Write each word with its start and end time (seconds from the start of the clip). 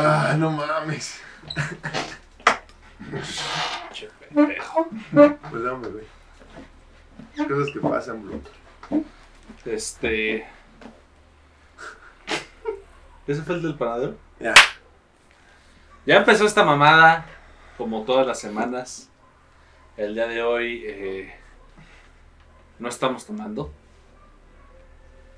Ah, 0.00 0.36
no 0.38 0.50
mames. 0.52 1.20
Che, 3.92 4.08
pendejo. 4.20 4.88
Perdón, 5.12 5.82
bebé. 5.82 6.06
Cosas 7.36 7.72
que 7.72 7.80
pasan, 7.80 8.22
bro. 8.24 8.40
Este. 9.64 10.46
¿Ese 13.26 13.42
fue 13.42 13.56
el 13.56 13.62
del 13.62 13.74
panadero? 13.74 14.16
Ya. 14.38 14.54
Ya 16.06 16.16
empezó 16.16 16.46
esta 16.46 16.64
mamada, 16.64 17.26
como 17.76 18.04
todas 18.04 18.24
las 18.26 18.38
semanas. 18.38 19.10
El 19.96 20.14
día 20.14 20.28
de 20.28 20.42
hoy 20.44 20.84
eh, 20.86 21.34
no 22.78 22.88
estamos 22.88 23.26
tomando 23.26 23.72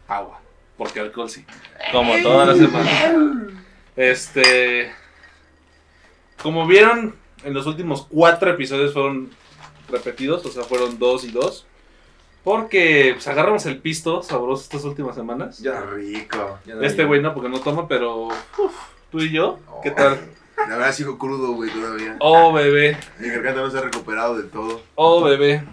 agua, 0.06 0.38
porque 0.76 1.00
alcohol 1.00 1.30
sí, 1.30 1.46
como 1.92 2.12
todas 2.22 2.48
las 2.48 2.58
semanas. 2.58 3.54
Este, 3.96 4.92
como 6.42 6.66
vieron, 6.66 7.14
en 7.44 7.54
los 7.54 7.66
últimos 7.66 8.06
cuatro 8.08 8.50
episodios 8.50 8.92
fueron 8.92 9.30
repetidos, 9.88 10.44
o 10.46 10.50
sea, 10.50 10.64
fueron 10.64 10.98
dos 10.98 11.24
y 11.24 11.30
dos. 11.30 11.66
Porque 12.44 13.10
pues, 13.14 13.28
agarramos 13.28 13.66
el 13.66 13.78
pisto 13.78 14.22
sabroso 14.22 14.62
estas 14.62 14.84
últimas 14.84 15.14
semanas. 15.14 15.58
Ya 15.58 15.82
rico. 15.82 16.58
Este 16.80 17.04
güey 17.04 17.20
no, 17.20 17.34
porque 17.34 17.50
no 17.50 17.60
toma, 17.60 17.86
pero 17.86 18.28
uf, 18.28 18.74
tú 19.10 19.20
y 19.20 19.30
yo, 19.30 19.58
¿qué 19.82 19.90
tal? 19.90 20.18
La 20.56 20.76
verdad 20.76 20.92
sigo 20.92 21.18
crudo, 21.18 21.52
güey, 21.52 21.70
todavía. 21.70 22.16
Oh, 22.20 22.52
bebé. 22.52 22.96
Mi 23.18 23.28
garganta 23.28 23.62
no 23.62 23.70
se 23.70 23.78
ha 23.78 23.82
recuperado 23.82 24.36
del 24.36 24.50
todo. 24.50 24.82
Oh, 24.94 25.22
bebé. 25.22 25.64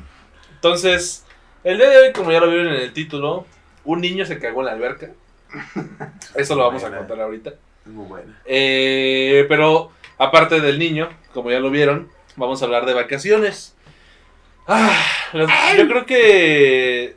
Entonces, 0.55 1.25
el 1.63 1.77
día 1.77 1.89
de 1.89 1.97
hoy, 1.97 2.13
como 2.13 2.31
ya 2.31 2.39
lo 2.39 2.49
vieron 2.49 2.67
en 2.67 2.81
el 2.81 2.94
título, 2.94 3.45
un 3.84 4.02
niño 4.02 4.25
se 4.25 4.39
cagó 4.39 4.61
en 4.61 4.66
la 4.67 4.72
alberca. 4.73 5.11
Eso 6.36 6.55
lo 6.55 6.63
vamos 6.63 6.84
a 6.84 6.95
contar 6.95 7.20
ahorita. 7.20 7.53
Es 7.88 7.94
muy 7.94 8.05
buena. 8.05 8.41
Eh, 8.44 9.46
pero, 9.48 9.91
aparte 10.18 10.59
del 10.59 10.78
niño, 10.78 11.08
como 11.34 11.52
ya 11.52 11.62
lo 11.62 11.70
vieron, 11.70 12.09
vamos 12.36 12.62
a 12.62 12.66
hablar 12.66 12.86
de 12.86 12.94
vacaciones. 12.94 13.75
Ah, 14.67 14.94
yo 15.31 15.88
creo 15.88 16.06
que, 16.06 17.16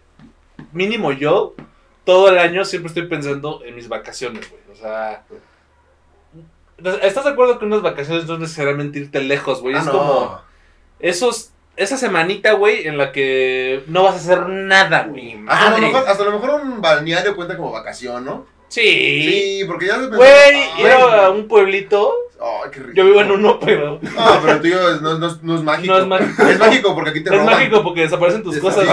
mínimo 0.70 1.11
yo, 1.11 1.56
todo 2.05 2.28
el 2.28 2.39
año 2.39 2.64
siempre 2.64 2.86
estoy 2.86 3.09
pensando 3.09 3.62
en 3.64 3.75
mis 3.75 3.89
vacaciones, 3.89 4.48
güey. 4.48 4.62
O 4.72 4.77
sea, 4.77 5.25
¿estás 7.03 7.25
de 7.25 7.31
acuerdo 7.31 7.59
que 7.59 7.64
unas 7.64 7.83
vacaciones 7.83 8.27
no 8.27 8.34
es 8.34 8.41
necesariamente 8.41 9.00
irte 9.00 9.20
lejos, 9.20 9.61
güey? 9.62 9.75
Ah, 9.75 9.81
es 9.81 9.87
no. 9.87 9.92
como 9.92 10.41
esos, 11.00 11.50
esa 11.75 11.97
semanita, 11.97 12.53
güey, 12.53 12.87
en 12.87 12.97
la 12.97 13.11
que 13.11 13.83
no 13.89 14.05
vas 14.05 14.14
a 14.14 14.19
hacer 14.19 14.48
nada, 14.48 15.06
güey. 15.09 15.37
Hasta 15.48 16.11
hasta 16.11 16.25
lo 16.25 16.39
mejor 16.39 16.61
un 16.61 16.81
balneario 16.81 17.34
cuenta 17.34 17.56
como 17.56 17.72
vacación, 17.72 18.25
¿no? 18.25 18.59
Sí. 18.70 19.60
Sí, 19.60 19.64
porque 19.66 19.86
ya 19.88 19.94
se 19.96 20.00
pensó- 20.08 20.16
Güey, 20.16 20.30
Ay, 20.30 20.82
ir 20.82 20.86
a 20.90 21.30
un 21.30 21.46
pueblito. 21.48 22.14
Ay, 22.40 22.70
qué 22.72 22.80
rico. 22.80 22.92
Yo 22.94 23.04
vivo 23.04 23.20
en 23.20 23.30
uno, 23.32 23.60
pero 23.60 23.98
No, 24.00 24.40
pero 24.42 24.54
es- 24.94 25.02
no, 25.02 25.18
no, 25.18 25.26
es- 25.26 25.42
no 25.42 25.56
es 25.56 25.62
mágico. 25.62 25.92
no 25.92 25.98
es 26.00 26.06
mágico. 26.06 26.42
Es 26.48 26.58
mágico 26.58 26.94
porque 26.94 27.10
aquí 27.10 27.20
te 27.20 27.28
Es 27.30 27.36
roban. 27.36 27.46
mágico 27.54 27.82
porque 27.82 28.00
desaparecen 28.02 28.42
tus 28.42 28.56
cosas. 28.58 28.86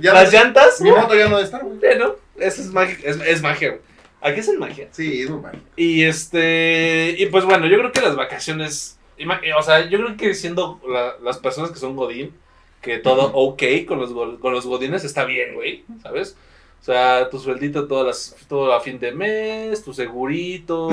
Ya 0.00 0.12
Las 0.14 0.32
llantas, 0.32 0.80
Mi 0.80 0.90
moto 0.90 1.14
ya 1.14 1.28
no 1.28 1.36
debe 1.36 1.44
estar, 1.44 1.62
güey. 1.62 1.78
Sí, 1.80 1.98
¿no? 1.98 2.16
Eso 2.38 2.60
es 2.62 2.68
mágico. 2.72 3.02
Es, 3.06 3.20
es 3.24 3.42
magia, 3.42 3.68
güey. 3.68 3.80
Aquí 4.20 4.40
es 4.40 4.48
en 4.48 4.58
magia. 4.58 4.88
Sí, 4.90 5.22
es 5.22 5.30
muy 5.30 5.40
mágico. 5.40 5.62
Y 5.76 6.02
este. 6.04 7.14
Y 7.18 7.26
pues 7.26 7.44
bueno, 7.44 7.66
yo 7.68 7.78
creo 7.78 7.92
que 7.92 8.00
las 8.00 8.16
vacaciones. 8.16 8.98
ima- 9.18 9.40
O 9.58 9.62
sea, 9.62 9.88
yo 9.88 9.98
creo 9.98 10.16
que 10.16 10.34
siendo 10.34 10.80
la- 10.88 11.14
las 11.22 11.38
personas 11.38 11.70
que 11.70 11.78
son 11.78 11.94
Godín, 11.96 12.32
que 12.80 12.98
todo 12.98 13.30
ok 13.34 13.62
con 13.86 13.98
los, 14.00 14.10
con 14.40 14.52
los 14.52 14.64
Godines 14.66 15.04
está 15.04 15.24
bien, 15.24 15.54
güey. 15.54 15.84
¿Sabes? 16.02 16.36
O 16.80 16.84
sea, 16.90 17.28
tu 17.28 17.38
sueldito 17.38 17.86
todas 17.86 18.06
las, 18.06 18.36
todo 18.48 18.72
a 18.72 18.80
fin 18.80 18.98
de 18.98 19.12
mes, 19.12 19.82
tu 19.84 19.92
segurito. 19.92 20.88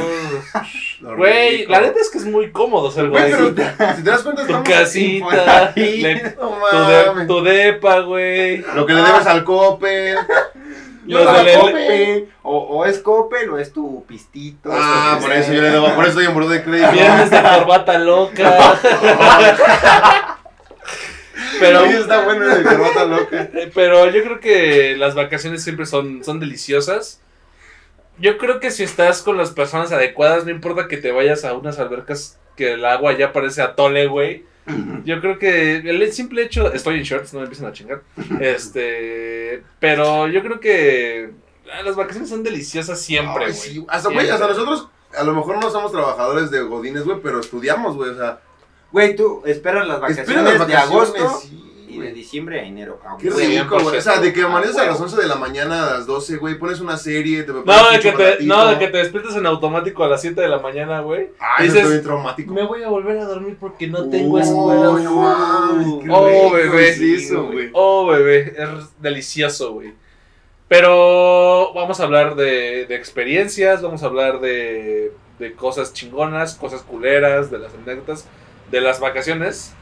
Lo 1.00 1.16
Güey, 1.16 1.66
la 1.68 1.80
neta 1.80 2.00
es 2.02 2.10
que 2.10 2.18
es 2.18 2.26
muy 2.26 2.52
cómodo 2.52 2.92
ser 2.92 3.08
Güey, 3.10 3.32
pero 3.32 3.48
si 3.96 4.04
te 4.04 4.10
das 4.10 4.22
cuenta, 4.24 4.42
Tu 4.42 4.48
estamos 4.48 4.68
casita, 4.70 5.08
Infonavit, 5.26 6.02
le- 6.02 6.36
no 6.40 6.52
Tu, 6.70 6.78
de- 7.20 7.26
tu 7.28 7.44
depa, 7.44 8.00
güey. 8.02 8.58
Lo 8.76 8.86
que 8.86 8.94
le 8.94 9.02
debes 9.04 9.26
al 9.26 9.44
Coppel. 9.46 10.18
Lo 11.06 11.22
O, 11.22 11.26
de 11.26 11.32
sea, 11.32 11.44
la- 11.44 11.60
Coppel, 11.62 12.30
o, 12.42 12.58
o 12.58 12.86
es 12.86 12.98
Coppel 13.00 13.50
o 13.52 13.58
es 13.60 13.72
tu 13.72 14.04
pistito. 14.06 14.70
Ah, 14.74 15.14
es 15.14 15.20
tu 15.20 15.28
por 15.28 15.36
eso 15.38 15.54
yo 15.54 15.62
le 15.62 15.70
debo, 15.70 15.86
por 15.94 16.04
eso 16.04 16.10
estoy 16.10 16.26
en 16.26 16.34
buró 16.34 16.50
de 16.50 16.64
crédito. 16.64 16.92
Viernes 16.92 17.30
de 17.30 17.42
corbata 17.42 17.98
loca. 18.00 18.76
Pero, 21.60 21.84
Oye, 21.84 22.00
está 22.00 22.24
bueno 22.26 22.52
el 22.52 22.64
corbata 22.64 23.06
loca. 23.06 23.50
eh, 23.54 23.72
pero 23.74 24.10
yo 24.10 24.24
creo 24.24 24.40
que 24.40 24.96
las 24.98 25.16
vacaciones 25.16 25.64
siempre 25.64 25.86
son, 25.86 26.24
son 26.24 26.40
deliciosas. 26.40 27.22
Yo 28.18 28.38
creo 28.38 28.60
que 28.60 28.72
si 28.72 28.84
estás 28.84 29.22
con 29.22 29.38
las 29.38 29.52
personas 29.52 29.92
adecuadas, 29.92 30.46
no 30.46 30.52
importa 30.52 30.88
que 30.88 30.98
te 30.98 31.12
vayas 31.12 31.44
a 31.44 31.54
unas 31.54 31.80
albercas 31.80 32.40
que 32.56 32.74
el 32.74 32.86
agua 32.86 33.18
ya 33.18 33.34
parece 33.34 33.62
atole, 33.62 34.08
güey. 34.08 34.46
Yo 35.04 35.22
creo 35.22 35.38
que 35.38 35.76
el 35.78 36.12
simple 36.14 36.42
hecho, 36.44 36.74
estoy 36.74 36.96
en 36.98 37.04
shorts, 37.04 37.34
no 37.34 37.40
me 37.40 37.46
empiecen 37.46 37.68
a 37.68 37.74
chingar. 37.74 38.02
Este, 38.40 39.64
pero 39.80 40.28
yo 40.28 40.42
creo 40.42 40.60
que 40.60 41.30
las 41.84 41.96
vacaciones 41.96 42.30
son 42.30 42.42
deliciosas 42.44 43.00
siempre, 43.00 43.46
güey. 43.46 43.54
sí, 43.54 43.86
Hasta, 43.88 44.10
güey, 44.10 44.30
hasta 44.30 44.48
nosotros, 44.48 44.88
a 45.16 45.24
lo 45.24 45.34
mejor 45.34 45.62
no 45.62 45.70
somos 45.70 45.92
trabajadores 45.92 46.50
de 46.52 46.62
godines, 46.62 47.04
güey, 47.04 47.20
pero 47.22 47.40
estudiamos, 47.40 47.96
güey, 47.96 48.12
o 48.12 48.18
sea. 48.18 48.40
Güey, 48.96 49.14
tú 49.14 49.42
esperas 49.46 49.86
las 49.86 50.00
vacaciones, 50.00 50.30
Esperan 50.30 50.46
las 50.46 50.58
vacaciones, 50.60 50.90
de 51.14 51.20
agosto 51.20 51.40
sí, 51.42 51.86
y 51.90 52.00
de 52.00 52.14
diciembre 52.14 52.62
a 52.62 52.64
enero. 52.64 52.98
Ah, 53.06 53.18
Qué 53.20 53.30
güey. 53.30 53.58
rico, 53.60 53.78
güey. 53.82 53.98
O 53.98 54.02
sea, 54.02 54.20
de 54.20 54.32
que 54.32 54.42
Ah, 54.42 54.46
amaneces 54.46 54.78
a 54.78 54.86
las 54.86 54.94
huevo. 54.94 55.04
11 55.04 55.22
de 55.22 55.28
la 55.28 55.36
mañana 55.36 55.84
a 55.86 55.94
las 55.98 56.06
12, 56.06 56.38
güey, 56.38 56.58
pones 56.58 56.80
una 56.80 56.96
serie, 56.96 57.44
te 57.44 57.52
No, 57.52 57.62
de 57.92 58.00
que 58.00 58.12
te, 58.14 58.44
no, 58.46 58.68
de 58.68 58.80
que 58.80 58.88
te 58.88 58.98
despiertas 59.00 59.36
en 59.36 59.46
automático 59.48 60.02
a 60.06 60.08
las 60.08 60.22
7 60.22 60.40
de 60.40 60.48
la 60.48 60.60
mañana, 60.60 61.02
güey. 61.02 61.32
Ay, 61.40 61.66
eso 61.68 61.74
dices, 61.74 61.76
está 61.80 61.90
bien 61.90 62.04
traumático. 62.04 62.54
Me 62.54 62.66
voy 62.66 62.84
a 62.84 62.88
volver 62.88 63.18
a 63.20 63.26
dormir 63.26 63.58
porque 63.60 63.88
no 63.88 64.10
tengo 64.10 64.36
Uy, 64.36 64.42
escuela. 64.42 64.90
oh, 64.90 65.78
rico 65.78 66.52
bebé. 66.52 66.90
es 66.90 67.02
eso, 67.02 67.48
güey. 67.52 67.70
Oh, 67.74 68.08
bebé. 68.08 68.56
Es 68.58 69.02
delicioso, 69.02 69.74
güey. 69.74 69.94
Pero 70.68 71.74
vamos 71.74 72.00
a 72.00 72.04
hablar 72.04 72.36
de, 72.36 72.86
de 72.88 72.96
experiencias, 72.96 73.82
vamos 73.82 74.02
a 74.04 74.08
hablar 74.08 74.40
de, 74.40 75.12
de 75.38 75.54
cosas 75.54 75.94
chingonas, 75.94 76.56
cosas 76.56 76.82
culeras, 76.82 77.52
de 77.52 77.60
las 77.60 77.74
anécdotas, 77.74 78.28
de 78.72 78.82
las 78.82 79.00
vacaciones. 79.00 79.74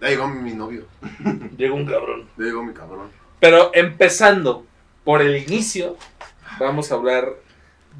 Ya 0.00 0.08
llegó 0.08 0.28
mi 0.28 0.52
novio, 0.52 0.84
Llegó 1.56 1.74
un 1.74 1.86
cabrón. 1.86 2.28
ya 2.36 2.44
llegó 2.44 2.62
mi 2.62 2.72
cabrón. 2.72 3.10
Pero 3.40 3.70
empezando 3.74 4.64
por 5.04 5.22
el 5.22 5.36
inicio, 5.36 5.96
vamos 6.60 6.92
a 6.92 6.94
hablar 6.94 7.28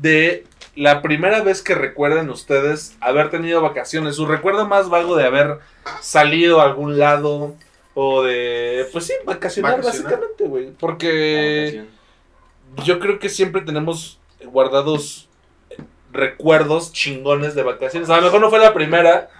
de 0.00 0.44
la 0.76 1.02
primera 1.02 1.42
vez 1.42 1.60
que 1.62 1.74
recuerden 1.74 2.30
ustedes 2.30 2.96
haber 3.00 3.30
tenido 3.30 3.60
vacaciones. 3.60 4.14
Su 4.16 4.26
recuerdo 4.26 4.66
más 4.66 4.88
vago 4.88 5.16
de 5.16 5.24
haber 5.26 5.58
salido 6.00 6.60
a 6.60 6.64
algún 6.64 6.98
lado 6.98 7.56
o 7.94 8.22
de, 8.22 8.86
pues 8.92 9.06
sí, 9.06 9.12
vacacionar, 9.24 9.78
Vacacionar. 9.78 10.12
básicamente, 10.12 10.44
güey. 10.44 10.70
Porque 10.78 11.84
yo 12.84 13.00
creo 13.00 13.18
que 13.18 13.28
siempre 13.28 13.62
tenemos 13.62 14.20
guardados 14.44 15.27
recuerdos 16.18 16.92
chingones 16.92 17.54
de 17.54 17.62
vacaciones. 17.62 18.10
A 18.10 18.16
lo 18.16 18.22
mejor 18.22 18.40
no 18.40 18.50
fue 18.50 18.58
la 18.58 18.74
primera. 18.74 19.30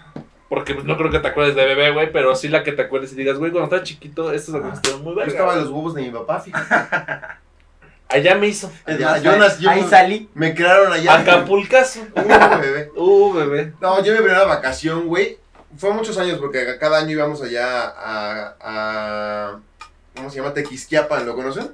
Porque 0.49 0.75
no 0.75 0.97
creo 0.97 1.11
que 1.11 1.19
te 1.19 1.29
acuerdes 1.29 1.55
de 1.55 1.67
bebé, 1.67 1.91
güey, 1.93 2.11
pero 2.11 2.35
sí 2.35 2.49
la 2.49 2.63
que 2.65 2.73
te 2.73 2.81
acuerdes 2.81 3.13
y 3.13 3.17
digas, 3.17 3.37
güey, 3.37 3.51
cuando 3.53 3.67
estaba 3.67 3.83
chiquito, 3.83 4.33
estas 4.33 4.55
vacaciones 4.55 4.79
estuvieron 4.79 5.05
muy 5.05 5.13
Yo 5.13 5.17
verga. 5.19 5.31
estaba 5.33 5.53
en 5.53 5.61
los 5.61 5.69
huevos 5.69 5.95
de 5.95 6.01
mi 6.01 6.11
papá, 6.11 6.41
fíjate. 6.41 7.27
Allá 8.09 8.35
me 8.37 8.47
hizo. 8.47 8.73
Es 8.87 8.99
yo 8.99 9.33
nací- 9.37 9.59
yo- 9.59 9.69
ahí 9.69 9.83
salí. 9.85 10.31
Me 10.33 10.55
crearon 10.55 10.91
allá. 10.91 11.19
Acapulcazo. 11.19 12.01
Uh, 12.17 12.61
bebé. 12.63 12.91
Uh, 12.97 13.33
bebé. 13.35 13.73
No, 13.83 14.03
yo 14.03 14.13
mi 14.15 14.21
primera 14.21 14.45
vacación, 14.47 15.07
güey, 15.07 15.37
fue 15.77 15.91
muchos 15.93 16.17
años 16.17 16.39
porque 16.39 16.79
cada 16.81 16.97
año 17.01 17.11
íbamos 17.11 17.43
allá 17.43 17.87
a, 17.89 18.57
a 18.63 19.59
¿cómo 20.17 20.31
se 20.31 20.37
llama? 20.39 20.55
Tequisquiapan, 20.55 21.27
¿lo 21.27 21.35
conocen? 21.35 21.73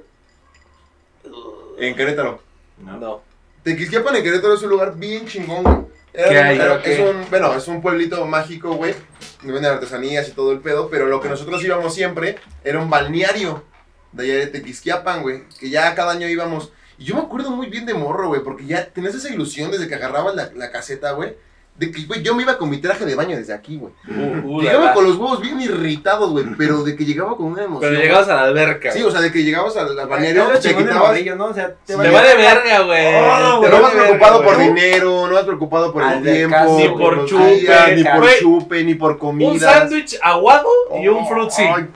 En 1.77 1.95
Querétaro. 1.95 2.41
No. 2.77 3.21
Tequisquiapan 3.65 4.15
en 4.15 4.23
Querétaro 4.23 4.53
es 4.53 4.61
un 4.63 4.69
lugar 4.69 4.95
bien 4.95 5.25
chingón, 5.25 5.63
güey. 5.63 5.77
Era 6.13 6.29
¿Qué 6.29 6.37
un- 6.39 6.45
hay? 6.45 6.55
era- 6.55 6.75
es 6.83 6.99
un, 6.99 7.29
bueno, 7.29 7.53
es 7.55 7.67
un 7.67 7.81
pueblito 7.81 8.25
mágico, 8.25 8.75
güey. 8.75 8.93
venden 9.43 9.65
artesanías 9.65 10.27
y 10.29 10.31
todo 10.31 10.51
el 10.53 10.59
pedo, 10.59 10.89
pero 10.89 11.07
lo 11.07 11.19
que 11.19 11.29
nosotros 11.29 11.63
íbamos 11.63 11.93
siempre 11.93 12.37
era 12.63 12.79
un 12.79 12.89
balneario 12.89 13.63
de 14.11 14.23
allá 14.23 14.33
de 14.35 14.47
Tequisquiapan, 14.47 15.21
güey. 15.23 15.43
Que 15.59 15.69
ya 15.69 15.93
cada 15.95 16.13
año 16.13 16.27
íbamos. 16.29 16.71
Y 16.97 17.05
yo 17.05 17.15
me 17.15 17.21
acuerdo 17.21 17.51
muy 17.51 17.67
bien 17.67 17.85
de 17.85 17.93
morro, 17.93 18.27
güey, 18.29 18.41
porque 18.41 18.65
ya 18.65 18.85
tenías 18.87 19.13
esa 19.15 19.29
ilusión 19.29 19.71
desde 19.71 19.87
que 19.87 19.95
agarrabas 19.95 20.35
la, 20.35 20.51
la 20.55 20.71
caseta, 20.71 21.11
güey. 21.11 21.35
De 21.77 21.91
que, 21.91 22.03
güey, 22.03 22.23
yo 22.23 22.33
me 22.33 22.43
iba 22.43 22.57
con 22.57 22.69
mi 22.69 22.77
traje 22.77 23.03
de 23.05 23.15
baño 23.15 23.35
desde 23.35 23.53
aquí, 23.53 23.75
güey. 23.77 23.91
Uh, 24.07 24.47
uh, 24.47 24.61
la, 24.61 24.63
Llegaba 24.63 24.85
la. 24.85 24.93
con 24.93 25.03
los 25.03 25.17
huevos 25.17 25.41
bien 25.41 25.59
irritados, 25.59 26.31
güey, 26.31 26.45
pero 26.57 26.83
de 26.85 26.95
que 26.95 27.03
llegaba 27.03 27.35
con 27.35 27.47
una 27.47 27.63
emoción. 27.63 27.91
Pero 27.91 28.01
llegabas 28.01 28.29
a 28.29 28.35
la 28.35 28.43
alberca. 28.43 28.93
Sí, 28.93 29.03
o 29.03 29.11
sea, 29.11 29.19
de 29.19 29.29
que 29.29 29.43
llegabas 29.43 29.75
balneario, 30.07 30.51
lo 30.53 30.57
te 30.57 30.73
quitabas. 30.73 31.09
morrillo, 31.09 31.35
¿no? 31.35 31.47
O 31.47 31.53
sea, 31.53 31.67
te 31.67 31.73
Sí. 31.73 31.87
Te 31.87 31.95
vale 31.97 32.11
va 32.11 32.23
de 32.23 32.35
verga. 32.37 32.79
güey. 32.79 33.15
Oh, 33.15 33.61
No 33.61 33.61
va 33.61 33.79
vas 33.81 33.93
verga, 33.93 34.03
preocupado 34.03 34.43
por 34.43 34.57
dinero, 34.57 35.27
no 35.27 35.33
vas 35.33 35.43
preocupado 35.43 35.91
por 35.91 36.03
el 36.03 36.23
tiempo, 36.23 36.77
ni 36.77 36.87
por 36.87 37.25
chupe, 37.25 37.55
días, 37.55 37.91
ni 37.93 38.03
por 38.05 38.29
chupe, 38.39 38.83
ni 38.85 38.95
por 38.95 39.17
comida. 39.17 39.51
Un 39.51 39.59
sándwich 39.59 40.17
aguado 40.23 40.69
y 41.01 41.07
un 41.09 41.27
fruit 41.27 41.51
Ay, 41.57 41.87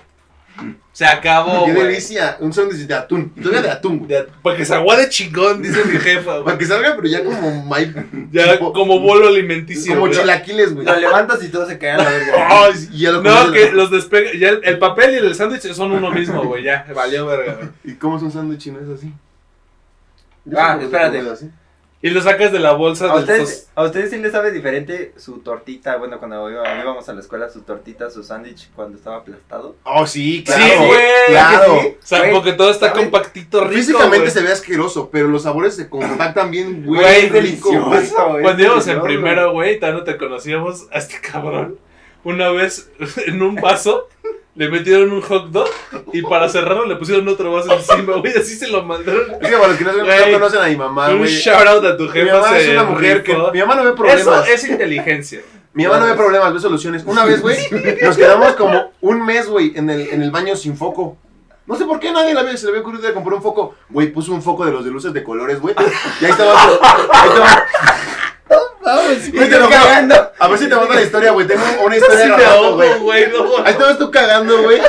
Se 0.99 1.05
acabó, 1.05 1.63
Qué 1.65 1.71
güey. 1.71 1.85
delicia. 1.87 2.35
Un 2.41 2.51
sándwich 2.51 2.85
de 2.85 2.93
atún. 2.93 3.29
Todavía 3.33 3.61
de 3.61 3.71
atún, 3.71 3.99
güey. 3.99 4.09
De- 4.09 4.27
Para 4.43 4.57
que 4.57 4.65
se 4.65 4.75
aguade 4.75 5.07
chingón, 5.07 5.61
dice 5.61 5.85
mi 5.85 5.97
jefa, 5.97 6.31
güey. 6.33 6.43
Para 6.43 6.57
que 6.57 6.65
salga, 6.65 6.93
pero 6.97 7.07
ya 7.07 7.23
como 7.23 7.63
may- 7.63 7.93
Ya 8.33 8.51
tipo- 8.57 8.73
como 8.73 8.99
bolo 8.99 9.29
alimenticio. 9.29 9.93
como 9.93 10.07
güey. 10.07 10.19
chilaquiles, 10.19 10.73
güey. 10.73 10.85
Lo 10.85 10.99
levantas 10.99 11.41
y 11.41 11.47
todo 11.47 11.65
se 11.65 11.77
cae 11.77 11.91
a 11.91 11.97
la 11.99 12.03
verga. 12.09 12.33
Ay, 12.49 12.73
y 12.91 12.97
ya 12.99 13.11
lo 13.11 13.23
No, 13.23 13.33
comes. 13.45 13.51
que 13.53 13.71
los 13.71 13.89
despega. 13.91 14.31
Ya 14.37 14.49
el, 14.49 14.59
el 14.65 14.77
papel 14.77 15.13
y 15.13 15.17
el 15.25 15.33
sándwich 15.35 15.71
son 15.71 15.93
uno 15.93 16.11
mismo, 16.11 16.43
güey. 16.43 16.63
Ya, 16.65 16.85
valió 16.93 17.25
verga, 17.27 17.53
güey. 17.53 17.69
¿Y 17.85 17.93
cómo 17.95 18.17
es 18.17 18.23
un 18.23 18.33
sándwich 18.33 18.67
y 18.67 18.71
no 18.71 18.79
es 18.81 18.99
así? 18.99 19.13
Yo 20.43 20.59
Ah, 20.59 20.77
espérate. 20.81 21.19
así. 21.31 21.49
Y 22.01 22.11
lo 22.11 22.21
sacas 22.21 22.53
de 22.53 22.59
la 22.59 22.71
bolsa 22.71 23.05
¿A 23.11 23.15
del 23.15 23.23
ustedes, 23.23 23.69
¿A 23.75 23.83
ustedes 23.83 24.09
sí 24.09 24.17
les 24.19 24.31
sabe 24.31 24.51
diferente 24.51 25.13
su 25.17 25.39
tortita? 25.39 25.97
Bueno, 25.97 26.17
cuando 26.17 26.49
iba- 26.49 26.81
íbamos 26.81 27.09
a 27.09 27.13
la 27.13 27.19
escuela, 27.19 27.49
su 27.49 27.61
tortita, 27.63 28.09
su 28.09 28.23
sándwich 28.23 28.69
cuando 28.73 28.97
estaba 28.97 29.17
aplastado. 29.17 29.75
Oh, 29.83 30.07
sí, 30.07 30.37
Sí, 30.37 30.43
claro. 30.45 30.85
güey. 30.87 30.99
Claro. 31.27 31.79
Sí. 31.81 31.87
O 32.01 32.05
sea, 32.05 32.19
Güey, 32.19 32.31
porque 32.33 32.53
todo 32.53 32.71
está 32.71 32.93
compactito 32.93 33.61
rico. 33.65 33.73
Físicamente 33.75 34.19
güey. 34.19 34.31
se 34.31 34.41
ve 34.41 34.51
asqueroso, 34.53 35.09
pero 35.11 35.27
los 35.27 35.43
sabores 35.43 35.75
se 35.75 35.89
compactan 35.89 36.51
bien, 36.51 36.85
güey. 36.85 37.01
Güey, 37.01 37.29
delicioso, 37.29 38.29
güey. 38.29 38.43
Cuando 38.43 38.63
íbamos 38.63 38.87
en 38.87 39.01
primero, 39.01 39.51
güey, 39.51 39.77
todavía 39.77 39.99
no 39.99 40.05
te 40.05 40.17
conocíamos 40.17 40.87
a 40.91 40.99
este 40.99 41.19
cabrón. 41.19 41.77
Una 42.23 42.49
vez 42.49 42.89
en 43.27 43.41
un 43.41 43.55
vaso 43.55 44.07
le 44.55 44.69
metieron 44.69 45.11
un 45.13 45.21
hot 45.21 45.49
dog 45.51 45.69
y 46.11 46.21
para 46.21 46.49
cerrarlo 46.49 46.85
le 46.85 46.95
pusieron 46.97 47.27
otro 47.27 47.53
vaso 47.53 47.71
encima, 47.73 48.17
güey. 48.17 48.33
Así 48.37 48.55
se 48.55 48.67
lo 48.67 48.83
mandaron. 48.83 49.23
Es 49.41 49.47
que 49.49 49.55
para 49.55 49.67
los 49.69 49.77
que 49.77 49.83
no, 49.85 49.91
no 49.93 50.31
conocen 50.33 50.61
a 50.61 50.67
mi 50.67 50.75
mamá, 50.75 51.09
un 51.09 51.19
güey. 51.19 51.29
shout 51.29 51.67
out 51.67 51.85
a 51.85 51.95
tu 51.97 52.03
Mi 52.03 52.09
jefa. 52.09 52.39
mamá 52.41 52.57
es 52.57 52.69
una 52.69 52.83
mujer 52.83 53.23
que. 53.23 53.33
Mi 53.53 53.59
mamá 53.59 53.75
no 53.75 53.83
ve 53.83 53.89
Eso 53.89 53.95
problemas. 53.95 54.49
es 54.49 54.67
inteligencia. 54.67 55.41
Mi 55.73 55.85
mamá 55.85 55.99
no 55.99 56.05
ve 56.07 56.13
problemas, 56.15 56.53
ve 56.53 56.59
soluciones. 56.59 57.03
Una 57.05 57.23
vez, 57.25 57.41
güey, 57.41 57.57
nos 58.01 58.17
quedamos 58.17 58.53
como 58.55 58.91
un 59.01 59.23
mes, 59.25 59.47
güey, 59.47 59.71
en 59.75 59.89
el, 59.89 60.09
en 60.09 60.21
el 60.23 60.31
baño 60.31 60.55
sin 60.55 60.75
foco. 60.75 61.15
No 61.67 61.75
sé 61.75 61.85
por 61.85 61.99
qué 61.99 62.11
nadie 62.11 62.33
la 62.33 62.41
ve, 62.41 62.57
se 62.57 62.65
le 62.65 62.71
ve 62.71 62.79
ocurrido 62.79 63.07
de 63.07 63.13
comprar 63.13 63.35
un 63.35 63.43
foco. 63.43 63.75
Güey, 63.89 64.11
puso 64.11 64.33
un 64.33 64.41
foco 64.41 64.65
de 64.65 64.71
los 64.71 64.83
de 64.83 64.89
luces 64.89 65.13
de 65.13 65.23
colores, 65.23 65.61
güey. 65.61 65.75
Y 66.19 66.25
ahí 66.25 66.31
estaba. 66.31 66.59
Ahí 66.63 67.29
estaba. 67.29 67.65
Güey, 68.49 69.49
te 69.49 69.59
lo 69.59 69.69
cagando. 69.69 70.31
A 70.39 70.47
ver 70.47 70.57
si 70.59 70.67
te 70.67 70.75
mando 70.75 70.93
la 70.93 71.01
historia, 71.01 71.31
güey. 71.31 71.45
Tengo 71.47 71.63
una 71.83 71.95
historia 71.97 72.25
grabada, 72.25 72.51
ahogo, 72.53 72.83
güey. 73.01 73.27
No, 73.31 73.57
Ahí 73.65 73.73
estabas 73.73 73.97
tú 73.97 74.09
cagando, 74.09 74.61
güey. 74.63 74.81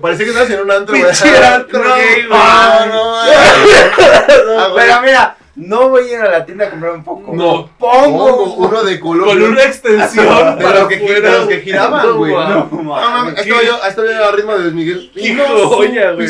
Parecía 0.00 0.24
que 0.26 0.30
estabas 0.30 0.50
en 0.50 0.60
un 0.60 0.70
antro, 0.70 0.96
güey. 0.96 1.04
Pinche 1.10 1.44
antro 1.46 1.82
No, 1.82 1.94
gay, 1.96 2.26
güey. 2.26 2.40
ah, 2.40 2.86
no, 2.88 3.12
güey. 4.72 4.86
Pero 4.86 5.00
mira, 5.02 5.36
no 5.56 5.88
voy 5.88 6.08
a 6.08 6.12
ir 6.12 6.18
a 6.20 6.30
la 6.30 6.44
tienda 6.46 6.66
a 6.66 6.70
comprar 6.70 6.92
un 6.92 7.04
foco. 7.04 7.32
No. 7.34 7.68
Pongo 7.78 8.26
Pongo 8.26 8.54
uno 8.68 8.82
de 8.84 9.00
color. 9.00 9.26
Con 9.28 9.42
una 9.42 9.62
extensión 9.64 10.58
de 10.58 10.64
para 10.64 10.80
los 10.80 10.88
que, 10.88 10.96
de 10.98 11.20
los 11.30 11.46
que 11.48 11.60
giraban, 11.60 12.16
güey. 12.16 12.32
No, 12.34 12.68
No, 12.70 13.28
estaba 13.30 13.62
yo, 13.62 13.78
estaba 13.88 14.08
yo 14.08 14.24
al 14.28 14.36
ritmo 14.36 14.52
de 14.52 14.58
Luis 14.70 14.74
Miguel. 14.74 15.10
Qué 15.14 15.34
joya, 15.36 16.12
güey. 16.12 16.28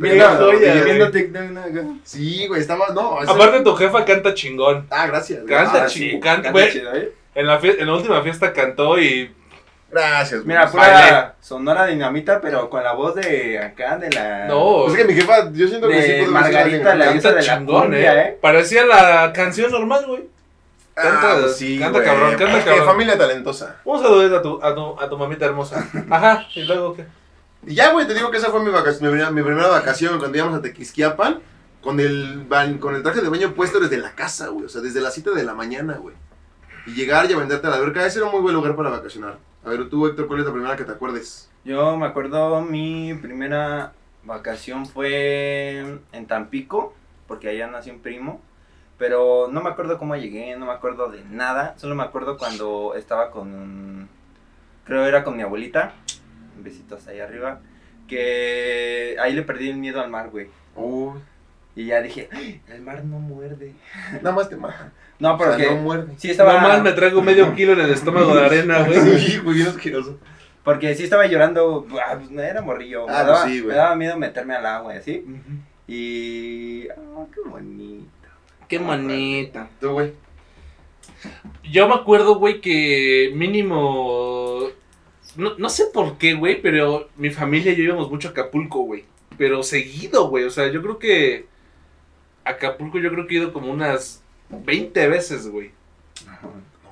Pegado, 0.00 0.52
joya. 0.52 1.10
Sí, 2.04 2.46
güey, 2.48 2.60
estaba, 2.60 2.88
no. 2.94 3.18
Aparte 3.20 3.60
tu 3.62 3.74
jefa 3.74 4.04
canta 4.04 4.34
chingón. 4.34 4.86
Ah, 4.90 5.06
gracias. 5.06 5.40
Canta 5.46 5.84
Ah, 5.84 5.86
chingón. 5.86 6.10
sí. 6.12 6.20
Canta, 6.20 6.42
Canta 6.42 6.50
güey. 6.52 6.72
chido, 6.72 6.94
¿eh? 6.94 7.12
En 7.34 7.46
la, 7.46 7.58
en 7.62 7.86
la 7.86 7.94
última 7.94 8.22
fiesta 8.22 8.52
cantó 8.52 8.98
y 8.98 9.30
Gracias, 9.94 10.32
güey. 10.44 10.46
Mira, 10.48 10.68
pura 10.70 11.34
sonora 11.40 11.86
dinamita, 11.86 12.40
pero 12.40 12.68
con 12.68 12.82
la 12.82 12.92
voz 12.92 13.14
de 13.14 13.58
acá, 13.60 13.96
de 13.98 14.10
la. 14.10 14.46
no. 14.46 14.88
Es 14.88 14.94
que 14.94 15.04
mi 15.04 15.14
jefa, 15.14 15.50
yo 15.52 15.68
siento 15.68 15.88
que 15.88 16.02
sí 16.02 16.12
De 16.12 16.18
pudo 16.24 16.32
Margarita, 16.32 16.94
la 16.96 17.12
diosa 17.12 17.28
de 17.30 17.34
la 17.36 17.40
chingón, 17.42 17.82
cumbia, 17.82 18.14
eh. 18.14 18.28
¿eh? 18.30 18.38
Parecía 18.40 18.84
la 18.86 19.32
canción 19.32 19.70
normal, 19.70 20.04
güey. 20.06 20.24
Canta- 20.94 21.32
Ah, 21.32 21.38
pues 21.42 21.56
sí, 21.56 21.78
canta 21.78 21.98
güey. 21.98 22.04
cabrón, 22.10 22.30
canta 22.36 22.58
Es 22.58 22.64
que 22.64 22.70
cabrón. 22.70 22.86
familia 22.86 23.18
talentosa. 23.18 23.76
Un 23.84 24.00
saludo 24.02 24.36
a 24.36 24.42
tu, 24.42 24.62
a, 24.62 24.74
tu, 24.74 25.00
a 25.00 25.08
tu 25.08 25.18
mamita 25.18 25.44
hermosa. 25.44 25.88
Ajá, 26.10 26.46
y 26.54 26.62
luego 26.64 26.94
qué. 26.94 27.04
Y 27.66 27.74
ya, 27.74 27.92
güey, 27.92 28.06
te 28.06 28.14
digo 28.14 28.30
que 28.30 28.36
esa 28.38 28.50
fue 28.50 28.62
mi, 28.64 28.70
vacac- 28.70 29.00
mi, 29.00 29.08
primera, 29.08 29.30
mi 29.30 29.42
primera 29.42 29.68
vacación 29.68 30.18
cuando 30.18 30.36
íbamos 30.36 30.58
a 30.58 30.62
Tequisquiapan 30.62 31.40
con 31.82 31.98
el, 32.00 32.46
con 32.80 32.94
el 32.94 33.02
traje 33.02 33.20
de 33.22 33.28
baño 33.28 33.54
puesto 33.54 33.80
desde 33.80 33.96
la 33.98 34.12
casa, 34.12 34.48
güey. 34.48 34.66
O 34.66 34.68
sea, 34.68 34.80
desde 34.82 35.00
las 35.00 35.14
7 35.14 35.30
de 35.34 35.42
la 35.44 35.54
mañana, 35.54 35.94
güey. 36.00 36.14
Y 36.86 36.92
llegar 36.94 37.28
y 37.30 37.32
aventarte 37.32 37.66
a 37.66 37.70
la 37.70 37.76
alberca, 37.76 38.04
ese 38.06 38.18
era 38.18 38.26
un 38.26 38.32
muy 38.32 38.40
buen 38.42 38.54
lugar 38.54 38.76
para 38.76 38.90
vacacionar. 38.90 39.38
A 39.64 39.70
ver, 39.70 39.88
tú, 39.88 40.06
Héctor, 40.06 40.26
¿cuál 40.26 40.40
es 40.40 40.46
la 40.46 40.52
primera 40.52 40.76
que 40.76 40.84
te 40.84 40.92
acuerdes? 40.92 41.50
Yo 41.64 41.96
me 41.96 42.06
acuerdo, 42.06 42.60
mi 42.60 43.14
primera 43.14 43.92
vacación 44.24 44.86
fue 44.86 45.98
en 46.12 46.26
Tampico, 46.26 46.94
porque 47.26 47.48
allá 47.48 47.66
nació 47.68 47.94
un 47.94 48.00
primo. 48.00 48.40
Pero 48.98 49.48
no 49.50 49.62
me 49.62 49.70
acuerdo 49.70 49.98
cómo 49.98 50.14
llegué, 50.16 50.56
no 50.56 50.66
me 50.66 50.72
acuerdo 50.72 51.10
de 51.10 51.24
nada. 51.24 51.74
Solo 51.78 51.94
me 51.94 52.04
acuerdo 52.04 52.36
cuando 52.38 52.94
estaba 52.94 53.30
con. 53.30 54.08
Creo 54.84 55.04
era 55.06 55.24
con 55.24 55.36
mi 55.36 55.42
abuelita. 55.42 55.94
Besitos 56.62 57.06
ahí 57.08 57.18
arriba. 57.20 57.60
Que 58.06 59.16
ahí 59.20 59.32
le 59.32 59.42
perdí 59.42 59.70
el 59.70 59.78
miedo 59.78 60.00
al 60.00 60.10
mar, 60.10 60.30
güey. 60.30 60.48
Uy, 60.76 61.18
Y 61.74 61.86
ya 61.86 62.00
dije, 62.02 62.28
"Ay, 62.32 62.60
el 62.68 62.82
mar 62.82 63.04
no 63.04 63.18
muerde. 63.18 63.74
nada 64.22 64.32
más 64.36 64.48
te 64.48 64.56
mata. 64.56 64.92
No, 65.24 65.36
O 65.36 65.38
pero 65.38 65.56
sea, 65.56 65.68
que. 65.68 65.74
no 65.74 65.80
muerde. 65.80 66.12
Sí, 66.18 66.30
estaba. 66.30 66.52
Nomás 66.52 66.82
me 66.82 66.92
traigo 66.92 67.22
medio 67.22 67.54
kilo 67.54 67.72
en 67.72 67.80
el 67.80 67.90
estómago 67.90 68.34
de 68.34 68.44
arena, 68.44 68.82
güey. 68.82 68.98
Sí, 69.18 69.38
güey, 69.38 69.62
asqueroso. 69.62 70.18
Porque 70.62 70.94
sí 70.94 71.04
estaba 71.04 71.26
llorando. 71.26 71.86
ah, 71.92 72.16
pues, 72.18 72.30
no 72.30 72.42
era 72.42 72.60
morrillo. 72.60 73.06
Ah, 73.08 73.12
me, 73.12 73.14
pues 73.14 73.26
daba, 73.26 73.44
sí, 73.44 73.60
güey. 73.60 73.68
me 73.70 73.74
daba 73.74 73.96
miedo 73.96 74.18
meterme 74.18 74.54
al 74.54 74.66
agua 74.66 74.94
y 74.94 74.98
así. 74.98 75.24
Y. 75.88 76.88
ah, 76.90 77.24
qué 77.34 77.40
bonito. 77.48 78.28
Qué 78.68 78.78
manita. 78.78 79.70
Tú, 79.80 79.92
güey. 79.92 80.12
Yo 81.62 81.88
me 81.88 81.94
acuerdo, 81.94 82.34
güey, 82.34 82.60
que 82.60 83.32
mínimo. 83.34 84.68
No, 85.36 85.54
no 85.56 85.68
sé 85.70 85.84
por 85.92 86.18
qué, 86.18 86.34
güey, 86.34 86.60
pero 86.60 87.08
mi 87.16 87.30
familia 87.30 87.72
y 87.72 87.76
yo 87.76 87.84
íbamos 87.84 88.10
mucho 88.10 88.28
a 88.28 88.30
Acapulco, 88.32 88.80
güey. 88.80 89.06
Pero 89.38 89.62
seguido, 89.62 90.28
güey. 90.28 90.44
O 90.44 90.50
sea, 90.50 90.70
yo 90.70 90.82
creo 90.82 90.98
que. 90.98 91.46
Acapulco, 92.44 92.98
yo 92.98 93.10
creo 93.10 93.26
que 93.26 93.36
he 93.36 93.38
ido 93.38 93.54
como 93.54 93.72
unas 93.72 94.22
20 94.50 95.08
veces, 95.08 95.48
güey. 95.48 95.72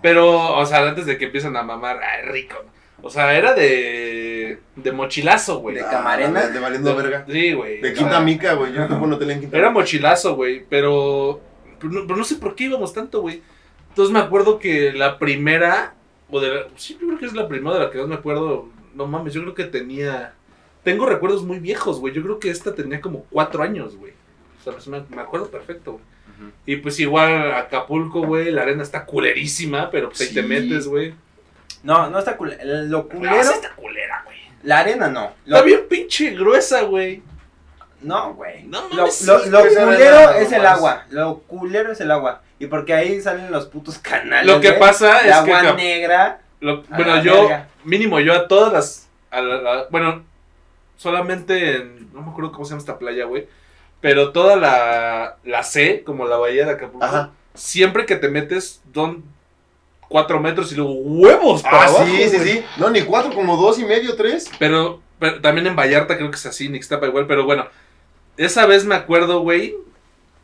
Pero, 0.01 0.57
o 0.57 0.67
sea, 0.67 0.87
antes 0.87 1.07
de 1.07 1.17
que 1.17 1.27
empiezan 1.27 1.57
a 1.57 1.63
mamar, 1.63 2.01
ay, 2.03 2.29
rico. 2.31 2.57
O 3.03 3.11
sea, 3.11 3.37
era 3.37 3.55
de. 3.55 4.59
de 4.77 4.93
mochilazo, 4.93 5.59
güey. 5.59 5.77
¿De 5.77 5.83
camarena? 5.83 6.41
Ah, 6.41 6.47
De, 6.47 6.53
de 6.53 6.61
valiendo 6.61 6.95
verga. 6.95 7.25
Sí, 7.29 7.53
güey. 7.53 7.81
De 7.81 7.93
Quinta 7.93 8.13
sea, 8.13 8.21
Mica, 8.21 8.55
güey. 8.55 8.73
Yo 8.73 8.87
tuve 8.87 8.99
un 8.99 9.13
hotel 9.13 9.31
en 9.33 9.41
Quinta 9.41 9.59
Era 9.59 9.71
mochilazo, 9.71 10.35
güey, 10.37 10.65
pero, 10.69 11.41
pero, 11.79 11.93
no, 11.93 12.07
pero 12.07 12.17
no 12.17 12.25
sé 12.25 12.37
por 12.37 12.55
qué 12.55 12.65
íbamos 12.65 12.93
tanto, 12.93 13.21
güey. 13.21 13.43
Entonces 13.89 14.13
me 14.13 14.21
acuerdo 14.21 14.59
que 14.59 14.93
la 14.93 15.19
primera, 15.19 15.95
o 16.31 16.41
de 16.41 16.49
la, 16.55 16.67
sí, 16.77 16.97
yo 16.99 17.07
creo 17.09 17.19
que 17.19 17.27
es 17.27 17.35
la 17.35 17.49
primera 17.49 17.75
de 17.77 17.85
la 17.85 17.91
que 17.91 17.99
más 17.99 18.09
me 18.09 18.15
acuerdo, 18.15 18.69
no 18.95 19.07
mames, 19.07 19.35
yo 19.35 19.43
creo 19.43 19.55
que 19.55 19.65
tenía, 19.65 20.33
tengo 20.83 21.05
recuerdos 21.05 21.45
muy 21.45 21.59
viejos, 21.59 22.01
güey, 22.01 22.15
yo 22.15 22.23
creo 22.23 22.41
que 22.41 22.49
esta 22.49 22.75
tenía 22.75 23.03
como 23.03 23.25
cuatro 23.29 23.63
años, 23.63 23.97
güey. 23.97 24.13
O 24.59 24.65
sea, 24.65 24.73
pues 24.73 24.89
me, 24.89 25.03
me 25.11 25.21
acuerdo 25.21 25.51
perfecto, 25.51 25.93
güey. 25.93 26.05
Y 26.67 26.77
pues 26.77 26.99
igual 27.01 27.53
Acapulco, 27.55 28.23
güey, 28.23 28.51
la 28.51 28.63
arena 28.63 28.83
está 28.83 29.05
culerísima, 29.05 29.91
pero 29.91 30.09
pues 30.09 30.21
ahí 30.23 30.29
te 30.35 30.43
metes, 30.43 30.87
güey. 30.87 31.15
No, 31.83 32.09
no 32.11 32.19
está 32.19 32.37
culero. 32.37 32.63
Lo 32.65 32.99
No, 32.99 33.09
culero. 33.09 33.43
sí 33.43 33.53
está 33.55 33.71
culera, 33.75 34.23
güey. 34.25 34.39
La 34.63 34.79
arena 34.81 35.09
no. 35.09 35.33
Lo, 35.47 35.57
Está 35.57 35.67
bien 35.67 35.81
pinche 35.89 36.31
gruesa, 36.31 36.83
güey. 36.83 37.23
No, 38.01 38.35
güey. 38.35 38.63
No 38.65 38.83
lo, 38.89 38.97
mames, 38.97 39.27
lo, 39.27 39.39
sí, 39.41 39.51
lo 39.51 39.59
esa 39.61 39.85
culero 39.85 40.31
es 40.33 40.51
no 40.51 40.57
el 40.57 40.67
agua. 40.67 41.05
Lo 41.11 41.39
culero 41.41 41.93
es 41.93 42.01
el 42.01 42.11
agua. 42.11 42.43
Y 42.59 42.67
porque 42.67 42.95
ahí 42.95 43.21
salen 43.21 43.51
los 43.51 43.67
putos 43.67 43.99
canales. 43.99 44.47
Lo 44.47 44.61
que 44.61 44.73
pasa 44.73 45.19
es 45.19 45.25
que 45.45 45.53
agua 45.53 45.73
negra. 45.75 46.41
Lo- 46.61 46.83
bueno, 46.85 47.23
yo, 47.25 47.43
verga. 47.49 47.69
mínimo 47.85 48.21
yo 48.21 48.33
a 48.35 48.47
todas 48.47 48.73
las, 48.73 49.09
a 49.33 49.41
la- 49.41 49.61
la- 49.61 49.87
bueno, 49.91 50.25
solamente 50.97 51.77
en, 51.77 52.13
no 52.13 52.23
me 52.23 52.31
acuerdo 52.31 52.53
cómo 52.53 52.65
se 52.65 52.71
llama 52.71 52.81
esta 52.81 52.99
playa, 52.99 53.25
güey, 53.25 53.49
pero 54.03 54.33
toda 54.33 54.57
la, 54.57 55.37
la 55.45 55.63
C, 55.63 56.03
como 56.05 56.27
la 56.27 56.37
bahía 56.37 56.67
de 56.67 56.73
Acapulco, 56.73 57.05
Ajá. 57.07 57.31
siempre 57.55 58.05
que 58.05 58.17
te 58.17 58.29
metes, 58.29 58.83
don 58.93 59.25
cuatro 60.09 60.39
metros 60.41 60.71
y 60.73 60.75
luego 60.75 60.93
huevos 60.93 61.63
para 61.63 61.85
Ah, 61.85 61.87
abajo, 61.87 62.05
sí, 62.05 62.29
sí, 62.29 62.37
güey. 62.37 62.49
sí. 62.49 62.65
No, 62.77 62.91
ni 62.91 63.01
cuatro, 63.01 63.33
como 63.33 63.57
dos 63.57 63.79
y 63.79 63.85
medio, 63.87 64.15
tres. 64.15 64.51
Pero, 64.59 65.01
pero 65.19 65.41
también 65.41 65.67
en 65.67 65.75
Vallarta 65.77 66.19
creo 66.19 66.31
que 66.31 66.37
es 66.37 66.45
así, 66.45 66.67
en 66.67 66.75
Ixtapa 66.77 67.07
igual, 67.07 67.27
pero 67.27 67.45
bueno, 67.47 67.67
esa 68.37 68.67
vez 68.67 68.85
me 68.85 68.95
acuerdo, 68.95 69.41
güey, 69.41 69.75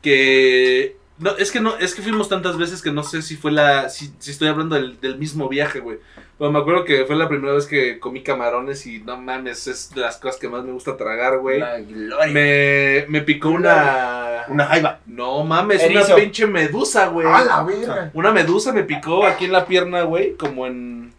que... 0.02 0.96
No, 1.18 1.36
es 1.36 1.50
que 1.50 1.58
no, 1.60 1.76
es 1.78 1.94
que 1.94 2.02
fuimos 2.02 2.28
tantas 2.28 2.56
veces 2.56 2.80
que 2.80 2.92
no 2.92 3.02
sé 3.02 3.22
si 3.22 3.36
fue 3.36 3.50
la, 3.50 3.88
si, 3.88 4.12
si 4.20 4.30
estoy 4.30 4.46
hablando 4.48 4.76
del, 4.76 5.00
del 5.00 5.18
mismo 5.18 5.48
viaje, 5.48 5.80
güey. 5.80 5.98
Pero 6.38 6.52
me 6.52 6.61
acuerdo 6.61 6.85
que 6.85 7.04
fue 7.04 7.16
la 7.16 7.28
primera 7.28 7.52
vez 7.54 7.66
que 7.66 7.99
comí 7.99 8.23
camarones 8.23 8.87
y 8.87 9.00
no 9.00 9.16
mames, 9.16 9.66
es 9.66 9.90
de 9.92 10.02
las 10.02 10.18
cosas 10.18 10.38
que 10.40 10.49
más 10.49 10.62
me 10.62 10.71
gusta 10.71 10.97
tragar, 10.97 11.38
güey. 11.38 11.59
La 11.59 11.80
gloria. 11.80 12.33
Me, 12.33 13.04
me 13.09 13.23
picó 13.23 13.49
una... 13.50 14.45
Una 14.49 14.66
jaiba. 14.66 15.00
No 15.07 15.42
mames, 15.42 15.83
Erizo. 15.83 16.07
una 16.07 16.14
pinche 16.14 16.47
medusa, 16.47 17.09
güey. 17.09 17.26
¡A 17.26 17.45
la 17.45 17.62
verga! 17.64 18.11
Una 18.14 18.30
medusa 18.30 18.73
me 18.73 18.85
picó 18.85 19.26
aquí 19.26 19.47
en 19.47 19.52
la 19.52 19.66
pierna, 19.66 20.02
güey, 20.02 20.35
como 20.37 20.66
en... 20.66 21.12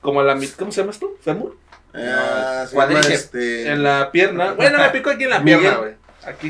Como 0.00 0.20
a 0.20 0.24
la 0.24 0.34
¿Cómo 0.58 0.72
se 0.72 0.80
llama 0.80 0.90
esto? 0.90 1.14
¿Femur? 1.22 1.56
Ah, 1.94 2.64
Cuadriceps. 2.72 3.06
llama, 3.06 3.14
este... 3.14 3.70
En 3.70 3.82
la 3.84 4.10
pierna. 4.10 4.52
Bueno, 4.54 4.78
me 4.78 4.88
picó 4.90 5.10
aquí 5.10 5.22
en 5.22 5.30
la 5.30 5.42
pierna, 5.44 5.74
güey. 5.76 5.92
Aquí. 6.26 6.48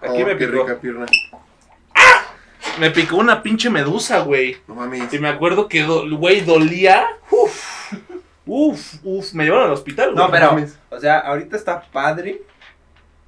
Aquí 0.00 0.22
Oh, 0.22 0.26
me 0.26 0.36
qué 0.38 0.46
picó. 0.46 0.62
rica 0.64 0.80
pierna. 0.80 1.06
Me 2.80 2.90
picó 2.90 3.16
una 3.16 3.42
pinche 3.42 3.70
medusa, 3.70 4.20
güey. 4.20 4.56
No 4.66 4.74
mames. 4.74 5.12
Y 5.12 5.18
me 5.18 5.28
acuerdo 5.28 5.68
que, 5.68 5.82
do- 5.82 6.04
güey, 6.16 6.40
dolía. 6.40 7.06
Uf. 7.30 7.92
Uf, 8.44 8.94
uf, 9.04 9.32
me 9.34 9.44
llevaron 9.44 9.66
al 9.68 9.72
hospital, 9.72 10.12
güey. 10.12 10.24
No, 10.24 10.30
pero, 10.30 10.46
mames. 10.52 10.76
o 10.90 10.98
sea, 10.98 11.18
ahorita 11.20 11.56
está 11.56 11.80
padre 11.92 12.42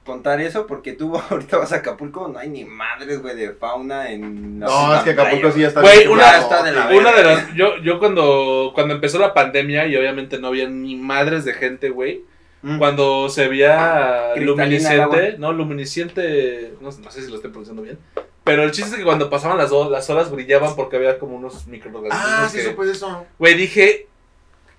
contar 0.04 0.40
eso 0.40 0.66
porque 0.66 0.92
tú 0.92 1.16
ahorita 1.30 1.56
vas 1.58 1.72
a 1.72 1.76
Acapulco, 1.76 2.28
no 2.28 2.38
hay 2.38 2.48
ni 2.48 2.64
madres, 2.64 3.22
güey, 3.22 3.36
de 3.36 3.52
fauna 3.52 4.10
en 4.10 4.58
la 4.60 4.66
No, 4.66 4.94
es 4.96 5.02
que 5.02 5.10
Acapulco 5.10 5.40
playa, 5.40 5.54
sí 5.54 5.60
ya 5.60 5.68
está 5.68 5.80
Güey, 5.82 6.06
una- 6.08 6.38
está 6.38 6.62
de 6.62 6.72
la 6.72 6.86
güey. 6.86 6.98
Una 6.98 7.12
de 7.12 7.22
las. 7.24 7.54
Yo, 7.54 7.76
yo 7.78 7.98
cuando, 7.98 8.72
cuando 8.74 8.94
empezó 8.94 9.18
la 9.18 9.32
pandemia 9.34 9.86
y 9.86 9.96
obviamente 9.96 10.38
no 10.38 10.48
había 10.48 10.68
ni 10.68 10.96
madres 10.96 11.44
de 11.44 11.54
gente, 11.54 11.90
güey. 11.90 12.22
Mm. 12.62 12.78
Cuando 12.78 13.28
se 13.28 13.46
veía 13.46 14.32
el 14.34 14.44
luminiscente, 14.46 15.36
no, 15.38 15.52
luminiscente, 15.52 16.72
no, 16.80 16.90
no 16.90 17.10
sé 17.10 17.22
si 17.22 17.28
lo 17.30 17.36
estoy 17.36 17.50
pronunciando 17.50 17.82
bien. 17.82 17.98
Pero 18.44 18.62
el 18.62 18.72
chiste 18.72 18.90
es 18.90 18.96
que 18.98 19.04
cuando 19.04 19.30
pasaban 19.30 19.56
las, 19.58 19.72
ho- 19.72 19.88
las 19.90 20.08
horas 20.10 20.30
brillaban 20.30 20.76
porque 20.76 20.96
había 20.96 21.18
como 21.18 21.36
unos 21.36 21.66
microorganismos. 21.66 22.22
Ah, 22.28 22.48
sí, 22.50 22.58
que- 22.58 22.64
supe 22.64 22.90
eso. 22.90 23.26
Güey, 23.38 23.54
dije, 23.54 24.06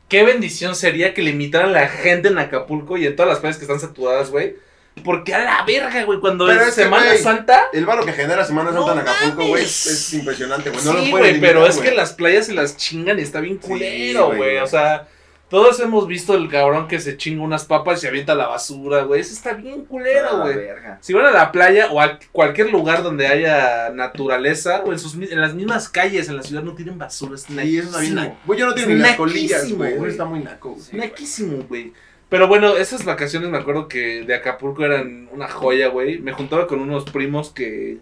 qué 0.08 0.24
bendición 0.24 0.76
sería 0.76 1.14
que 1.16 1.24
limitaran 1.24 1.74
la 1.74 1.88
gente 1.88 2.28
en 2.28 2.38
Acapulco 2.38 2.96
y 2.98 3.08
en 3.08 3.16
todas 3.16 3.30
las 3.30 3.40
playas 3.40 3.58
que 3.58 3.64
están 3.64 3.80
saturadas, 3.80 4.30
güey. 4.30 4.56
Porque 5.04 5.34
a 5.34 5.40
la 5.40 5.66
verga, 5.66 6.04
güey, 6.06 6.20
cuando 6.22 6.46
Pero 6.46 6.62
es 6.62 6.70
es 6.70 6.76
que, 6.76 6.84
Semana 6.84 7.08
güey, 7.08 7.18
Santa. 7.18 7.66
El 7.74 7.86
varo 7.86 8.06
que 8.06 8.14
genera 8.14 8.46
Semana 8.46 8.72
Santa 8.72 8.86
No 8.96 9.02
en 9.02 9.08
Acapulco, 9.08 9.48
güey, 9.48 9.64
es 9.64 10.14
impresionante, 10.14 10.70
güey. 10.70 10.86
No 10.86 10.94
sí, 10.94 11.12
güey, 11.12 11.42
pero 11.42 11.66
es 11.68 11.76
güey. 11.78 11.90
que 11.90 11.96
las 11.96 12.14
playas 12.14 12.46
se 12.46 12.54
las 12.54 12.78
chingan 12.78 13.20
y 13.20 13.24
está 13.24 13.42
bien 13.42 13.60
Sí, 13.62 13.68
culero, 13.68 14.28
güey, 14.28 14.38
güey. 14.38 14.58
O 14.60 14.68
sea, 14.68 15.08
todos 15.50 15.80
hemos 15.80 16.08
visto 16.08 16.36
el 16.36 16.50
cabrón 16.50 16.88
que 16.88 17.00
se 17.00 17.18
chinga 17.18 17.44
unas 17.44 17.66
papas 17.66 18.00
y 18.00 18.02
se 18.02 18.08
avienta 18.08 18.34
a 18.34 18.36
la 18.36 18.48
basura, 18.48 19.04
güey. 19.04 19.22
Eso 19.22 19.34
está 19.34 19.54
bien 19.54 19.86
culero, 19.86 20.38
la 20.40 20.44
güey. 20.44 20.58
Si 21.02 21.14
van 21.14 21.26
a 21.28 21.32
la 21.32 21.52
playa 21.52 21.92
o 21.92 22.02
a 22.02 22.20
cualquier 22.32 22.72
lugar 22.72 23.04
donde 23.04 23.28
haya 23.28 23.90
naturaleza 23.92 24.82
o 24.86 24.92
en, 24.92 25.00
sus, 25.00 25.14
en 25.16 25.40
las 25.40 25.54
mismas 25.54 25.88
calles 25.88 26.30
en 26.30 26.38
la 26.38 26.44
ciudad 26.44 26.64
no 26.64 26.74
tienen 26.74 26.98
basura. 26.98 27.36
Es 27.36 27.44
Sí, 27.44 27.78
eso 27.78 27.88
está 27.90 28.00
bien. 28.00 28.16
naquísimo. 28.16 28.40
Güey, 28.46 28.60
yo 28.60 28.66
no 28.66 28.74
tengo 28.74 28.90
Es 28.90 28.96
ni 28.96 29.02
las 29.02 29.16
colillas, 29.16 29.62
naquísimo, 29.64 29.86
güey. 29.98 30.12
Está 30.12 30.26
muy 30.26 30.40
naco, 30.40 30.70
güey. 30.72 30.82
Sí. 30.82 30.98
Naquísimo, 30.98 31.58
güey. 31.70 31.94
Pero 32.28 32.48
bueno, 32.48 32.76
esas 32.76 33.06
vacaciones 33.06 33.50
me 33.50 33.58
acuerdo 33.58 33.88
que 33.88 34.24
de 34.24 34.34
Acapulco 34.34 34.84
eran 34.84 35.30
una 35.32 35.48
joya, 35.48 35.90
güey. 35.90 36.18
Me 36.18 36.34
juntaba 36.34 36.66
con 36.66 36.80
unos 36.80 37.06
primos 37.06 37.52
que, 37.52 38.00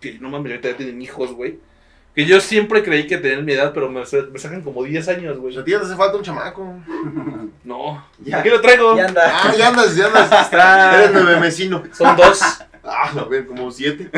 que 0.00 0.18
no 0.18 0.28
mames, 0.28 0.52
ahorita 0.52 0.70
ya 0.72 0.76
tienen 0.76 1.00
hijos, 1.00 1.32
güey. 1.32 1.58
Que 2.14 2.24
yo 2.26 2.40
siempre 2.40 2.82
creí 2.84 3.06
que 3.08 3.18
tenían 3.18 3.44
mi 3.44 3.52
edad, 3.52 3.72
pero 3.74 3.88
me, 3.90 4.00
me 4.00 4.38
sacan 4.38 4.62
como 4.62 4.84
10 4.84 5.08
años, 5.08 5.38
güey. 5.38 5.56
a 5.58 5.64
ti 5.64 5.72
ya 5.72 5.80
te 5.80 5.86
hace 5.86 5.96
falta 5.96 6.16
un 6.16 6.22
chamaco. 6.22 6.74
No. 7.64 8.04
Ya. 8.24 8.38
Aquí 8.38 8.50
lo 8.50 8.60
traigo. 8.60 8.96
Ya 8.96 9.06
anda. 9.06 9.22
Ah, 9.26 9.52
ya 9.56 9.68
andas, 9.68 9.96
ya 9.96 10.06
andas. 10.06 10.30
Está- 10.44 10.96
Eres 11.02 11.10
nueve 11.12 11.40
vecino. 11.40 11.82
Son 11.92 12.16
dos. 12.16 12.40
Ah, 12.84 13.10
a 13.18 13.24
ver, 13.24 13.46
como 13.46 13.70
siete. 13.70 14.10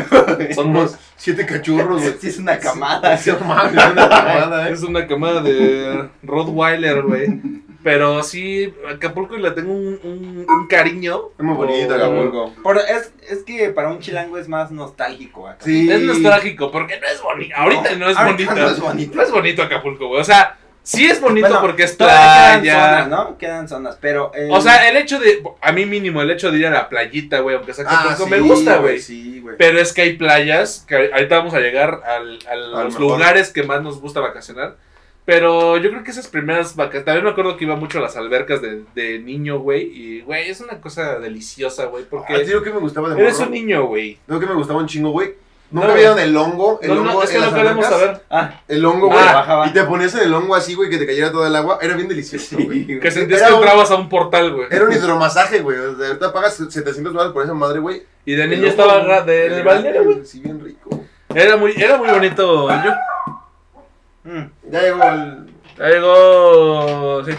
Son 0.54 0.72
dos. 0.72 0.96
siete 1.16 1.46
cachorros, 1.46 2.02
güey. 2.02 2.14
Sí, 2.20 2.28
es 2.28 2.38
una 2.38 2.58
camada. 2.58 3.16
Sí, 3.16 3.30
mames, 3.44 3.72
una 3.92 4.08
camada, 4.08 4.68
eh. 4.68 4.72
Es 4.72 4.82
una 4.82 5.06
camada 5.06 5.40
de 5.40 6.08
Rottweiler, 6.22 7.02
güey. 7.02 7.40
Pero 7.82 8.22
sí, 8.22 8.72
Acapulco 8.88 9.36
le 9.36 9.50
tengo 9.52 9.72
un, 9.72 9.98
un, 10.02 10.46
un 10.48 10.66
cariño. 10.68 11.30
Es 11.38 11.44
muy 11.44 11.54
bonito 11.54 11.88
por- 11.88 11.96
Acapulco. 11.96 12.52
Es, 12.88 13.12
es 13.30 13.44
que 13.44 13.68
para 13.70 13.88
un 13.90 14.00
chilango 14.00 14.38
es 14.38 14.48
más 14.48 14.70
nostálgico 14.70 15.46
acá. 15.48 15.64
Sí. 15.64 15.90
Es 15.90 16.00
nostálgico, 16.02 16.70
porque 16.70 16.98
no 17.00 17.06
es 17.06 17.20
bonito. 17.22 17.54
Ahorita 17.56 17.94
no, 17.96 18.08
es 18.10 18.16
ahorita 18.16 18.50
bonito. 18.52 18.54
no 18.54 18.70
es 18.74 18.80
bonito. 18.80 19.16
No 19.16 19.22
es 19.22 19.30
bonito 19.30 19.62
Acapulco, 19.62 20.08
güey. 20.08 20.20
O 20.20 20.24
sea, 20.24 20.58
sí 20.82 21.06
es 21.06 21.20
bonito 21.20 21.46
Bueno, 21.48 21.60
porque 21.62 21.84
es 21.84 21.92
playa. 21.94 22.60
quedan 22.62 22.80
zonas, 22.90 23.08
¿no? 23.08 23.38
Quedan 23.38 23.68
zonas, 23.68 23.98
pero... 24.00 24.32
el- 24.34 24.50
O 24.50 24.60
sea, 24.60 24.88
el 24.88 24.96
hecho 24.96 25.18
de, 25.20 25.42
a 25.60 25.72
mí 25.72 25.86
mínimo, 25.86 26.22
el 26.22 26.30
hecho 26.30 26.50
de 26.50 26.58
ir 26.58 26.66
a 26.66 26.70
la 26.70 26.88
playita, 26.88 27.40
güey, 27.40 27.56
aunque 27.56 27.74
sea 27.74 27.84
Acapulco, 27.84 28.24
Ah, 28.24 28.28
me 28.28 28.36
sí, 28.38 28.42
gusta, 28.48 28.76
güey. 28.78 28.98
Sí, 29.00 29.40
güey. 29.40 29.56
Pero 29.58 29.78
es 29.80 29.92
que 29.92 30.02
hay 30.02 30.16
playas, 30.16 30.84
que 30.88 31.10
ahorita 31.12 31.38
vamos 31.38 31.54
a 31.54 31.60
llegar 31.60 32.02
al- 32.06 32.38
a 32.50 32.54
los 32.56 32.94
mejor. 32.94 33.00
lugares 33.00 33.50
que 33.50 33.62
más 33.62 33.82
nos 33.82 34.00
gusta 34.00 34.20
vacacionar. 34.20 34.76
Pero 35.26 35.76
yo 35.76 35.90
creo 35.90 36.04
que 36.04 36.12
esas 36.12 36.28
primeras 36.28 36.76
vacaciones, 36.76 37.04
también 37.04 37.24
me 37.24 37.30
acuerdo 37.30 37.56
que 37.56 37.64
iba 37.64 37.74
mucho 37.76 37.98
a 37.98 38.00
las 38.02 38.16
albercas 38.16 38.62
de, 38.62 38.84
de 38.94 39.18
niño, 39.18 39.58
güey. 39.58 39.82
Y, 39.82 40.20
güey, 40.22 40.48
es 40.48 40.60
una 40.60 40.80
cosa 40.80 41.18
deliciosa, 41.18 41.86
güey, 41.86 42.04
Ah, 42.04 42.08
porque 42.10 42.34
¿te 42.38 42.44
digo 42.44 42.62
que 42.62 42.70
me 42.72 42.78
gustaba 42.78 43.08
de 43.10 43.20
eres 43.20 43.34
morro? 43.40 43.46
un 43.48 43.52
niño, 43.54 43.86
güey. 43.86 44.18
¿No 44.28 44.38
que 44.40 44.46
me 44.46 44.54
gustaba 44.54 44.78
un 44.78 44.86
chingo, 44.86 45.10
güey? 45.10 45.34
¿Nunca 45.68 45.88
No, 45.88 45.94
vieron 45.94 46.18
el 46.20 46.36
hongo? 46.36 46.78
El 46.80 46.90
No, 46.94 47.00
hongo 47.00 47.12
no, 47.12 47.22
es 47.24 47.30
que 47.30 47.38
no 47.40 47.52
queremos 47.52 47.84
saber. 47.86 48.20
Ah, 48.30 48.60
El 48.68 48.84
hongo, 48.84 49.08
güey. 49.08 49.18
Ah, 49.20 49.32
bajaba. 49.34 49.66
y 49.66 49.72
te 49.72 49.82
ponías 49.82 50.14
en 50.14 50.20
el 50.20 50.32
hongo 50.32 50.54
así, 50.54 50.74
güey, 50.74 50.88
que 50.88 50.96
te 50.96 51.06
cayera 51.06 51.32
todo 51.32 51.44
el 51.44 51.56
agua. 51.56 51.80
Era 51.82 51.96
bien 51.96 52.06
delicioso, 52.06 52.56
güey. 52.60 52.86
Que 53.00 53.10
sentías 53.10 53.40
Era 53.40 53.48
que 53.48 53.54
un- 53.54 53.62
entrabas 53.64 53.90
a 53.90 53.96
un 53.96 54.08
portal, 54.08 54.54
güey. 54.54 54.68
Era 54.70 54.84
un 54.84 54.92
hidromasaje, 54.92 55.58
güey. 55.62 55.76
Sea, 55.98 56.06
ahorita 56.06 56.32
pagas 56.32 56.54
700 56.54 57.12
dólares 57.12 57.32
por 57.32 57.42
esa 57.42 57.52
madre, 57.52 57.80
güey. 57.80 58.04
Y 58.24 58.36
de 58.36 58.44
El 58.44 58.50
niño 58.50 58.60
hongo, 58.62 58.70
estaba 58.70 58.94
güey, 58.98 59.08
ra- 59.08 59.22
de- 59.22 59.62
balneario, 59.64 60.04
güey. 60.04 60.24
Sí, 60.24 60.38
bien 60.38 60.64
rico. 60.64 61.04
Era 61.34 61.56
muy, 61.56 61.72
era 61.76 61.96
muy 61.96 62.10
bonito. 62.10 62.68
Yo, 62.70 62.90
mm. 64.26 64.70
Ya 64.70 64.82
llegó 64.82 65.02
el... 65.02 65.46
ya 65.78 65.88
llegó. 65.88 67.24
Sí. 67.24 67.32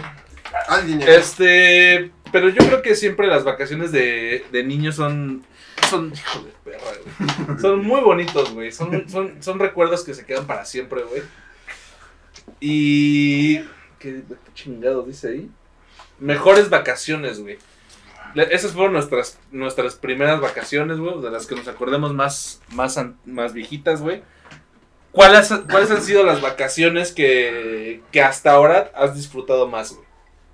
Alguien 0.67 0.99
llegó. 0.99 1.11
Este. 1.11 2.11
Pero 2.31 2.49
yo 2.49 2.65
creo 2.65 2.81
que 2.81 2.95
siempre 2.95 3.27
las 3.27 3.43
vacaciones 3.43 3.91
de, 3.91 4.45
de 4.51 4.63
niños 4.63 4.95
son. 4.95 5.45
Son. 5.89 6.11
Hijo 6.13 6.39
de 6.39 6.51
perra, 6.63 6.85
güey. 7.47 7.59
Son 7.61 7.85
muy 7.85 8.01
bonitos, 8.01 8.53
güey. 8.53 8.71
Son, 8.71 9.07
son, 9.09 9.41
son 9.41 9.59
recuerdos 9.59 10.03
que 10.03 10.13
se 10.13 10.25
quedan 10.25 10.47
para 10.47 10.65
siempre, 10.65 11.03
güey. 11.03 11.21
Y. 12.59 13.59
¿Qué, 13.99 14.23
qué 14.27 14.53
chingados 14.53 15.07
dice 15.07 15.29
ahí? 15.29 15.51
Mejores 16.19 16.69
vacaciones, 16.69 17.39
güey. 17.39 17.57
Esas 18.35 18.73
fueron 18.73 18.93
nuestras, 18.93 19.39
nuestras 19.51 19.95
primeras 19.95 20.41
vacaciones, 20.41 20.97
güey. 20.99 21.21
De 21.21 21.31
las 21.31 21.47
que 21.47 21.55
nos 21.55 21.67
acordemos 21.67 22.13
más, 22.13 22.61
más, 22.73 22.99
más 23.25 23.53
viejitas, 23.53 24.01
güey. 24.01 24.21
¿Cuáles, 25.17 25.51
¿Cuáles 25.69 25.89
han 25.91 26.01
sido 26.01 26.23
las 26.23 26.41
vacaciones 26.41 27.11
que, 27.11 28.01
que 28.11 28.21
hasta 28.21 28.51
ahora 28.51 28.91
has 28.95 29.15
disfrutado 29.15 29.67
más, 29.67 29.91
güey? 29.93 30.05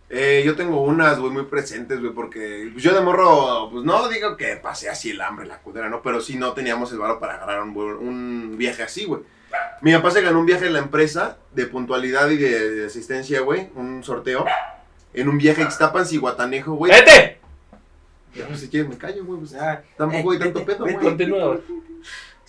Eh, 0.10 0.42
yo 0.46 0.56
tengo 0.56 0.82
unas, 0.84 1.20
güey, 1.20 1.32
muy 1.34 1.44
presentes, 1.44 2.00
güey, 2.00 2.14
porque 2.14 2.70
pues, 2.72 2.82
yo 2.84 2.94
de 2.94 3.02
morro, 3.02 3.70
pues 3.72 3.84
no 3.84 4.08
digo 4.08 4.38
que 4.38 4.56
pasé 4.56 4.90
así 4.90 5.10
el 5.12 5.20
hambre, 5.22 5.48
la 5.48 5.58
cudera, 5.58 5.90
¿no? 5.90 6.02
Pero 6.02 6.22
sí 6.22 6.38
no 6.38 6.54
teníamos 6.54 6.92
el 6.94 7.00
varo 7.00 7.20
para 7.20 7.34
agarrar 7.36 7.62
un, 7.62 7.76
un 7.78 8.56
viaje 8.58 8.84
así, 8.84 9.04
güey. 9.06 9.22
Mi 9.82 9.94
papá 9.94 10.12
se 10.12 10.22
ganó 10.22 10.40
un 10.40 10.46
viaje 10.46 10.68
en 10.68 10.74
la 10.74 10.80
empresa 10.80 11.38
de 11.52 11.66
puntualidad 11.66 12.30
y 12.30 12.38
de, 12.38 12.70
de 12.72 12.86
asistencia, 12.86 13.42
güey, 13.42 13.70
un 13.76 14.02
sorteo, 14.04 14.46
en 15.14 15.28
un 15.28 15.38
viaje 15.38 15.62
a 15.62 15.66
Ixtapan, 15.66 16.06
Guatanejo, 16.20 16.74
güey. 16.76 16.92
¡Vete! 16.92 17.40
Ya, 18.34 18.48
pues, 18.48 18.62
si 18.62 18.70
quieres 18.70 18.90
me 18.90 18.98
callo, 18.98 19.26
güey, 19.26 19.40
pues 19.40 19.52
Ya. 19.52 19.84
tampoco 19.98 20.32
hay 20.32 20.38
Eh, 20.38 20.40
tanto 20.40 20.60
vete, 20.60 20.74
pedo, 20.74 20.84
güey. 20.86 20.96
Continúa, 20.96 21.46
güey. 21.48 21.60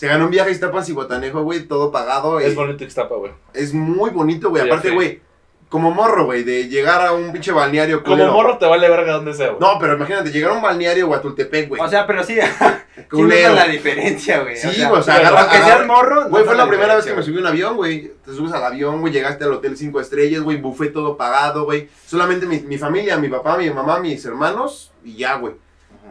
Se 0.04 0.10
ganó 0.10 0.26
un 0.26 0.30
viaje 0.30 0.50
a 0.50 0.52
Ixtapan, 0.52 0.84
Guatanejo, 0.92 1.42
güey, 1.44 1.60
todo 1.66 1.90
pagado. 1.90 2.38
Es 2.38 2.52
y- 2.52 2.56
bonito 2.56 2.84
Ixtapa, 2.84 3.14
güey. 3.16 3.32
es 3.54 3.72
muy 3.72 4.10
bonito, 4.10 4.50
güey. 4.50 4.62
Sí, 4.62 4.68
Aparte, 4.68 4.88
sí. 4.90 4.94
güey, 4.94 5.22
como 5.70 5.92
morro, 5.92 6.26
güey, 6.26 6.44
de 6.44 6.68
llegar 6.68 7.00
a 7.06 7.12
un 7.12 7.32
pinche 7.32 7.52
balneario 7.52 8.04
Como 8.04 8.26
morro 8.26 8.58
te 8.58 8.66
vale 8.66 8.86
verga 8.86 9.14
donde 9.14 9.32
sea, 9.32 9.48
güey. 9.48 9.60
No, 9.60 9.78
pero 9.80 9.94
imagínate, 9.94 10.30
llegar 10.30 10.50
a 10.50 10.54
un 10.56 10.60
balneario 10.62 11.08
o 11.08 11.14
a 11.14 11.22
Tultepec, 11.22 11.70
güey. 11.70 11.80
O 11.80 11.88
sea, 11.88 12.06
pero 12.06 12.22
sí, 12.22 12.36
sí 12.96 13.02
culero. 13.10 13.48
nota 13.48 13.64
la 13.66 13.72
diferencia, 13.72 14.40
güey. 14.42 14.58
Sí, 14.58 14.68
o 14.68 15.02
sea, 15.02 15.14
o 15.14 15.18
agarra, 15.20 15.40
aunque 15.40 15.56
agarra- 15.56 15.74
seas 15.76 15.86
morro, 15.86 16.28
Güey, 16.28 16.44
fue 16.44 16.54
la 16.54 16.68
primera 16.68 16.96
vez 16.96 17.06
que 17.06 17.14
me 17.14 17.22
subí 17.22 17.38
a 17.38 17.40
un 17.40 17.46
avión, 17.46 17.76
güey. 17.76 18.12
Te 18.22 18.32
subes 18.34 18.52
al 18.52 18.62
avión, 18.62 19.00
güey, 19.00 19.10
llegaste 19.10 19.44
al 19.44 19.54
hotel 19.54 19.78
cinco 19.78 20.00
estrellas, 20.00 20.42
güey, 20.42 20.58
buffet 20.58 20.92
todo 20.92 21.16
pagado, 21.16 21.64
güey. 21.64 21.88
Solamente 22.06 22.44
mi, 22.44 22.60
mi 22.60 22.76
familia, 22.76 23.16
mi 23.16 23.28
papá, 23.28 23.56
mi 23.56 23.70
mamá, 23.70 24.00
mis 24.00 24.22
hermanos 24.26 24.92
y 25.02 25.16
ya, 25.16 25.36
güey. 25.36 25.54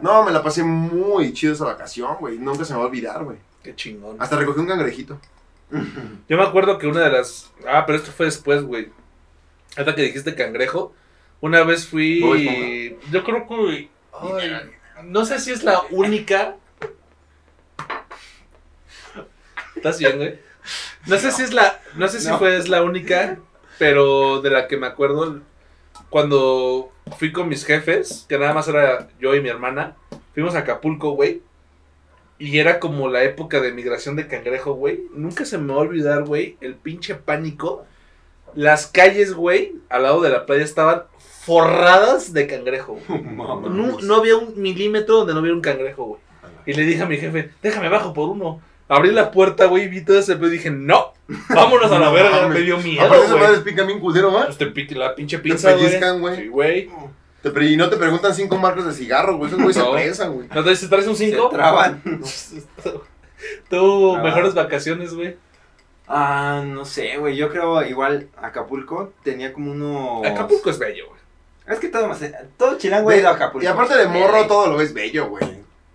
No, 0.02 0.24
me 0.24 0.32
la 0.32 0.42
pasé 0.42 0.64
muy 0.64 1.32
chido 1.32 1.52
esa 1.52 1.64
vacación, 1.64 2.16
güey. 2.18 2.38
Nunca 2.38 2.64
se 2.64 2.72
me 2.72 2.80
va 2.80 2.86
a 2.86 2.88
olvidar, 2.88 3.22
güey. 3.22 3.38
Qué 3.64 3.74
chingón. 3.74 4.16
Hasta 4.20 4.36
recogí 4.36 4.60
un 4.60 4.66
cangrejito. 4.68 5.18
Yo 6.28 6.36
me 6.36 6.42
acuerdo 6.44 6.78
que 6.78 6.86
una 6.86 7.00
de 7.00 7.10
las. 7.10 7.50
Ah, 7.66 7.84
pero 7.86 7.98
esto 7.98 8.12
fue 8.12 8.26
después, 8.26 8.62
güey. 8.62 8.90
Hasta 9.76 9.94
que 9.96 10.02
dijiste 10.02 10.34
cangrejo. 10.36 10.94
Una 11.40 11.64
vez 11.64 11.86
fui. 11.88 12.20
Yo 13.10 13.24
creo 13.24 13.46
que. 13.48 13.88
ay, 14.12 14.70
no 15.04 15.24
sé 15.24 15.40
si 15.40 15.50
es 15.50 15.64
la 15.64 15.82
única. 15.90 16.56
¿Estás 19.76 19.98
bien, 19.98 20.16
güey? 20.16 20.38
No 21.06 21.18
sé 21.18 21.30
si 21.32 21.42
es 21.42 21.52
la. 21.52 21.80
No 21.96 22.08
sé 22.08 22.20
si 22.20 22.28
No. 22.28 22.38
fue 22.38 22.56
es 22.56 22.68
la 22.68 22.82
única. 22.82 23.38
Pero 23.78 24.40
de 24.40 24.50
la 24.50 24.68
que 24.68 24.76
me 24.76 24.86
acuerdo. 24.86 25.40
Cuando 26.10 26.92
fui 27.18 27.32
con 27.32 27.48
mis 27.48 27.64
jefes, 27.64 28.24
que 28.28 28.38
nada 28.38 28.54
más 28.54 28.68
era 28.68 29.08
yo 29.18 29.34
y 29.34 29.40
mi 29.40 29.48
hermana. 29.48 29.96
Fuimos 30.32 30.54
a 30.54 30.60
Acapulco, 30.60 31.10
güey. 31.12 31.42
Y 32.44 32.58
era 32.58 32.78
como 32.78 33.08
la 33.08 33.24
época 33.24 33.60
de 33.60 33.72
migración 33.72 34.16
de 34.16 34.26
cangrejo, 34.28 34.74
güey. 34.74 35.00
Nunca 35.14 35.46
se 35.46 35.56
me 35.56 35.72
va 35.72 35.78
a 35.78 35.82
olvidar, 35.82 36.24
güey, 36.24 36.58
el 36.60 36.74
pinche 36.74 37.14
pánico. 37.14 37.86
Las 38.54 38.86
calles, 38.86 39.32
güey, 39.32 39.76
al 39.88 40.02
lado 40.02 40.20
de 40.20 40.28
la 40.28 40.44
playa 40.44 40.62
estaban 40.62 41.04
forradas 41.18 42.34
de 42.34 42.46
cangrejo. 42.46 42.98
güey. 43.08 43.22
No, 43.70 43.98
no 44.00 44.14
había 44.16 44.36
un 44.36 44.60
milímetro 44.60 45.16
donde 45.16 45.32
no 45.32 45.40
hubiera 45.40 45.56
un 45.56 45.62
cangrejo, 45.62 46.04
güey. 46.04 46.20
Y 46.66 46.74
le 46.74 46.82
dije 46.84 47.02
a 47.02 47.06
mi 47.06 47.16
jefe, 47.16 47.50
déjame 47.62 47.88
bajo 47.88 48.12
por 48.12 48.28
uno. 48.28 48.60
Abrí 48.88 49.10
la 49.10 49.30
puerta, 49.30 49.64
güey, 49.64 49.88
vi 49.88 50.04
todo 50.04 50.18
ese 50.18 50.36
pedo 50.36 50.48
y 50.48 50.58
dije, 50.58 50.70
no, 50.70 51.14
vámonos 51.48 51.90
a 51.90 51.98
la 51.98 52.10
verga. 52.12 52.46
Me 52.48 52.60
dio 52.60 52.76
miedo, 52.76 53.06
Aparte, 53.06 53.24
esas 53.24 53.40
madres 53.40 53.60
pican 53.60 53.86
bien 53.86 54.00
culero, 54.00 54.30
¿va? 54.30 54.44
Pues 54.44 54.58
te 54.58 54.66
pique 54.66 54.94
la 54.94 55.14
pinche 55.14 55.38
pinza, 55.38 55.72
güey. 55.72 56.36
Sí, 56.36 56.48
güey. 56.48 56.90
Te 57.44 57.50
pre- 57.50 57.66
y 57.66 57.76
no 57.76 57.88
te 57.90 57.96
preguntan 57.96 58.34
cinco 58.34 58.56
marcas 58.56 58.86
de 58.86 58.92
cigarro, 58.94 59.36
güey. 59.36 59.48
Esos 59.50 59.62
güey 59.62 59.74
No. 59.76 60.14
se 60.14 60.26
güey. 60.28 60.48
¿No 60.52 60.64
te 60.64 60.74
si 60.74 60.88
traes 60.88 61.06
un 61.06 61.14
Se 61.14 61.30
5? 61.30 61.50
traban. 61.50 62.02
Tú, 63.68 64.16
mejores 64.22 64.54
vacaciones, 64.54 65.14
güey. 65.14 65.36
Ah, 66.08 66.62
no 66.66 66.84
sé, 66.84 67.16
güey. 67.18 67.36
Yo 67.36 67.50
creo 67.50 67.82
igual 67.84 68.28
Acapulco 68.40 69.12
tenía 69.22 69.52
como 69.52 69.72
unos. 69.72 70.26
Acapulco 70.26 70.70
es 70.70 70.78
bello, 70.78 71.06
güey. 71.08 71.20
Es 71.66 71.78
que 71.78 71.88
todo, 71.88 72.10
todo 72.58 72.76
chilango 72.78 73.10
ha 73.10 73.16
ido 73.16 73.28
a 73.28 73.32
Acapulco. 73.32 73.64
Y 73.64 73.68
aparte 73.68 73.96
de 73.96 74.06
morro, 74.08 74.46
todo 74.46 74.66
lo 74.68 74.76
ves 74.76 74.92
bello, 74.92 75.28
güey. 75.28 75.44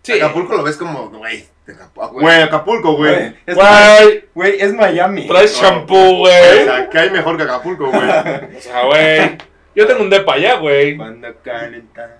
Sí. 0.01 0.13
Acapulco 0.13 0.55
lo 0.55 0.63
ves 0.63 0.77
como, 0.77 1.09
güey, 1.09 1.45
de 1.67 1.73
Acapulco, 1.73 2.11
güey, 2.19 2.41
Acapulco, 2.41 2.93
güey. 2.95 3.13
Güey, 3.15 3.35
es, 3.45 3.55
Güey, 3.55 4.25
güey, 4.33 4.61
es 4.61 4.73
Miami. 4.73 5.27
traes 5.27 5.61
No. 5.61 5.67
shampoo, 5.67 6.15
O 6.15 6.17
güey. 6.19 6.63
sea, 6.65 6.89
que 6.89 6.97
hay 6.97 7.09
mejor 7.11 7.37
que 7.37 7.43
Acapulco, 7.43 7.91
güey. 7.91 8.09
O 8.57 8.61
sea, 8.61 8.85
güey. 8.85 9.37
Yo 9.79 9.87
tengo 9.87 10.01
un 10.01 10.09
depa 10.09 10.33
allá, 10.33 10.55
güey. 10.57 10.97
Cuando 10.97 11.27
calentan. 11.41 12.11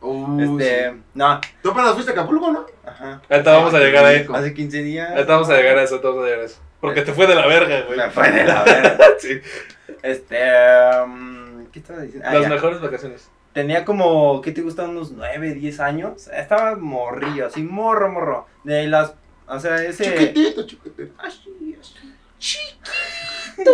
Uy, 0.00 0.44
Este, 0.44 0.90
sí. 0.92 0.96
no, 1.14 1.40
¿Tú 1.60 1.70
apenas 1.72 1.92
fuiste 1.94 2.12
a 2.12 2.14
Acapulco, 2.14 2.52
no? 2.52 2.64
ajá. 2.86 3.20
Ahorita 3.28 3.52
vamos 3.52 3.74
a 3.74 3.78
llegar 3.80 4.04
ahí. 4.04 4.24
Hace 4.32 4.54
15 4.54 4.82
días. 4.84 5.10
Ahorita 5.10 5.32
vamos 5.32 5.48
a 5.50 5.56
llegar 5.56 5.76
a 5.78 5.82
eso, 5.82 5.94
ahorita 5.96 6.08
vamos 6.08 6.22
a 6.22 6.26
llegar 6.26 6.40
a 6.42 6.44
eso. 6.44 6.60
Porque 6.80 7.02
te 7.02 7.12
fue 7.12 7.26
de 7.26 7.34
la 7.34 7.46
verga, 7.48 7.80
güey. 7.82 7.98
Me 7.98 8.08
fue 8.10 8.30
de 8.30 8.44
la 8.44 8.62
verga. 8.64 8.98
Sí. 9.18 9.40
Este, 10.02 10.38
um, 11.04 11.66
¿qué 11.72 11.80
estaba 11.80 12.02
diciendo? 12.02 12.28
Ah, 12.30 12.34
Las 12.34 12.42
ya. 12.44 12.48
mejores 12.48 12.80
vacaciones. 12.80 13.28
Tenía 13.52 13.84
como, 13.84 14.40
¿qué 14.40 14.52
te 14.52 14.60
gusta? 14.60 14.84
Unos 14.84 15.10
9, 15.10 15.54
10 15.54 15.80
años. 15.80 16.28
Estaba 16.28 16.76
morrillo, 16.76 17.46
así, 17.46 17.64
morro, 17.64 18.08
morro. 18.12 18.46
De 18.62 18.86
las, 18.86 19.14
o 19.48 19.58
sea, 19.58 19.82
ese... 19.82 20.04
Chiquitito, 20.04 20.64
chiquitito. 20.64 21.12
Así, 21.18 21.76
así. 21.80 21.94
Chiquito. 22.38 23.72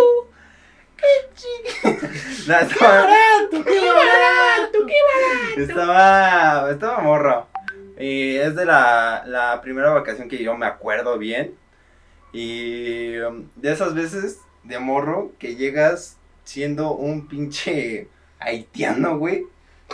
Qué 0.96 1.06
chiquito. 1.34 2.06
No, 2.46 2.58
estaba... 2.58 3.08
Estaba, 5.56 6.70
estaba 6.70 6.98
morro. 7.00 7.48
Y 7.98 8.36
es 8.36 8.54
de 8.54 8.66
la, 8.66 9.22
la 9.26 9.60
primera 9.62 9.90
vacación 9.90 10.28
que 10.28 10.42
yo 10.42 10.56
me 10.56 10.66
acuerdo 10.66 11.16
bien. 11.16 11.54
Y 12.32 13.16
um, 13.18 13.48
de 13.54 13.72
esas 13.72 13.94
veces 13.94 14.40
de 14.64 14.78
morro 14.78 15.32
que 15.38 15.54
llegas 15.54 16.18
siendo 16.42 16.92
un 16.92 17.28
pinche 17.28 18.08
haitiano, 18.40 19.18
güey. 19.18 19.46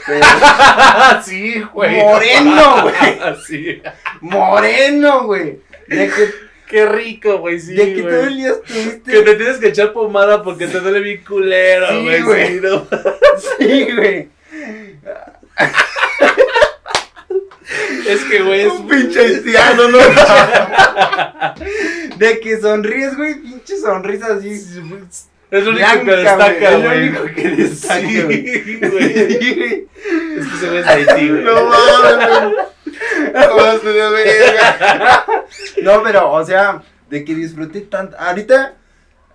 Pero 0.06 0.26
sí, 1.22 1.60
güey. 1.74 2.02
Moreno, 2.02 2.82
güey. 2.82 2.94
Sí. 3.46 3.82
moreno, 4.20 5.24
güey. 5.24 5.60
De 5.88 6.08
que, 6.08 6.30
Qué 6.70 6.86
rico, 6.86 7.38
güey, 7.38 7.58
sí, 7.60 7.74
de 7.74 7.94
que 7.94 8.02
todo 8.02 8.22
el 8.24 8.36
día 8.36 8.50
estuviste. 8.50 9.10
Que 9.12 9.22
te 9.22 9.34
tienes 9.34 9.58
que 9.58 9.68
echar 9.68 9.92
pomada 9.92 10.42
porque 10.42 10.66
te 10.68 10.80
duele 10.80 11.00
bien 11.00 11.22
culero, 11.26 11.88
Sí, 11.88 12.02
güey. 12.04 12.22
güey. 12.22 12.46
sí, 12.48 12.60
¿no? 12.62 12.86
Sí, 13.58 13.88
güey. 13.96 14.28
Es 18.06 18.20
que, 18.24 18.42
güey, 18.42 18.62
es 18.62 18.72
Un 18.72 18.88
pinche 18.88 19.20
haitiano, 19.20 19.88
¿no? 19.88 19.98
De 22.16 22.40
que 22.40 22.60
sonríes, 22.60 23.16
güey, 23.16 23.34
pinche 23.40 23.76
sonrisa 23.78 24.34
así. 24.34 24.60
Es 25.50 25.64
lo 25.64 25.70
único 25.70 25.86
blanca, 25.86 26.04
que 26.04 26.16
destaca, 26.16 26.76
güey, 26.76 27.06
es 27.06 27.12
lo 27.12 27.20
único 27.22 27.34
que 27.34 27.48
destaca, 27.50 28.00
Sí, 28.00 28.22
güey. 28.22 28.46
Es 30.38 30.46
que 30.46 30.56
se 30.60 30.68
ve 30.70 30.84
Haití, 30.84 31.28
güey. 31.28 31.42
No 31.44 31.64
mames, 31.66 32.16
güey. 32.28 32.54
No 33.34 33.56
mames. 33.56 33.80
No, 35.82 36.02
pero, 36.02 36.32
o 36.32 36.44
sea, 36.44 36.82
de 37.08 37.24
que 37.24 37.34
disfruté 37.34 37.80
tanto. 37.82 38.16
Ahorita, 38.18 38.74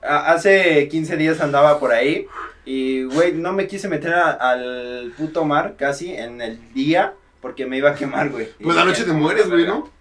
a- 0.01 0.31
hace 0.33 0.87
15 0.87 1.17
días 1.17 1.41
andaba 1.41 1.79
por 1.79 1.91
ahí. 1.91 2.27
Y, 2.65 3.03
güey, 3.03 3.33
no 3.33 3.53
me 3.53 3.67
quise 3.67 3.87
meter 3.87 4.13
a- 4.13 4.31
al 4.31 5.13
puto 5.17 5.45
mar 5.45 5.75
casi 5.77 6.13
en 6.13 6.41
el 6.41 6.59
día. 6.73 7.13
Porque 7.41 7.65
me 7.67 7.77
iba 7.77 7.91
a 7.91 7.95
quemar, 7.95 8.29
güey. 8.29 8.49
Pues 8.61 8.75
la 8.75 8.85
noche 8.85 9.03
te 9.03 9.11
mueres, 9.13 9.47
güey, 9.49 9.65
¿no? 9.67 9.91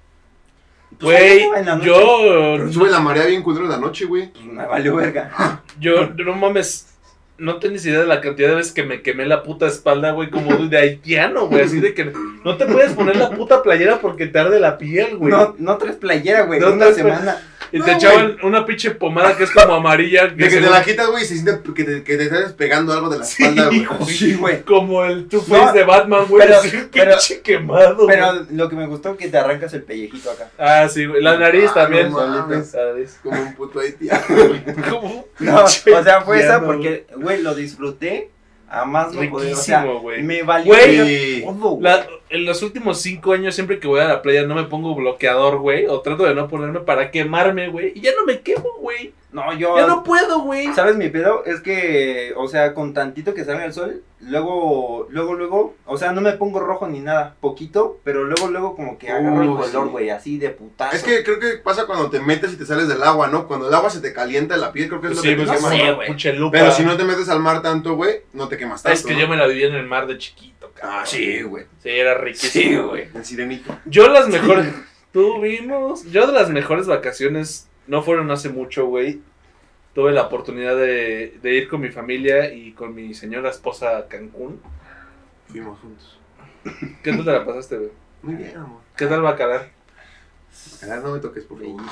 Güey, 1.01 1.47
la 1.65 1.77
noche. 1.77 1.87
yo, 1.87 2.57
Pero 2.57 2.73
sube 2.73 2.91
la 2.91 3.01
marea 3.01 3.27
bien 3.27 3.43
culero 3.43 3.65
en 3.65 3.71
la 3.71 3.79
noche, 3.79 4.05
güey. 4.05 4.33
Pues 4.33 4.45
me 4.45 4.67
valió 4.67 4.97
verga. 4.97 5.63
yo, 5.81 6.09
no 6.09 6.35
mames, 6.35 6.95
no 7.39 7.57
tienes 7.59 7.85
idea 7.85 8.01
de 8.01 8.07
la 8.07 8.21
cantidad 8.21 8.51
de 8.51 8.55
veces 8.57 8.73
que 8.73 8.85
me 8.85 9.03
quemé 9.03 9.27
la 9.27 9.43
puta 9.43 9.67
espalda, 9.67 10.13
güey, 10.13 10.31
como 10.31 10.55
de 10.55 10.77
haitiano, 10.77 11.49
güey, 11.49 11.63
así 11.63 11.81
de 11.81 11.95
que 11.95 12.13
no 12.45 12.57
te 12.57 12.67
puedes 12.67 12.93
poner 12.93 13.17
la 13.17 13.31
puta 13.31 13.63
playera 13.63 13.99
porque 14.01 14.27
te 14.27 14.39
arde 14.39 14.61
la 14.61 14.79
piel, 14.79 15.17
güey. 15.17 15.33
No, 15.33 15.55
no 15.59 15.77
traes 15.79 15.97
playera, 15.97 16.43
güey. 16.43 16.61
No 16.61 16.73
una 16.73 16.93
semana. 16.93 17.37
Y 17.75 17.79
no, 17.81 17.85
te 17.85 17.93
echaban 17.93 18.37
una 18.43 18.65
pinche 18.65 18.93
pomada 18.93 19.37
que 19.37 19.45
es 19.45 19.51
como 19.51 19.75
amarilla, 19.75 20.27
De 20.29 20.49
que 20.49 20.57
te 20.61 20.71
la 20.71 20.83
quitas, 20.85 21.09
güey, 21.09 21.25
y 21.25 21.27
se 21.27 21.35
siente 21.35 21.61
que 21.75 21.85
te, 21.85 22.03
que 22.05 22.17
te 22.17 22.25
estás 22.25 22.53
pegando 22.53 22.93
algo 22.93 23.09
de 23.09 23.19
la 23.19 23.25
espalda, 23.25 23.67
güey. 23.67 23.87
Sí, 24.07 24.35
güey. 24.35 24.63
como 24.63 25.05
el 25.05 25.27
Two 25.29 25.43
No, 25.49 25.57
Face 25.57 25.79
de 25.79 25.85
Batman, 25.85 26.25
güey, 26.29 26.47
pero- 26.47 26.61
pinche 26.93 27.41
quemado, 27.43 27.97
güey. 28.05 28.09
Pero 28.17 28.47
lo 28.53 28.69
que 28.69 28.77
me 28.77 28.87
gustó 28.87 29.11
es 29.13 29.19
que 29.19 29.29
te 29.29 29.39
arrancas 29.39 29.75
el 29.75 29.83
pellejito 29.83 30.31
acá. 30.31 30.51
Ah, 30.59 30.89
sí, 30.89 31.05
güey, 31.07 31.21
la 31.23 31.37
nariz 31.37 31.71
Ah, 31.71 31.75
también. 31.75 32.11
no 32.11 32.27
mames. 32.27 32.73
La 32.75 32.87
nariz. 32.93 33.19
Como 33.23 33.41
un 33.43 33.55
puto 33.55 33.81
haitiano. 33.81 34.23
Como 34.91 35.27
No, 35.41 35.65
o 35.65 35.69
sea, 35.69 36.21
fue 36.21 36.41
esa 36.41 36.65
porque, 36.65 37.07
güey, 37.17 37.43
lo 37.43 37.55
disfruté 37.55 38.31
a 38.81 38.85
más 38.85 39.13
no 39.13 39.29
poder. 39.31 39.53
O 39.53 39.57
sea, 39.57 39.81
riquísimo, 39.83 40.01
güey. 40.01 40.23
me 40.23 40.43
valió 40.43 40.73
Güey, 40.75 41.43
todo. 41.43 41.79
La- 41.81 42.07
en 42.31 42.45
los 42.45 42.63
últimos 42.63 43.01
cinco 43.01 43.33
años, 43.33 43.55
siempre 43.55 43.79
que 43.79 43.87
voy 43.87 44.01
a 44.01 44.05
la 44.09 44.23
playa, 44.23 44.43
no 44.43 44.55
me 44.57 44.65
pongo 44.65 44.95
bloqueador, 44.95 45.59
güey. 45.59 45.87
O 45.87 46.01
trato 46.01 46.25
de 46.25 46.35
no 46.35 46.49
ponerme 46.49 46.81
para 46.81 47.11
quemarme, 47.11 47.69
güey. 47.69 47.93
Y 47.95 48.01
ya 48.01 48.11
no 48.19 48.25
me 48.27 48.41
quemo, 48.41 48.69
güey. 48.81 49.13
No, 49.35 49.53
yo. 49.53 49.77
Ya 49.77 49.87
no 49.87 50.03
puedo, 50.05 50.41
güey. 50.43 50.73
¿Sabes 50.75 50.97
mi 50.97 51.09
pedo? 51.11 51.45
Es 51.45 51.61
que, 51.61 52.33
o 52.37 52.47
sea, 52.49 52.73
con 52.73 52.95
tantito 52.95 53.35
que 53.35 53.45
salga 53.45 53.65
el 53.65 53.73
sol, 53.73 54.03
luego, 54.21 55.09
luego, 55.11 55.35
luego, 55.35 55.75
o 55.87 55.97
sea, 55.99 56.13
no 56.13 56.21
me 56.21 56.33
pongo 56.35 56.61
rojo 56.61 56.87
ni 56.87 57.01
nada, 57.01 57.35
poquito, 57.41 57.99
pero 58.05 58.25
luego, 58.25 58.47
luego 58.49 58.77
como 58.77 58.97
que 58.97 59.11
agarro 59.11 59.43
el 59.43 59.49
Uh, 59.49 59.57
color, 59.57 59.87
sí. 59.87 59.91
güey, 59.91 60.11
así 60.11 60.39
de 60.39 60.51
putazo. 60.51 60.95
Es 60.97 61.03
que 61.03 61.25
creo 61.25 61.41
que 61.41 61.59
pasa 61.59 61.87
cuando 61.87 62.11
te 62.11 62.21
metes 62.21 62.53
y 62.53 62.57
te 62.57 62.65
sales 62.65 62.87
del 62.89 63.03
agua, 63.03 63.27
¿no? 63.27 63.47
Cuando 63.49 63.69
el 63.69 63.75
agua 63.75 63.91
se 63.91 64.01
te 64.01 64.13
calienta 64.13 64.55
en 64.55 64.61
la 64.61 64.73
piel, 64.73 64.89
creo 64.89 65.01
que 65.01 65.09
es 65.09 65.17
lo 65.17 65.23
Sí, 65.23 65.29
que 65.31 65.37
te 65.37 65.47
pues 65.47 65.59
quema. 65.61 65.93
güey. 65.95 66.51
Pero 66.53 66.71
si 66.71 66.85
no 66.85 66.97
te 66.97 67.05
metes 67.05 67.29
al 67.29 67.41
mar 67.41 67.61
tanto, 67.61 67.97
güey, 67.97 68.23
no 68.33 68.47
te 68.49 68.57
quemas 68.57 68.83
tanto. 68.85 68.97
Es 68.97 69.05
que 69.05 69.15
¿no? 69.15 69.21
yo 69.21 69.29
me 69.29 69.37
la 69.37 69.47
viví 69.49 69.65
en 69.65 69.75
el 69.75 69.87
mar 69.87 70.07
de 70.07 70.17
chiquito, 70.17 70.71
cabrón. 70.75 71.01
Ah, 71.01 71.07
sí, 71.07 71.43
güey. 71.43 71.65
Sí, 71.83 71.89
era 71.91 72.15
riquísimo. 72.15 72.53
Sí, 72.53 72.77
güey. 72.77 73.09
El 73.13 73.25
sirenito. 73.25 73.77
Yo 73.85 74.09
las 74.09 74.29
mejores. 74.29 74.67
Tuvimos. 75.13 76.05
Yo 76.11 76.27
de 76.27 76.33
las 76.33 76.51
mejores 76.51 76.87
vacaciones 76.87 77.69
no 77.87 78.03
fueron 78.03 78.31
hace 78.31 78.49
mucho, 78.49 78.87
güey. 78.87 79.21
Tuve 79.95 80.13
la 80.13 80.23
oportunidad 80.23 80.77
de, 80.77 81.39
de 81.41 81.55
ir 81.55 81.69
con 81.69 81.81
mi 81.81 81.91
familia 81.91 82.53
y 82.53 82.73
con 82.73 82.95
mi 82.95 83.15
señora 83.15 83.51
esposa 83.51 83.97
a 83.97 84.09
Cancún. 84.09 84.61
Fuimos 85.49 85.79
juntos. 85.79 86.19
¿Qué 87.03 87.13
tal 87.13 87.25
te 87.25 87.33
la 87.33 87.45
pasaste, 87.45 87.77
güey? 87.77 87.91
Muy 88.23 88.35
bien, 88.35 88.57
amor. 88.57 88.81
¿Qué 88.97 89.07
tal 89.07 89.23
Bacalar? 89.23 89.71
Ahora 90.83 91.01
no 91.01 91.13
me 91.13 91.21
toques, 91.21 91.45
por 91.45 91.61
favor. 91.61 91.83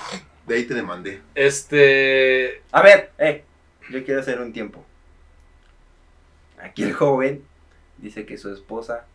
De 0.46 0.54
ahí 0.54 0.64
te 0.64 0.74
demandé. 0.74 1.20
Este. 1.34 2.62
A 2.72 2.82
ver, 2.82 3.12
eh, 3.18 3.44
yo 3.90 4.04
quiero 4.04 4.20
hacer 4.20 4.40
un 4.40 4.52
tiempo. 4.52 4.84
Aquí 6.60 6.84
el 6.84 6.92
joven 6.92 7.44
dice 7.98 8.24
que 8.24 8.38
su 8.38 8.52
esposa, 8.52 9.06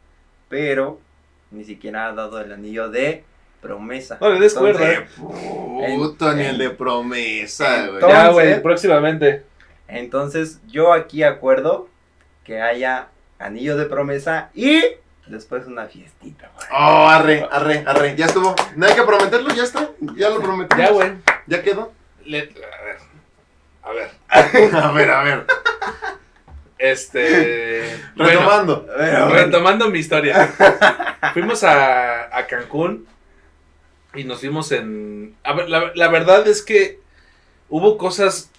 pero 0.49 0.99
ni 1.51 1.63
siquiera 1.63 2.07
ha 2.07 2.13
dado 2.13 2.39
el 2.41 2.51
anillo 2.51 2.89
de 2.89 3.23
promesa. 3.61 4.17
No 4.21 4.29
le 4.29 4.39
des 4.39 4.53
cuerda. 4.53 4.91
Eh, 4.91 5.05
puto, 5.97 6.33
ni 6.33 6.43
el 6.45 6.57
de 6.57 6.69
promesa, 6.71 7.87
güey. 7.87 8.01
Ya, 8.01 8.29
güey, 8.29 8.61
próximamente. 8.61 9.43
Entonces, 9.87 10.59
yo 10.67 10.93
aquí 10.93 11.23
acuerdo 11.23 11.89
que 12.43 12.61
haya 12.61 13.07
anillo 13.39 13.77
de 13.77 13.85
promesa 13.85 14.49
y 14.53 14.81
después 15.27 15.65
una 15.67 15.85
fiestita, 15.85 16.49
güey. 16.55 16.67
Oh, 16.71 17.07
arre, 17.07 17.47
arre, 17.51 17.83
arre. 17.85 18.15
Ya 18.15 18.25
estuvo. 18.25 18.55
No 18.75 18.85
hay 18.85 18.93
que 18.95 19.03
prometerlo, 19.03 19.53
ya 19.53 19.63
está. 19.63 19.89
Ya 20.15 20.29
lo 20.29 20.39
prometimos. 20.41 20.83
Ya, 20.85 20.91
güey. 20.91 21.11
Ya 21.47 21.61
quedó. 21.61 21.91
Le- 22.25 22.53
A 23.83 23.91
ver. 23.93 24.07
A 24.29 24.41
ver. 24.41 24.75
A 24.75 24.91
ver, 24.91 25.09
a 25.11 25.23
ver. 25.23 25.45
Este. 26.77 27.97
bueno, 28.15 28.31
Retomando. 28.31 28.87
Retomando 29.31 29.89
mi 29.89 29.99
historia. 29.99 30.47
Fuimos 31.33 31.63
a, 31.63 32.37
a 32.37 32.45
Cancún 32.47 33.07
y 34.17 34.23
nos 34.23 34.39
fuimos 34.39 34.71
en. 34.71 35.36
A 35.43 35.53
ver, 35.53 35.69
la, 35.69 35.91
la 35.95 36.08
verdad 36.10 36.47
es 36.47 36.62
que 36.62 36.99
hubo 37.69 37.97
cosas 37.97 38.51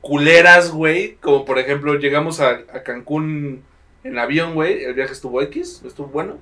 culeras, 0.00 0.70
güey. 0.70 1.16
Como 1.16 1.44
por 1.44 1.58
ejemplo, 1.58 1.94
llegamos 1.94 2.40
a, 2.40 2.50
a 2.50 2.82
Cancún 2.82 3.62
en 4.04 4.18
avión, 4.18 4.54
güey. 4.54 4.84
El 4.84 4.94
viaje 4.94 5.12
estuvo 5.12 5.40
X, 5.42 5.82
estuvo 5.86 6.08
bueno. 6.08 6.38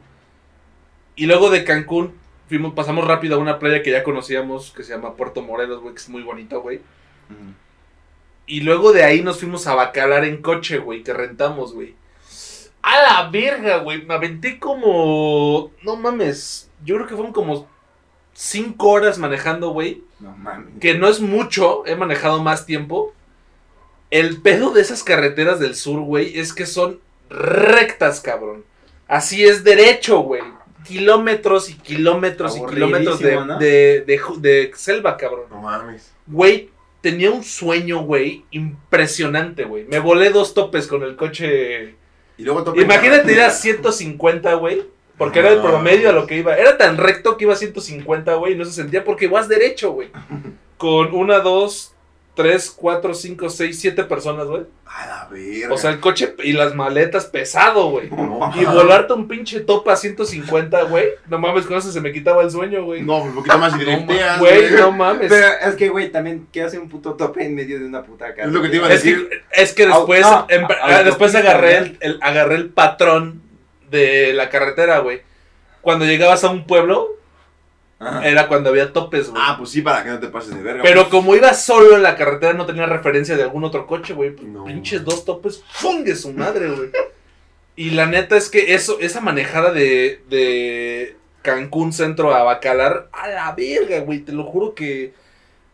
Y 1.17 1.27
luego 1.27 1.51
de 1.51 1.65
Cancún 1.65 2.15
fuimos, 2.49 2.75
pasamos 2.75 3.07
rápido 3.07 3.37
a 3.37 3.39
una 3.39 3.59
playa 3.59 3.83
que 3.83 3.93
ya 3.93 4.03
conocíamos, 4.03 4.73
que 4.73 4.83
se 4.83 4.93
llama 4.93 5.15
Puerto 5.15 5.43
Morelos, 5.43 5.81
güey, 5.81 5.95
que 5.95 6.01
es 6.01 6.09
muy 6.09 6.23
bonito, 6.23 6.61
güey. 6.63 6.81
Y 8.47 8.63
luego 8.63 8.93
de 8.93 9.05
ahí 9.05 9.23
nos 9.23 9.39
fuimos 9.39 9.67
a 9.69 9.75
Bacalar 9.75 10.25
en 10.25 10.43
coche, 10.43 10.79
güey, 10.79 11.05
que 11.05 11.13
rentamos, 11.13 11.73
güey. 11.73 11.95
A 12.83 13.03
la 13.03 13.31
verga, 13.31 13.79
güey. 13.79 14.03
Me 14.05 14.15
aventé 14.15 14.59
como. 14.59 15.71
No 15.83 15.97
mames. 15.97 16.71
Yo 16.85 16.97
creo 16.97 17.07
que 17.07 17.15
fueron 17.15 17.33
como 17.33 17.69
cinco 18.40 18.88
horas 18.88 19.18
manejando, 19.18 19.70
güey. 19.70 20.03
No 20.18 20.35
mames. 20.37 20.79
Que 20.81 20.94
no 20.94 21.09
es 21.09 21.20
mucho. 21.20 21.87
He 21.87 21.94
manejado 21.94 22.42
más 22.42 22.64
tiempo. 22.64 23.12
El 24.11 24.40
pedo 24.40 24.72
de 24.72 24.81
esas 24.81 25.05
carreteras 25.05 25.61
del 25.61 25.76
sur, 25.76 26.00
güey, 26.00 26.38
es 26.38 26.53
que 26.53 26.66
son 26.66 26.98
rectas, 27.29 28.20
cabrón. 28.20 28.64
Así 29.07 29.44
es 29.44 29.62
derecho, 29.62 30.20
güey. 30.20 30.42
Kilómetros 30.85 31.68
y 31.68 31.74
kilómetros 31.74 32.57
y 32.57 32.64
kilómetros 32.64 33.20
de, 33.20 34.05
de, 34.07 34.20
de 34.38 34.72
selva, 34.74 35.16
cabrón. 35.16 35.44
No 35.50 35.61
mames. 35.61 36.11
Güey, 36.26 36.70
tenía 37.03 37.31
un 37.31 37.44
sueño, 37.44 38.03
güey, 38.03 38.44
impresionante, 38.50 39.64
güey. 39.64 39.85
Me 39.85 39.98
volé 39.98 40.31
dos 40.31 40.55
topes 40.55 40.87
con 40.87 41.03
el 41.03 41.14
coche. 41.14 41.94
Y 42.38 42.42
luego 42.42 42.61
Imagínate 42.74 43.33
ir 43.33 43.40
a 43.40 43.48
carretera. 43.48 43.50
150, 43.50 44.55
güey. 44.55 44.83
Porque 45.21 45.39
era 45.41 45.51
el 45.51 45.59
No, 45.59 45.65
promedio 45.65 46.09
a 46.09 46.13
lo 46.13 46.27
que 46.27 46.37
iba. 46.39 46.57
Era 46.57 46.79
tan 46.79 46.97
recto 46.97 47.37
que 47.37 47.45
iba 47.45 47.53
a 47.53 47.57
150, 47.57 48.35
güey. 48.35 48.55
Y 48.55 48.57
no 48.57 48.65
se 48.65 48.73
sentía 48.73 49.05
porque 49.05 49.29
vas 49.29 49.49
derecho, 49.49 49.93
güey. 49.93 50.09
Con 50.79 51.15
una, 51.15 51.41
dos, 51.41 51.95
tres, 52.35 52.71
cuatro, 52.75 53.13
cinco, 53.13 53.51
seis, 53.51 53.79
siete 53.79 54.03
personas, 54.05 54.47
güey. 54.47 54.63
A 54.87 55.07
la 55.07 55.29
verga. 55.31 55.75
O 55.75 55.77
sea, 55.77 55.91
el 55.91 56.01
coche 56.01 56.35
y 56.43 56.53
las 56.55 56.75
maletas 56.75 57.27
pesado, 57.27 57.91
güey. 57.91 58.09
no, 58.11 58.51
Y 58.59 58.65
volarte 58.65 59.13
un 59.13 59.29
pinche 59.29 59.61
topa 59.61 59.93
a 59.93 59.97
150, 59.97 60.85
güey. 60.85 61.05
No 61.29 61.39
mames, 61.39 61.67
con 61.67 61.77
eso 61.77 61.93
se 61.93 62.01
me 62.01 62.13
quitaba 62.13 62.43
el 62.43 62.51
sueño, 62.51 62.83
güey. 62.85 63.03
No, 63.03 63.19
un 63.19 63.35
poquito 63.35 63.59
más 63.59 63.75
y 63.75 63.85
No, 63.85 63.91
ma- 63.91 63.97
drifteas, 64.07 64.39
Güey, 64.41 64.71
no 64.71 64.91
mames. 64.93 65.29
Pero 65.29 65.47
es 65.69 65.75
que, 65.77 65.91
güey, 65.91 66.11
también, 66.11 66.49
¿qué 66.51 66.63
hace 66.63 66.79
un 66.79 66.89
puto 66.89 67.13
tope 67.13 67.45
en 67.45 67.55
medio 67.55 67.79
de 67.79 67.85
una 67.85 68.03
puta 68.03 68.35
casa? 68.35 68.49
Es 68.49 68.53
lo 68.55 68.63
que 68.63 68.71
te 68.71 68.77
iba 68.77 68.87
a 68.89 68.93
Es 68.93 69.03
decir. 69.05 69.29
que, 69.29 69.63
es 69.63 69.73
que 69.75 69.87
después, 69.87 70.25
Au- 70.25 70.47
no, 70.61 70.67
a- 70.67 70.97
ah, 70.99 71.03
después 71.05 71.35
agarré 71.35 71.77
el, 71.77 71.99
el- 72.01 72.19
agarré 72.23 72.55
el 72.57 72.71
patrón 72.71 73.43
de 73.90 74.33
la 74.33 74.48
carretera, 74.48 74.98
güey. 75.00 75.22
Cuando 75.81 76.05
llegabas 76.05 76.44
a 76.44 76.50
un 76.50 76.66
pueblo, 76.66 77.09
Ajá. 77.98 78.26
era 78.26 78.48
cuando 78.48 78.70
había 78.70 78.92
topes, 78.92 79.31
güey. 79.31 79.42
Ah, 79.44 79.57
pues 79.59 79.70
sí, 79.70 79.83
para 79.83 80.03
que 80.05 80.11
no 80.11 80.18
te 80.20 80.29
pases 80.29 80.55
de 80.55 80.62
verga. 80.62 80.83
Pero 80.83 81.03
pues. 81.03 81.11
como 81.11 81.35
iba 81.35 81.53
solo 81.55 81.96
en 81.96 82.03
la 82.03 82.16
carretera, 82.16 82.53
no 82.53 82.66
tenía 82.66 82.87
referencia 82.87 83.37
de 83.37 83.42
algún 83.42 83.64
otro 83.64 83.87
coche, 83.87 84.14
güey. 84.14 84.31
Pues, 84.31 84.48
No. 84.48 84.64
Pinches 84.64 85.05
dos 85.05 85.24
topes, 85.24 85.62
¡fungue 85.70 86.14
su 86.16 86.33
madre, 86.33 86.68
güey! 86.70 86.90
Y 87.76 87.90
la 87.90 88.07
neta 88.07 88.37
es 88.37 88.50
que 88.50 88.74
eso, 88.74 88.98
esa 89.00 89.20
manejada 89.20 89.72
de, 89.72 90.22
de 90.29 91.16
Cancún 91.42 91.92
Centro 91.92 92.35
a 92.35 92.42
Bacalar, 92.42 93.09
a 93.12 93.29
la 93.29 93.53
verga, 93.53 94.00
güey. 94.00 94.20
Te 94.20 94.33
lo 94.33 94.44
juro 94.44 94.74
que. 94.74 95.14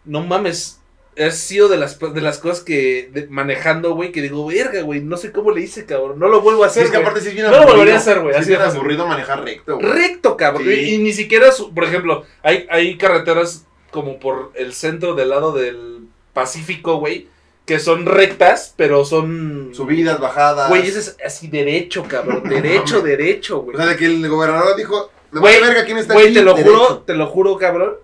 No 0.05 0.23
mames. 0.23 0.81
Ha 1.19 1.31
sido 1.31 1.69
de 1.69 1.79
las, 1.79 1.99
de 1.99 2.21
las 2.21 2.39
cosas 2.39 2.61
que. 2.63 3.09
de- 3.13 3.27
manejando, 3.29 3.95
güey, 3.95 4.13
que 4.13 4.21
digo, 4.21 4.47
verga, 4.47 4.83
güey. 4.83 5.01
No 5.01 5.17
sé 5.17 5.33
cómo 5.33 5.51
le 5.51 5.63
hice, 5.63 5.87
cabrón. 5.87 6.19
No 6.19 6.29
lo 6.29 6.43
vuelvo 6.43 6.65
a 6.65 6.69
Sí, 6.69 6.81
hacer. 6.81 6.85
es 6.85 6.91
que 6.91 6.97
güey. 6.99 7.07
aparte 7.07 7.21
sí 7.23 7.29
es 7.29 7.35
bien 7.35 7.47
No 7.51 7.59
lo 7.59 7.67
volvería 7.67 7.95
a 7.95 7.99
hacer, 7.99 8.21
güey, 8.21 8.35
Sí 8.35 8.41
así 8.41 8.53
es 8.53 8.59
bien 8.59 8.71
aburrido 8.71 9.07
manejar 9.07 9.43
recto, 9.45 9.77
güey. 9.79 9.87
Recto, 9.93 10.37
cabrón. 10.37 10.65
Sí. 10.65 10.71
Y, 10.75 10.95
y 10.95 10.99
ni 10.99 11.13
siquiera, 11.13 11.51
su- 11.53 11.73
por 11.73 11.85
ejemplo, 11.85 12.25
hay, 12.43 12.67
hay 12.71 12.99
carreteras 12.99 13.65
como 13.91 14.19
por 14.19 14.53
el 14.57 14.75
centro 14.75 15.15
del 15.15 15.31
lado 15.31 15.53
del 15.53 16.01
Pacífico, 16.35 16.99
güey, 16.99 17.29
que 17.65 17.79
son 17.81 18.05
rectas, 18.05 18.75
pero 18.77 19.05
son... 19.07 19.71
Subidas, 19.75 20.21
bajadas. 20.21 20.69
Güey, 20.69 20.87
ese 20.87 20.99
es 20.99 21.17
así 21.25 21.49
derecho, 21.49 22.05
cabrón. 22.07 22.43
Derecho, 22.49 23.01
derecho, 23.01 23.61
O 23.61 23.63
güey. 23.63 23.77
sea, 23.77 23.87
de 23.87 23.97
que 23.97 24.05
el 24.05 24.29
gobernador 24.29 24.77
dijo, 24.77 25.11
Güey, 25.33 25.61
verga 25.63 25.85
quién 25.87 25.97
está 25.99 26.13
Güey, 26.13 26.27
aquí. 26.27 26.35
te 26.35 26.43
lo 26.43 26.53
derecho. 26.55 26.77
juro, 26.77 26.99
te 27.07 27.15
lo 27.15 27.27
juro, 27.27 27.57
cabrón. 27.57 27.95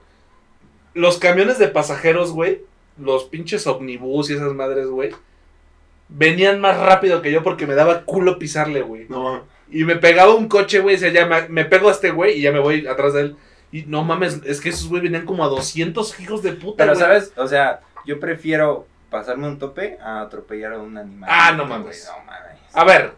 Los 0.94 1.18
camiones 1.18 1.58
de 1.58 1.68
pasajeros, 1.68 2.32
güey, 2.32 2.62
los 2.98 3.24
pinches 3.24 3.66
omnibus 3.66 4.30
y 4.30 4.34
esas 4.34 4.52
madres, 4.54 4.86
güey, 4.86 5.10
venían 6.08 6.60
más 6.60 6.78
rápido 6.78 7.22
que 7.22 7.32
yo 7.32 7.42
porque 7.42 7.66
me 7.66 7.74
daba 7.74 8.04
culo 8.04 8.38
pisarle, 8.38 8.82
güey. 8.82 9.06
No. 9.08 9.44
Y 9.70 9.84
me 9.84 9.96
pegaba 9.96 10.34
un 10.34 10.48
coche, 10.48 10.80
güey, 10.80 10.96
y 10.96 10.98
decía, 10.98 11.22
ya 11.22 11.26
me, 11.26 11.48
me 11.48 11.64
pego 11.64 11.88
a 11.88 11.92
este 11.92 12.10
güey 12.10 12.38
y 12.38 12.42
ya 12.42 12.52
me 12.52 12.58
voy 12.58 12.86
atrás 12.86 13.14
de 13.14 13.20
él. 13.22 13.36
Y 13.70 13.84
no 13.84 14.04
mames, 14.04 14.40
es 14.44 14.60
que 14.60 14.68
esos 14.68 14.88
güey 14.88 15.00
venían 15.00 15.24
como 15.24 15.44
a 15.44 15.48
200 15.48 16.20
hijos 16.20 16.42
de 16.42 16.52
puta, 16.52 16.84
Pero, 16.84 16.92
güey. 16.92 17.02
¿sabes? 17.02 17.32
O 17.36 17.48
sea, 17.48 17.80
yo 18.04 18.20
prefiero 18.20 18.86
pasarme 19.08 19.46
un 19.46 19.58
tope 19.58 19.98
a 20.02 20.20
atropellar 20.20 20.74
a 20.74 20.78
un 20.78 20.98
animal. 20.98 21.28
Ah, 21.32 21.52
no 21.52 21.66
Güey, 21.66 21.78
mames. 21.78 22.06
No 22.06 22.24
mames. 22.26 22.58
A 22.74 22.84
ver, 22.84 23.12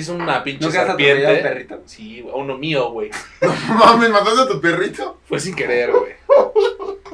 es 0.00 0.08
una 0.08 0.42
pinche 0.44 0.64
¿Nunca 0.64 0.82
has 0.82 0.88
atropellado 0.90 1.16
a 1.16 1.20
un 1.20 1.26
serpiente. 1.36 1.48
perrito? 1.48 1.82
Sí, 1.86 2.20
güey, 2.22 2.34
uno 2.36 2.56
mío, 2.58 2.90
güey. 2.90 3.10
No 3.40 3.74
mames, 3.74 4.10
mataste 4.10 4.40
a 4.42 4.48
tu 4.48 4.60
perrito. 4.60 5.18
Fue 5.28 5.40
sin 5.40 5.54
querer, 5.54 5.90
güey. 5.92 6.12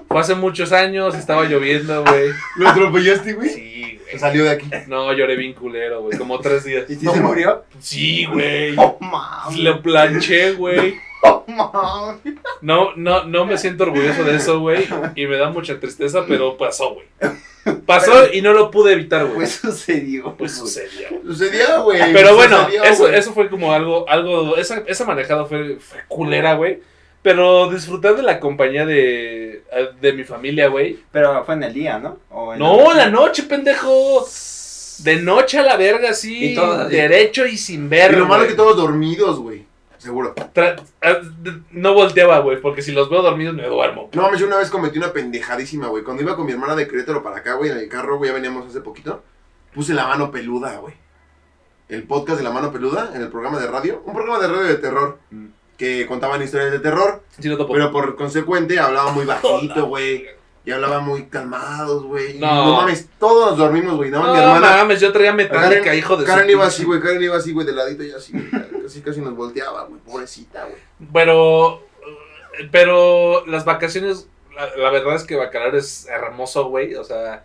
Fue 0.08 0.20
hace 0.20 0.34
muchos 0.34 0.72
años, 0.72 1.14
estaba 1.14 1.44
lloviendo, 1.44 2.04
güey. 2.04 2.30
¿Lo 2.56 2.68
atropellaste, 2.68 3.32
güey? 3.34 3.48
Sí, 3.48 3.98
Se 4.04 4.10
güey. 4.10 4.18
salió 4.18 4.44
de 4.44 4.50
aquí. 4.50 4.66
No, 4.88 5.12
lloré 5.12 5.36
bien 5.36 5.54
culero, 5.54 6.02
güey. 6.02 6.18
Como 6.18 6.38
tres 6.40 6.64
días. 6.64 6.84
¿Y 6.90 6.96
si 6.96 7.06
No 7.06 7.14
se 7.14 7.20
murió? 7.20 7.64
Sí, 7.80 8.26
güey. 8.26 8.72
No 8.76 8.96
mames. 9.00 9.58
Lo 9.60 9.80
planché, 9.82 10.52
güey. 10.52 10.96
No. 12.62 12.92
No, 12.96 13.24
no, 13.24 13.44
me 13.44 13.58
siento 13.58 13.84
orgulloso 13.84 14.24
de 14.24 14.36
eso, 14.36 14.60
güey. 14.60 14.86
Y 15.14 15.26
me 15.26 15.36
da 15.36 15.50
mucha 15.50 15.78
tristeza, 15.78 16.24
pero 16.26 16.56
pasó, 16.56 16.94
güey. 16.94 17.06
Pasó 17.86 18.32
y 18.32 18.40
no 18.40 18.52
lo 18.52 18.70
pude 18.70 18.92
evitar, 18.92 19.24
güey. 19.24 19.36
Pues 19.36 19.52
sucedió. 19.52 20.34
Pues 20.36 20.52
sucedió. 20.56 21.08
Sucedía, 21.24 21.78
güey. 21.78 22.12
Pero 22.12 22.34
bueno, 22.34 22.64
Sucedió, 22.64 22.84
eso, 22.84 23.08
eso 23.08 23.32
fue 23.32 23.48
como 23.48 23.72
algo, 23.72 24.08
algo, 24.08 24.56
esa, 24.56 24.82
esa 24.86 25.04
manejada 25.04 25.44
fue, 25.44 25.76
fue 25.76 26.00
culera, 26.08 26.54
güey. 26.54 26.80
Pero 27.22 27.70
disfrutar 27.70 28.16
de 28.16 28.22
la 28.22 28.40
compañía 28.40 28.84
de, 28.84 29.62
de 30.00 30.12
mi 30.12 30.24
familia, 30.24 30.68
güey. 30.68 30.98
Pero 31.12 31.44
fue 31.44 31.54
en 31.54 31.62
el 31.62 31.72
día, 31.72 31.98
¿no? 31.98 32.18
¿O 32.30 32.52
en 32.52 32.58
No, 32.58 32.90
en 32.90 32.96
la 32.96 33.08
noche, 33.10 33.44
pendejo. 33.44 34.26
De 34.98 35.16
noche 35.16 35.58
a 35.58 35.62
la 35.62 35.76
verga, 35.76 36.14
sí. 36.14 36.52
Y 36.52 36.54
todos 36.54 36.78
así. 36.78 36.96
Derecho 36.96 37.46
y 37.46 37.56
sin 37.56 37.88
ver. 37.88 38.12
Y 38.12 38.16
lo 38.16 38.26
malo 38.26 38.46
que 38.46 38.54
todos 38.54 38.76
dormidos, 38.76 39.38
güey. 39.38 39.64
Seguro. 40.02 40.34
Tra- 40.34 40.82
ah, 41.00 41.18
No 41.70 41.94
volteaba, 41.94 42.40
güey, 42.40 42.60
porque 42.60 42.82
si 42.82 42.90
los 42.90 43.08
veo 43.08 43.22
dormidos 43.22 43.54
me 43.54 43.66
duermo. 43.68 44.10
No 44.14 44.22
mames, 44.22 44.40
yo 44.40 44.46
una 44.48 44.56
vez 44.58 44.68
cometí 44.68 44.98
una 44.98 45.12
pendejadísima, 45.12 45.86
güey. 45.86 46.02
Cuando 46.02 46.22
iba 46.24 46.34
con 46.34 46.44
mi 46.44 46.50
hermana 46.52 46.74
de 46.74 46.88
Querétaro 46.88 47.22
para 47.22 47.36
acá, 47.36 47.54
güey, 47.54 47.70
en 47.70 47.78
el 47.78 47.88
carro, 47.88 48.18
güey, 48.18 48.30
ya 48.30 48.34
veníamos 48.34 48.66
hace 48.66 48.80
poquito. 48.80 49.22
Puse 49.72 49.94
la 49.94 50.06
mano 50.08 50.32
peluda, 50.32 50.76
güey. 50.78 50.94
El 51.88 52.02
podcast 52.02 52.38
de 52.38 52.44
la 52.44 52.50
mano 52.50 52.72
peluda 52.72 53.12
en 53.14 53.22
el 53.22 53.28
programa 53.28 53.60
de 53.60 53.68
radio. 53.68 54.02
Un 54.04 54.12
programa 54.14 54.40
de 54.40 54.48
radio 54.48 54.62
de 54.62 54.74
terror. 54.76 55.18
Mm. 55.30 55.46
Que 55.78 56.06
contaban 56.06 56.42
historias 56.42 56.72
de 56.72 56.78
terror. 56.80 57.22
Sí, 57.38 57.48
no 57.48 57.56
topo. 57.56 57.72
Pero 57.72 57.92
por 57.92 58.16
consecuente 58.16 58.78
hablaba 58.80 59.12
muy 59.12 59.24
bajito, 59.26 59.86
güey. 59.86 60.26
Y 60.64 60.70
hablaba 60.70 61.00
muy 61.00 61.24
calmados, 61.26 62.04
güey. 62.04 62.38
No. 62.38 62.66
No. 62.66 62.76
mames, 62.76 63.08
todos 63.18 63.50
nos 63.50 63.58
dormimos, 63.58 63.96
güey. 63.96 64.10
No 64.10 64.20
más 64.20 64.32
mi 64.32 64.38
hermana. 64.38 64.76
mames, 64.76 65.00
yo 65.00 65.12
traía 65.12 65.32
metálica, 65.32 65.82
Karen- 65.86 65.98
hijo 65.98 66.16
de 66.16 66.24
su 66.24 66.32
Karen 66.32 66.50
iba 66.50 66.66
así, 66.66 66.84
güey. 66.84 67.00
Karen 67.00 67.22
iba 67.22 67.36
así, 67.36 67.52
güey, 67.52 67.66
de 67.66 67.72
ladito 67.72 68.04
y 68.04 68.12
así, 68.12 68.32
güey. 68.32 68.82
Casi, 68.82 69.00
casi 69.02 69.20
nos 69.20 69.34
volteaba, 69.34 69.84
güey. 69.86 70.00
Pobrecita, 70.02 70.64
güey. 70.64 70.76
Pero, 71.12 71.82
pero 72.70 73.44
las 73.46 73.64
vacaciones, 73.64 74.28
la, 74.54 74.76
la 74.76 74.90
verdad 74.90 75.16
es 75.16 75.24
que 75.24 75.34
Bacalar 75.36 75.74
es 75.74 76.06
hermoso, 76.06 76.66
güey. 76.68 76.94
O 76.94 77.02
sea, 77.02 77.42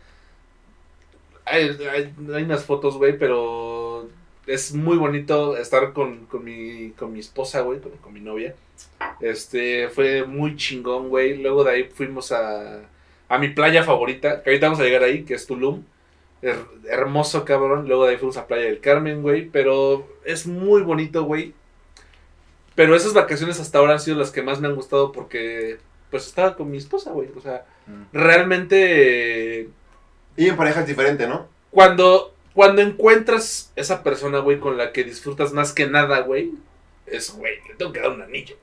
hay, 1.45 1.75
hay, 1.91 2.13
hay 2.35 2.43
unas 2.43 2.65
fotos, 2.65 2.97
güey, 2.97 3.17
pero 3.17 4.09
es 4.45 4.73
muy 4.75 4.97
bonito 4.97 5.57
estar 5.57 5.91
con, 5.93 6.25
con, 6.27 6.43
mi, 6.43 6.91
con 6.91 7.11
mi 7.13 7.19
esposa, 7.19 7.61
güey, 7.61 7.79
con, 7.79 7.93
con 7.93 8.13
mi 8.13 8.19
novia. 8.19 8.53
Este, 9.21 9.89
fue 9.89 10.23
muy 10.23 10.55
chingón, 10.55 11.09
güey. 11.09 11.37
Luego 11.41 11.63
de 11.63 11.71
ahí 11.71 11.83
fuimos 11.85 12.31
a, 12.31 12.81
a 13.29 13.37
mi 13.37 13.49
playa 13.49 13.83
favorita, 13.83 14.41
que 14.43 14.49
ahorita 14.51 14.67
vamos 14.67 14.79
a 14.79 14.83
llegar 14.83 15.03
ahí, 15.03 15.23
que 15.23 15.33
es 15.33 15.45
Tulum. 15.47 15.83
Her- 16.41 16.65
hermoso, 16.89 17.43
cabrón. 17.45 17.87
Luego 17.87 18.05
de 18.05 18.11
ahí 18.11 18.17
fuimos 18.17 18.37
a 18.37 18.45
Playa 18.47 18.65
del 18.65 18.79
Carmen, 18.79 19.21
güey. 19.21 19.49
Pero 19.49 20.07
es 20.23 20.45
muy 20.47 20.81
bonito, 20.83 21.23
güey. 21.23 21.53
Pero 22.75 22.95
esas 22.95 23.13
vacaciones 23.13 23.59
hasta 23.59 23.79
ahora 23.79 23.93
han 23.93 23.99
sido 23.99 24.17
las 24.17 24.29
que 24.31 24.43
más 24.43 24.59
me 24.61 24.67
han 24.67 24.75
gustado 24.75 25.11
porque, 25.11 25.77
pues, 26.11 26.27
estaba 26.27 26.55
con 26.55 26.69
mi 26.69 26.77
esposa, 26.77 27.11
güey. 27.11 27.29
O 27.35 27.41
sea, 27.41 27.65
Mm. 27.87 28.03
realmente, 28.13 29.69
Y 30.35 30.47
en 30.47 30.55
pareja 30.57 30.81
es 30.81 30.87
diferente, 30.87 31.27
¿no? 31.27 31.47
cuando, 31.71 32.33
cuando 32.53 32.81
encuentras 32.81 33.71
esa 33.75 34.03
persona, 34.03 34.39
güey, 34.39 34.59
con 34.59 34.77
la 34.77 34.91
que 34.91 35.03
disfrutas 35.03 35.53
más 35.53 35.73
que 35.73 35.87
nada, 35.87 36.19
güey, 36.21 36.51
es, 37.07 37.31
güey, 37.35 37.53
le 37.67 37.75
tengo 37.75 37.91
que 37.93 37.99
dar 38.01 38.11
un 38.11 38.21
anillo. 38.21 38.55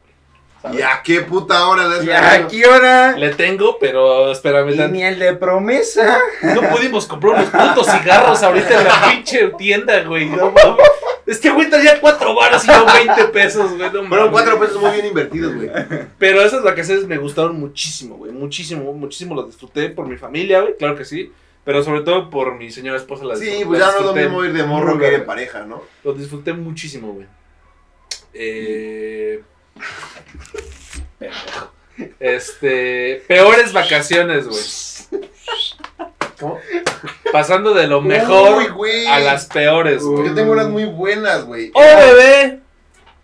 ¿Y 0.73 0.81
a 0.81 1.03
qué 1.05 1.21
puta 1.21 1.67
hora 1.69 1.87
le 1.89 1.97
has 1.99 2.05
¿Y 2.05 2.11
a 2.11 2.47
qué 2.49 2.67
hora? 2.67 3.17
Le 3.19 3.35
tengo, 3.35 3.79
pero 3.79 4.33
espérame, 4.33 4.71
Y 4.73 4.79
ni 4.93 5.03
el 5.05 5.19
de 5.19 5.35
promesa. 5.35 6.19
no 6.43 6.63
pudimos 6.71 7.07
comprar 7.07 7.35
unos 7.35 7.49
putos 7.51 7.87
cigarros 7.87 8.43
ahorita 8.43 8.81
en 8.81 8.85
la 8.85 9.11
pinche 9.11 9.49
tienda, 9.59 10.03
güey. 10.05 10.27
No 10.27 10.51
mames. 10.51 10.87
Este 11.27 11.51
güey 11.51 11.71
traía 11.71 12.01
cuatro 12.01 12.35
baros 12.35 12.65
y 12.65 12.69
yo 12.69 12.85
20 12.85 13.25
pesos, 13.27 13.77
güey. 13.77 13.91
No 13.93 14.05
Fueron 14.09 14.31
cuatro 14.31 14.59
pesos 14.61 14.81
muy 14.81 14.91
bien 14.93 15.07
invertidos, 15.07 15.55
güey. 15.55 15.71
Pero 16.19 16.43
esas 16.43 16.63
vacaciones 16.63 17.07
me 17.07 17.17
gustaron 17.19 17.59
muchísimo, 17.59 18.17
güey. 18.17 18.33
Muchísimo, 18.33 18.93
muchísimo 18.93 19.35
las 19.35 19.47
disfruté 19.47 19.89
por 19.91 20.07
mi 20.07 20.17
familia, 20.17 20.61
güey. 20.61 20.77
Claro 20.77 20.97
que 20.97 21.05
sí. 21.05 21.33
Pero 21.65 21.83
sobre 21.83 22.03
todo 22.03 22.29
por 22.29 22.57
mi 22.57 22.71
señora 22.71 22.99
esposa. 22.99 23.25
La 23.25 23.37
Sí, 23.37 23.47
disfruté- 23.47 23.67
pues 23.67 23.81
ya 23.81 23.87
no 23.93 23.99
es 24.01 24.05
lo 24.05 24.13
mismo 24.15 24.45
ir 24.45 24.53
de 24.53 24.65
morro 24.65 24.99
que 24.99 25.09
ir 25.09 25.15
en 25.15 25.25
pareja, 25.25 25.65
¿no? 25.65 25.83
Lo 26.05 26.13
disfruté 26.13 26.53
muchísimo, 26.53 27.13
güey. 27.15 27.27
Eh... 28.35 29.43
pendejo. 31.19 31.73
Este... 32.21 33.23
Peores 33.29 33.73
vacaciones, 33.73 34.47
güey. 34.47 35.25
¿Cómo? 36.39 36.59
Pasando 37.33 37.75
de 37.75 37.87
lo 37.87 38.01
mejor 38.01 38.75
Uy, 38.77 39.07
a 39.07 39.19
las 39.21 39.47
peores, 39.47 40.03
güey. 40.03 40.29
Yo 40.29 40.35
tengo 40.35 40.53
unas 40.53 40.69
muy 40.69 40.85
buenas, 40.85 41.45
güey. 41.45 41.71
¡Oh, 41.75 41.81
bebé! 41.81 42.61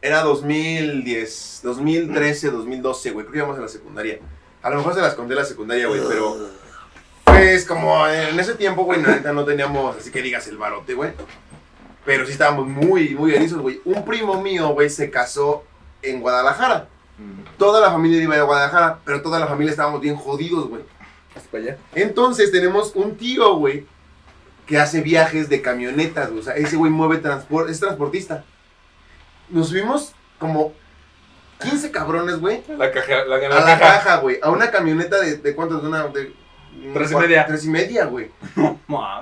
Era 0.03 0.23
2010, 0.23 1.61
2013, 1.63 2.51
2012, 2.51 3.11
güey. 3.11 3.25
Creo 3.27 3.33
que 3.33 3.39
íbamos 3.39 3.57
en 3.57 3.63
la 3.63 3.69
secundaria. 3.69 4.19
A 4.63 4.71
lo 4.71 4.77
mejor 4.77 4.95
se 4.95 5.01
las 5.01 5.15
conté 5.15 5.35
en 5.35 5.39
la 5.39 5.45
secundaria, 5.45 5.87
güey, 5.87 6.01
pero. 6.09 6.37
Pues 7.25 7.65
como 7.65 8.07
en 8.09 8.39
ese 8.39 8.55
tiempo, 8.55 8.85
güey, 8.85 9.01
neta 9.01 9.33
no 9.33 9.45
teníamos, 9.45 9.97
así 9.97 10.11
que 10.11 10.23
digas 10.23 10.47
el 10.49 10.59
barote, 10.59 10.95
güey. 10.95 11.13
Pero 12.05 12.27
sí 12.27 12.33
estábamos 12.33 12.67
muy, 12.67 13.15
muy 13.15 13.35
erizos, 13.35 13.61
güey. 13.61 13.81
Un 13.85 14.05
primo 14.05 14.41
mío, 14.43 14.69
güey, 14.71 14.91
se 14.91 15.11
casó 15.11 15.65
en 16.03 16.21
Guadalajara. 16.21 16.89
Toda 17.59 17.81
la 17.81 17.91
familia 17.91 18.23
iba 18.23 18.37
a 18.37 18.43
Guadalajara, 18.43 18.99
pero 19.05 19.21
toda 19.21 19.39
la 19.39 19.47
familia 19.47 19.71
estábamos 19.73 20.01
bien 20.01 20.17
jodidos, 20.17 20.69
güey. 20.69 20.83
Hasta 21.37 21.51
para 21.51 21.63
allá. 21.65 21.79
Entonces 21.95 22.51
tenemos 22.51 22.93
un 22.95 23.17
tío, 23.17 23.55
güey, 23.57 23.87
que 24.67 24.79
hace 24.79 25.01
viajes 25.03 25.49
de 25.49 25.61
camionetas, 25.61 26.29
güey. 26.29 26.41
O 26.41 26.43
sea, 26.43 26.55
ese 26.57 26.77
güey 26.77 26.91
mueve 26.91 27.19
transporte, 27.19 27.73
es 27.73 27.81
transportista. 27.81 28.45
Nos 29.51 29.69
subimos 29.69 30.13
como 30.39 30.73
15 31.63 31.91
cabrones, 31.91 32.39
güey, 32.41 32.63
La 32.79 32.91
caja, 32.91 33.25
la, 33.27 33.37
la 33.37 33.57
a 33.59 33.61
la 33.61 33.79
caja. 33.79 34.17
güey. 34.19 34.39
A 34.43 34.51
una 34.51 34.71
camioneta 34.71 35.21
de, 35.21 35.37
de 35.37 35.55
cuántos, 35.55 35.83
de 35.83 35.89
una... 35.89 36.07
De, 36.09 36.33
Tres 36.95 37.11
y 37.13 37.17
media. 37.17 37.45
Tres 37.47 37.65
y 37.65 37.69
media, 37.69 38.05
güey. 38.07 38.31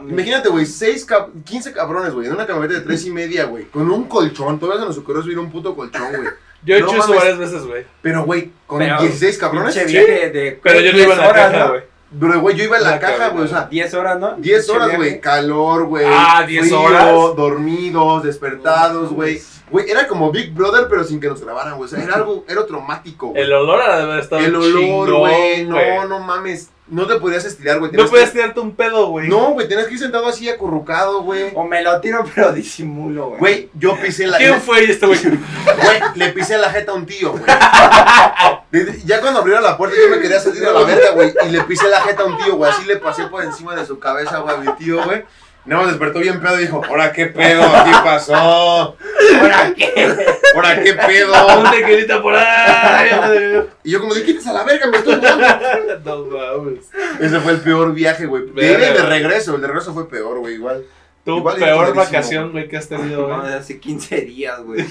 Imagínate, 0.08 0.48
güey, 0.50 0.66
seis 0.66 1.04
cab- 1.08 1.30
15 1.44 1.72
cabrones, 1.72 2.12
güey, 2.12 2.26
en 2.28 2.34
una 2.34 2.46
camioneta 2.46 2.74
de 2.74 2.82
tres 2.82 3.04
y 3.06 3.10
media, 3.10 3.44
güey. 3.46 3.64
Con 3.64 3.90
un 3.90 4.04
colchón, 4.04 4.60
todavía 4.60 4.82
se 4.82 4.86
nos 4.88 4.98
ocurrió 4.98 5.22
subir 5.22 5.38
un 5.38 5.50
puto 5.50 5.74
colchón, 5.74 6.12
güey. 6.14 6.28
Yo 6.64 6.76
he 6.76 6.80
No 6.80 6.86
hecho 6.86 6.96
eso 6.96 7.08
mames. 7.08 7.18
varias 7.18 7.38
veces, 7.38 7.66
güey. 7.66 7.86
Pero, 8.02 8.24
güey, 8.24 8.50
con 8.66 8.78
Pero, 8.80 8.98
16 9.00 9.38
cabrones. 9.38 9.74
Sí. 9.74 9.84
viaje 9.84 10.30
de 10.30 10.60
Pero 10.62 10.80
yo 10.80 10.92
no 10.92 10.96
10 10.98 11.04
iba 11.06 11.14
en 11.14 11.20
la 11.20 11.28
horas, 11.28 11.50
caja, 11.52 11.64
¿no? 11.64 11.70
güey. 11.70 11.82
Pero, 12.20 12.40
güey, 12.40 12.56
yo 12.56 12.64
iba 12.64 12.76
en 12.78 12.82
la 12.84 12.90
La 12.92 12.98
caja, 13.00 13.28
güey, 13.28 13.44
o 13.44 13.48
sea, 13.48 13.66
10 13.66 13.94
horas, 13.94 14.18
¿no? 14.18 14.34
10 14.36 14.56
Pinche 14.66 14.72
horas, 14.72 14.96
güey. 14.96 15.20
Calor, 15.20 15.84
güey. 15.84 16.06
Ah, 16.08 16.44
10 16.46 16.66
frío, 16.66 16.80
horas. 16.80 17.06
Dormidos, 17.36 18.22
despertados, 18.22 19.12
güey. 19.12 19.40
Güey, 19.70 19.90
era 19.90 20.06
como 20.08 20.32
Big 20.32 20.54
Brother, 20.54 20.86
pero 20.88 21.04
sin 21.04 21.20
que 21.20 21.28
nos 21.28 21.42
grabaran, 21.42 21.76
güey. 21.76 21.84
O 21.84 21.88
sea, 21.88 22.02
era 22.02 22.14
algo, 22.14 22.44
era 22.48 22.64
traumático, 22.66 23.28
güey. 23.28 23.42
El 23.42 23.52
olor 23.52 23.82
ha 23.82 23.96
de 23.98 24.02
haber 24.04 24.18
estado 24.20 24.40
El 24.42 24.56
olor, 24.56 24.80
chingón, 24.80 25.18
güey. 25.18 25.64
No, 25.66 26.06
no 26.08 26.20
mames. 26.20 26.70
No 26.90 27.06
te 27.06 27.16
podías 27.16 27.44
estirar, 27.44 27.78
güey. 27.80 27.92
No 27.92 28.06
puedes 28.06 28.30
que- 28.30 28.38
tirarte 28.38 28.60
un 28.60 28.74
pedo, 28.74 29.08
güey. 29.08 29.28
No, 29.28 29.50
güey, 29.50 29.68
tenías 29.68 29.86
que 29.88 29.94
ir 29.94 30.00
sentado 30.00 30.26
así 30.26 30.48
acurrucado, 30.48 31.22
güey. 31.22 31.50
O 31.54 31.64
me 31.64 31.82
lo 31.82 32.00
tiro, 32.00 32.24
pero 32.34 32.52
disimulo, 32.52 33.28
güey. 33.28 33.38
Güey, 33.40 33.70
yo 33.74 33.94
pisé 34.00 34.26
la... 34.26 34.38
¿Quién 34.38 34.60
fue 34.60 34.84
este 34.84 35.06
güey? 35.06 35.18
Güey, 35.82 36.00
le 36.14 36.28
pisé 36.30 36.56
la 36.58 36.70
jeta 36.70 36.92
a 36.92 36.94
un 36.94 37.04
tío, 37.06 37.32
güey. 37.32 37.44
Ya 39.04 39.20
cuando 39.20 39.40
abrieron 39.40 39.62
la 39.62 39.76
puerta 39.76 39.96
yo 40.00 40.08
me 40.14 40.20
quería 40.20 40.40
salir 40.40 40.64
a 40.66 40.72
la 40.72 40.82
verga, 40.84 41.10
güey. 41.12 41.32
Y 41.46 41.50
le 41.50 41.62
pisé 41.64 41.88
la 41.88 42.00
jeta 42.00 42.22
a 42.22 42.26
un 42.26 42.38
tío, 42.38 42.56
güey. 42.56 42.70
Así 42.70 42.84
le 42.86 42.96
pasé 42.96 43.24
por 43.26 43.42
encima 43.44 43.74
de 43.76 43.86
su 43.86 43.98
cabeza, 43.98 44.38
güey, 44.38 44.54
a 44.56 44.58
mi 44.58 44.72
tío, 44.76 45.02
güey. 45.04 45.24
No, 45.64 45.86
despertó 45.86 46.20
bien 46.20 46.40
pedo 46.40 46.56
y 46.58 46.62
dijo, 46.62 46.80
¿ahora 46.88 47.12
qué 47.12 47.26
pedo? 47.26 47.60
¿Qué 47.84 47.92
pasó? 48.02 48.34
¿Ahora 49.40 49.72
qué? 49.76 50.16
¿Ahora 50.54 50.82
qué 50.82 50.94
pedo? 51.06 51.58
Un 51.58 51.70
tequilita 51.70 52.22
por 52.22 52.34
ahí. 52.34 53.10
Y 53.84 53.90
yo 53.92 54.00
como 54.00 54.14
de, 54.14 54.22
quítese 54.24 54.50
a 54.50 54.52
la 54.52 54.64
verga, 54.64 54.86
me 54.88 54.98
estoy. 54.98 55.20
No 56.04 56.24
mames. 56.24 56.90
Ese 57.20 57.40
fue 57.40 57.52
el 57.52 57.60
peor 57.60 57.92
viaje, 57.94 58.26
güey. 58.26 58.46
De 58.50 58.66
ida 58.66 58.72
y 58.72 58.80
Verga. 58.80 59.02
de 59.02 59.08
regreso. 59.08 59.54
El 59.54 59.60
de 59.60 59.66
regreso 59.66 59.92
fue 59.94 60.08
peor, 60.08 60.38
güey, 60.38 60.54
igual. 60.54 60.84
Tu 61.24 61.36
Igual 61.36 61.56
peor 61.58 61.94
vacación, 61.94 62.52
güey. 62.52 62.68
que 62.68 62.76
has 62.78 62.88
tenido, 62.88 63.28
No, 63.28 63.38
güey. 63.40 63.50
de 63.50 63.56
hace 63.58 63.78
15 63.78 64.20
días, 64.22 64.60
güey. 64.62 64.86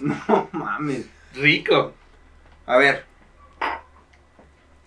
No 0.00 0.48
mames. 0.52 1.06
Rico. 1.34 1.92
A 2.66 2.76
ver. 2.78 3.04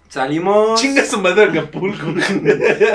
Salimos. 0.09 0.79
Chinga 0.81 1.05
su 1.05 1.19
madre 1.19 1.43
Acapulco. 1.45 2.05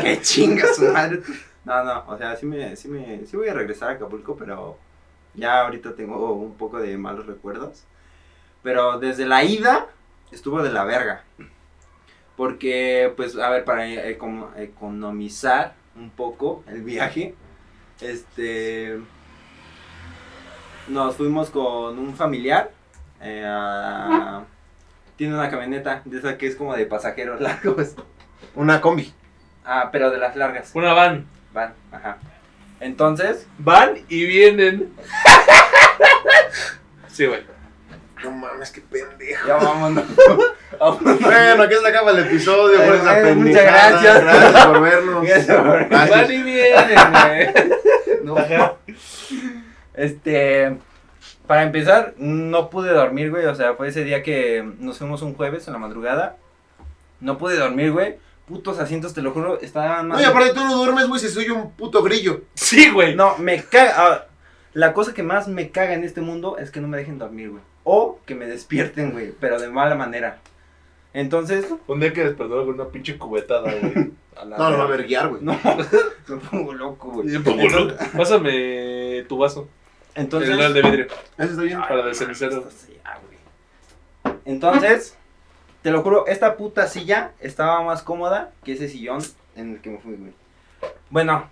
Que 0.02 0.18
chinga 0.22 0.72
su 0.72 0.85
madre. 0.85 1.20
No, 1.64 1.85
no, 1.85 2.04
o 2.08 2.18
sea, 2.18 2.35
sí 2.35 2.46
me, 2.46 2.74
sí 2.74 2.88
me, 2.88 3.20
sí 3.26 3.37
voy 3.37 3.48
a 3.48 3.54
regresar 3.54 3.90
a 3.90 3.92
Acapulco, 3.92 4.37
pero 4.37 4.76
ya 5.34 5.60
ahorita 5.62 5.94
tengo 5.94 6.32
un 6.34 6.54
poco 6.56 6.78
de 6.78 6.96
malos 6.98 7.26
recuerdos. 7.26 7.84
Pero 8.62 8.98
desde 8.98 9.26
la 9.26 9.42
ida 9.44 9.86
estuvo 10.30 10.62
de 10.62 10.72
la 10.72 10.84
verga. 10.84 11.24
Porque, 12.36 13.12
pues, 13.16 13.36
a 13.36 13.50
ver, 13.50 13.64
para 13.64 13.86
econo- 13.86 14.50
economizar 14.56 15.74
un 15.96 16.10
poco 16.10 16.64
el 16.66 16.82
viaje, 16.82 17.34
este, 18.00 18.98
nos 20.88 21.16
fuimos 21.16 21.50
con 21.50 21.98
un 21.98 22.14
familiar. 22.16 22.70
eh, 23.24 23.44
a- 23.46 24.42
tiene 25.16 25.34
una 25.34 25.48
camioneta 25.48 26.02
de 26.04 26.18
esa 26.18 26.36
que 26.36 26.48
es 26.48 26.56
como 26.56 26.74
de 26.74 26.86
pasajeros 26.86 27.40
largos. 27.40 27.94
Una 28.56 28.80
combi. 28.80 29.12
Ah, 29.64 29.90
pero 29.92 30.10
de 30.10 30.18
las 30.18 30.34
largas. 30.34 30.72
Una 30.74 30.92
van. 30.92 31.26
Van, 31.52 31.72
ajá. 31.92 32.18
Entonces, 32.82 33.46
Van 33.58 33.94
y 34.08 34.26
vienen. 34.26 34.92
Sí, 37.06 37.26
güey. 37.26 37.44
No 38.24 38.32
mames, 38.32 38.70
qué 38.72 38.80
pendejo. 38.80 39.46
ya 39.46 39.56
vámonos. 39.56 40.04
Vámonos. 40.80 41.20
Bueno, 41.20 41.62
aquí 41.62 41.74
se 41.80 41.88
acaba 41.88 42.10
el 42.10 42.18
episodio 42.20 42.78
con 42.84 42.94
esa 42.94 43.34
muchas 43.34 43.62
gracias. 43.62 44.24
Gracias 44.24 44.66
por 44.66 44.80
vernos. 44.80 45.24
Gracias. 45.24 46.10
Van 46.10 46.32
y 46.32 46.42
vienen, 46.42 46.98
güey. 47.12 47.72
No. 48.24 48.36
Este, 49.94 50.76
para 51.46 51.62
empezar, 51.62 52.14
no 52.18 52.70
pude 52.70 52.90
dormir, 52.90 53.30
güey. 53.30 53.46
O 53.46 53.54
sea, 53.54 53.74
fue 53.74 53.88
ese 53.88 54.04
día 54.04 54.22
que 54.22 54.64
nos 54.78 54.98
fuimos 54.98 55.22
un 55.22 55.34
jueves 55.34 55.66
en 55.66 55.72
la 55.72 55.78
madrugada. 55.78 56.36
No 57.20 57.38
pude 57.38 57.56
dormir, 57.56 57.92
güey. 57.92 58.16
Putos 58.46 58.78
asientos, 58.78 59.14
te 59.14 59.22
lo 59.22 59.31
juro, 59.33 59.61
estaban 59.61 60.09
No, 60.09 60.14
más. 60.14 60.22
y 60.22 60.24
aparte 60.24 60.52
tú 60.52 60.64
no 60.64 60.76
duermes, 60.76 61.07
güey, 61.09 61.20
si 61.20 61.28
soy 61.28 61.48
un 61.50 61.70
puto 61.72 62.02
grillo. 62.02 62.42
Sí, 62.55 62.90
güey. 62.90 63.14
No, 63.14 63.38
me 63.38 63.62
caga. 63.62 63.94
ah, 63.96 64.26
la 64.74 64.92
cosa 64.94 65.14
que 65.14 65.22
más 65.22 65.48
me 65.48 65.70
caga 65.70 65.94
en 65.94 66.02
este 66.05 66.20
mundo 66.20 66.57
es 66.59 66.70
que 66.70 66.81
no 66.81 66.88
me 66.88 66.96
dejen 66.96 67.18
dormir, 67.18 67.50
güey. 67.50 67.62
O 67.85 68.18
que 68.26 68.35
me 68.35 68.46
despierten, 68.46 69.12
güey, 69.12 69.33
pero 69.38 69.61
de 69.61 69.68
mala 69.68 69.94
manera. 69.94 70.38
Entonces, 71.14 71.66
Un 71.87 72.00
día 72.00 72.12
que 72.12 72.24
despertó 72.24 72.64
con 72.64 72.74
una 72.74 72.87
pinche 72.87 73.18
cubetada, 73.18 73.70
güey. 73.70 74.11
A 74.37 74.46
la 74.46 74.57
No, 74.57 74.70
no 74.70 74.78
va 74.78 74.85
a 74.85 74.87
verguiar, 74.87 75.28
güey. 75.28 75.42
no, 75.42 75.59
me 76.28 76.37
pongo 76.38 76.72
loco, 76.72 77.11
güey. 77.11 77.28
Pásame 78.16 79.24
tu 79.28 79.37
vaso. 79.38 79.68
Entonces, 80.14 80.50
el 80.59 80.72
de 80.72 80.83
vidrio. 80.83 81.07
Eso 81.38 81.50
está 81.50 81.62
bien. 81.62 81.78
Ay, 81.78 81.88
para 81.88 82.02
no 82.02 82.09
el 82.09 82.14
cenicero. 82.14 82.64
ah, 83.05 83.18
güey. 84.24 84.35
Entonces, 84.46 85.16
te 85.82 85.90
lo 85.90 86.02
juro, 86.02 86.26
esta 86.26 86.56
puta 86.56 86.86
silla 86.86 87.32
estaba 87.40 87.82
más 87.82 88.02
cómoda 88.02 88.50
que 88.64 88.72
ese 88.72 88.88
sillón 88.88 89.20
en 89.56 89.72
el 89.74 89.80
que 89.80 89.90
me 89.90 89.98
fui, 89.98 90.14
güey. 90.14 90.32
Bueno, 91.10 91.48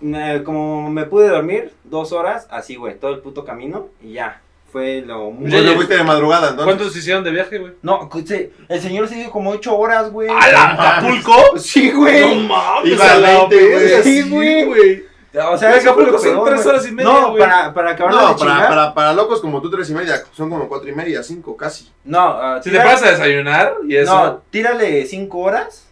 me- 0.00 0.42
como 0.44 0.90
me 0.90 1.04
pude 1.04 1.28
dormir 1.28 1.72
dos 1.84 2.12
horas, 2.12 2.46
así, 2.50 2.76
güey, 2.76 2.98
todo 2.98 3.12
el 3.12 3.20
puto 3.20 3.44
camino 3.44 3.88
y 4.02 4.12
ya. 4.14 4.40
Fue 4.70 5.00
lo 5.00 5.30
muy... 5.30 5.50
Lo 5.50 5.74
fuiste 5.76 5.96
de 5.96 6.04
madrugada, 6.04 6.50
entonces. 6.50 6.64
¿Cuántos 6.76 6.94
hicieron 6.94 7.24
de 7.24 7.30
viaje, 7.30 7.56
güey? 7.56 7.72
No, 7.80 8.06
se- 8.26 8.52
el 8.68 8.80
señor 8.82 9.08
se 9.08 9.14
dio 9.14 9.30
como 9.30 9.48
ocho 9.50 9.74
horas, 9.78 10.10
güey. 10.12 10.28
¿A 10.28 10.52
la 10.52 10.96
Acapulco? 10.98 11.56
Sí, 11.58 11.90
güey. 11.90 12.20
No 12.20 12.34
mames, 12.48 12.92
Iba 12.92 13.04
a 13.06 13.12
a 13.14 13.18
la 13.18 13.28
20, 13.48 13.56
güey. 13.56 13.70
verga, 13.84 14.02
Sí, 14.02 14.28
güey. 14.28 15.04
O 15.46 15.56
sea, 15.58 15.74
Acapulco 15.74 16.18
son 16.18 16.44
tres 16.44 16.66
horas 16.66 16.86
y 16.86 16.92
media, 16.92 17.10
No, 17.12 17.30
güey. 17.30 17.40
para, 17.40 17.72
para 17.74 17.90
acabar 17.92 18.12
No, 18.14 18.18
de 18.20 18.24
para, 18.34 18.36
chingar. 18.52 18.68
para, 18.68 18.94
para 18.94 19.12
locos 19.12 19.40
como 19.40 19.60
tú, 19.62 19.70
tres 19.70 19.88
y 19.90 19.94
media, 19.94 20.22
son 20.32 20.50
como 20.50 20.68
cuatro 20.68 20.88
y 20.88 20.94
media, 20.94 21.22
cinco 21.22 21.56
casi. 21.56 21.90
No, 22.04 22.20
ah, 22.20 22.60
Si 22.62 22.70
te 22.70 22.76
paras 22.78 23.02
a 23.02 23.10
desayunar 23.10 23.74
y 23.86 23.96
eso. 23.96 24.14
No, 24.14 24.42
tírale 24.50 25.04
cinco 25.06 25.38
horas. 25.38 25.84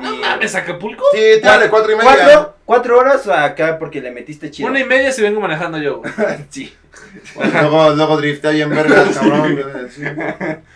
No 0.00 0.14
y- 0.14 0.18
mames, 0.18 0.54
Acapulco. 0.54 1.04
Sí, 1.12 1.18
tírale 1.40 1.68
cuatro 1.68 1.92
y 1.92 1.96
media. 1.96 2.10
Cuatro, 2.14 2.54
cuatro 2.64 2.98
horas 2.98 3.26
acá 3.28 3.78
porque 3.78 4.00
le 4.00 4.10
metiste 4.12 4.50
chido. 4.50 4.68
Una 4.68 4.80
y 4.80 4.84
media 4.84 5.10
si 5.12 5.22
vengo 5.22 5.40
manejando 5.40 5.78
yo. 5.78 6.02
Sí. 6.50 6.72
Luego, 7.36 7.90
luego 7.90 8.16
driftea 8.18 8.50
bien 8.50 8.70
verga, 8.70 9.02
el 9.08 9.14
cabrón. 9.14 9.58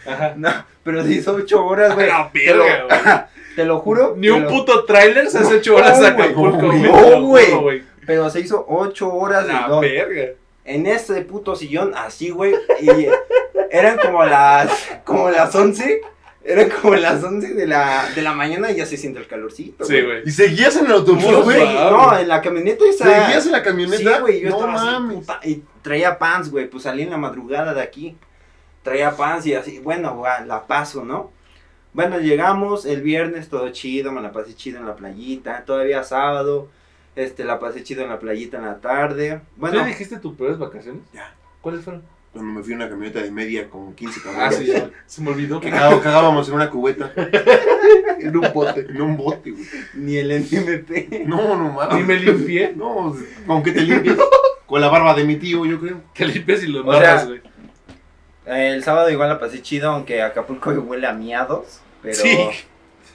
Ajá. 0.06 0.34
No, 0.36 0.50
pero 0.82 1.06
hizo 1.06 1.34
ocho 1.34 1.64
horas, 1.64 1.94
güey. 1.94 2.08
A 2.10 2.18
la 2.20 2.30
Te 2.32 2.54
lo- 2.54 2.64
verga, 2.64 2.84
güey. 2.84 3.24
Te 3.56 3.64
lo 3.64 3.78
juro. 3.78 4.14
Ni 4.16 4.28
un 4.30 4.42
lo- 4.44 4.48
puto 4.48 4.84
tráiler 4.84 5.30
se 5.30 5.38
hace 5.38 5.56
ocho 5.56 5.76
horas 5.76 5.98
No, 6.00 6.06
a 6.06 6.10
güey. 6.10 6.26
Acapulco, 6.28 6.62
No, 6.62 7.22
güey. 7.22 7.50
no, 7.52 7.60
güey. 7.60 7.84
Pero 8.06 8.30
se 8.30 8.40
hizo 8.40 8.64
ocho 8.68 9.12
horas 9.12 9.46
de 9.46 9.52
La 9.52 9.80
verga. 9.80 10.34
En 10.64 10.86
ese 10.86 11.20
puto 11.22 11.54
sillón, 11.56 11.92
así, 11.94 12.30
güey. 12.30 12.54
Y 12.80 13.06
eran 13.70 13.98
como 13.98 14.24
las. 14.24 14.70
Como 15.04 15.30
las 15.30 15.54
once. 15.54 16.00
Eran 16.46 16.68
como 16.68 16.94
las 16.94 17.24
once 17.24 17.54
de 17.54 17.66
la, 17.66 18.10
de 18.14 18.20
la 18.20 18.34
mañana 18.34 18.70
y 18.70 18.76
ya 18.76 18.84
se 18.84 18.98
siente 18.98 19.18
el 19.18 19.26
calorcito. 19.26 19.84
Sí, 19.84 20.02
güey. 20.02 20.22
¿Y 20.26 20.30
seguías 20.30 20.76
en 20.76 20.86
el 20.86 20.92
autobús, 20.92 21.42
güey? 21.42 21.64
No, 21.64 22.18
en 22.18 22.28
la 22.28 22.42
camioneta 22.42 22.84
esa. 22.86 23.04
¿Seguías 23.04 23.46
en 23.46 23.52
la 23.52 23.62
camioneta? 23.62 24.16
Sí, 24.16 24.20
güey, 24.20 24.40
yo 24.40 24.50
no 24.50 24.56
estaba 24.56 24.74
así, 24.74 24.84
mames. 24.84 25.16
puta, 25.20 25.40
y 25.42 25.62
traía 25.80 26.18
pants, 26.18 26.50
güey, 26.50 26.68
pues 26.68 26.82
salí 26.82 27.02
en 27.02 27.10
la 27.10 27.16
madrugada 27.16 27.72
de 27.72 27.80
aquí, 27.80 28.16
traía 28.82 29.16
pants 29.16 29.46
y 29.46 29.54
así, 29.54 29.78
bueno, 29.78 30.16
güey, 30.16 30.32
la 30.46 30.66
paso, 30.66 31.02
¿no? 31.04 31.30
Bueno, 31.94 32.18
llegamos 32.18 32.84
el 32.86 33.02
viernes, 33.02 33.48
todo 33.48 33.68
chido, 33.70 34.12
me 34.12 34.20
la 34.20 34.32
pasé 34.32 34.54
chido 34.54 34.80
en 34.80 34.86
la 34.86 34.96
playita, 34.96 35.64
todavía 35.64 36.02
sábado, 36.02 36.68
este, 37.16 37.44
la 37.44 37.58
pasé 37.60 37.82
chido 37.82 38.02
en 38.02 38.08
la 38.10 38.18
playita 38.18 38.58
en 38.58 38.64
la 38.64 38.78
tarde, 38.80 39.40
¿Tú 39.54 39.60
bueno, 39.60 39.80
le 39.82 39.86
dijiste 39.86 40.18
tus 40.18 40.34
peores 40.36 40.58
vacaciones? 40.58 41.02
Ya. 41.12 41.34
¿Cuáles 41.60 41.82
fueron? 41.82 42.02
Cuando 42.32 42.52
me 42.52 42.62
fui 42.64 42.72
en 42.72 42.80
una 42.80 42.88
camioneta 42.88 43.20
de 43.22 43.30
media 43.30 43.70
con 43.70 43.94
15 43.94 44.20
Ah, 44.20 44.22
cabrones. 44.24 44.56
sí, 44.58 44.66
ya. 44.66 44.90
Se 45.06 45.22
me 45.22 45.30
olvidó. 45.30 45.60
Que 45.60 45.70
cagábamos 45.70 46.48
en 46.48 46.54
una 46.54 46.68
cubeta. 46.70 47.12
En 48.18 48.34
un 48.36 48.52
bote. 48.54 48.80
En 48.88 49.02
un 49.02 49.16
bote, 49.16 49.50
güey. 49.50 49.64
ni 49.94 50.16
el 50.16 50.30
NMP. 50.40 51.26
No, 51.26 51.56
no 51.56 51.68
Ni 51.68 51.74
mames. 51.76 52.06
me 52.06 52.16
limpié. 52.18 52.72
No, 52.74 53.14
¿con 53.46 53.62
qué 53.62 53.72
te 53.72 53.82
limpias? 53.82 54.16
Con 54.66 54.80
la 54.80 54.88
barba 54.88 55.14
de 55.14 55.24
mi 55.24 55.36
tío, 55.36 55.64
yo 55.66 55.78
creo. 55.78 56.00
Te 56.14 56.24
limpias 56.26 56.62
y 56.62 56.68
lo 56.68 56.80
embarras, 56.80 57.26
güey. 57.28 57.42
El 58.46 58.82
sábado 58.82 59.10
igual 59.10 59.28
la 59.28 59.38
pasé 59.38 59.60
chido, 59.62 59.90
aunque 59.90 60.22
Acapulco 60.22 60.70
huele 60.86 61.06
a 61.06 61.12
miados, 61.12 61.80
pero, 62.02 62.14
Sí. 62.16 62.38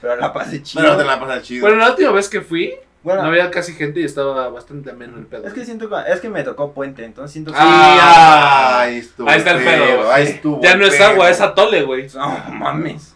pero 0.00 0.16
la 0.16 0.32
pasé 0.32 0.62
chido. 0.62 0.82
Pero 0.84 0.96
te 0.96 1.04
la 1.04 1.20
pasas 1.20 1.42
chido. 1.42 1.62
Bueno, 1.62 1.76
la 1.78 1.90
última 1.90 2.12
vez 2.12 2.28
que 2.28 2.40
fui, 2.40 2.74
Bueno, 3.02 3.22
no 3.22 3.28
había 3.28 3.50
casi 3.50 3.72
gente 3.72 4.00
y 4.00 4.04
estaba 4.04 4.48
bastante 4.50 4.90
ameno 4.90 5.16
el 5.16 5.24
pedo. 5.26 5.46
es 5.46 5.54
que 5.54 5.64
siento 5.64 5.88
que, 5.88 5.96
es 6.12 6.20
que 6.20 6.28
me 6.28 6.42
tocó 6.42 6.72
puente, 6.72 7.02
entonces 7.04 7.32
siento 7.32 7.50
que... 7.50 7.56
Ah, 7.58 8.80
ahí 8.80 8.98
estuvo. 8.98 9.28
ahí 9.28 9.38
está 9.38 9.52
el 9.52 9.64
pedo. 9.64 10.12
Ahí 10.12 10.26
estuvo. 10.26 10.60
Ya 10.62 10.76
no 10.76 10.84
es 10.84 11.00
agua, 11.00 11.30
es 11.30 11.40
atole, 11.40 11.82
güey. 11.82 12.08
No 12.14 12.28
mames. 12.50 13.14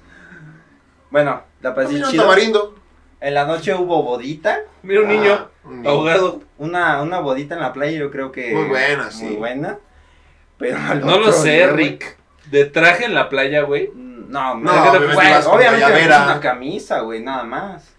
Bueno, 1.11 1.43
La 1.61 1.75
pasé 1.75 2.03
chido. 2.03 2.23
tamarindo. 2.23 2.75
En 3.21 3.35
la 3.35 3.47
noche 3.47 3.75
hubo 3.75 4.03
bodita. 4.03 4.61
Mira 4.83 5.01
un 5.03 5.09
niño 5.09 5.33
Ah, 5.33 5.49
un 5.65 5.77
niño. 5.83 5.91
ahogado. 5.91 6.41
Una, 6.59 7.03
una 7.03 7.21
bodita 7.21 7.55
en 7.55 7.61
la 7.61 7.73
playa, 7.73 7.99
yo 7.99 8.11
creo 8.11 8.33
que. 8.33 8.53
Muy 8.55 8.69
buena, 8.69 9.11
sí. 9.11 9.25
Muy 9.25 9.37
buena. 9.37 9.79
Pero 10.59 10.77
al 10.79 11.01
No 11.01 11.19
lo 11.19 11.33
sé, 11.33 11.67
Rick. 11.69 12.17
De 12.51 12.65
traje 12.67 13.05
en 13.07 13.15
la 13.15 13.29
playa, 13.29 13.63
güey. 13.63 13.91
No, 13.95 14.55
No, 14.55 14.57
me- 14.57 14.71
obviamente 14.71 16.07
una 16.07 16.41
camisa, 16.41 17.01
güey, 17.01 17.23
nada 17.23 17.45
más. 17.45 17.94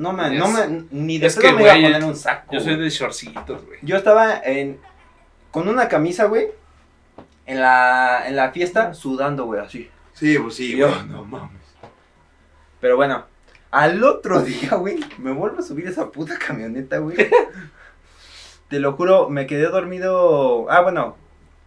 No 0.00 0.12
me, 0.14 0.32
Es- 0.32 0.38
no 0.38 0.48
me, 0.48 0.84
ni 0.90 1.18
de 1.18 1.26
es 1.26 1.36
pedo 1.36 1.48
que, 1.48 1.52
me 1.52 1.62
iba 1.62 1.72
a 1.72 1.76
poner 1.76 2.04
un 2.04 2.16
saco. 2.16 2.52
Yo 2.52 2.60
soy 2.60 2.76
de 2.76 2.88
shortcitos, 2.88 3.66
güey. 3.66 3.78
Yo 3.82 3.96
estaba 3.96 4.40
en, 4.42 4.80
con 5.50 5.68
una 5.68 5.88
camisa, 5.88 6.24
güey, 6.24 6.48
en 7.46 7.60
la, 7.60 8.22
en 8.26 8.34
la 8.36 8.50
fiesta, 8.50 8.94
sudando, 8.94 9.44
güey, 9.44 9.60
así. 9.60 9.90
Sí, 10.14 10.38
pues 10.38 10.54
sí, 10.54 10.76
yo, 10.76 10.88
güey. 10.88 11.06
no 11.06 11.24
mames. 11.24 11.60
Pero 12.80 12.96
bueno, 12.96 13.26
al 13.70 14.02
otro 14.02 14.40
día, 14.42 14.70
güey, 14.76 14.98
me 15.18 15.32
vuelvo 15.32 15.58
a 15.58 15.62
subir 15.62 15.86
esa 15.86 16.10
puta 16.10 16.38
camioneta, 16.38 16.96
güey. 16.98 17.16
Te 18.68 18.78
lo 18.78 18.92
juro, 18.94 19.28
me 19.28 19.46
quedé 19.46 19.66
dormido. 19.68 20.66
Ah, 20.70 20.80
bueno. 20.80 21.16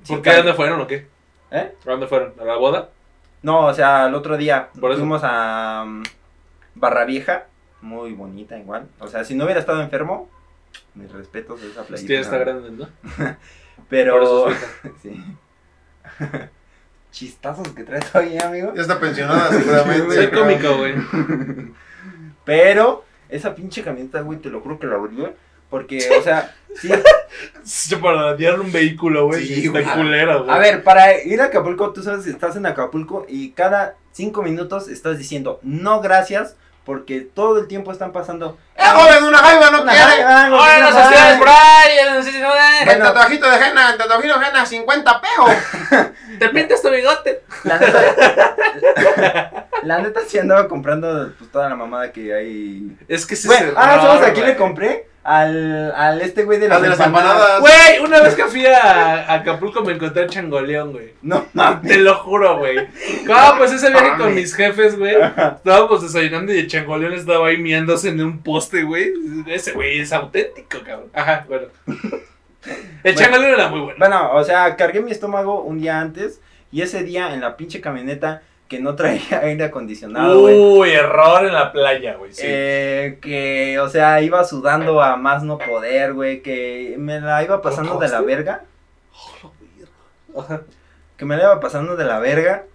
¿Por 0.07 0.21
qué? 0.21 0.29
¿A 0.29 0.33
cam- 0.33 0.37
dónde 0.37 0.53
fueron 0.53 0.81
o 0.81 0.87
qué? 0.87 1.07
¿Eh? 1.51 1.75
¿A 1.85 1.89
dónde 1.89 2.07
fueron? 2.07 2.33
¿A 2.39 2.43
la 2.45 2.55
boda? 2.55 2.89
No, 3.41 3.67
o 3.67 3.73
sea, 3.73 4.07
el 4.07 4.15
otro 4.15 4.37
día 4.37 4.69
Por 4.79 4.91
eso. 4.91 4.99
fuimos 5.01 5.21
a 5.23 5.83
um, 5.85 6.01
Barra 6.75 7.03
Vieja, 7.05 7.45
muy 7.83 8.13
bonita 8.13 8.57
igual. 8.57 8.87
O 8.99 9.07
sea, 9.07 9.23
si 9.25 9.35
no 9.35 9.43
hubiera 9.43 9.59
estado 9.59 9.81
enfermo, 9.81 10.29
mis 10.95 11.11
respetos 11.11 11.61
a 11.61 11.65
esa 11.65 11.83
Pues 11.83 12.01
playita. 12.01 12.13
ya 12.13 12.19
está 12.21 12.37
grande, 12.37 12.71
¿no? 12.71 12.87
Pero, 13.89 14.13
Por 14.13 14.23
eso 14.23 14.49
sí. 15.03 15.23
Chistazos 17.11 17.67
que 17.69 17.83
traes 17.83 18.13
hoy, 18.15 18.33
¿eh, 18.33 18.39
amigo. 18.43 18.73
Ya 18.75 18.81
está 18.81 18.99
pensionada 18.99 19.49
seguramente. 19.51 20.15
Soy 20.15 20.31
cómico, 20.31 20.77
güey. 20.77 20.95
Pero 22.45 23.05
esa 23.29 23.53
pinche 23.53 23.83
camioneta, 23.83 24.21
güey, 24.21 24.39
te 24.39 24.49
lo 24.49 24.61
juro 24.61 24.79
que 24.79 24.87
la 24.87 24.97
güey. 24.97 25.33
Porque, 25.69 26.07
o 26.19 26.21
sea, 26.21 26.55
sí. 26.75 26.89
Para 28.01 28.33
dañar 28.33 28.59
un 28.59 28.71
vehículo, 28.71 29.25
güey. 29.25 29.45
Sí, 29.45 29.65
Está 29.67 29.81
güey. 29.81 29.95
culero, 29.95 30.43
güey. 30.43 30.55
A 30.55 30.59
ver, 30.59 30.83
para 30.83 31.21
ir 31.23 31.41
a 31.41 31.45
Acapulco, 31.45 31.91
tú 31.93 32.03
sabes 32.03 32.25
que 32.25 32.31
estás 32.31 32.55
en 32.55 32.65
Acapulco 32.65 33.25
y 33.27 33.51
cada 33.51 33.95
cinco 34.11 34.43
minutos 34.43 34.87
estás 34.87 35.17
diciendo 35.17 35.59
no 35.63 35.99
gracias 36.01 36.55
porque 36.85 37.21
todo 37.21 37.59
el 37.59 37.67
tiempo 37.67 37.91
están 37.91 38.11
pasando. 38.11 38.57
¡Eh, 38.75 38.83
joven, 38.85 39.23
una 39.23 39.37
jaiba 39.37 39.71
no 39.71 39.81
Una 39.83 39.91
quiere! 39.91 40.23
jaiba, 40.23 40.79
no 40.79 40.87
sociedades 40.87 41.39
por 41.39 41.47
ahí! 41.47 41.97
El 42.87 42.99
tatuajito 42.99 43.49
de 43.49 43.55
henna, 43.57 43.91
el 43.91 43.97
tatuajito 43.97 44.39
de 44.39 44.45
henna, 44.45 44.65
50 44.65 45.21
pejos. 45.21 45.51
¡Te 46.39 46.49
pintas 46.49 46.81
tu 46.81 46.89
bigote! 46.89 47.43
La 47.63 47.79
neta, 47.79 49.67
la 49.83 49.99
neta 49.99 50.21
sí 50.27 50.39
andaba 50.39 50.67
comprando 50.67 51.31
pues, 51.37 51.51
toda 51.51 51.69
la 51.69 51.75
mamada 51.75 52.11
que 52.11 52.33
hay. 52.33 52.97
Es 53.07 53.25
que 53.25 53.35
ese 53.35 53.47
Bueno, 53.47 53.69
es 53.69 53.73
ah, 53.77 53.99
¿sabes 54.01 54.29
a 54.29 54.33
quién 54.33 54.47
le 54.47 54.55
compré? 54.57 55.07
Al, 55.23 55.93
al 55.95 56.21
este 56.21 56.43
güey 56.43 56.59
de 56.59 56.67
las, 56.67 56.81
de 56.81 56.89
las 56.89 56.99
empanadas. 56.99 57.61
Güey, 57.61 57.99
una 58.03 58.19
vez 58.21 58.35
que 58.35 58.43
fui 58.45 58.65
a 58.65 59.23
a 59.23 59.33
Acapulco 59.35 59.81
me 59.81 59.93
encontré 59.93 60.23
a 60.23 60.27
Changoleón, 60.27 60.91
güey. 60.91 61.13
No 61.21 61.45
mames. 61.53 61.89
Te 61.89 61.97
lo 61.99 62.15
juro, 62.15 62.57
güey. 62.57 62.77
Ah, 63.33 63.55
pues 63.57 63.71
ese 63.71 63.89
viaje 63.89 64.17
con 64.17 64.35
mis 64.35 64.53
jefes, 64.53 64.99
güey. 64.99 65.15
Estábamos 65.15 66.01
desayunando 66.01 66.53
y 66.53 66.59
el 66.59 66.67
changoleón 66.67 67.13
estaba 67.13 67.47
ahí 67.47 67.57
miándose 67.57 68.09
en 68.09 68.21
un 68.21 68.39
poste, 68.43 68.83
güey. 68.83 69.13
Ese 69.47 69.71
güey 69.71 69.99
es 69.99 70.11
auténtico, 70.11 70.79
cabrón. 70.85 71.09
Ajá, 71.13 71.45
bueno. 71.47 71.67
El 71.85 71.93
Bueno. 73.03 73.17
changoleón 73.17 73.53
era 73.53 73.67
muy 73.69 73.79
bueno. 73.79 73.99
Bueno, 73.99 74.33
o 74.33 74.43
sea, 74.43 74.75
cargué 74.75 74.99
mi 75.01 75.11
estómago 75.11 75.61
un 75.61 75.79
día 75.79 75.99
antes 76.01 76.41
y 76.71 76.81
ese 76.81 77.03
día 77.03 77.33
en 77.33 77.39
la 77.41 77.55
pinche 77.55 77.79
camioneta 77.81 78.41
que 78.67 78.79
no 78.79 78.95
traía 78.95 79.39
aire 79.43 79.65
acondicionado, 79.65 80.41
güey. 80.41 80.57
Uy, 80.59 80.89
error 80.91 81.45
en 81.45 81.53
la 81.53 81.71
playa, 81.71 82.15
güey. 82.15 82.33
Sí. 82.33 82.41
Eh, 82.45 83.19
que, 83.21 83.79
o 83.79 83.89
sea, 83.89 84.21
iba 84.21 84.43
sudando 84.43 85.01
a 85.01 85.15
más 85.17 85.43
no 85.43 85.57
poder, 85.57 86.13
güey, 86.13 86.41
que 86.41 86.95
me 86.97 87.19
la 87.19 87.43
iba 87.43 87.61
pasando 87.61 87.97
de 87.99 88.07
la 88.07 88.21
verga, 88.21 88.63
que 91.17 91.25
me 91.25 91.37
la 91.37 91.43
iba 91.43 91.59
pasando 91.59 91.95
de 91.95 92.05
la 92.05 92.19
verga. 92.19 92.65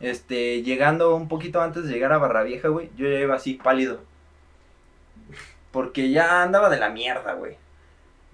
Este, 0.00 0.62
llegando 0.62 1.16
un 1.16 1.26
poquito 1.26 1.60
antes 1.60 1.84
de 1.84 1.92
llegar 1.92 2.12
a 2.12 2.18
Barra 2.18 2.44
Vieja, 2.44 2.68
güey, 2.68 2.88
yo 2.96 3.08
ya 3.08 3.18
iba 3.18 3.34
así 3.34 3.54
pálido. 3.54 4.00
Porque 5.72 6.10
ya 6.10 6.42
andaba 6.42 6.70
de 6.70 6.78
la 6.78 6.88
mierda, 6.88 7.32
güey. 7.34 7.56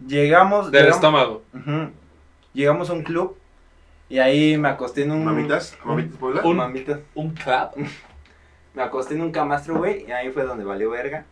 Llegamos, 0.07 0.71
Del 0.71 0.83
llegamos- 0.83 0.97
estómago. 0.97 1.43
Llegamos 2.53 2.91
a 2.91 2.93
un 2.93 3.03
club 3.03 3.37
y 4.15 4.19
ahí 4.21 4.57
me 4.57 4.69
acosté 4.69 5.03
en 5.03 5.11
un 5.11 5.25
Mamitas, 5.25 5.77
mamitas 5.85 6.17
Puebla. 6.19 6.43
Un- 6.45 6.57
Mamitas. 6.57 7.01
Un 7.17 7.31
club. 7.35 7.71
Me 8.75 8.83
acosté 8.83 9.15
en 9.15 9.23
un 9.23 9.31
camastro, 9.33 9.77
güey, 9.79 10.05
y 10.09 10.13
ahí 10.13 10.31
fue 10.31 10.45
donde 10.45 10.65
valió 10.65 10.91
verga. 10.91 11.25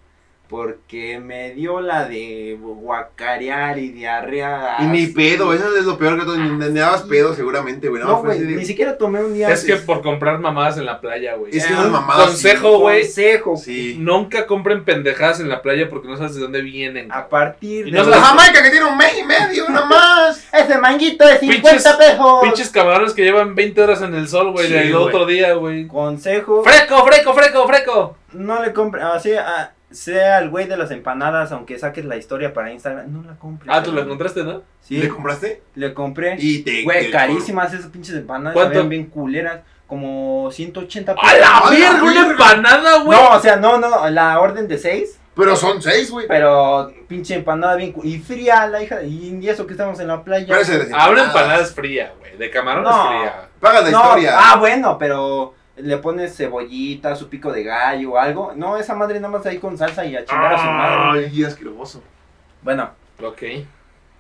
Porque 0.53 1.19
me 1.19 1.53
dio 1.55 1.81
la 1.81 2.07
de 2.07 2.59
guacarear 2.61 3.79
y 3.79 3.89
diarrea. 3.89 4.77
Y 4.81 4.85
ni 4.85 5.07
pedo, 5.07 5.55
eso 5.55 5.65
es 5.77 5.87
lo 5.87 5.97
peor 5.97 6.19
que 6.19 6.27
tú 6.27 6.37
ni 6.37 6.51
ni 6.51 6.79
dabas 6.79 7.03
pedo 7.05 7.35
seguramente, 7.35 7.89
güey. 7.89 8.03
No, 8.03 8.19
güey, 8.23 8.39
ni 8.41 8.65
siquiera 8.67 8.99
tomé 8.99 9.25
un 9.25 9.33
día. 9.33 9.49
Es 9.51 9.65
que 9.65 9.77
por 9.77 10.03
comprar 10.03 10.39
mamadas 10.41 10.77
en 10.77 10.85
la 10.85 11.01
playa, 11.01 11.37
güey. 11.37 11.57
Es 11.57 11.65
que 11.67 11.73
Eh, 11.73 11.75
esas 11.75 11.87
un 11.87 11.93
mamadas. 11.93 12.27
consejo, 12.27 12.79
güey. 12.81 13.01
Consejo. 13.01 13.57
Sí. 13.57 13.97
Nunca 13.99 14.47
compren 14.47 14.85
pendejadas 14.85 15.41
en 15.41 15.49
la 15.49 15.63
playa 15.63 15.89
porque 15.89 16.07
no 16.07 16.19
sabes 16.19 16.35
de 16.35 16.43
dónde 16.43 16.61
vienen. 16.61 17.11
A 17.11 17.29
partir 17.31 17.89
Y 17.89 17.91
de. 17.91 17.99
no 17.99 18.05
La 18.05 18.21
Jamaica 18.21 18.63
que 18.63 18.71
tiene 18.71 18.85
un 18.85 18.99
mes 18.99 19.19
y 19.19 19.25
medio, 19.25 19.67
nada 19.71 19.87
más. 19.87 20.47
Ese 20.53 20.77
manguito 20.77 21.27
de 21.27 21.39
50 21.39 21.71
Pinches- 21.71 21.97
pesos. 21.97 22.39
Pinches 22.43 22.69
camarones 22.69 23.15
que 23.15 23.23
llevan 23.25 23.55
20 23.55 23.81
horas 23.83 24.03
en 24.03 24.15
el 24.15 24.29
sol, 24.29 24.53
güey, 24.53 24.67
Sí, 24.67 24.75
del 24.75 24.93
güey. 24.93 25.03
otro 25.03 25.25
día, 25.25 25.55
güey. 25.55 25.87
Consejo. 25.87 26.63
¡Freco, 26.63 27.05
freco, 27.07 27.33
freco, 27.33 27.67
freco! 27.67 28.17
No 28.35 28.63
le 28.63 28.73
compre. 28.73 29.03
Así, 29.03 29.33
ah, 29.33 29.73
sea 29.95 30.39
el 30.39 30.51
güey 30.51 30.67
de 30.67 30.77
las 30.77 30.91
empanadas, 30.91 31.53
aunque 31.53 31.79
saques 31.79 32.05
la 32.05 32.17
historia 32.17 32.53
para 32.55 32.73
Instagram, 32.73 33.13
no 33.13 33.23
la 33.23 33.37
compres. 33.37 33.71
Ah, 33.75 33.83
tú 33.83 33.93
güey. 33.93 34.05
encontraste, 34.05 34.43
¿no? 34.45 34.63
Sí, 34.81 34.99
¿Le 34.99 35.09
compraste? 35.09 35.63
le 35.75 35.95
compré. 35.95 36.37
Y 36.39 36.63
te. 36.63 36.83
Güey, 36.85 37.11
carísimas 37.11 37.73
esas 37.73 37.91
pinches 37.91 38.15
empanadas. 38.17 38.55
¿Cuánto? 38.55 38.75
sabían 38.75 38.89
bien 38.89 39.07
culeras. 39.07 39.61
Como 39.87 40.51
180 40.51 41.13
¡A 41.13 41.35
la 41.37 41.59
¡A 41.59 41.65
la 41.65 41.71
verga, 41.71 42.03
una 42.03 42.31
empanada, 42.31 43.03
güey! 43.03 43.19
No, 43.19 43.31
o 43.37 43.41
sea, 43.41 43.57
no, 43.57 43.77
no, 43.79 44.09
la 44.09 44.41
orden 44.41 44.67
de 44.67 44.79
6. 44.79 45.19
Pero 45.35 45.55
son 45.57 45.81
seis, 45.83 46.11
güey. 46.11 46.27
Pero 46.29 46.93
pinche 47.09 47.35
empanada 47.35 47.75
bien. 47.77 47.95
Y 48.03 48.19
fría 48.19 48.67
la 48.69 48.83
hija. 48.83 49.03
Y 49.03 49.47
eso 49.49 49.67
que 49.67 49.73
estamos 49.73 49.99
en 50.01 50.09
la 50.09 50.23
playa. 50.25 50.47
Pero 50.49 50.61
ese 50.61 50.79
de 50.79 50.93
Ah, 50.95 51.11
una 51.11 51.25
empanada 51.25 51.61
es 51.63 51.75
fría, 51.75 52.13
güey. 52.19 52.37
De 52.39 52.51
camarón 52.51 52.85
No. 52.85 52.91
es 52.91 53.09
fría. 53.09 53.49
Paga 53.61 53.81
la 53.83 53.91
No, 53.91 53.99
historia. 53.99 54.35
Ah, 54.37 54.57
bueno, 54.57 54.97
pero 54.99 55.55
le 55.77 55.97
pones 55.99 56.37
cebollita, 56.37 57.17
su 57.17 57.29
pico 57.29 57.53
de 57.53 57.65
gallo 57.65 58.13
o 58.13 58.19
algo. 58.19 58.53
No, 58.57 58.77
esa 58.77 58.95
madre 58.95 59.21
nada 59.21 59.37
más 59.37 59.47
ahí 59.47 59.59
con 59.59 59.77
salsa 59.79 60.05
y 60.05 60.17
a 60.17 60.25
chingar 60.25 60.55
a 60.55 60.59
su 60.59 60.65
madre. 60.67 61.31
Ay, 61.33 61.45
asqueroso. 61.45 62.03
Bueno, 62.63 62.91
Ok. 63.23 63.43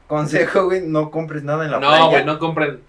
consejo, 0.06 0.64
güey, 0.64 0.82
no 0.82 1.10
compres 1.10 1.42
nada 1.42 1.64
en 1.64 1.70
la 1.70 1.78
playa. 1.78 1.98
No, 1.98 2.10
güey, 2.10 2.24
no 2.24 2.38
compren. 2.38 2.80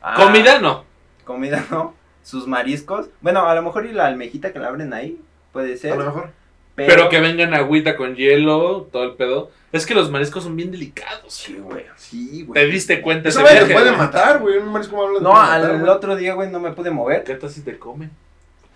Ah, 0.00 0.14
Comida 0.16 0.58
no. 0.58 0.84
Comida 1.24 1.64
no. 1.70 1.94
Sus 2.22 2.46
mariscos. 2.46 3.08
Bueno, 3.20 3.46
a 3.48 3.54
lo 3.54 3.62
mejor 3.62 3.86
y 3.86 3.92
la 3.92 4.06
almejita 4.06 4.52
que 4.52 4.58
la 4.58 4.68
abren 4.68 4.92
ahí. 4.92 5.20
Puede 5.52 5.74
A 5.74 5.76
ser. 5.76 5.96
lo 5.96 6.04
mejor. 6.06 6.30
Pero, 6.74 6.88
Pero 6.94 7.08
que 7.10 7.20
vengan 7.20 7.52
agüita 7.54 7.96
con 7.96 8.14
hielo, 8.16 8.88
todo 8.92 9.04
el 9.04 9.12
pedo. 9.14 9.50
Es 9.72 9.86
que 9.86 9.94
los 9.94 10.10
mariscos 10.10 10.44
son 10.44 10.54
bien 10.54 10.70
delicados. 10.70 11.32
Sí, 11.32 11.54
güey. 11.56 11.86
Sí, 11.96 12.42
güey. 12.44 12.62
¿Te 12.62 12.70
diste 12.70 13.00
cuenta 13.00 13.30
Eso 13.30 13.40
ese 13.46 13.64
te 13.66 13.72
puede 13.72 13.90
matar, 13.92 14.38
güey. 14.40 14.58
Un 14.58 14.70
marisco 14.70 14.96
me 14.96 15.02
habla 15.02 15.18
de 15.18 15.24
No, 15.24 15.32
matar, 15.32 15.64
al 15.70 15.78
güey. 15.80 15.90
otro 15.90 16.14
día, 16.16 16.34
güey, 16.34 16.50
no 16.50 16.60
me 16.60 16.72
pude 16.72 16.90
mover. 16.90 17.24
¿Qué 17.24 17.34
tal 17.36 17.48
si 17.50 17.62
te 17.62 17.78
comen? 17.78 18.10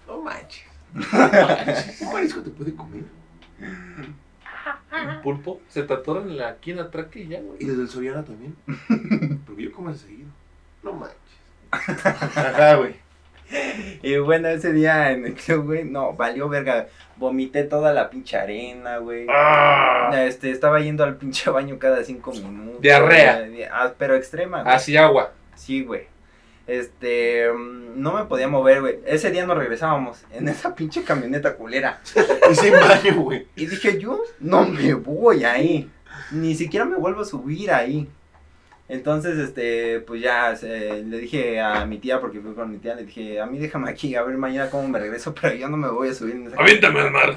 No 0.07 0.23
manches. 0.23 0.65
Un 2.01 2.13
marisco 2.13 2.41
te 2.41 2.51
puede 2.51 2.75
comer. 2.75 3.03
Un 3.61 5.23
pulpo. 5.23 5.61
Se 5.69 5.83
te 5.83 5.93
atoran 5.93 6.31
en 6.31 6.39
la- 6.39 6.49
aquí 6.49 6.71
en 6.71 6.79
la 6.79 6.91
traque 6.91 7.21
y 7.21 7.29
ya, 7.29 7.41
güey. 7.41 7.59
Y 7.61 7.67
desde 7.67 7.83
el 7.83 7.89
Soriana 7.91 8.25
también. 8.25 8.57
Porque 9.47 9.65
yo 9.65 9.73
como 9.73 9.93
seguido. 9.95 10.29
No 10.83 10.93
manches. 10.95 11.17
Ajá, 12.37 12.77
güey. 12.77 12.97
Y 14.03 14.17
bueno, 14.19 14.49
ese 14.49 14.73
día 14.73 15.13
en 15.13 15.27
el 15.27 15.35
club, 15.35 15.67
güey, 15.67 15.85
no, 15.85 16.13
valió 16.13 16.49
verga. 16.49 16.89
Vomité 17.17 17.65
toda 17.65 17.93
la 17.95 18.11
pinche 18.11 18.37
arena, 18.37 18.99
güey. 18.99 19.27
Este, 20.15 20.51
estaba 20.51 20.81
yendo 20.81 21.03
al 21.03 21.17
pinche 21.17 21.49
baño 21.51 21.79
cada 21.79 22.05
cinco 22.05 22.33
minutos. 22.33 22.81
Diarrea. 22.81 23.41
güey. 23.41 23.65
Ah, 23.65 23.93
pero 23.97 24.15
extrema, 24.15 24.63
güey. 24.63 24.75
Así 24.75 24.97
agua. 24.97 25.33
Sí, 25.55 25.83
güey. 25.83 26.03
Este, 26.67 27.49
mm, 27.51 28.01
no 28.03 28.13
me 28.13 28.25
podía 28.25 28.49
mover, 28.49 28.81
güey. 28.81 28.99
Ese 29.07 29.31
día 29.31 29.47
nos 29.47 29.57
regresábamos 29.57 30.25
en 30.33 30.49
esa 30.49 30.75
pinche 30.75 31.03
camioneta 31.05 31.55
culera. 31.55 32.01
Y 32.51 32.55
sin 32.55 32.73
baño, 32.75 33.23
güey. 33.23 33.47
Y 33.57 33.67
dije, 33.67 33.99
yo 33.99 34.21
no 34.39 34.67
me 34.67 34.95
voy 34.95 35.45
ahí. 35.45 35.91
Ni 36.31 36.55
siquiera 36.55 36.85
me 36.85 36.97
vuelvo 36.97 37.23
a 37.23 37.25
subir 37.25 37.73
ahí. 37.73 38.09
Entonces, 38.89 39.37
este, 39.39 40.01
pues 40.01 40.23
ya 40.23 40.55
se- 40.55 41.03
le 41.03 41.19
dije 41.19 41.61
a 41.61 41.85
mi 41.87 41.99
tía, 41.99 42.21
porque 42.21 42.41
fui 42.41 42.55
con 42.55 42.71
mi 42.71 42.79
tía, 42.79 42.95
le 42.95 43.05
dije, 43.05 43.41
a 43.41 43.47
mí 43.47 43.59
déjame 43.59 43.91
aquí, 43.91 44.15
a 44.15 44.23
ver 44.23 44.37
mañana 44.37 44.71
cómo 44.71 44.87
me 44.89 44.99
regreso, 44.99 45.35
pero 45.41 45.55
yo 45.55 45.69
no 45.69 45.77
me 45.77 45.89
voy 45.89 46.09
a 46.09 46.15
subir 46.15 46.37
en 46.37 46.47
esa 46.47 46.57
Aviéntame 46.61 47.01
al 47.01 47.11
mar. 47.11 47.37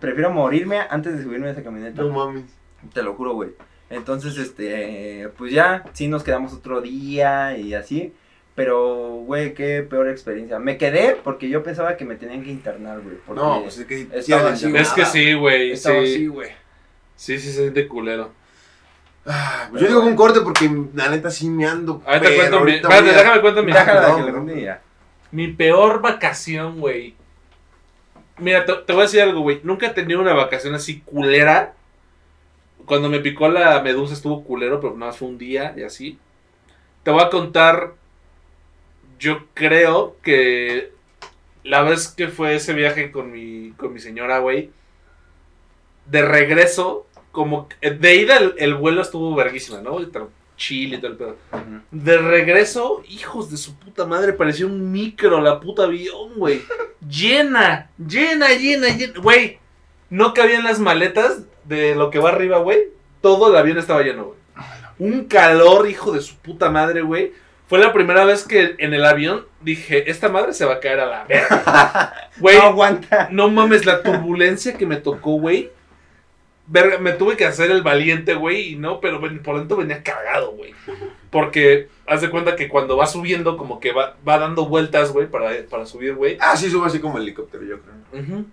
Prefiero 0.00 0.30
morirme 0.30 0.78
antes 0.90 1.16
de 1.16 1.22
subirme 1.22 1.48
a 1.48 1.50
esa 1.52 1.62
camioneta. 1.62 2.02
No 2.02 2.10
mames. 2.10 2.44
Te 2.92 3.02
lo 3.02 3.14
juro, 3.14 3.34
güey. 3.34 3.50
Entonces, 3.90 4.36
este, 4.38 5.28
pues 5.36 5.52
ya, 5.52 5.84
sí 5.92 6.08
nos 6.08 6.22
quedamos 6.22 6.52
otro 6.52 6.80
día 6.80 7.56
y 7.56 7.74
así. 7.74 8.12
Pero, 8.54 9.22
güey, 9.26 9.52
qué 9.54 9.82
peor 9.82 10.08
experiencia. 10.08 10.58
Me 10.58 10.78
quedé 10.78 11.16
porque 11.22 11.48
yo 11.48 11.62
pensaba 11.62 11.96
que 11.96 12.04
me 12.06 12.16
tenían 12.16 12.42
que 12.42 12.50
internar, 12.50 13.00
güey. 13.00 13.16
No, 13.34 13.62
pues 13.62 13.78
es 13.78 13.86
que 13.86 14.02
Es 14.02 14.08
que 14.08 14.22
sí, 14.22 14.32
güey. 14.70 15.70
estaba 15.72 16.02
sí. 16.02 16.12
así, 16.14 16.26
güey. 16.26 16.48
Sí, 17.16 17.38
sí, 17.38 17.50
se 17.50 17.60
siente 17.62 17.86
culero. 17.86 18.30
Ah, 19.26 19.68
yo 19.72 19.86
digo 19.88 20.00
un 20.00 20.14
corte 20.14 20.40
porque 20.40 20.70
la 20.94 21.08
neta 21.08 21.30
sí 21.30 21.50
me 21.50 21.66
ando. 21.66 22.02
Ahorita 22.06 22.28
pero 22.28 22.60
cuento 22.60 22.60
mi. 22.60 22.72
déjame 23.12 23.40
cuento 23.40 23.62
mi. 23.62 24.62
Ya. 24.62 24.82
Mi 25.32 25.48
peor 25.48 26.00
vacación, 26.00 26.78
güey. 26.78 27.14
Mira, 28.38 28.64
te, 28.64 28.72
te 28.74 28.92
voy 28.92 29.02
a 29.02 29.04
decir 29.06 29.20
algo, 29.20 29.40
güey. 29.40 29.60
Nunca 29.64 29.86
he 29.86 29.90
tenido 29.90 30.20
una 30.20 30.32
vacación 30.32 30.74
así 30.74 31.00
culera. 31.00 31.74
Cuando 32.84 33.08
me 33.08 33.18
picó 33.18 33.48
la 33.48 33.82
medusa 33.82 34.14
estuvo 34.14 34.44
culero, 34.44 34.80
pero 34.80 34.94
nada 34.94 35.06
más 35.06 35.16
fue 35.16 35.28
un 35.28 35.38
día 35.38 35.74
y 35.76 35.82
así. 35.82 36.18
Te 37.02 37.10
voy 37.10 37.22
a 37.22 37.30
contar. 37.30 37.94
Yo 39.18 39.46
creo 39.54 40.16
que 40.22 40.92
la 41.64 41.82
vez 41.82 42.08
que 42.08 42.28
fue 42.28 42.54
ese 42.54 42.74
viaje 42.74 43.10
con 43.10 43.32
mi, 43.32 43.72
con 43.76 43.92
mi 43.92 43.98
señora, 43.98 44.38
güey. 44.38 44.70
De 46.06 46.22
regreso, 46.22 47.05
como 47.36 47.68
que- 47.68 47.90
de 47.90 48.14
ida 48.16 48.38
el, 48.38 48.54
el 48.56 48.74
vuelo 48.74 49.02
estuvo 49.02 49.34
verguísima, 49.34 49.82
¿no? 49.82 49.98
Chill 50.56 50.94
y 50.94 50.96
todo 50.96 51.10
el 51.10 51.16
pedo. 51.18 51.36
De 51.90 52.16
regreso, 52.16 53.02
hijos 53.10 53.50
de 53.50 53.58
su 53.58 53.78
puta 53.78 54.06
madre, 54.06 54.32
parecía 54.32 54.64
un 54.64 54.90
micro 54.90 55.38
la 55.42 55.60
puta 55.60 55.82
avión, 55.84 56.32
güey. 56.36 56.62
Llena, 57.06 57.90
llena, 57.98 58.48
llena, 58.54 58.88
llena. 58.88 59.12
Güey, 59.20 59.58
no 60.08 60.32
cabían 60.32 60.64
las 60.64 60.78
maletas 60.78 61.42
de 61.64 61.94
lo 61.94 62.08
que 62.10 62.18
va 62.20 62.30
arriba, 62.30 62.56
güey. 62.58 62.84
Todo 63.20 63.50
el 63.50 63.56
avión 63.56 63.76
estaba 63.76 64.00
lleno, 64.02 64.24
güey. 64.24 64.38
Un 64.98 65.24
calor, 65.24 65.90
hijo 65.90 66.12
de 66.12 66.22
su 66.22 66.36
puta 66.36 66.70
madre, 66.70 67.02
güey. 67.02 67.32
Fue 67.68 67.78
la 67.78 67.92
primera 67.92 68.24
vez 68.24 68.44
que 68.44 68.76
en 68.78 68.94
el 68.94 69.04
avión 69.04 69.44
dije, 69.60 70.10
esta 70.10 70.30
madre 70.30 70.54
se 70.54 70.64
va 70.64 70.74
a 70.74 70.80
caer 70.80 71.00
a 71.00 71.06
la 71.06 71.24
verga. 71.24 72.14
Güey, 72.38 72.56
No 72.56 72.62
aguanta. 72.64 73.28
no 73.30 73.50
mames, 73.50 73.84
la 73.84 74.02
turbulencia 74.02 74.74
que 74.78 74.86
me 74.86 74.96
tocó, 74.96 75.32
güey. 75.32 75.70
Verga, 76.68 76.98
me 76.98 77.12
tuve 77.12 77.36
que 77.36 77.44
hacer 77.44 77.70
el 77.70 77.82
valiente, 77.82 78.34
güey, 78.34 78.72
y 78.72 78.76
no, 78.76 79.00
pero 79.00 79.20
ven- 79.20 79.42
por 79.42 79.58
dentro 79.58 79.76
venía 79.76 80.02
cagado, 80.02 80.50
güey. 80.52 80.74
Porque 81.30 81.88
haz 82.06 82.22
de 82.22 82.30
cuenta 82.30 82.56
que 82.56 82.68
cuando 82.68 82.96
va 82.96 83.06
subiendo, 83.06 83.56
como 83.56 83.78
que 83.78 83.92
va, 83.92 84.16
va 84.26 84.38
dando 84.38 84.66
vueltas, 84.66 85.12
güey, 85.12 85.28
para, 85.28 85.50
para 85.70 85.86
subir, 85.86 86.14
güey. 86.14 86.38
Ah, 86.40 86.56
sí, 86.56 86.68
subo 86.70 86.84
así 86.84 86.98
como 86.98 87.18
helicóptero, 87.18 87.64
yo 87.64 87.76
creo. 87.80 88.22
Ujú. 88.22 88.44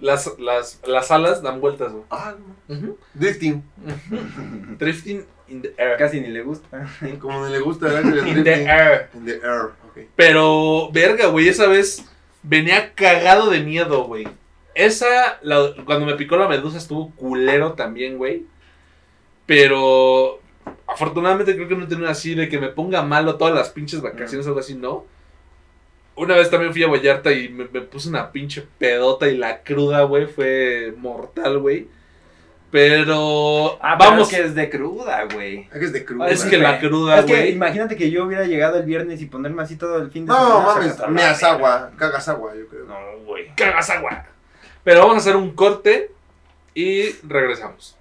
las, 0.00 0.38
las, 0.38 0.80
las 0.86 1.10
alas 1.10 1.42
dan 1.42 1.60
vueltas, 1.60 1.92
güey. 1.92 2.04
Ah, 2.10 2.34
no. 2.68 2.96
Drifting. 3.14 3.62
Drifting 4.78 5.24
in 5.48 5.62
the 5.62 5.74
air. 5.78 5.96
Casi 5.98 6.20
ni 6.20 6.28
le 6.28 6.42
gusta. 6.42 6.86
Como 7.20 7.40
no 7.40 7.48
le 7.48 7.58
gusta, 7.60 7.86
¿verdad? 7.86 8.26
In 8.26 8.44
the 8.44 8.52
air. 8.64 9.08
In 9.14 9.24
the 9.24 9.34
air. 9.42 9.70
Pero, 10.16 10.90
verga, 10.92 11.26
güey, 11.26 11.48
esa 11.48 11.66
vez 11.66 12.04
venía 12.42 12.92
cagado 12.94 13.50
de 13.50 13.60
miedo, 13.60 14.04
güey. 14.04 14.26
Esa, 14.74 15.38
la- 15.42 15.72
cuando 15.84 16.06
me 16.06 16.14
picó 16.14 16.36
la 16.36 16.48
medusa 16.48 16.78
estuvo 16.78 17.10
culero 17.14 17.72
también, 17.74 18.16
güey. 18.18 18.44
Pero, 19.46 20.40
afortunadamente 20.86 21.54
creo 21.54 21.68
que 21.68 21.76
no 21.76 21.84
he 21.84 21.88
tenido 21.88 22.08
así 22.08 22.34
de 22.34 22.48
que 22.48 22.58
me 22.60 22.68
ponga 22.68 23.02
malo 23.02 23.36
todas 23.36 23.54
las 23.54 23.70
pinches 23.70 24.00
vacaciones 24.00 24.46
o 24.46 24.50
algo 24.50 24.60
así, 24.60 24.74
¿no? 24.74 25.04
Una 26.14 26.36
vez 26.36 26.50
también 26.50 26.72
fui 26.72 26.82
a 26.84 26.88
Vallarta 26.88 27.32
y 27.32 27.48
me, 27.48 27.64
me 27.72 27.80
puse 27.80 28.08
una 28.08 28.30
pinche 28.32 28.66
pedota 28.78 29.28
y 29.28 29.36
la 29.36 29.62
cruda, 29.62 30.02
güey, 30.02 30.26
fue 30.26 30.94
mortal, 30.98 31.58
güey. 31.58 31.88
Pero, 32.70 33.78
Ah, 33.82 33.96
pero 33.98 34.10
vamos, 34.12 34.32
es 34.32 34.38
que 34.38 34.44
es 34.46 34.54
de 34.54 34.70
cruda, 34.70 35.24
güey. 35.34 35.68
Es 35.72 35.78
que 35.78 35.84
es 35.84 35.92
de 35.92 36.04
cruda. 36.06 36.28
es 36.30 36.44
que 36.44 36.56
la 36.56 36.78
cruda, 36.80 37.18
Es 37.18 37.24
que 37.26 37.36
güey. 37.36 37.52
imagínate 37.52 37.96
que 37.96 38.10
yo 38.10 38.24
hubiera 38.24 38.44
llegado 38.44 38.78
el 38.78 38.84
viernes 38.84 39.20
y 39.20 39.26
ponerme 39.26 39.62
así 39.62 39.76
todo 39.76 39.98
el 39.98 40.10
fin 40.10 40.24
de 40.24 40.32
No, 40.32 40.38
semana. 40.38 40.64
mames, 40.66 40.98
a 41.00 41.02
la 41.02 41.08
meas 41.08 41.42
agua, 41.42 41.90
cagas 41.98 42.28
agua, 42.28 42.52
yo 42.58 42.66
creo. 42.68 42.86
No, 42.86 42.96
güey. 43.26 43.54
Cagas 43.56 43.90
agua. 43.90 44.24
Pero 44.84 45.00
vamos 45.00 45.14
a 45.16 45.18
hacer 45.18 45.36
un 45.36 45.54
corte 45.54 46.10
y 46.74 47.12
regresamos. 47.22 47.96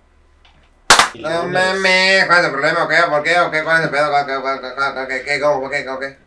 No 1.16 1.44
mames, 1.44 2.26
¿cuál 2.26 2.40
es 2.40 2.46
el 2.46 2.52
problema? 2.52 2.84
¿O 2.86 2.88
qué? 2.88 2.96
¿Por 3.10 3.24
qué? 3.24 3.40
¿O 3.40 3.52
qué? 3.52 3.64
¿Cuál 3.64 3.80
es 3.80 3.84
el 3.86 3.90
pedo? 3.92 4.10
¿Cuál- 4.10 4.26
cuál- 4.26 4.42
cuál- 4.42 4.62
cuál- 4.76 4.94
cuál- 4.94 5.08
¿Qué? 5.08 5.24
¿Qué? 5.24 5.40
¿Cómo? 5.42 5.62
¿Por 5.62 5.72
qué? 5.72 5.86
¿Cómo 5.86 6.00
qué? 6.00 6.18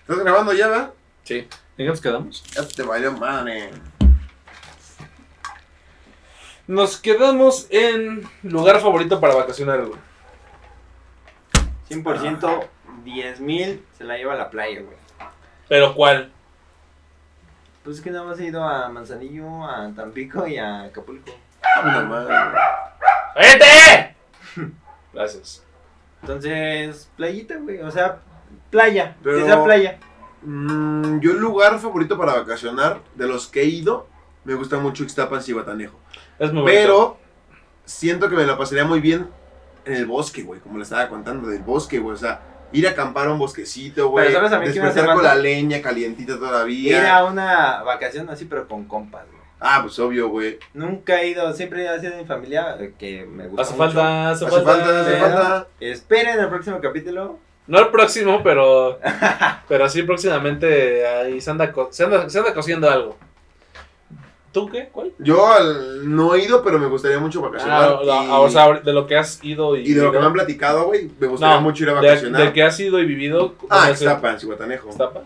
¿Estás 0.00 0.18
grabando 0.18 0.52
ya, 0.52 0.68
verdad? 0.68 0.90
Sí. 1.24 1.36
¿En 1.38 1.48
qué 1.76 1.84
nos 1.84 2.00
quedamos? 2.00 2.42
Ya 2.54 2.66
te 2.66 2.82
valió 2.82 3.12
madre. 3.12 3.70
Nos 6.66 6.96
quedamos 6.98 7.68
en 7.70 8.28
lugar 8.42 8.80
favorito 8.80 9.20
para 9.20 9.34
vacacionar, 9.36 9.84
güey. 9.84 9.98
100%, 11.88 12.68
10 13.04 13.38
mil 13.40 13.84
se 13.96 14.02
la 14.02 14.16
lleva 14.16 14.32
a 14.34 14.36
la 14.36 14.50
playa, 14.50 14.80
güey. 14.82 14.96
¿Pero 15.68 15.94
cuál? 15.94 16.32
Pues 17.86 17.98
es 17.98 18.02
que 18.02 18.10
nada 18.10 18.24
más 18.24 18.40
he 18.40 18.46
ido 18.46 18.64
a 18.64 18.88
Manzanillo, 18.88 19.64
a 19.64 19.88
Tampico 19.94 20.44
y 20.44 20.56
a 20.56 20.82
Acapulco. 20.86 21.30
Una 21.84 22.00
madre. 22.00 22.34
¡Cállate! 23.36 24.16
Gracias. 25.14 25.64
Entonces, 26.20 27.08
playita, 27.16 27.54
güey. 27.58 27.80
O 27.82 27.90
sea, 27.92 28.18
playa. 28.70 29.16
Pero- 29.22 29.38
Que 29.38 29.44
sea 29.44 29.62
playa. 29.62 29.98
Mm, 30.42 31.20
yo 31.20 31.30
el 31.30 31.38
lugar 31.38 31.78
favorito 31.78 32.18
para 32.18 32.34
vacacionar, 32.34 33.02
de 33.14 33.28
los 33.28 33.46
que 33.46 33.60
he 33.60 33.66
ido, 33.66 34.08
me 34.42 34.54
gusta 34.54 34.78
mucho 34.78 35.04
Ixtapan 35.04 35.40
y 35.46 35.52
Guatanejo. 35.52 35.96
Es 36.40 36.52
muy 36.52 36.62
bonito. 36.62 36.80
Pero 36.80 37.18
siento 37.84 38.28
que 38.28 38.34
me 38.34 38.46
la 38.46 38.58
pasaría 38.58 38.84
muy 38.84 38.98
bien 38.98 39.30
en 39.84 39.92
el 39.94 40.06
bosque, 40.06 40.42
güey, 40.42 40.58
como 40.58 40.76
le 40.78 40.82
estaba 40.82 41.08
contando, 41.08 41.46
del 41.46 41.62
bosque, 41.62 42.00
güey. 42.00 42.14
O 42.14 42.18
sea, 42.18 42.40
ir 42.72 42.86
a 42.86 42.90
acampar 42.90 43.28
a 43.28 43.32
un 43.32 43.38
bosquecito, 43.38 44.08
güey. 44.10 44.26
Pero 44.26 44.38
¿sabes 44.38 44.52
a 44.52 44.58
mí 44.58 44.72
qué 44.72 44.80
me 44.80 44.86
hace 44.88 45.00
Despertar 45.00 45.14
con 45.14 45.24
la 45.24 45.34
leña 45.34 45.80
calientita 45.82 46.36
todavía. 46.38 46.98
Ir 47.00 47.06
a 47.06 47.24
una 47.24 47.82
vacación 47.82 48.28
así, 48.30 48.44
pero 48.46 48.66
con 48.68 48.84
compas, 48.84 49.24
güey. 49.26 49.36
Ah, 49.58 49.78
pues 49.82 49.98
obvio, 49.98 50.28
güey. 50.28 50.58
Nunca 50.74 51.22
he 51.22 51.28
ido, 51.28 51.52
siempre 51.54 51.86
he 51.86 52.00
sido 52.00 52.14
en 52.14 52.26
familia, 52.26 52.76
eh, 52.78 52.92
que 52.98 53.24
me 53.24 53.46
gusta 53.46 53.62
Hace 53.62 53.72
mucho. 53.72 53.84
falta, 53.84 54.30
hace, 54.30 54.44
Hace 54.46 54.54
falta. 54.54 54.70
falta, 54.72 55.00
hace 55.00 55.16
falta. 55.16 55.68
Esperen 55.80 56.38
el 56.40 56.48
próximo 56.48 56.78
capítulo. 56.80 57.38
No 57.66 57.78
el 57.80 57.88
próximo, 57.88 58.42
pero. 58.44 58.98
pero 59.68 59.88
sí, 59.88 60.02
próximamente 60.02 61.06
ahí 61.06 61.40
se 61.40 61.50
anda, 61.50 61.72
co- 61.72 61.88
se 61.90 62.04
anda, 62.04 62.28
se 62.28 62.38
anda 62.38 62.52
cociendo 62.54 62.88
algo. 62.90 63.16
¿Tú 64.56 64.70
qué? 64.70 64.88
¿Cuál? 64.90 65.12
Yo 65.18 65.46
al- 65.52 66.14
no 66.16 66.34
he 66.34 66.42
ido, 66.42 66.62
pero 66.64 66.78
me 66.78 66.86
gustaría 66.86 67.18
mucho 67.18 67.42
vacacionar. 67.42 67.82
Ah, 67.82 68.00
la- 68.02 68.38
o 68.40 68.48
sea, 68.48 68.72
de 68.80 68.92
lo 68.94 69.06
que 69.06 69.14
has 69.14 69.38
ido 69.44 69.76
y. 69.76 69.80
y 69.82 69.92
de 69.92 70.02
lo 70.02 70.10
que 70.10 70.18
me 70.18 70.24
han 70.24 70.32
platicado, 70.32 70.86
güey, 70.86 71.10
me 71.20 71.26
gustaría 71.26 71.56
No, 71.56 71.60
mucho 71.60 71.82
ir 71.84 71.90
a 71.90 72.00
de, 72.00 72.08
vacacionar. 72.08 72.42
de 72.42 72.52
que 72.54 72.62
has 72.62 72.80
ido 72.80 72.98
y 72.98 73.04
vivido. 73.04 73.54
¿cómo 73.58 73.68
Ah, 73.70 73.84
el- 73.88 73.92
Ixtapan, 73.92 74.40
Cihuatanejo. 74.40 74.88
Iztapa. 74.88 75.24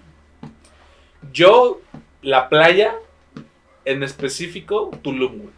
Yo, 1.32 1.80
la 2.22 2.48
playa, 2.48 2.96
en 3.84 4.02
específico, 4.02 4.90
Tulum, 5.00 5.38
güey. 5.42 5.54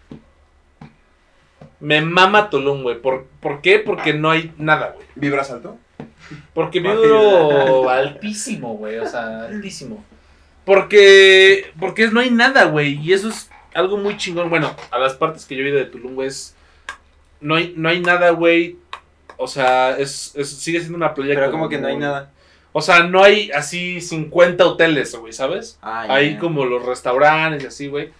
Me 1.80 2.02
mama 2.02 2.50
Tulum, 2.50 2.82
güey. 2.82 3.00
¿Por, 3.00 3.24
¿Por 3.40 3.62
qué? 3.62 3.78
Porque 3.78 4.12
no 4.12 4.30
hay 4.30 4.52
nada, 4.58 4.92
güey. 4.94 5.06
¿Vibras 5.14 5.50
alto? 5.50 5.78
Porque 6.52 6.80
vibro 6.80 7.88
altísimo, 7.88 8.76
güey. 8.76 8.98
O 8.98 9.06
sea, 9.06 9.46
altísimo. 9.46 10.04
Porque, 10.66 11.72
porque 11.80 12.08
no 12.08 12.20
hay 12.20 12.30
nada, 12.30 12.66
güey. 12.66 13.00
Y 13.02 13.14
eso 13.14 13.28
es 13.30 13.48
algo 13.74 13.96
muy 13.96 14.16
chingón. 14.16 14.50
Bueno, 14.50 14.74
a 14.90 14.98
las 14.98 15.14
partes 15.14 15.44
que 15.46 15.56
yo 15.56 15.64
he 15.64 15.68
ido 15.68 15.78
de 15.78 15.86
Tulum, 15.86 16.14
güey, 16.14 16.28
es... 16.28 16.54
No 17.40 17.56
hay, 17.56 17.74
no 17.76 17.88
hay 17.88 18.00
nada, 18.00 18.30
güey. 18.30 18.76
O 19.36 19.48
sea, 19.48 19.96
es, 19.98 20.32
es- 20.36 20.48
sigue 20.50 20.78
siendo 20.80 20.96
una 20.96 21.14
playa 21.14 21.34
Pero 21.34 21.50
como 21.50 21.68
que 21.68 21.78
no 21.78 21.88
hay 21.88 21.96
nada. 21.96 22.30
O 22.72 22.80
sea, 22.80 23.02
no 23.02 23.22
hay 23.22 23.50
así 23.50 24.00
50 24.00 24.64
hoteles, 24.64 25.14
güey, 25.16 25.32
¿sabes? 25.32 25.78
Ah, 25.82 26.06
Hay 26.08 26.34
ya. 26.34 26.38
como 26.38 26.64
los 26.64 26.84
restaurantes 26.86 27.64
y 27.64 27.66
así, 27.66 27.86
güey. 27.88 28.10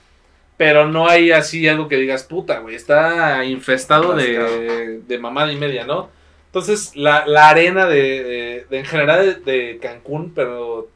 Pero 0.59 0.86
no 0.86 1.09
hay 1.09 1.30
así 1.32 1.66
algo 1.68 1.88
que 1.88 1.96
digas, 1.96 2.24
puta, 2.24 2.59
güey. 2.59 2.74
Está 2.74 3.44
infestado 3.44 4.14
de, 4.14 5.00
de 5.07 5.18
mamada 5.18 5.53
y 5.53 5.57
media, 5.57 5.84
¿no? 5.86 6.11
Entonces, 6.46 6.94
la, 6.96 7.26
la 7.26 7.48
arena 7.48 7.86
de, 7.86 8.22
de- 8.22 8.66
de- 8.68 8.78
en 8.78 8.84
general 8.84 9.42
de, 9.44 9.53
de 9.53 9.78
Cancún, 9.78 10.32
pero 10.34 10.88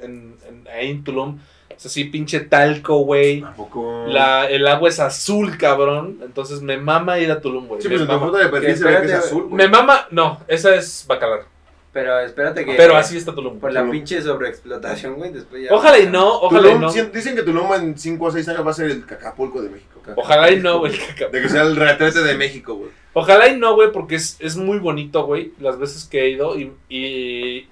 en, 0.00 0.36
en- 0.48 0.66
ahí 0.68 0.90
en 0.90 1.04
Tulum, 1.04 1.38
es 1.76 1.86
así 1.86 2.04
pinche 2.04 2.40
talco, 2.40 2.98
güey. 2.98 3.40
Tampoco. 3.42 4.06
La, 4.08 4.48
el 4.48 4.66
agua 4.66 4.88
es 4.88 4.98
azul, 5.00 5.56
cabrón. 5.58 6.18
Entonces 6.24 6.60
me 6.62 6.76
mama 6.76 7.18
ir 7.18 7.30
a 7.30 7.40
Tulum, 7.40 7.66
güey. 7.66 7.82
Sí, 7.82 7.88
me, 7.88 7.94
pues 7.96 8.02
en 8.02 8.06
tu 8.08 8.12
mama. 8.14 8.26
foto 8.26 8.38
de 8.38 8.48
perfil 8.48 8.76
se 8.76 8.84
ve 8.84 9.00
que 9.00 9.06
es 9.06 9.12
azul, 9.12 9.42
güey. 9.44 9.54
me 9.54 9.68
mama, 9.68 10.06
no, 10.10 10.40
esa 10.48 10.74
es 10.74 11.04
Bacalar. 11.06 11.44
Pero 11.92 12.20
espérate 12.20 12.64
que. 12.66 12.74
Pero 12.74 12.94
así 12.96 13.16
está 13.16 13.34
Tulum. 13.34 13.58
Por 13.58 13.72
la 13.72 13.80
Tulum. 13.80 13.92
pinche 13.92 14.20
sobreexplotación, 14.20 15.14
güey. 15.14 15.32
Después 15.32 15.62
ya. 15.64 15.74
Ojalá 15.74 15.98
y 15.98 16.06
no, 16.06 16.40
ojalá 16.40 16.70
y 16.72 16.78
no. 16.78 16.90
si- 16.90 17.00
Dicen 17.02 17.34
que 17.34 17.42
Tulum 17.42 17.72
en 17.72 17.98
5 17.98 18.22
o 18.24 18.30
6 18.30 18.46
años 18.48 18.66
va 18.66 18.70
a 18.70 18.74
ser 18.74 18.90
el 18.90 19.06
Cacapulco 19.06 19.62
de 19.62 19.70
México. 19.70 20.02
Ojalá 20.14 20.50
y 20.50 20.60
no, 20.60 20.78
güey. 20.80 20.92
De 21.32 21.40
que 21.42 21.48
sea 21.48 21.62
el 21.62 21.74
retrete 21.74 22.22
de 22.22 22.34
México, 22.36 22.74
güey. 22.74 22.90
Ojalá 23.14 23.48
y 23.48 23.58
no, 23.58 23.74
güey, 23.74 23.92
porque 23.92 24.16
es, 24.16 24.36
es 24.40 24.56
muy 24.56 24.78
bonito, 24.78 25.24
güey, 25.24 25.52
las 25.58 25.78
veces 25.78 26.04
que 26.04 26.20
he 26.20 26.28
ido 26.28 26.58
y, 26.58 26.70
y, 26.90 27.66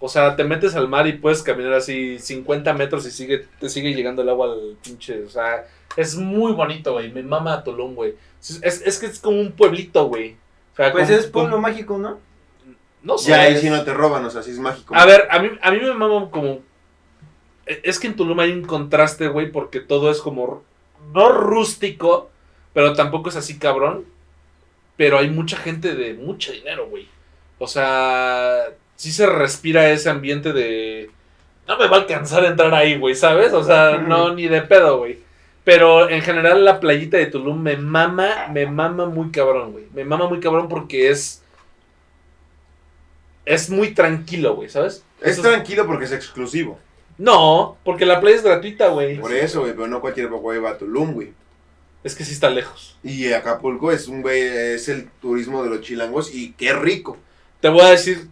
o 0.00 0.08
sea, 0.08 0.36
te 0.36 0.44
metes 0.44 0.74
al 0.74 0.88
mar 0.88 1.06
y 1.06 1.14
puedes 1.14 1.42
caminar 1.42 1.72
así 1.74 2.18
50 2.18 2.72
metros 2.74 3.06
y 3.06 3.10
sigue, 3.10 3.46
te 3.60 3.68
sigue 3.68 3.94
llegando 3.94 4.22
el 4.22 4.28
agua 4.28 4.52
al 4.52 4.76
pinche, 4.82 5.24
o 5.24 5.28
sea, 5.30 5.66
es 5.96 6.14
muy 6.16 6.52
bonito, 6.52 6.92
güey, 6.92 7.10
me 7.12 7.22
mama 7.22 7.64
Tulum, 7.64 7.94
güey. 7.94 8.14
Es, 8.40 8.82
es, 8.86 8.98
que 8.98 9.06
es 9.06 9.18
como 9.18 9.40
un 9.40 9.52
pueblito, 9.52 10.04
güey. 10.06 10.36
O 10.72 10.76
sea, 10.76 10.92
Pues 10.92 11.06
como- 11.08 11.18
es 11.18 11.26
pueblo 11.26 11.50
como- 11.56 11.62
mágico, 11.68 11.98
¿no? 11.98 12.20
No 13.02 13.18
sé. 13.18 13.30
Ya 13.30 13.40
ahí 13.42 13.56
sí 13.56 13.68
no 13.70 13.82
te 13.84 13.92
roban, 13.94 14.24
o 14.24 14.30
sea, 14.30 14.42
sí 14.42 14.50
es 14.52 14.58
mágico. 14.58 14.94
A 14.94 15.06
ver, 15.06 15.26
a 15.30 15.38
mí, 15.40 15.50
a 15.60 15.70
mí 15.72 15.78
me 15.80 15.94
mama 15.94 16.30
como. 16.30 16.60
e- 17.66 17.80
Es 17.84 17.98
que 17.98 18.06
en 18.08 18.16
Tulum 18.16 18.38
hay 18.40 18.52
un 18.52 18.62
contraste, 18.64 19.28
güey, 19.28 19.50
porque 19.50 19.80
todo 19.80 20.10
es 20.10 20.20
como. 20.20 20.62
No 21.14 21.30
rústico, 21.32 22.30
pero 22.72 22.94
tampoco 22.94 23.28
es 23.30 23.36
así 23.36 23.58
cabrón. 23.58 24.04
Pero 24.96 25.18
hay 25.18 25.30
mucha 25.30 25.56
gente 25.56 25.94
de 25.94 26.14
mucho 26.14 26.52
dinero, 26.52 26.88
güey. 26.88 27.08
O 27.58 27.66
sea, 27.68 28.64
sí 28.98 29.12
se 29.12 29.26
respira 29.26 29.90
ese 29.90 30.10
ambiente 30.10 30.52
de. 30.52 31.10
No 31.66 31.78
me 31.78 31.86
va 31.86 31.98
a 31.98 32.00
alcanzar 32.00 32.44
a 32.44 32.48
entrar 32.48 32.74
ahí, 32.74 32.98
güey, 32.98 33.14
¿sabes? 33.14 33.52
O 33.52 33.64
sea, 33.64 33.96
no, 33.98 34.34
ni 34.34 34.48
de 34.48 34.62
pedo, 34.62 34.98
güey. 34.98 35.20
Pero 35.64 36.08
en 36.08 36.22
general 36.22 36.64
la 36.64 36.80
playita 36.80 37.16
de 37.16 37.26
Tulum 37.26 37.60
me 37.62 37.76
mama, 37.76 38.48
me 38.52 38.66
mama 38.66 39.06
muy 39.06 39.30
cabrón, 39.30 39.72
güey. 39.72 39.84
Me 39.94 40.04
mama 40.04 40.28
muy 40.28 40.40
cabrón 40.40 40.68
porque 40.68 41.08
es. 41.08 41.42
Es 43.44 43.70
muy 43.70 43.94
tranquilo, 43.94 44.56
güey, 44.56 44.68
¿sabes? 44.68 45.04
Es 45.22 45.40
tranquilo 45.40 45.86
porque 45.86 46.04
es 46.04 46.12
exclusivo. 46.12 46.78
No, 47.16 47.78
porque 47.84 48.04
la 48.04 48.20
playa 48.20 48.36
es 48.36 48.42
gratuita, 48.42 48.88
güey. 48.88 49.18
Por 49.18 49.32
eso, 49.32 49.60
güey, 49.60 49.72
pero 49.72 49.86
no 49.86 50.00
cualquier 50.00 50.28
güey 50.28 50.58
va 50.58 50.70
a 50.70 50.78
Tulum, 50.78 51.12
güey. 51.12 51.32
Es 52.04 52.14
que 52.14 52.24
sí 52.24 52.32
está 52.32 52.50
lejos. 52.50 52.96
Y 53.02 53.32
Acapulco 53.32 53.90
es 53.92 54.08
un 54.08 54.22
güey, 54.22 54.40
es 54.40 54.88
el 54.88 55.08
turismo 55.20 55.62
de 55.62 55.70
los 55.70 55.80
chilangos 55.82 56.34
y 56.34 56.52
qué 56.52 56.72
rico. 56.72 57.16
Te 57.60 57.68
voy 57.68 57.82
a 57.82 57.90
decir 57.90 58.28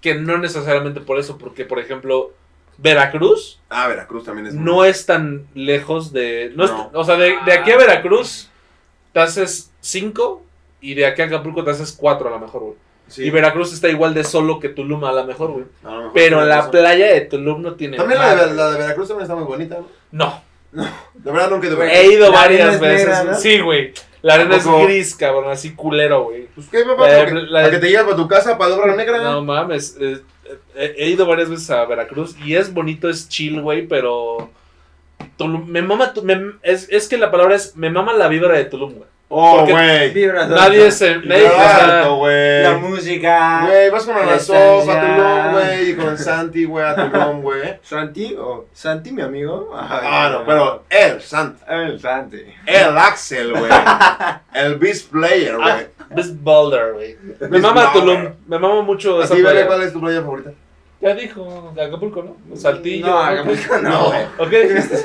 que 0.00 0.14
no 0.14 0.38
necesariamente 0.38 1.00
por 1.00 1.18
eso, 1.18 1.36
porque 1.38 1.64
por 1.64 1.78
ejemplo, 1.78 2.32
Veracruz 2.78 3.60
Ah, 3.68 3.86
Veracruz 3.88 4.24
también 4.24 4.46
es 4.46 4.54
no 4.54 4.84
es 4.84 5.04
tan 5.06 5.46
lejos 5.54 6.12
de. 6.12 6.52
No 6.56 6.64
es- 6.64 6.70
No. 6.70 6.90
o 6.94 7.04
sea, 7.04 7.16
de, 7.16 7.34
de 7.44 7.52
aquí 7.52 7.70
a 7.72 7.76
Veracruz 7.76 8.48
te 9.12 9.20
haces 9.20 9.70
5 9.80 10.42
y 10.80 10.94
de 10.94 11.04
aquí 11.06 11.20
a 11.22 11.26
Acapulco 11.26 11.62
te 11.64 11.70
haces 11.72 11.92
4 11.98 12.28
a 12.28 12.30
lo 12.30 12.38
mejor, 12.38 12.60
güey. 12.62 12.74
Sí. 13.08 13.24
Y 13.24 13.30
Veracruz 13.30 13.72
está 13.72 13.88
igual 13.88 14.14
de 14.14 14.22
solo 14.24 14.60
que 14.60 14.68
Tulum 14.68 15.04
a 15.04 15.12
lo 15.12 15.24
mejor, 15.26 15.50
güey. 15.50 15.64
Mejor 15.82 16.10
Pero 16.14 16.44
la 16.44 16.70
playa 16.70 17.06
de 17.12 17.22
Tulum 17.22 17.60
no 17.60 17.74
tiene. 17.74 17.96
También 17.96 18.20
la 18.20 18.46
de, 18.46 18.54
la 18.54 18.70
de 18.70 18.78
Veracruz 18.78 19.08
también 19.08 19.24
está 19.24 19.34
muy 19.34 19.44
bonita, 19.44 19.78
¿no? 20.12 20.40
No, 20.72 20.88
De 21.14 21.30
verdad 21.32 21.50
nunca 21.50 21.68
Veracruz. 21.68 21.92
he 21.92 22.06
ido 22.12 22.30
La 22.30 22.36
varias 22.38 22.74
es 22.74 22.80
veces. 22.80 23.06
negra, 23.08 23.24
¿no? 23.24 23.34
Sí, 23.38 23.58
güey. 23.60 23.92
La 24.22 24.34
arena 24.34 24.56
es 24.56 24.64
gris, 24.86 25.14
cabrón, 25.14 25.50
así 25.50 25.74
culero, 25.74 26.24
güey. 26.24 26.46
Pues 26.54 26.68
qué, 26.68 26.82
papá, 26.84 27.08
La 27.08 27.12
de- 27.14 27.18
¿Para 27.24 27.30
que- 27.30 27.46
la 27.72 27.80
te 27.80 27.88
llevas 27.88 28.04
para 28.04 28.16
tu 28.16 28.28
casa 28.28 28.58
para 28.58 28.70
Dobra 28.70 28.94
Negra. 28.96 29.18
No 29.22 29.42
mames, 29.42 29.96
eh, 30.00 30.20
eh, 30.74 30.94
he 30.98 31.08
ido 31.10 31.26
varias 31.26 31.48
veces 31.48 31.70
a 31.70 31.84
Veracruz 31.86 32.36
y 32.44 32.54
es 32.54 32.72
bonito, 32.72 33.08
es 33.08 33.28
chill, 33.28 33.60
güey, 33.62 33.86
pero 33.86 34.50
Tulum, 35.36 35.66
me 35.68 35.80
mama, 35.82 36.12
me- 36.22 36.52
es, 36.62 36.88
es 36.90 37.08
que 37.08 37.16
la 37.18 37.30
palabra 37.30 37.54
es, 37.56 37.76
me 37.76 37.90
mama 37.90 38.12
la 38.12 38.28
vibra 38.28 38.54
de 38.56 38.64
Tulum, 38.66 38.92
güey. 38.94 39.08
Oh, 39.32 39.64
güey. 39.64 40.12
Nadie 40.48 40.90
se, 40.90 41.18
nadie, 41.18 42.08
güey. 42.16 42.62
La 42.64 42.78
música. 42.78 43.64
Güey, 43.64 43.88
vas 43.90 44.02
con 44.04 44.16
sopa, 44.16 44.34
estancia. 44.34 45.00
Tulum, 45.00 45.52
güey, 45.52 45.90
y 45.90 45.94
con 45.94 46.18
Santi, 46.18 46.64
güey, 46.64 46.84
a 46.84 46.96
Tulum, 46.96 47.40
güey. 47.42 47.78
Santi, 47.80 48.34
o 48.36 48.66
Santi, 48.72 49.12
mi 49.12 49.22
amigo. 49.22 49.70
Ah, 49.72 50.30
no, 50.32 50.44
pero 50.44 50.82
el 50.90 51.22
Santi, 51.22 51.62
El 51.68 52.00
Santi. 52.00 52.44
el 52.66 52.98
Axel, 52.98 53.52
güey. 53.52 53.70
El 54.52 54.74
Beast 54.78 55.12
Player, 55.12 55.56
güey. 55.56 55.86
Best 56.10 56.34
Boulder, 56.40 56.94
güey. 56.94 57.16
Me 57.38 57.46
Beast 57.46 57.62
mama. 57.62 57.92
Tulum, 57.92 58.28
me 58.48 58.58
mama 58.58 58.82
mucho 58.82 59.22
esa 59.22 59.36
playa. 59.36 59.64
cuál 59.68 59.82
es 59.84 59.92
tu 59.92 60.00
playa 60.00 60.22
favorita. 60.22 60.50
Ya 61.00 61.14
dijo, 61.14 61.72
Acapulco, 61.80 62.22
¿no? 62.24 62.56
Saltillo. 62.56 63.06
No. 63.06 63.18
Acapulco 63.20 63.78
no, 63.78 63.88
No. 63.90 64.04
güey. 64.08 64.22
¿O 64.38 64.48
qué 64.48 64.66
dijiste? 64.66 65.04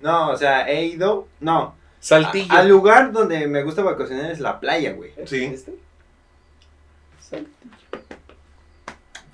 No, 0.00 0.30
o 0.30 0.36
sea, 0.36 0.68
he 0.68 0.84
ido. 0.86 1.28
No. 1.38 1.77
Saltillo. 2.00 2.52
A- 2.52 2.58
al 2.60 2.68
lugar 2.68 3.12
donde 3.12 3.46
me 3.46 3.62
gusta 3.62 3.82
vacacionar 3.82 4.30
es 4.30 4.40
la 4.40 4.60
playa, 4.60 4.92
güey. 4.92 5.12
Sí. 5.26 5.48
¿Viste? 5.48 5.74
Saltillo. 7.20 7.48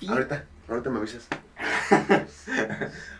Ahorita, 0.07 0.45
ahorita 0.67 0.89
me 0.89 0.99
avisas. 0.99 1.27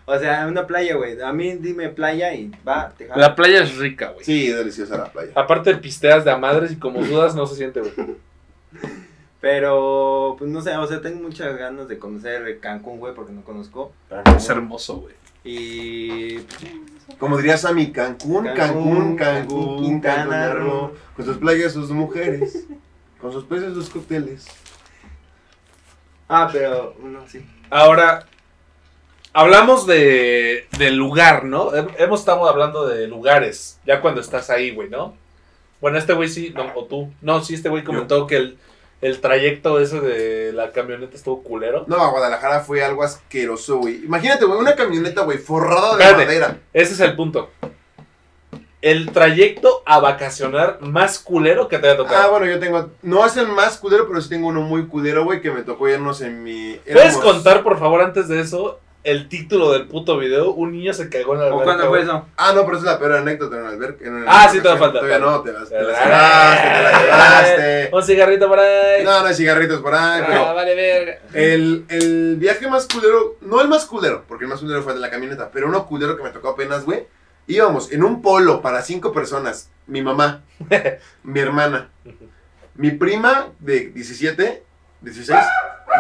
O 0.08 0.20
sea, 0.20 0.46
una 0.46 0.68
playa, 0.68 0.96
güey. 0.96 1.20
A 1.20 1.34
mí 1.34 1.54
dime 1.56 1.90
playa 1.90 2.32
y 2.36 2.52
va, 2.68 2.94
te 2.96 3.08
jalo. 3.08 3.20
La 3.20 3.34
playa 3.36 3.64
es 3.64 3.76
rica, 3.78 4.10
güey. 4.12 4.24
Sí, 4.24 4.50
deliciosa 4.50 4.98
la 4.98 5.12
playa. 5.12 5.32
Aparte 5.34 5.76
pisteas 5.78 6.24
de 6.24 6.30
a 6.30 6.38
madres 6.38 6.72
y 6.72 6.76
como 6.76 7.04
dudas 7.04 7.34
no 7.34 7.48
se 7.48 7.56
siente, 7.56 7.80
güey. 7.80 7.94
Pero, 9.42 10.36
pues 10.38 10.50
no 10.52 10.62
sé, 10.62 10.78
o 10.78 10.86
sea, 10.86 11.02
tengo 11.02 11.22
muchas 11.22 11.58
ganas 11.58 11.88
de 11.88 11.98
conocer 11.98 12.60
Cancún, 12.60 13.00
güey, 13.00 13.16
porque 13.16 13.32
no 13.32 13.44
conozco. 13.44 13.94
Es 14.38 14.48
hermoso, 14.50 14.98
güey. 15.02 15.16
Y. 15.44 16.38
Como 17.20 17.38
diría 17.38 17.58
Sammy, 17.58 17.92
Cancún, 17.92 18.46
Cancún, 18.46 18.56
Cancún, 18.56 19.16
Cancún, 19.16 19.16
Cancún, 19.18 19.84
Quintana 19.84 20.54
Roo. 20.54 20.92
Con 21.16 21.26
sus 21.26 21.38
playas, 21.38 21.74
sus 21.74 21.90
mujeres. 21.92 22.66
Con 23.22 23.32
sus 23.32 23.44
peces, 23.46 23.74
sus 23.74 23.90
cócteles. 23.90 24.46
Ah, 26.28 26.50
pero, 26.52 26.96
no, 27.04 27.28
sí. 27.28 27.46
Ahora, 27.70 28.26
hablamos 29.34 29.86
de, 29.88 30.68
del 30.78 30.96
lugar, 30.96 31.46
¿no? 31.46 31.72
Hem- 31.72 31.94
Hemos 31.98 32.20
estado 32.22 32.48
hablando 32.50 32.88
de 32.88 33.08
lugares, 33.08 33.80
ya 33.86 34.02
cuando 34.02 34.22
estás 34.22 34.50
ahí, 34.50 34.72
güey, 34.74 34.90
¿no? 34.90 35.16
Bueno, 35.82 35.98
este 35.98 36.14
güey 36.14 36.30
sí, 36.30 36.52
no, 36.56 36.72
o 36.76 36.86
tú. 36.86 37.12
No, 37.22 37.44
sí, 37.44 37.54
este 37.54 37.70
güey 37.70 37.84
comentó 37.84 38.26
que 38.28 38.38
el, 38.38 38.58
el 39.02 39.20
trayecto 39.22 39.80
ese 39.80 40.00
de 40.02 40.52
la 40.54 40.72
camioneta 40.72 41.16
estuvo 41.16 41.44
culero. 41.44 41.84
No, 41.88 41.98
a 42.02 42.10
Guadalajara 42.12 42.62
fue 42.62 42.84
algo 42.84 43.04
asqueroso, 43.04 43.78
güey. 43.78 44.04
Imagínate, 44.06 44.46
güey, 44.46 44.60
una 44.60 44.76
camioneta, 44.76 45.22
güey, 45.24 45.38
forrada 45.38 45.96
de 45.98 46.04
Espérate. 46.04 46.26
madera. 46.26 46.58
Ese 46.74 46.94
es 46.94 47.00
el 47.02 47.16
punto. 47.16 47.50
El 48.82 49.12
trayecto 49.12 49.82
a 49.86 50.00
vacacionar 50.00 50.78
más 50.82 51.18
culero 51.18 51.68
que 51.68 51.80
te 51.80 51.88
haya 51.88 51.96
Ah, 51.96 51.98
tocado. 52.04 52.32
bueno, 52.32 52.46
yo 52.46 52.60
tengo. 52.60 52.92
No 53.02 53.26
es 53.26 53.36
el 53.36 53.48
más 53.48 53.78
culero, 53.78 54.08
pero 54.08 54.22
sí 54.22 54.30
tengo 54.30 54.48
uno 54.48 54.62
muy 54.62 54.86
culero, 54.88 55.24
güey, 55.24 55.42
que 55.42 55.50
me 55.50 55.64
tocó 55.64 55.90
irnos 55.90 56.22
en 56.22 56.44
mi. 56.44 56.80
¿Puedes 56.86 57.16
éramos- 57.16 57.24
contar, 57.24 57.64
por 57.64 57.80
favor, 57.80 58.02
antes 58.02 58.28
de 58.28 58.40
eso, 58.42 58.80
el 59.06 59.30
título 59.30 59.72
del 59.72 59.88
puto 59.88 60.18
video? 60.18 60.52
Un 60.52 60.74
niño 60.74 60.94
se 60.94 61.10
cagó 61.10 61.34
en 61.36 61.40
la 61.40 61.46
¿O 61.46 61.48
alberca, 61.48 61.64
cuándo 61.66 61.88
fue 61.90 62.02
eso? 62.02 62.28
Ah, 62.36 62.52
no, 62.54 62.66
pero 62.66 62.78
esa 62.78 62.88
es 62.88 62.94
la 62.94 63.00
peor 63.00 63.14
anécdota 63.14 63.56
en 63.56 63.62
el 63.62 63.68
alberca. 63.68 64.06
en 64.06 64.26
Ah, 64.28 64.50
sí, 64.52 64.60
todavía 64.60 64.80
falta. 64.84 65.00
Todavía 65.00 65.20
no, 65.20 65.42
te 65.42 65.54
las, 65.54 65.70
te 65.70 65.76
Ah, 65.78 65.80
llevaste, 65.80 66.68
te 66.76 66.82
las 66.84 67.02
llevaste. 67.04 67.90
Un 67.96 68.04
cigarrito 68.04 68.48
por 68.48 68.60
ahí. 68.60 69.04
No, 69.04 69.22
no 69.22 69.26
hay 69.28 69.34
cigarritos 69.36 69.82
por 69.82 69.94
ahí, 69.96 70.22
Ah, 70.22 70.26
pero. 70.28 70.56
vale, 70.56 70.76
verga. 70.76 71.20
El, 71.34 71.86
el 71.90 72.36
viaje 72.38 72.68
más 72.68 72.88
culero, 72.88 73.38
no 73.42 73.62
el 73.62 73.68
más 73.68 73.86
culero, 73.86 74.26
porque 74.28 74.46
el 74.46 74.50
más 74.50 74.60
culero 74.60 74.82
fue 74.84 74.92
el 74.94 75.00
de 75.00 75.06
la 75.06 75.12
camioneta, 75.12 75.50
pero 75.52 75.68
uno 75.68 75.86
culero 75.86 76.18
que 76.18 76.24
me 76.24 76.32
tocó 76.32 76.50
apenas, 76.50 76.84
güey. 76.86 77.08
Íbamos 77.48 77.92
en 77.92 78.04
un 78.04 78.22
polo 78.24 78.62
para 78.62 78.82
cinco 78.82 79.14
personas. 79.14 79.70
Mi 79.88 80.02
mamá, 80.02 80.42
mi 81.24 81.40
hermana, 81.40 81.90
mi 82.74 82.90
prima 82.92 83.50
de 83.60 83.90
17, 83.90 84.64
16, 85.02 85.40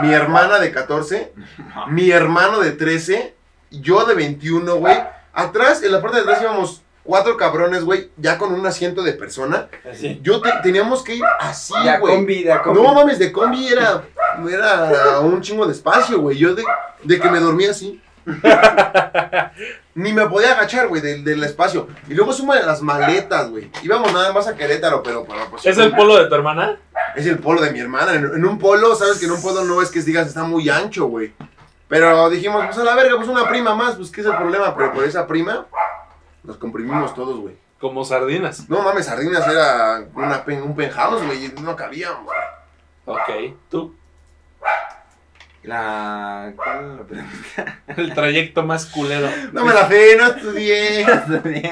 mi 0.01 0.13
hermana 0.13 0.59
de 0.59 0.71
14, 0.71 1.33
mi 1.89 2.11
hermano 2.11 2.59
de 2.59 2.71
13, 2.71 3.35
yo 3.71 4.05
de 4.05 4.15
21, 4.15 4.75
güey. 4.75 4.97
Atrás, 5.33 5.83
en 5.83 5.91
la 5.91 6.01
parte 6.01 6.17
de 6.17 6.23
atrás 6.23 6.41
íbamos 6.41 6.81
cuatro 7.03 7.35
cabrones, 7.37 7.83
güey, 7.83 8.09
ya 8.17 8.37
con 8.37 8.53
un 8.53 8.65
asiento 8.65 9.03
de 9.03 9.13
persona. 9.13 9.67
Así. 9.91 10.19
Yo 10.23 10.41
te- 10.41 10.51
teníamos 10.63 11.03
que 11.03 11.15
ir 11.15 11.23
así, 11.39 11.73
Ya 11.83 11.99
güey. 11.99 12.15
con 12.15 12.25
vida, 12.25 12.61
con 12.61 12.73
No 12.73 12.93
mames, 12.93 13.19
de 13.19 13.31
combi 13.31 13.67
era, 13.67 14.03
era 14.49 15.19
un 15.19 15.41
chingo 15.41 15.65
de 15.67 15.73
espacio, 15.73 16.19
güey. 16.19 16.37
Yo 16.37 16.55
de, 16.55 16.63
de 17.03 17.19
que 17.19 17.29
me 17.29 17.39
dormía 17.39 17.71
así. 17.71 18.01
Ni 19.95 20.11
me 20.11 20.27
podía 20.27 20.51
agachar, 20.53 20.87
güey, 20.87 21.01
del, 21.01 21.23
del 21.23 21.43
espacio. 21.43 21.87
Y 22.09 22.13
luego 22.13 22.33
suma 22.33 22.55
las 22.59 22.81
maletas, 22.81 23.49
güey. 23.49 23.71
Íbamos 23.83 24.11
nada 24.11 24.33
más 24.33 24.47
a 24.47 24.55
Querétaro, 24.55 25.01
pero 25.03 25.23
para 25.23 25.45
pues, 25.45 25.65
¿Es 25.65 25.77
el 25.77 25.95
polo 25.95 26.17
de 26.17 26.27
tu 26.27 26.35
hermana? 26.35 26.77
es 27.15 27.25
el 27.27 27.39
polo 27.39 27.61
de 27.61 27.71
mi 27.71 27.79
hermana. 27.79 28.13
En, 28.13 28.25
en 28.25 28.45
un 28.45 28.59
polo, 28.59 28.93
sabes 28.95 29.19
que 29.19 29.25
en 29.25 29.31
un 29.31 29.41
polo 29.41 29.63
no 29.63 29.81
es 29.81 29.89
que 29.89 30.01
digas 30.01 30.27
está 30.27 30.43
muy 30.43 30.69
ancho, 30.69 31.05
güey. 31.05 31.33
Pero 31.87 32.29
dijimos, 32.29 32.65
pues 32.65 32.77
a 32.77 32.83
la 32.83 32.95
verga, 32.95 33.15
pues 33.15 33.29
una 33.29 33.47
prima 33.47 33.73
más, 33.75 33.95
pues 33.95 34.11
qué 34.11 34.21
es 34.21 34.27
el 34.27 34.35
problema. 34.35 34.75
Pero 34.75 34.91
por 34.93 35.03
esa 35.05 35.25
prima, 35.27 35.65
nos 36.43 36.57
comprimimos 36.57 37.13
todos, 37.15 37.39
güey. 37.39 37.55
Como 37.79 38.03
sardinas. 38.03 38.67
No 38.69 38.81
mames, 38.81 39.05
Sardinas 39.05 39.47
era 39.47 40.05
una 40.15 40.43
pen- 40.43 40.63
un 40.63 40.75
penthouse, 40.75 41.23
güey. 41.25 41.53
No 41.61 41.75
cabíamos. 41.75 42.33
Ok. 43.05 43.29
¿Tú? 43.69 43.93
La. 45.65 46.51
¿Cuál 46.55 46.97
la 46.97 47.03
pregunta? 47.03 47.79
El 47.97 48.13
trayecto 48.13 48.63
más 48.63 48.85
culero. 48.85 49.27
No 49.51 49.65
me 49.65 49.73
la 49.73 49.85
fe, 49.85 50.15
no 50.17 50.27
estudié. 50.27 51.01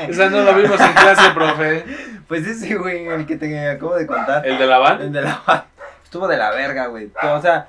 Esa 0.10 0.30
no 0.30 0.41
lo 0.41 0.54
vimos 0.56 0.80
en 0.80 0.94
clase, 0.94 1.30
profe. 1.34 1.86
Pues 2.28 2.48
ese, 2.48 2.76
güey, 2.76 3.06
el 3.08 3.26
que 3.26 3.36
te 3.36 3.70
acabo 3.70 3.96
de 3.96 4.08
contar. 4.08 4.46
¿El 4.48 4.58
de 4.58 4.66
la 4.66 4.78
van? 4.80 5.02
El 5.02 5.12
de 5.12 5.22
la. 5.22 5.66
Estuvo 6.04 6.28
de 6.28 6.38
la 6.38 6.52
verga, 6.52 6.88
güey. 6.88 7.12
O 7.24 7.41
sea, 7.41 7.68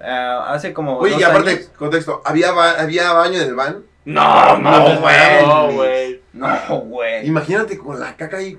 eh, 0.00 0.38
hace 0.46 0.72
como. 0.72 0.98
Oye, 0.98 1.12
dos 1.12 1.20
y 1.20 1.24
aparte, 1.24 1.50
años- 1.50 1.70
contexto, 1.76 2.22
¿había, 2.24 2.52
ba- 2.52 2.80
¿había 2.80 3.12
baño 3.12 3.40
en 3.40 3.48
el 3.48 3.54
van? 3.54 3.82
No, 4.04 4.56
mames, 4.58 5.00
güey. 5.00 5.46
no, 5.46 5.72
güey. 5.72 6.22
No, 6.32 6.78
güey. 6.86 7.26
Imagínate 7.26 7.76
con 7.78 8.00
la 8.00 8.16
caca 8.16 8.38
ahí. 8.38 8.58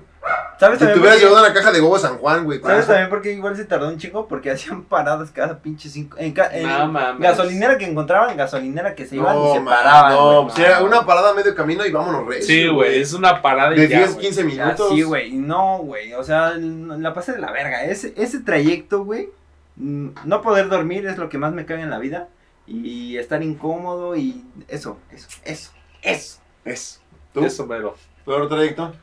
¿Sabes 0.58 0.78
Si 0.78 0.84
te 0.86 0.92
también, 0.92 0.92
por 0.92 1.00
hubieras 1.00 1.18
qué? 1.18 1.24
llevado 1.26 1.44
una 1.44 1.54
caja 1.54 1.72
de 1.72 1.80
huevos 1.80 2.00
San 2.00 2.16
Juan, 2.18 2.44
güey. 2.44 2.60
¿Sabes 2.60 2.78
eso. 2.78 2.88
también 2.88 3.10
por 3.10 3.20
qué 3.22 3.32
igual 3.32 3.56
se 3.56 3.64
tardó 3.64 3.88
un 3.88 3.98
chingo? 3.98 4.26
Porque 4.28 4.50
hacían 4.52 4.82
paradas 4.84 5.30
cada 5.30 5.58
pinche 5.58 5.88
cinco. 5.88 6.16
En, 6.18 6.32
ca- 6.32 6.48
en 6.56 6.66
No 6.68 6.88
mames. 6.88 7.20
gasolinera 7.20 7.76
que 7.76 7.84
encontraban, 7.86 8.36
gasolinera 8.36 8.94
que 8.94 9.04
se 9.06 9.16
iban 9.16 9.36
y 9.36 9.40
No, 9.40 9.52
se 9.54 9.60
man, 9.60 9.74
paraban. 9.74 10.12
no, 10.14 10.42
güey. 10.44 10.54
pues 10.54 10.80
una 10.80 11.04
parada 11.04 11.30
a 11.30 11.34
medio 11.34 11.54
camino 11.54 11.84
y 11.84 11.90
vámonos 11.92 12.26
recio, 12.26 12.46
Sí, 12.46 12.68
güey, 12.68 13.00
es 13.00 13.12
una 13.12 13.42
parada 13.42 13.74
y 13.74 13.80
De 13.80 13.88
ya, 13.88 13.98
10, 13.98 14.12
güey. 14.14 14.24
15 14.26 14.40
Ya, 14.40 14.46
minutos. 14.46 14.88
sí, 14.94 15.02
güey. 15.02 15.32
No, 15.32 15.78
güey. 15.78 16.14
O 16.14 16.22
sea, 16.22 16.52
la 16.56 17.12
pasé 17.12 17.32
de 17.32 17.40
la 17.40 17.50
verga. 17.50 17.84
Ese, 17.84 18.14
ese 18.16 18.40
trayecto, 18.40 19.04
güey, 19.04 19.30
no 19.76 20.40
poder 20.42 20.68
dormir 20.68 21.06
es 21.06 21.18
lo 21.18 21.28
que 21.28 21.36
más 21.38 21.52
me 21.52 21.66
caga 21.66 21.82
en 21.82 21.90
la 21.90 21.98
vida. 21.98 22.28
Y 22.66 23.18
estar 23.18 23.42
incómodo 23.42 24.16
y 24.16 24.42
eso, 24.68 24.98
eso, 25.10 25.28
eso, 25.44 25.70
eso. 26.00 26.38
Es. 26.64 27.00
¿Tú? 27.34 27.44
Eso, 27.44 27.66
mero. 27.66 27.94
¿Peor 28.24 28.48
trayecto? 28.48 28.94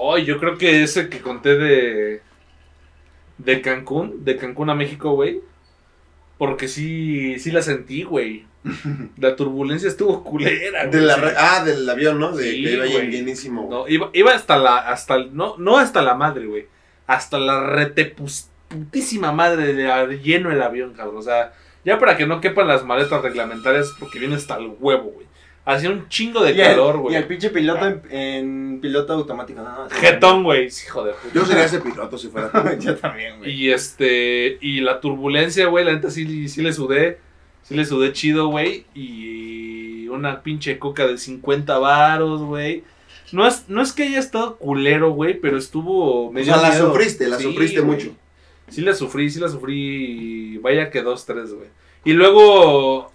Oh, 0.00 0.16
yo 0.18 0.38
creo 0.38 0.56
que 0.58 0.82
ese 0.82 1.08
que 1.08 1.20
conté 1.20 1.56
de. 1.56 2.22
De 3.38 3.60
Cancún, 3.60 4.24
de 4.24 4.36
Cancún 4.36 4.70
a 4.70 4.74
México, 4.74 5.12
güey. 5.14 5.40
Porque 6.38 6.68
sí, 6.68 7.38
sí 7.38 7.50
la 7.50 7.62
sentí, 7.62 8.02
güey. 8.02 8.46
La 9.18 9.34
turbulencia 9.36 9.88
estuvo 9.88 10.22
culera, 10.24 10.86
güey. 10.86 11.00
La 11.02 11.16
ah, 11.36 11.64
del 11.64 11.88
avión, 11.88 12.18
¿no? 12.18 12.32
De 12.36 12.50
Sí, 12.50 12.62
que 12.64 12.72
iba 12.72 12.86
güey. 12.86 13.10
llenísimo. 13.10 13.66
No, 13.70 13.88
iba, 13.88 14.10
iba 14.12 14.32
hasta 14.32 14.56
la. 14.56 14.78
Hasta 14.78 15.18
no, 15.18 15.56
no 15.58 15.78
hasta 15.78 16.02
la 16.02 16.14
madre, 16.14 16.46
güey. 16.46 16.66
Hasta 17.06 17.38
la 17.38 17.60
retepus- 17.60 18.48
putísima 18.68 19.32
madre 19.32 19.72
de 19.72 20.18
lleno 20.18 20.50
el 20.52 20.60
avión, 20.62 20.92
cabrón. 20.94 21.16
O 21.18 21.22
sea, 21.22 21.52
ya 21.84 21.98
para 21.98 22.16
que 22.16 22.26
no 22.26 22.40
quepan 22.40 22.68
las 22.68 22.84
maletas 22.84 23.22
reglamentarias, 23.22 23.94
porque 23.98 24.18
viene 24.18 24.34
hasta 24.34 24.56
el 24.58 24.72
huevo, 24.78 25.10
güey. 25.12 25.26
Hacía 25.70 25.90
un 25.90 26.08
chingo 26.08 26.42
de 26.42 26.52
y, 26.52 26.56
calor, 26.56 26.94
y 26.96 26.98
güey. 27.00 27.14
el 27.16 27.26
pinche 27.26 27.50
piloto 27.50 27.86
en, 27.86 28.02
en 28.10 28.78
piloto 28.80 29.12
automático. 29.12 29.60
No, 29.60 29.84
no, 29.84 29.90
Jetón, 29.90 30.42
güey. 30.42 30.66
Hijo 30.68 31.04
de 31.04 31.12
puta. 31.12 31.34
Yo 31.34 31.44
sería 31.44 31.64
ese 31.64 31.80
piloto 31.80 32.16
si 32.16 32.28
fuera 32.28 32.50
tú. 32.50 32.58
Yo 32.80 32.96
también, 32.96 33.38
güey. 33.38 33.50
Y 33.52 33.70
este. 33.70 34.56
Y 34.62 34.80
la 34.80 34.98
turbulencia, 35.00 35.66
güey. 35.66 35.84
La 35.84 35.92
neta 35.92 36.10
sí, 36.10 36.48
sí 36.48 36.62
le 36.62 36.72
sudé. 36.72 37.18
Sí 37.64 37.74
le 37.74 37.84
sudé 37.84 38.12
chido, 38.14 38.48
güey. 38.48 38.86
Y 38.94 40.08
una 40.08 40.42
pinche 40.42 40.78
coca 40.78 41.06
de 41.06 41.18
50 41.18 41.78
varos, 41.78 42.40
güey. 42.42 42.82
No 43.30 43.46
es, 43.46 43.64
no 43.68 43.82
es 43.82 43.92
que 43.92 44.04
haya 44.04 44.20
estado 44.20 44.56
culero, 44.56 45.10
güey, 45.10 45.38
pero 45.38 45.58
estuvo 45.58 46.28
O 46.28 46.32
medio. 46.32 46.46
sea, 46.54 46.62
la 46.62 46.70
miedo. 46.70 46.88
sufriste, 46.88 47.28
la 47.28 47.36
Sí, 47.36 47.42
sufriste 47.42 47.80
güey. 47.80 47.96
mucho. 47.98 48.16
Sí 48.68 48.80
la 48.80 48.94
sufrí, 48.94 49.28
sí 49.28 49.38
la 49.38 49.48
sufrí. 49.50 50.56
Vaya 50.62 50.88
que 50.90 51.02
dos, 51.02 51.26
tres, 51.26 51.52
güey. 51.52 51.68
Y 52.06 52.14
luego. 52.14 53.12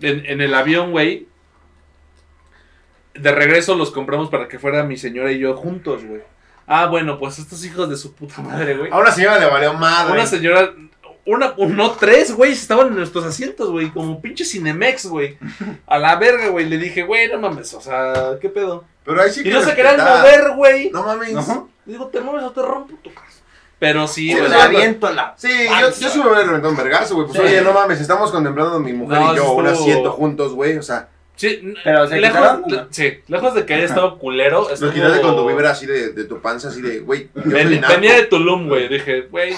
En, 0.00 0.24
en 0.26 0.40
el 0.40 0.54
avión, 0.54 0.92
güey. 0.92 1.26
De 3.18 3.32
regreso 3.32 3.74
los 3.74 3.90
compramos 3.90 4.28
para 4.30 4.48
que 4.48 4.58
fuera 4.58 4.82
mi 4.84 4.96
señora 4.96 5.32
y 5.32 5.38
yo 5.38 5.56
juntos, 5.56 6.04
güey. 6.04 6.22
Ah, 6.66 6.86
bueno, 6.86 7.18
pues 7.18 7.38
estos 7.38 7.64
hijos 7.64 7.88
de 7.88 7.96
su 7.96 8.14
puta 8.14 8.42
madre, 8.42 8.76
güey. 8.76 8.90
A 8.90 8.98
una 8.98 9.12
señora 9.12 9.38
le 9.38 9.46
valió 9.46 9.72
madre. 9.74 10.12
Una 10.14 10.26
señora, 10.26 10.70
una, 11.24 11.54
no 11.56 11.92
tres, 11.92 12.32
güey, 12.32 12.52
estaban 12.52 12.88
en 12.88 12.96
nuestros 12.96 13.24
asientos, 13.24 13.70
güey, 13.70 13.90
como 13.90 14.20
pinche 14.20 14.44
Cinemex, 14.44 15.06
güey. 15.06 15.38
A 15.86 15.98
la 15.98 16.16
verga, 16.16 16.48
güey, 16.48 16.66
le 16.66 16.78
dije, 16.78 17.02
güey, 17.02 17.28
no 17.28 17.38
mames, 17.38 17.72
o 17.74 17.80
sea, 17.80 18.36
¿qué 18.40 18.48
pedo? 18.48 18.84
Pero 19.04 19.22
ahí 19.22 19.30
sí 19.30 19.40
Y 19.40 19.44
que 19.44 19.50
no 19.50 19.62
se 19.62 19.74
querían 19.74 19.98
mover, 19.98 20.52
güey. 20.56 20.90
No 20.90 21.04
mames. 21.04 21.32
¿No? 21.32 21.68
Digo, 21.84 22.06
te 22.08 22.20
mueves 22.20 22.42
o 22.42 22.50
te 22.50 22.62
rompo 22.62 22.94
tu 23.02 23.14
casa. 23.14 23.26
Pero 23.78 24.08
sí, 24.08 24.28
Sí, 24.28 24.32
güey, 24.32 24.46
o 24.46 24.48
le 24.48 24.54
sea, 24.56 24.64
aviento 24.64 25.10
la. 25.12 25.34
Sí, 25.36 25.48
yo, 25.66 25.70
Panza. 25.70 26.00
yo 26.00 26.08
sí 26.08 26.18
me 26.18 26.24
hubiera 26.26 26.44
reventado 26.44 26.70
un 26.70 26.76
vergazo, 26.78 27.14
güey. 27.14 27.26
Pues 27.28 27.38
Sí. 27.38 27.44
oye, 27.44 27.60
no 27.60 27.72
mames, 27.72 28.00
estamos 28.00 28.30
contemplando 28.32 28.80
mi 28.80 28.92
mujer 28.92 29.20
No, 29.20 29.32
y 29.32 29.36
yo 29.36 29.52
un 29.52 29.66
asiento 29.66 30.10
juntos, 30.12 30.54
güey. 30.54 30.78
O 30.78 30.82
sea, 30.82 31.08
sí, 31.36 31.74
Pero 31.84 32.06
se 32.08 32.20
lejos, 32.20 32.60
sí, 32.90 33.18
lejos 33.28 33.54
de 33.54 33.64
que 33.64 33.74
haya 33.74 33.84
estado 33.84 34.18
culero, 34.18 34.62
lo 34.62 34.70
estuvo... 34.74 34.92
quitaste 34.92 35.20
con 35.20 35.36
tu 35.36 35.46
vibra 35.46 35.70
así 35.70 35.86
de, 35.86 36.12
de 36.12 36.24
tu 36.24 36.40
panza, 36.40 36.68
así 36.68 36.82
de, 36.82 37.00
güey. 37.00 37.28
venía 37.34 38.14
de 38.16 38.24
Tulum, 38.24 38.68
güey, 38.68 38.88
dije, 38.88 39.22
güey, 39.22 39.54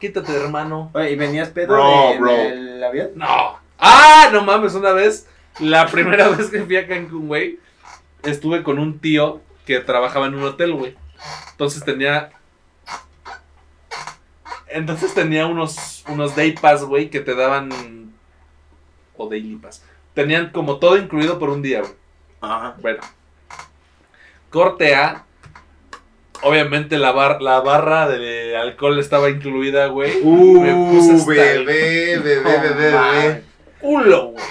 quítate, 0.00 0.34
hermano. 0.34 0.90
Oye, 0.94 1.12
¿y 1.12 1.16
venías 1.16 1.50
pedo 1.50 1.68
Bro, 1.68 2.08
de- 2.12 2.18
bro. 2.18 2.32
del 2.32 2.84
avión? 2.84 3.10
No. 3.14 3.58
Ah, 3.78 4.30
no 4.32 4.42
mames, 4.42 4.74
una 4.74 4.92
vez, 4.92 5.28
la 5.60 5.86
primera 5.90 6.28
vez 6.28 6.48
que 6.50 6.62
fui 6.62 6.76
a 6.76 6.86
Cancún, 6.86 7.28
güey, 7.28 7.58
estuve 8.24 8.62
con 8.62 8.78
un 8.78 8.98
tío 8.98 9.40
que 9.66 9.80
trabajaba 9.80 10.26
en 10.26 10.34
un 10.34 10.42
hotel, 10.44 10.72
güey. 10.74 10.94
Entonces 11.52 11.84
tenía... 11.84 12.30
Entonces 14.68 15.14
tenía 15.14 15.46
unos, 15.46 16.04
unos 16.08 16.34
day 16.34 16.52
pass, 16.52 16.82
güey, 16.84 17.08
que 17.10 17.20
te 17.20 17.34
daban... 17.34 18.12
O 19.16 19.28
daily 19.28 19.56
pass. 19.56 19.82
Tenían 20.14 20.50
como 20.50 20.78
todo 20.78 20.96
incluido 20.96 21.38
por 21.38 21.50
un 21.50 21.62
día, 21.62 21.80
güey. 21.80 21.92
Ajá. 22.40 22.76
Bueno. 22.80 23.00
Corte 24.50 24.94
A. 24.94 25.24
Obviamente 26.42 26.98
la, 26.98 27.10
bar- 27.12 27.40
la 27.40 27.60
barra 27.60 28.06
de 28.08 28.56
alcohol 28.56 28.98
estaba 28.98 29.30
incluida, 29.30 29.86
güey. 29.86 30.16
Me 30.16 30.72
puse 30.90 31.12
Uh, 31.12 31.16
hasta 31.16 31.52
el 31.52 31.64
bebé, 31.64 32.18
bebé, 32.18 32.40
bebé, 32.42 32.74
bebé. 32.74 33.42
culo, 33.80 34.26
güey. 34.28 34.44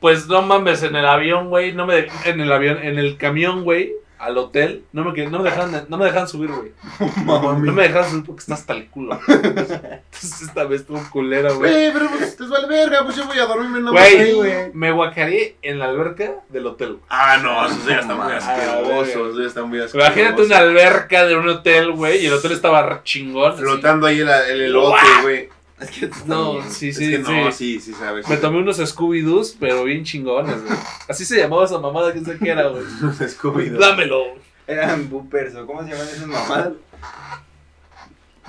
Pues 0.00 0.26
no 0.26 0.42
mames, 0.42 0.82
en 0.82 0.96
el 0.96 1.06
avión, 1.06 1.48
güey, 1.48 1.72
no 1.72 1.86
me 1.86 2.06
en 2.24 2.40
el 2.40 2.52
avión, 2.52 2.78
en 2.82 2.98
el 2.98 3.16
camión, 3.16 3.62
güey, 3.64 3.92
al 4.24 4.38
hotel, 4.38 4.84
no 4.92 5.04
me, 5.04 5.26
no 5.26 5.38
me 5.38 5.50
dejaban, 5.50 5.86
no 5.88 5.96
me 5.98 6.04
dejaban 6.06 6.28
subir, 6.28 6.50
güey. 6.50 6.72
No 7.26 7.72
me 7.72 7.82
dejaban 7.84 8.08
subir 8.10 8.24
porque 8.24 8.40
está 8.40 8.54
hasta 8.54 8.72
el 8.72 8.86
culo. 8.88 9.18
Entonces 9.28 10.42
esta 10.42 10.64
vez 10.64 10.82
estuvo 10.82 11.00
culera, 11.10 11.52
güey. 11.52 11.70
Güey, 11.72 11.92
pero 11.92 12.06
pues 12.10 12.36
te 12.36 12.44
vale 12.46 12.66
verga, 12.66 13.04
pues 13.04 13.16
yo 13.16 13.26
voy 13.26 13.38
a 13.38 13.46
dormirme 13.46 13.78
en 13.78 13.84
la 13.84 13.90
Güey, 13.90 14.70
me 14.72 14.92
guacareé 14.92 15.56
en 15.62 15.78
la 15.78 15.86
alberca 15.86 16.32
del 16.48 16.66
hotel. 16.66 16.88
güey. 16.94 17.02
Ah, 17.08 17.38
no, 17.42 17.66
esos 17.66 17.86
ya 17.86 18.00
están 18.00 18.16
muy 18.16 18.32
Ah, 18.32 18.36
asquerosos, 18.38 18.88
verga. 18.88 19.02
esos 19.10 19.38
ya 19.38 19.46
están 19.46 19.68
muy 19.68 19.80
asquerosos. 19.80 20.16
Imagínate 20.16 20.42
una 20.42 20.58
alberca 20.58 21.26
de 21.26 21.36
un 21.36 21.48
hotel, 21.48 21.92
güey, 21.92 22.22
y 22.22 22.26
el 22.26 22.32
hotel 22.34 22.52
estaba 22.52 23.02
chingón. 23.04 23.52
así. 23.52 23.62
Flotando 23.62 24.06
ahí 24.06 24.20
el, 24.20 24.28
el 24.28 24.60
elote, 24.62 24.96
güey. 25.22 25.48
Es 25.80 25.90
que 25.90 26.06
No, 26.26 26.52
también. 26.54 26.70
sí, 26.70 26.88
Es 26.90 26.96
sí, 26.96 27.10
que 27.10 27.18
no, 27.18 27.50
sí. 27.52 27.80
sí, 27.80 27.80
sí, 27.80 27.92
sabes. 27.94 28.28
Me 28.28 28.36
tomé 28.36 28.58
unos 28.58 28.78
Scooby-Doos, 28.78 29.56
pero 29.58 29.84
bien 29.84 30.04
chingones, 30.04 30.62
güey. 30.64 30.78
Así 31.08 31.24
se 31.24 31.36
llamaba 31.38 31.64
esa 31.64 31.78
mamada, 31.78 32.12
que 32.12 32.20
sé 32.24 32.38
qué 32.38 32.50
era, 32.50 32.68
güey. 32.68 32.84
unos 33.02 33.18
Scooby-Doo. 33.20 33.78
Dámelo. 33.78 34.22
Eran 34.66 35.10
boopers, 35.10 35.54
¿o 35.56 35.66
cómo 35.66 35.82
se 35.82 35.90
llaman 35.90 36.06
esas 36.08 36.26
mamadas? 36.26 36.72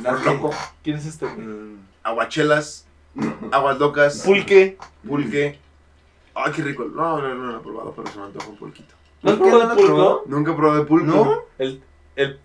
Por 0.04 0.26
loco. 0.26 0.52
¿Quién 0.84 0.98
es 0.98 1.06
este, 1.06 1.26
güey? 1.26 1.38
Mm, 1.48 1.80
Aguachelas, 2.04 2.86
aguas 3.52 3.80
locas, 3.80 4.22
Pulque. 4.26 4.78
pulque. 5.08 5.58
Ay, 6.36 6.52
qué 6.54 6.62
rico. 6.64 6.86
No, 6.86 7.22
no, 7.22 7.30
no, 7.30 7.36
no 7.36 7.52
lo 7.54 7.58
he 7.58 7.62
probado, 7.62 7.94
pero 7.96 8.08
se 8.12 8.20
me 8.20 8.26
antoja 8.26 8.48
un 8.48 8.58
pulquito. 8.58 8.94
¿No 9.24 9.32
has 9.32 9.38
¿Por 9.38 9.46
qué 9.46 9.52
probado 9.52 9.72
el 9.72 9.78
pulco? 9.78 9.96
probó? 9.96 10.24
Nunca 10.28 10.56
probé 10.56 10.86
pulco. 10.86 11.06
¿No? 11.08 11.42
El, 11.58 11.82
el, 12.18 12.40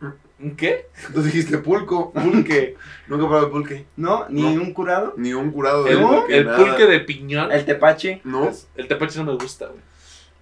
¿Qué? 0.57 0.87
Tú 1.13 1.23
dijiste 1.23 1.59
pulco. 1.59 2.13
Pulque. 2.13 2.77
Nunca 3.09 3.29
probé 3.29 3.47
pulque. 3.49 3.87
¿No? 3.97 4.27
¿Ni 4.31 4.43
No. 4.55 4.63
un 4.63 4.73
curado? 4.73 5.13
Ni 5.17 5.35
un 5.35 5.51
curado 5.51 5.85
de 5.85 5.93
El, 5.93 6.01
pulque, 6.01 6.37
el 6.39 6.47
nada. 6.47 6.57
pulque 6.59 6.87
de 6.87 7.01
piñón. 7.01 7.53
¿El 7.53 7.65
tepache? 7.67 8.21
No, 8.25 8.51
El 8.77 8.89
tepache 8.89 9.19
no 9.19 9.27
me 9.27 9.35
gusta, 9.35 9.67
güey. 9.67 9.81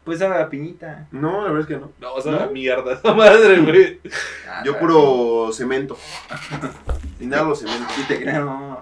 Pues 0.04 0.20
sabe 0.20 0.40
a 0.40 0.48
piñita. 0.48 1.06
no, 1.10 1.38
la 1.44 1.50
verdad 1.50 1.60
es 1.60 1.66
que 1.66 1.76
no. 1.80 1.92
No, 2.00 2.14
o 2.14 2.20
sea, 2.22 2.32
¿No? 2.32 2.50
mierda. 2.52 2.92
Esa 3.04 3.12
madre, 3.12 3.58
güey. 3.60 4.00
Ah, 4.48 4.62
Yo 4.64 4.78
puro 4.78 5.50
cemento. 5.52 5.98
Inhalo 7.20 7.54
cemento. 7.56 7.84
Sí 7.96 8.04
te 8.06 8.20
creo, 8.22 8.44
no. 8.44 8.80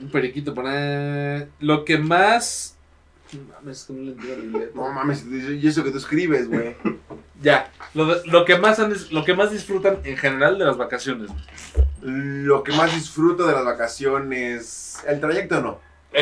Un 0.00 0.10
periquito 0.10 0.54
para. 0.54 1.46
Lo 1.60 1.84
que 1.84 1.98
más. 1.98 2.77
Mames, 3.36 3.84
que 3.84 3.92
no 3.92 4.02
le 4.02 4.10
entiendo 4.12 4.58
la 4.58 4.58
letra. 4.64 4.72
No 4.74 4.92
mames, 4.92 5.24
y 5.26 5.66
eso 5.66 5.84
que 5.84 5.90
tú 5.90 5.98
escribes, 5.98 6.48
güey. 6.48 6.76
Ya. 7.40 7.70
Lo, 7.94 8.04
lo, 8.24 8.44
que 8.44 8.58
más 8.58 8.80
han 8.80 8.92
lo 9.12 9.24
que 9.24 9.32
más 9.32 9.52
disfrutan 9.52 9.98
en 10.02 10.16
general 10.16 10.58
de 10.58 10.64
las 10.64 10.76
vacaciones. 10.76 11.30
Lo 12.02 12.64
que 12.64 12.72
más 12.72 12.92
disfruto 12.92 13.46
de 13.46 13.52
las 13.52 13.64
vacaciones. 13.64 14.98
El 15.06 15.20
trayecto 15.20 15.60
no. 15.60 15.78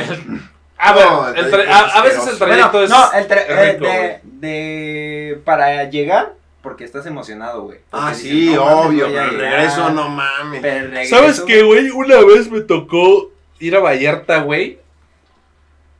A 0.79 0.93
No, 0.93 1.23
ver, 1.25 1.39
el 1.39 1.45
el 1.47 1.51
tra- 1.51 1.65
trayecto 1.65 1.73
a, 1.75 1.87
es 1.89 1.95
a 1.95 2.03
veces 2.03 2.27
el 2.29 2.39
trayecto 2.39 2.71
Bueno, 2.73 2.85
es. 2.85 2.91
no, 2.91 3.13
el 3.15 3.29
tra- 3.29 3.45
es 3.47 3.49
eh, 3.49 3.73
rico, 3.73 3.85
de, 3.87 4.21
de- 4.25 5.41
Para 5.43 5.85
llegar, 5.89 6.35
porque 6.61 6.85
estás 6.85 7.07
emocionado, 7.07 7.63
güey. 7.63 7.79
Ah, 7.93 8.13
sí, 8.13 8.53
no 8.55 8.83
obvio. 8.83 9.07
Pero 9.07 9.23
el 9.23 9.31
llegar. 9.31 9.53
regreso 9.53 9.89
no 9.91 10.11
mames. 10.11 10.61
Pero 10.61 10.77
el 10.85 10.91
regreso, 10.91 11.17
¿Sabes 11.17 11.41
qué, 11.41 11.63
güey? 11.63 11.89
Una 11.89 12.17
vez 12.27 12.51
me 12.51 12.61
tocó 12.61 13.31
ir 13.59 13.75
a 13.75 13.81
Vallarta, 13.81 14.41
güey. 14.43 14.79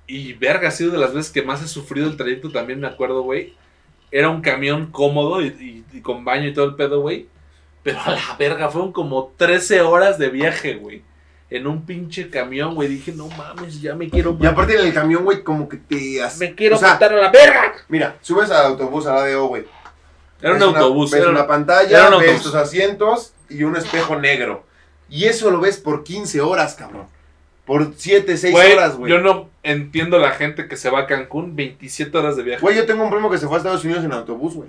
Y 0.07 0.35
verga, 0.35 0.69
ha 0.69 0.71
sido 0.73 0.93
de 0.93 0.99
las 0.99 1.13
veces 1.13 1.33
que 1.33 1.43
más 1.43 1.63
he 1.63 1.69
sufrido 1.69 2.07
el 2.07 2.17
trayecto 2.17 2.51
también, 2.51 2.81
me 2.81 2.87
acuerdo, 2.87 3.23
güey. 3.23 3.55
Era 4.13 4.29
un 4.29 4.41
camión 4.41 4.87
cómodo 4.93 5.41
y, 5.43 5.47
y- 5.47 5.85
y 5.99 6.01
con 6.01 6.25
baño 6.25 6.47
y 6.49 6.55
todo 6.55 6.65
el 6.67 6.75
pedo, 6.77 7.01
güey. 7.01 7.27
Pero 7.83 8.01
a 8.05 8.11
la 8.13 8.37
verga, 8.39 8.69
fueron 8.69 8.93
como 8.93 9.33
13 9.37 9.81
horas 9.83 10.19
de 10.19 10.29
viaje, 10.29 10.75
güey. 10.75 11.03
En 11.51 11.67
un 11.67 11.87
pinche 11.87 12.29
camión, 12.31 12.75
güey. 12.75 12.89
Dije, 12.89 13.13
no 13.13 13.29
mames, 13.29 13.81
ya 13.81 13.95
me 13.95 14.09
quiero 14.11 14.37
Y 14.41 14.47
aparte 14.47 14.75
en 14.79 14.87
el 14.87 14.93
camión, 14.95 15.25
güey, 15.25 15.43
como 15.43 15.69
que 15.69 15.77
te... 15.77 16.21
Me 16.39 16.55
quiero 16.55 16.77
o 16.77 16.79
sea, 16.79 16.91
matar 16.95 17.13
a 17.13 17.17
la 17.23 17.31
verga. 17.31 17.73
Mira, 17.89 18.17
subes 18.21 18.51
al 18.51 18.67
autobús 18.67 19.07
a 19.07 19.15
la 19.15 19.29
DO, 19.29 19.47
güey. 19.47 19.65
Era 20.41 20.55
un 20.55 20.63
una- 20.63 20.81
autobús. 20.81 21.11
ves 21.13 21.21
era 21.21 21.31
una 21.31 21.47
pantalla, 21.47 21.89
era 22.07 22.09
un 22.17 22.21
ves 22.21 22.31
autobús. 22.31 22.43
tus 22.43 22.55
asientos 22.55 23.33
y 23.49 23.63
un 23.65 23.77
espejo 23.77 24.17
negro. 24.17 24.65
Y 25.09 25.25
eso 25.27 25.51
lo 25.51 25.61
ves 25.61 25.79
por 25.79 26.03
15 26.05 26.41
horas, 26.41 26.75
cabrón. 26.75 27.07
Por 27.67 27.93
7, 27.97 28.37
6 28.37 28.53
Güey, 28.55 28.73
horas, 28.75 28.97
güey. 28.97 29.11
yo 29.11 29.21
no 29.21 29.51
entiendo 29.64 30.19
la 30.19 30.31
gente 30.31 30.69
que 30.69 30.77
se 30.77 30.89
va 30.89 31.01
a 31.01 31.07
Cancún 31.07 31.57
27 31.57 32.17
horas 32.17 32.37
de 32.37 32.45
viaje. 32.45 32.62
Güey, 32.62 32.77
yo 32.77 32.87
tengo 32.87 33.03
un 33.05 33.11
primo 33.11 33.29
que 33.29 33.39
se 33.39 33.47
fue 33.49 33.57
a 33.57 33.59
Estados 33.59 33.85
Unidos 33.85 34.05
en 34.05 34.12
autobús, 34.12 34.55
güey. 34.55 34.69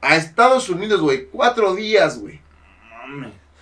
A 0.00 0.16
Estados 0.16 0.68
Unidos, 0.68 1.00
güey. 1.00 1.26
Cuatro 1.26 1.74
días, 1.74 2.18
güey. 2.20 2.40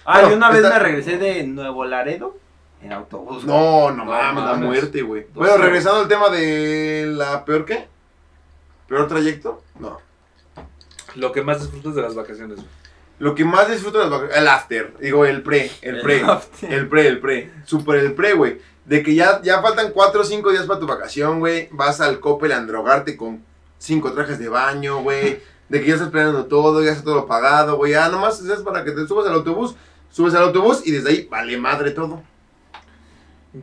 Ah, 0.05 0.15
Bueno, 0.15 0.31
yo 0.31 0.37
una 0.37 0.49
vez 0.51 0.63
está- 0.65 0.71
me 0.79 0.79
regresé 0.79 1.19
de 1.19 1.47
Nuevo 1.47 1.85
Laredo 1.85 2.39
en 2.83 2.93
autobús. 2.95 3.45
güey. 3.45 3.47
No, 3.57 3.91
no 3.91 4.05
No 4.07 4.11
mames, 4.11 4.45
la 4.45 4.51
mames. 4.53 4.67
muerte, 4.67 5.03
güey. 5.03 5.27
Bueno, 5.35 5.59
regresando 5.59 6.01
al 6.01 6.09
tema 6.09 6.31
de 6.31 7.05
la 7.15 7.45
peor 7.45 7.67
qué. 7.67 7.87
¿Peor 8.89 9.07
trayecto? 9.09 9.63
No. 9.79 9.99
Lo 11.17 11.33
que 11.33 11.43
más 11.43 11.61
disfrutas 11.61 11.95
de 11.95 12.03
las 12.03 12.15
vacaciones, 12.15 12.57
güey. 12.57 12.69
Lo 13.21 13.35
que 13.35 13.45
más 13.45 13.71
disfruto 13.71 13.99
de 13.99 14.05
las 14.05 14.11
vacaciones, 14.11 14.39
el 14.39 14.49
after, 14.49 14.95
digo, 14.99 15.25
el 15.27 15.43
pre, 15.43 15.71
el 15.83 16.01
pre, 16.01 16.23
after. 16.25 16.73
el 16.73 16.89
pre, 16.89 17.07
el 17.07 17.21
pre, 17.21 17.51
super 17.65 17.99
el 18.01 18.15
pre, 18.15 18.33
güey. 18.33 18.59
De 18.87 19.03
que 19.03 19.15
ya, 19.15 19.41
ya 19.43 19.61
faltan 19.63 19.93
4 19.93 20.21
o 20.21 20.25
5 20.25 20.51
días 20.51 20.65
para 20.65 20.81
tu 20.81 20.87
vacación, 20.87 21.39
güey. 21.39 21.69
Vas 21.71 22.01
al 22.01 22.19
Coppel 22.19 22.51
a 22.53 22.57
androgarte 22.57 23.17
con 23.17 23.45
5 23.79 24.13
trajes 24.15 24.39
de 24.39 24.49
baño, 24.49 25.03
güey. 25.03 25.39
De 25.69 25.81
que 25.81 25.89
ya 25.89 25.95
estás 25.95 26.09
planeando 26.09 26.47
todo, 26.47 26.83
ya 26.83 26.93
está 26.93 27.05
todo 27.05 27.27
pagado, 27.27 27.77
güey. 27.77 27.93
Ya 27.93 28.09
nomás 28.09 28.41
es 28.41 28.61
para 28.63 28.85
que 28.85 28.91
te 28.93 29.07
subas 29.07 29.27
al 29.27 29.35
autobús, 29.35 29.77
subes 30.11 30.35
al 30.35 30.45
autobús 30.45 30.83
y 30.85 30.91
desde 30.91 31.11
ahí 31.11 31.29
vale 31.31 31.57
madre 31.59 31.91
todo. 31.93 32.23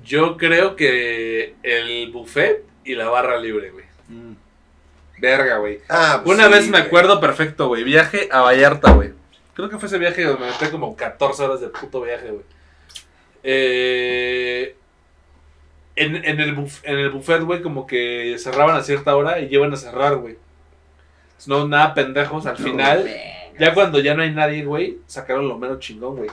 Yo 0.03 0.37
creo 0.37 0.75
que 0.75 1.55
el 1.63 2.11
buffet 2.11 2.63
y 2.85 2.95
la 2.95 3.09
barra 3.09 3.37
libre, 3.39 3.71
güey. 3.71 3.85
Mm. 4.09 4.35
Verga, 5.19 5.57
güey. 5.57 5.79
Ah, 5.89 6.21
pues 6.23 6.37
Una 6.37 6.47
sí, 6.47 6.53
vez 6.53 6.65
me 6.65 6.71
güey. 6.77 6.83
acuerdo 6.83 7.19
perfecto, 7.19 7.67
güey. 7.67 7.83
Viaje 7.83 8.29
a 8.31 8.41
Vallarta, 8.41 8.91
güey. 8.91 9.13
Creo 9.57 9.69
que 9.69 9.77
fue 9.77 9.87
ese 9.87 9.97
viaje 9.97 10.23
donde 10.23 10.45
me 10.45 10.51
metí 10.51 10.67
como 10.67 10.95
14 10.95 11.43
horas 11.43 11.59
de 11.61 11.67
puto 11.67 11.99
viaje, 12.01 12.29
güey. 12.29 12.43
Eh, 13.43 14.75
en, 15.95 16.15
en, 16.15 16.39
el 16.39 16.55
buf- 16.55 16.81
en 16.83 16.97
el 16.99 17.09
buffet, 17.09 17.41
güey, 17.41 17.61
como 17.61 17.87
que 17.87 18.35
cerraban 18.37 18.75
a 18.75 18.83
cierta 18.83 19.15
hora 19.15 19.39
y 19.39 19.47
llevan 19.49 19.73
a 19.73 19.77
cerrar, 19.77 20.15
güey. 20.17 20.37
No, 21.47 21.67
nada 21.67 21.93
pendejos. 21.95 22.45
Al 22.45 22.57
final, 22.57 23.03
ya 23.59 23.73
cuando 23.73 23.99
ya 23.99 24.13
no 24.13 24.21
hay 24.21 24.31
nadie, 24.31 24.63
güey, 24.63 24.99
sacaron 25.07 25.47
lo 25.47 25.57
menos 25.57 25.79
chingón, 25.79 26.17
güey. 26.17 26.29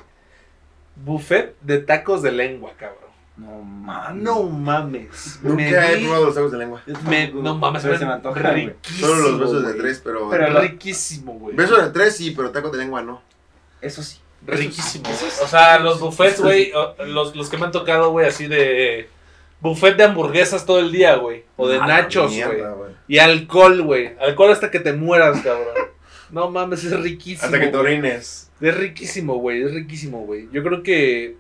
Buffet 0.97 1.55
de 1.63 1.79
tacos 1.79 2.21
de 2.23 2.31
lengua, 2.33 2.73
cabrón. 2.77 3.04
No 3.37 3.63
mames. 3.63 4.23
No 4.23 4.43
mames. 4.45 5.41
Nunca 5.43 5.91
he 5.93 5.99
probado 5.99 6.27
los 6.27 6.35
tacos 6.35 6.53
de 6.53 6.59
lengua. 6.59 6.83
me- 7.09 7.33
no 7.33 7.57
mames, 7.57 7.83
Pero 7.83 7.99
se 7.99 8.07
me 8.07 8.13
antoja, 8.13 8.53
riquísimo, 8.53 9.09
Solo 9.09 9.23
los 9.31 9.41
besos 9.41 9.63
de 9.63 9.69
güey. 9.73 9.79
tres, 9.81 10.01
pero. 10.05 10.31
Pero 10.31 10.51
la- 10.51 10.61
riquísimo, 10.61 11.33
güey. 11.35 11.57
Besos 11.57 11.83
de 11.85 11.91
tres 11.91 12.17
sí, 12.17 12.31
pero 12.31 12.51
tacos 12.51 12.71
de 12.73 12.79
lengua 12.79 13.03
no. 13.03 13.21
Eso 13.81 14.03
sí. 14.03 14.19
Riquísimo. 14.47 15.05
O 15.43 15.49
sea, 15.49 15.79
los 15.81 15.99
buffets, 16.01 16.41
güey, 16.41 16.71
los, 17.07 17.35
los 17.35 17.49
que 17.49 17.57
me 17.57 17.65
han 17.65 17.73
tocado, 17.73 18.11
güey, 18.11 18.27
así 18.27 18.47
de... 18.47 19.09
Buffet 19.61 19.97
de 19.97 20.05
hamburguesas 20.05 20.67
todo 20.67 20.79
el 20.81 20.93
día, 20.93 21.17
güey. 21.17 21.45
O 21.57 21.67
de 21.67 21.79
Ah, 21.79 21.87
nachos, 21.87 22.31
güey. 22.31 22.63
Y 23.09 23.19
alcohol, 23.19 23.81
güey. 23.83 24.13
Alcohol 24.21 24.53
hasta 24.53 24.71
que 24.71 24.81
te 24.81 24.93
mueras, 24.93 25.41
cabrón. 25.41 25.75
No 26.31 26.51
mames, 26.51 26.85
es 26.85 27.01
riquísimo. 27.01 27.47
Hasta 27.47 27.59
que 27.59 27.69
te 27.69 27.77
orines. 27.77 28.51
Es 28.61 28.77
riquísimo, 28.77 29.37
güey. 29.39 29.63
Es 29.63 29.73
riquísimo, 29.73 30.21
güey. 30.27 30.49
Yo 30.53 30.63
creo 30.63 30.83
que... 30.83 31.37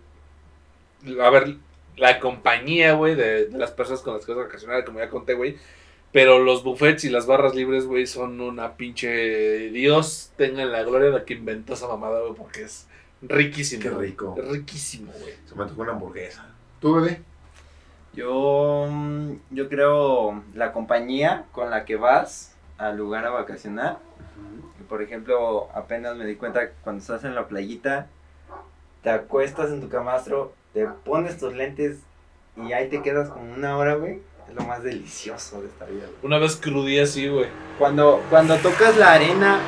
A 1.22 1.28
ver, 1.28 1.56
la 1.96 2.20
compañía, 2.20 2.94
güey, 2.94 3.14
de, 3.14 3.46
de 3.46 3.58
las 3.58 3.70
personas 3.70 4.02
con 4.02 4.14
las 4.14 4.24
que 4.24 4.32
vas 4.32 4.42
a 4.42 4.46
vacacionar, 4.46 4.84
como 4.84 4.98
ya 4.98 5.10
conté, 5.10 5.34
güey. 5.34 5.56
Pero 6.14 6.38
los 6.38 6.62
buffets 6.62 7.02
y 7.04 7.10
las 7.10 7.26
barras 7.26 7.56
libres, 7.56 7.86
güey, 7.86 8.06
son 8.06 8.40
una 8.40 8.76
pinche... 8.76 9.70
Dios 9.70 10.30
tenga 10.36 10.62
en 10.62 10.70
la 10.70 10.84
gloria 10.84 11.10
la 11.10 11.24
que 11.24 11.34
inventó 11.34 11.74
esa 11.74 11.88
mamada, 11.88 12.20
güey, 12.20 12.34
porque 12.34 12.62
es 12.62 12.86
riquísimo. 13.20 13.82
Qué 13.82 13.90
rico. 13.90 14.34
Es 14.38 14.48
riquísimo, 14.48 15.12
güey. 15.20 15.34
Se 15.44 15.56
me 15.56 15.64
antojó 15.64 15.82
una 15.82 15.90
hamburguesa. 15.90 16.46
¿Tú, 16.80 16.94
bebé? 16.94 17.20
Yo, 18.12 18.86
mm, 18.88 19.32
yo 19.50 19.68
creo 19.68 20.44
la 20.54 20.72
compañía 20.72 21.46
con 21.50 21.70
la 21.70 21.84
que 21.84 21.96
vas 21.96 22.54
al 22.78 22.96
lugar 22.96 23.26
a 23.26 23.30
vacacionar. 23.30 23.98
Por 24.88 25.02
ejemplo, 25.02 25.68
apenas 25.74 26.16
me 26.16 26.26
di 26.26 26.36
cuenta 26.36 26.68
que 26.68 26.74
cuando 26.84 27.00
estás 27.00 27.24
en 27.24 27.34
la 27.34 27.48
playita, 27.48 28.06
te 29.02 29.10
acuestas 29.10 29.72
en 29.72 29.80
tu 29.80 29.88
camastro, 29.88 30.52
te 30.74 30.86
pones 30.86 31.38
tus 31.38 31.54
lentes 31.54 32.00
y 32.56 32.72
ahí 32.72 32.88
te 32.88 33.00
quedas 33.00 33.30
como 33.30 33.54
una 33.54 33.78
hora, 33.78 33.94
güey. 33.94 34.20
Es 34.48 34.54
lo 34.54 34.62
más 34.64 34.82
delicioso 34.82 35.62
de 35.62 35.68
esta 35.68 35.86
vida, 35.86 36.04
güey. 36.06 36.18
Una 36.22 36.38
vez 36.38 36.56
crudí 36.56 36.98
así, 36.98 37.28
güey. 37.28 37.46
Cuando, 37.78 38.20
cuando 38.28 38.56
tocas 38.56 38.96
la 38.98 39.12
arena, 39.12 39.60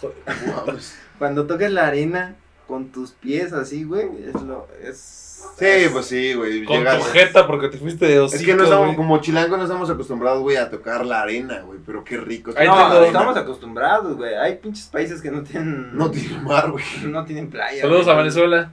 cuando 1.18 1.46
tocas 1.46 1.70
la 1.70 1.88
arena 1.88 2.36
con 2.72 2.88
tus 2.90 3.10
pies 3.10 3.52
así, 3.52 3.84
güey, 3.84 4.08
es 4.26 4.40
lo, 4.40 4.66
es... 4.82 5.44
Sí, 5.58 5.66
pues 5.92 6.06
sí, 6.06 6.32
güey. 6.32 6.64
Con 6.64 6.78
llegas- 6.78 6.96
tu 7.00 7.04
jeta 7.04 7.46
porque 7.46 7.68
te 7.68 7.76
fuiste 7.76 8.06
de 8.06 8.14
Es 8.14 8.32
hocico, 8.32 8.46
que 8.46 8.54
no 8.54 8.64
estamos, 8.64 8.86
güey. 8.86 8.96
como 8.96 9.20
chilangos 9.20 9.58
no 9.58 9.64
estamos 9.64 9.90
acostumbrados, 9.90 10.40
güey, 10.40 10.56
a 10.56 10.70
tocar 10.70 11.04
la 11.04 11.20
arena, 11.20 11.60
güey. 11.66 11.80
Pero 11.84 12.02
qué 12.02 12.16
rico. 12.16 12.52
Ahí 12.56 12.66
no, 12.66 13.04
estamos 13.04 13.36
acostumbrados, 13.36 14.16
güey. 14.16 14.34
Hay 14.36 14.56
pinches 14.56 14.86
países 14.86 15.20
que 15.20 15.30
no 15.30 15.42
tienen... 15.42 15.94
No 15.94 16.10
tiene 16.10 16.38
mar, 16.40 16.70
güey. 16.70 16.84
no 17.04 17.26
tienen 17.26 17.50
playa. 17.50 17.82
Saludos 17.82 18.04
güey. 18.04 18.16
a 18.16 18.18
Venezuela. 18.18 18.72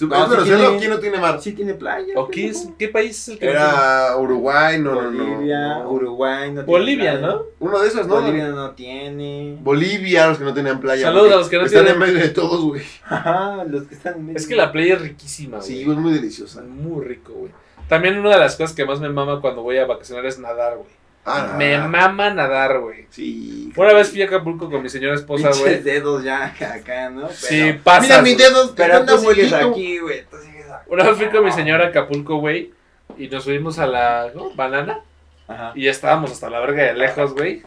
No, 0.00 0.28
sí 0.28 0.42
tiene- 0.44 0.78
¿quién 0.78 0.90
no 0.90 0.98
tiene 0.98 1.18
mar? 1.18 1.40
Sí 1.40 1.52
tiene 1.52 1.74
playa. 1.74 2.12
¿O 2.16 2.28
qué, 2.28 2.48
es- 2.48 2.68
qué 2.78 2.88
país 2.88 3.16
es 3.18 3.28
el 3.28 3.38
que 3.38 3.46
no 3.46 3.52
Era 3.52 4.16
Uruguay, 4.18 4.78
no, 4.78 4.94
no, 4.94 5.10
no, 5.10 5.24
Bolivia, 5.24 5.78
no. 5.78 5.90
Uruguay 5.90 6.48
no 6.50 6.64
tiene 6.64 6.78
Bolivia, 6.78 7.12
playa. 7.12 7.26
¿no? 7.26 7.42
Uno 7.60 7.78
de 7.80 7.88
esos, 7.88 8.06
¿no? 8.06 8.20
Bolivia 8.20 8.48
no 8.48 8.70
tiene. 8.72 9.56
Bolivia, 9.62 10.26
los 10.26 10.38
que 10.38 10.44
no 10.44 10.52
tenían 10.54 10.80
playa. 10.80 11.04
Saludos 11.06 11.32
a 11.32 11.36
los 11.36 11.48
que 11.48 11.56
no 11.58 11.64
Están 11.64 11.84
tienen- 11.84 12.02
en 12.02 12.08
medio 12.08 12.22
de 12.26 12.28
todos, 12.32 12.60
güey. 12.62 12.82
Ajá, 13.04 13.64
los 13.64 13.84
que 13.84 13.94
están 13.94 14.14
en 14.16 14.26
medio. 14.26 14.36
Es 14.38 14.46
que 14.46 14.54
la 14.56 14.70
playa 14.72 14.94
es 14.94 15.00
riquísima, 15.02 15.58
güey. 15.58 15.68
Sí, 15.68 15.84
güey, 15.84 15.96
es 15.96 16.02
muy 16.02 16.12
deliciosa. 16.12 16.62
Muy 16.62 17.04
rico, 17.04 17.32
güey. 17.32 17.52
También 17.88 18.18
una 18.18 18.30
de 18.30 18.38
las 18.38 18.56
cosas 18.56 18.74
que 18.74 18.84
más 18.84 18.98
me 19.00 19.08
mama 19.08 19.40
cuando 19.40 19.62
voy 19.62 19.78
a 19.78 19.86
vacacionar 19.86 20.26
es 20.26 20.38
nadar, 20.40 20.76
güey. 20.76 20.88
Ah, 21.28 21.54
Me 21.58 21.76
mama 21.78 22.30
nadar, 22.30 22.78
güey. 22.78 23.06
Sí. 23.10 23.72
Una 23.76 23.92
vez 23.92 24.10
fui 24.10 24.22
a 24.22 24.26
Acapulco 24.26 24.70
con 24.70 24.80
mi 24.80 24.88
señora 24.88 25.16
esposa, 25.16 25.48
Pinches 25.50 25.60
güey. 25.60 25.82
dedos 25.82 26.22
ya 26.22 26.46
acá, 26.46 27.10
¿no? 27.10 27.28
Sí, 27.30 27.72
pasas. 27.82 28.02
Mira 28.04 28.22
mis 28.22 28.38
dedos, 28.38 28.72
pero 28.76 29.04
tú 29.04 29.18
sigues 29.18 29.52
aquí, 29.52 29.98
güey. 29.98 30.24
Tú 30.30 30.36
sigues 30.38 30.70
aquí. 30.70 30.88
Una 30.88 31.02
vez 31.04 31.16
fui 31.16 31.26
con 31.26 31.44
mi 31.44 31.50
señora 31.50 31.86
a 31.86 31.88
Acapulco, 31.88 32.36
güey. 32.36 32.72
Y 33.18 33.26
nos 33.28 33.42
subimos 33.42 33.78
a 33.80 33.86
la 33.88 34.30
¿no? 34.36 34.54
banana. 34.54 35.00
Ajá. 35.48 35.72
Y 35.74 35.84
ya 35.84 35.90
estábamos 35.90 36.30
hasta 36.30 36.48
la 36.48 36.60
verga 36.60 36.84
de 36.84 36.94
lejos, 36.94 37.34
güey. 37.34 37.62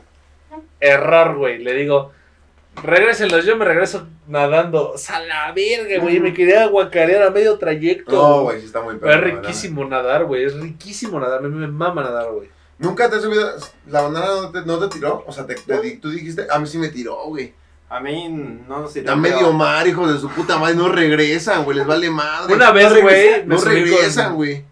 Error, 0.80 1.36
güey. 1.38 1.58
Le 1.60 1.74
digo, 1.74 2.12
regrésenlos, 2.82 3.46
yo 3.46 3.58
me 3.58 3.66
regreso 3.66 4.08
nadando. 4.28 4.96
A 5.10 5.20
la 5.20 5.52
verga, 5.52 6.00
güey. 6.02 6.20
Me 6.22 6.34
quería 6.34 6.64
aguacarear 6.64 7.24
a 7.24 7.30
medio 7.32 7.58
trayecto. 7.58 8.12
No, 8.12 8.44
güey, 8.44 8.60
sí 8.62 8.68
está 8.68 8.82
muy 8.82 8.96
Pero 8.98 9.12
es 9.14 9.20
perro, 9.20 9.42
riquísimo 9.42 9.86
nadar, 9.86 10.26
güey. 10.26 10.46
Es 10.46 10.56
riquísimo 10.58 11.20
nadar. 11.20 11.42
Me, 11.42 11.50
me 11.50 11.68
mama 11.68 12.04
nadar, 12.04 12.32
güey. 12.32 12.50
¿Nunca 12.80 13.10
te 13.10 13.18
has 13.18 13.22
subido? 13.24 13.52
¿La 13.88 14.02
banana 14.02 14.26
no 14.42 14.52
te, 14.52 14.62
no 14.66 14.80
te 14.80 14.88
tiró? 14.88 15.24
O 15.28 15.32
sea, 15.32 15.46
te, 15.46 15.56
te 15.56 15.98
tú 15.98 16.10
dijiste, 16.10 16.48
a 16.50 16.58
mí 16.60 16.66
sí 16.68 16.78
me 16.78 16.88
tiró, 16.88 17.24
güey. 17.26 17.54
A 17.90 18.00
mí 18.00 18.30
no 18.68 18.82
nos 18.82 18.94
sirvió. 18.94 19.12
A 19.12 19.16
medio 19.16 19.52
mar, 19.52 19.86
hijos 19.88 20.14
de 20.14 20.20
su 20.20 20.30
puta 20.30 20.58
madre, 20.58 20.76
no 20.76 20.90
regresan, 20.90 21.64
güey, 21.66 21.78
les 21.78 21.88
vale 21.88 22.10
madre. 22.10 22.54
Una 22.54 22.72
vez, 22.72 23.02
güey, 23.02 23.46
No 23.46 23.58
regresan, 23.58 24.36
güey. 24.36 24.64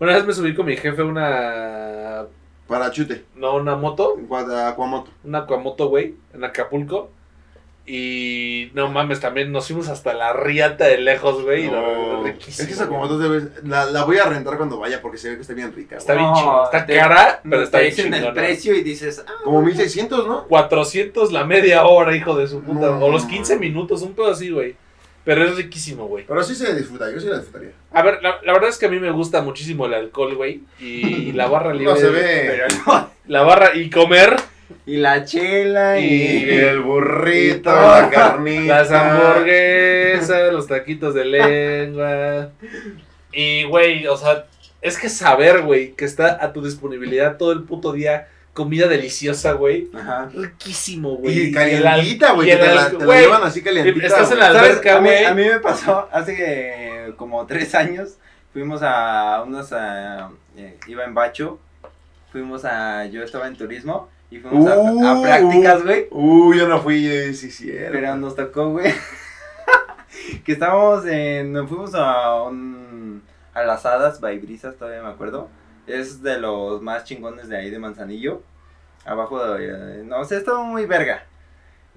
Una 0.00 0.14
vez 0.14 0.26
me 0.26 0.32
subí 0.32 0.54
con 0.54 0.66
mi 0.66 0.76
jefe 0.76 1.02
una. 1.02 2.24
Para 2.66 2.90
chute, 2.90 3.24
No, 3.34 3.56
una 3.56 3.76
moto. 3.76 4.16
en 4.18 4.26
cuanto 4.26 4.54
a 4.54 4.68
Aquamoto. 4.68 5.10
Una 5.24 5.38
Aquamoto, 5.38 5.88
güey. 5.88 6.16
En 6.34 6.44
Acapulco. 6.44 7.10
Y 7.90 8.70
no 8.74 8.88
mames, 8.90 9.18
también 9.18 9.50
nos 9.50 9.66
fuimos 9.66 9.88
hasta 9.88 10.12
la 10.12 10.34
riata 10.34 10.84
de 10.84 10.98
lejos, 10.98 11.42
güey. 11.42 11.64
y 11.64 11.70
No, 11.70 12.26
es 12.26 12.34
que 12.36 12.50
esa 12.50 12.84
güey. 12.84 12.98
Aquamoto 12.98 13.18
debes, 13.18 13.44
la, 13.64 13.86
la 13.86 14.04
voy 14.04 14.18
a 14.18 14.26
rentar 14.26 14.58
cuando 14.58 14.78
vaya 14.78 15.00
porque 15.00 15.16
se 15.16 15.30
ve 15.30 15.36
que 15.36 15.40
está 15.40 15.54
bien 15.54 15.72
rica. 15.74 15.96
Está 15.96 16.12
güey. 16.12 16.24
bien 16.24 16.34
No, 16.34 16.38
chingón. 16.38 16.64
Está 16.64 16.86
te- 16.86 16.94
cara, 16.96 17.40
pero 17.48 17.62
está 17.62 17.78
te 17.78 17.84
bien 17.84 17.96
dicen 17.96 18.14
el 18.14 18.32
precio 18.34 18.74
y 18.74 18.82
dices, 18.82 19.24
ah, 19.26 19.32
Como 19.42 19.62
1600, 19.62 20.26
¿no? 20.26 20.44
400 20.48 21.32
la 21.32 21.44
media 21.44 21.84
hora, 21.86 22.14
hijo 22.14 22.36
de 22.36 22.46
su 22.46 22.60
puta. 22.62 22.86
No. 22.90 23.06
O 23.06 23.10
los 23.10 23.24
15 23.24 23.56
minutos, 23.58 24.02
un 24.02 24.12
pedo 24.14 24.30
así, 24.30 24.50
güey. 24.50 24.76
Pero 25.24 25.44
es 25.44 25.56
riquísimo, 25.56 26.06
güey. 26.06 26.24
Pero 26.26 26.42
sí 26.42 26.54
se 26.54 26.74
disfruta, 26.74 27.10
yo 27.10 27.20
sí 27.20 27.26
la 27.26 27.36
disfrutaría. 27.38 27.72
A 27.92 28.02
ver, 28.02 28.22
la, 28.22 28.38
la 28.44 28.52
verdad 28.52 28.68
es 28.70 28.78
que 28.78 28.86
a 28.86 28.88
mí 28.88 28.98
me 28.98 29.10
gusta 29.10 29.42
muchísimo 29.42 29.86
el 29.86 29.94
alcohol, 29.94 30.34
güey. 30.36 30.60
Y 30.78 31.32
la 31.32 31.48
barra 31.48 31.72
libre. 31.74 31.94
No 31.94 31.96
se 31.98 32.08
ve. 32.08 32.62
La 33.26 33.42
barra 33.42 33.74
y 33.74 33.88
comer. 33.90 34.36
Y 34.88 34.96
la 34.96 35.22
chela 35.24 36.00
y. 36.00 36.06
Y 36.44 36.50
el 36.50 36.80
burrito, 36.80 37.70
y 37.70 37.74
la 37.74 38.08
carnita. 38.10 38.82
Las 38.82 38.90
hamburguesas, 38.90 40.52
los 40.52 40.66
taquitos 40.66 41.14
de 41.14 41.24
lengua. 41.26 42.50
Y, 43.32 43.64
güey, 43.64 44.06
o 44.06 44.16
sea, 44.16 44.46
es 44.80 44.96
que 44.98 45.08
saber, 45.10 45.60
güey, 45.62 45.92
que 45.92 46.06
está 46.06 46.42
a 46.42 46.52
tu 46.54 46.64
disponibilidad 46.64 47.36
todo 47.36 47.52
el 47.52 47.64
puto 47.64 47.92
día 47.92 48.28
comida 48.54 48.88
deliciosa, 48.88 49.52
güey. 49.52 49.88
Ajá. 49.94 50.30
Riquísimo, 50.34 51.16
güey. 51.16 51.48
Y 51.48 51.52
calientita, 51.52 52.32
güey, 52.32 52.48
te 52.48 52.56
la, 52.74 52.90
te 52.90 53.04
la 53.04 53.20
llevan 53.20 53.42
así 53.44 53.62
calientita. 53.62 54.06
estás 54.06 54.32
en 54.32 54.38
la 54.38 54.52
¿Sabes? 54.52 54.70
alberca, 54.70 54.96
a, 54.96 55.00
mí, 55.00 55.08
güey. 55.10 55.24
a 55.26 55.34
mí 55.34 55.44
me 55.44 55.60
pasó 55.60 56.08
hace 56.10 57.12
como 57.16 57.46
tres 57.46 57.74
años. 57.74 58.14
Fuimos 58.54 58.80
a 58.82 59.42
unos. 59.46 59.70
a- 59.72 60.30
eh, 60.56 60.76
iba 60.88 61.04
en 61.04 61.12
Bacho. 61.14 61.60
Fuimos 62.32 62.64
a. 62.64 63.04
Yo 63.06 63.22
estaba 63.22 63.46
en 63.46 63.54
turismo. 63.56 64.08
Y 64.30 64.38
fuimos 64.38 64.66
a- 64.68 64.74
a, 64.74 64.78
Uh, 65.18 65.22
prácticas, 65.22 65.82
güey. 65.84 66.06
Uy, 66.10 66.58
yo 66.58 66.68
no 66.68 66.80
fui, 66.80 67.06
eh, 67.06 67.32
sí, 67.34 67.50
sí. 67.50 67.70
Pero 67.72 68.16
nos 68.16 68.36
tocó, 68.36 68.70
güey. 68.70 68.92
que 70.44 70.52
estábamos 70.52 71.06
en. 71.06 71.52
Nos 71.52 71.68
fuimos 71.68 71.94
a 71.94 72.42
un. 72.42 73.22
A 73.54 73.62
las 73.62 73.84
hadas, 73.86 74.20
Baibrisas, 74.20 74.76
todavía 74.76 75.02
me 75.02 75.08
acuerdo. 75.08 75.48
Es 75.86 76.22
de 76.22 76.38
los 76.38 76.82
más 76.82 77.04
chingones 77.04 77.48
de 77.48 77.56
ahí 77.56 77.70
de 77.70 77.78
Manzanillo. 77.78 78.42
Abajo 79.04 79.42
de. 79.54 80.04
No, 80.04 80.20
o 80.20 80.24
sea, 80.24 80.38
estaba 80.38 80.62
muy 80.62 80.84
verga. 80.86 81.24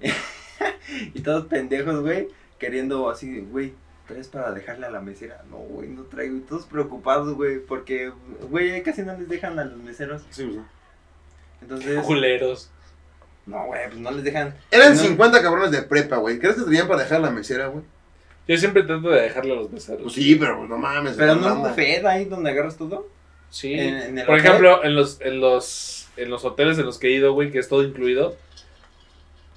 y 1.14 1.20
todos 1.20 1.46
pendejos, 1.46 2.00
güey. 2.00 2.28
Queriendo 2.58 3.08
así, 3.10 3.40
güey. 3.40 3.74
¿Traes 4.06 4.28
para 4.28 4.52
dejarle 4.52 4.86
a 4.86 4.90
la 4.90 5.00
mesera? 5.00 5.42
No, 5.50 5.58
güey, 5.58 5.88
no 5.88 6.02
traigo. 6.02 6.36
Y 6.36 6.40
todos 6.40 6.66
preocupados, 6.66 7.34
güey. 7.34 7.58
Porque, 7.60 8.12
güey, 8.50 8.82
casi 8.82 9.02
no 9.02 9.16
les 9.16 9.28
dejan 9.28 9.58
a 9.58 9.64
los 9.64 9.78
meseros. 9.78 10.22
Sí, 10.30 10.44
pues, 10.46 10.66
Entonces. 11.62 12.02
Culeros. 12.04 12.70
No, 13.46 13.64
güey, 13.66 13.86
pues 13.88 13.98
no 14.00 14.10
les 14.12 14.22
dejan. 14.24 14.54
Eran 14.70 14.94
No. 14.94 15.00
50 15.00 15.42
cabrones 15.42 15.70
de 15.72 15.82
prepa, 15.82 16.16
güey. 16.16 16.38
¿Crees 16.38 16.56
que 16.56 16.62
tenían 16.62 16.86
para 16.86 17.02
dejar 17.02 17.20
la 17.20 17.30
mesera, 17.30 17.66
güey? 17.68 17.84
Yo 18.46 18.56
siempre 18.56 18.82
trato 18.82 19.08
de 19.10 19.22
dejarle 19.22 19.52
a 19.52 19.56
los 19.56 19.70
meseros. 19.72 20.02
Pues 20.02 20.14
sí, 20.14 20.34
pero 20.36 20.58
pues 20.58 20.68
no 20.68 20.78
mames. 20.78 21.14
Pero 21.16 21.34
no 21.36 21.48
es 21.48 21.54
buffet 21.70 22.04
ahí 22.04 22.24
donde 22.26 22.50
agarras 22.50 22.76
todo. 22.76 23.08
Sí. 23.50 23.74
En- 23.74 23.96
en 23.98 24.18
el 24.18 24.26
Por 24.26 24.36
hotel. 24.36 24.46
ejemplo, 24.46 24.84
en 24.84 24.94
los, 24.94 25.20
en 25.20 25.40
los 25.40 26.08
en 26.16 26.28
los 26.30 26.44
hoteles 26.44 26.78
en 26.78 26.84
los 26.86 26.98
que 26.98 27.08
he 27.08 27.12
ido, 27.12 27.32
güey, 27.32 27.50
que 27.50 27.58
es 27.58 27.68
todo 27.68 27.82
incluido, 27.82 28.36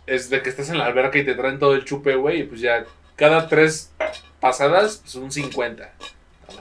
es 0.08 0.30
de 0.30 0.42
que 0.42 0.50
estás 0.50 0.70
en 0.70 0.78
la 0.78 0.86
alberca 0.86 1.18
y 1.18 1.26
te 1.26 1.36
traen 1.36 1.60
todo 1.60 1.74
el 1.76 1.84
chupe, 1.86 2.16
güey, 2.16 2.42
y 2.42 2.44
pues 2.44 2.62
ya 2.62 2.86
cada 3.16 3.48
tres 3.50 3.92
pasadas, 4.40 5.00
pues 5.04 5.16
un 5.16 5.32
50. 5.32 5.94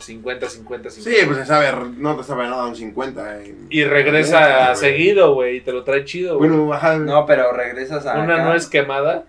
A 0.04 0.06
las 0.06 0.48
50, 0.48 0.48
50, 0.48 0.90
50. 0.90 0.90
Sí, 1.20 1.26
pues 1.26 1.38
se 1.38 1.46
sabe, 1.46 1.72
no 1.96 2.16
te 2.16 2.22
sabe 2.24 2.44
nada 2.44 2.66
un 2.66 2.76
50. 2.76 3.42
eh. 3.42 3.54
Y 3.70 3.84
regresa 3.84 4.74
seguido, 4.74 5.34
güey, 5.34 5.56
y 5.56 5.60
te 5.60 5.72
lo 5.72 5.82
trae 5.84 6.04
chido, 6.04 6.38
güey. 6.38 6.50
Bueno, 6.50 6.72
ajá. 6.72 6.96
No, 6.98 7.24
pero 7.26 7.52
regresas 7.52 8.06
a. 8.06 8.14
Una 8.20 8.34
acá. 8.34 8.44
no 8.44 8.54
es 8.54 8.66
quemada. 8.66 9.24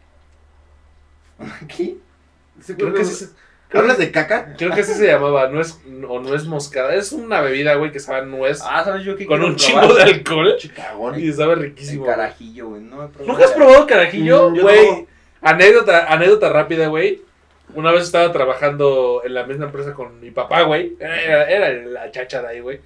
Aquí. 1.61 1.99
Sí, 2.61 2.73
Creo 2.75 2.89
que, 2.93 3.01
creo 3.01 3.05
sí, 3.05 3.25
creo, 3.67 3.81
¿Hablas 3.81 3.97
de 3.97 4.11
caca? 4.11 4.53
creo 4.57 4.71
que 4.73 4.81
así 4.81 4.93
se 4.93 5.07
llamaba, 5.07 5.49
no 5.49 5.59
es, 5.59 5.79
o 6.07 6.19
no 6.21 6.33
es 6.33 6.45
moscada. 6.45 6.95
Es 6.95 7.11
una 7.11 7.41
bebida, 7.41 7.75
güey, 7.75 7.91
que 7.91 7.99
sabe 7.99 8.19
a 8.19 8.21
nuez, 8.21 8.61
Ah, 8.63 8.83
¿sabes 8.83 9.03
yo 9.03 9.15
qué 9.17 9.25
con 9.25 9.43
un 9.43 9.55
chingo 9.57 9.93
de 9.93 10.03
alcohol, 10.03 10.55
Chicagón. 10.57 11.19
y 11.19 11.31
sabe 11.33 11.53
El 11.53 11.59
riquísimo. 11.59 12.05
güey. 12.05 12.15
carajillo, 12.15 12.69
güey. 12.69 12.81
No 12.81 13.03
he 13.03 13.07
probado. 13.09 13.25
¿Nunca 13.27 13.45
has 13.45 13.51
probado 13.51 13.85
carajillo? 13.87 14.49
Mm, 14.51 14.59
Güey, 14.61 14.91
no. 14.91 15.07
anécdota, 15.41 16.05
anécdota 16.11 16.49
rápida, 16.49 16.87
güey. 16.87 17.21
Una 17.75 17.91
vez 17.91 18.03
estaba 18.03 18.31
trabajando 18.31 19.21
en 19.25 19.33
la 19.33 19.43
misma 19.45 19.65
empresa 19.65 19.93
con 19.93 20.19
mi 20.19 20.31
papá, 20.31 20.63
güey. 20.63 20.93
Era, 20.99 21.49
era 21.49 21.71
la 21.71 22.11
chacha 22.11 22.41
de 22.41 22.47
ahí, 22.47 22.59
güey. 22.61 22.79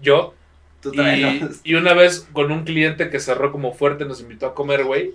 Yo. 0.00 0.34
Tú 0.80 0.92
Y, 0.94 1.40
y 1.64 1.74
una 1.74 1.94
vez 1.94 2.28
con 2.32 2.50
un 2.52 2.64
cliente 2.64 3.08
que 3.10 3.18
cerró 3.20 3.50
como 3.52 3.72
fuerte, 3.72 4.04
nos 4.04 4.20
invitó 4.20 4.46
a 4.46 4.54
comer, 4.54 4.84
güey. 4.84 5.12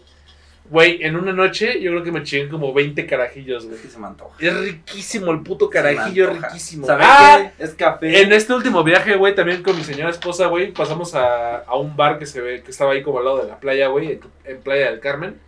Güey, 0.72 1.04
en 1.04 1.16
una 1.16 1.32
noche 1.34 1.82
yo 1.82 1.90
creo 1.92 2.04
que 2.04 2.12
me 2.12 2.22
chingué 2.24 2.48
como 2.50 2.74
20 2.74 3.06
carajillos, 3.08 3.66
güey. 3.66 3.76
Es 3.78 3.82
que 3.82 3.88
se 3.90 3.98
me 4.00 4.06
antoja. 4.08 4.36
Es 4.40 4.56
riquísimo 4.60 5.32
el 5.32 5.42
puto 5.42 5.68
carajillo, 5.70 6.30
es 6.32 6.42
riquísimo. 6.42 6.86
¿Sabes 6.86 7.08
Ah, 7.10 7.52
qué? 7.58 7.64
Es 7.64 7.74
café. 7.74 8.22
en 8.22 8.32
este 8.34 8.54
último 8.54 8.84
viaje, 8.84 9.16
güey, 9.16 9.34
también 9.34 9.64
con 9.64 9.76
mi 9.76 9.84
señora 9.84 10.12
esposa, 10.12 10.46
güey, 10.48 10.72
pasamos 10.72 11.16
a, 11.16 11.58
a 11.60 11.76
un 11.76 11.96
bar 11.96 12.20
que 12.20 12.26
se 12.28 12.40
ve, 12.42 12.62
que 12.62 12.70
estaba 12.72 12.92
ahí 12.92 13.02
como 13.02 13.18
al 13.20 13.26
lado 13.26 13.42
de 13.44 13.48
la 13.48 13.60
playa, 13.60 13.88
güey, 13.88 14.12
en, 14.14 14.20
en 14.46 14.62
Playa 14.62 14.92
del 14.92 15.00
Carmen. 15.00 15.40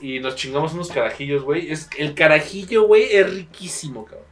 Y 0.00 0.20
nos 0.20 0.36
chingamos 0.36 0.74
unos 0.74 0.90
carajillos, 0.90 1.42
güey. 1.42 1.70
Es, 1.70 1.88
el 1.98 2.14
carajillo, 2.14 2.84
güey, 2.84 3.04
es 3.10 3.32
riquísimo, 3.32 4.04
cabrón. 4.04 4.26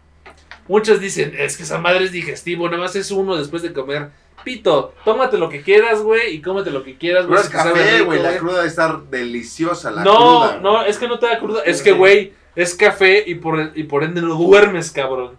Muchos 0.69 1.01
dicen, 1.01 1.35
es 1.39 1.57
que 1.57 1.63
esa 1.63 1.79
madre 1.79 2.05
es 2.05 2.13
digestivo, 2.13 2.69
nada 2.69 2.83
más 2.83 2.97
es 2.97 3.11
uno 3.11 3.37
después 3.37 3.63
de 3.63 3.73
comer. 3.73 4.11
Pito, 4.45 4.95
tómate 5.05 5.39
lo 5.39 5.49
que 5.49 5.63
quieras, 5.63 6.03
güey, 6.03 6.35
y 6.35 6.41
cómete 6.41 6.71
lo 6.71 6.85
que 6.85 6.97
quieras, 6.97 7.25
Pero 7.27 7.35
güey. 7.37 7.47
es 7.47 7.53
café, 7.53 8.01
güey. 8.03 8.23
La 8.23 8.37
cruda 8.37 8.57
debe 8.57 8.69
estar 8.69 9.03
deliciosa, 9.05 9.91
la 9.91 10.05
no, 10.05 10.17
cruda. 10.17 10.61
no, 10.61 10.83
es 10.85 10.99
que 10.99 11.09
no 11.09 11.19
te 11.19 11.27
da 11.27 11.39
cruda. 11.39 11.63
Es 11.65 11.83
que, 11.83 11.93
güey, 11.93 12.33
es 12.55 12.75
café 12.75 13.25
y 13.27 13.37
por, 13.37 13.73
y 13.75 13.83
por 13.85 14.05
ende 14.05 14.23
no 14.23 14.35
duermes, 14.35 14.91
cabrón. 14.91 15.37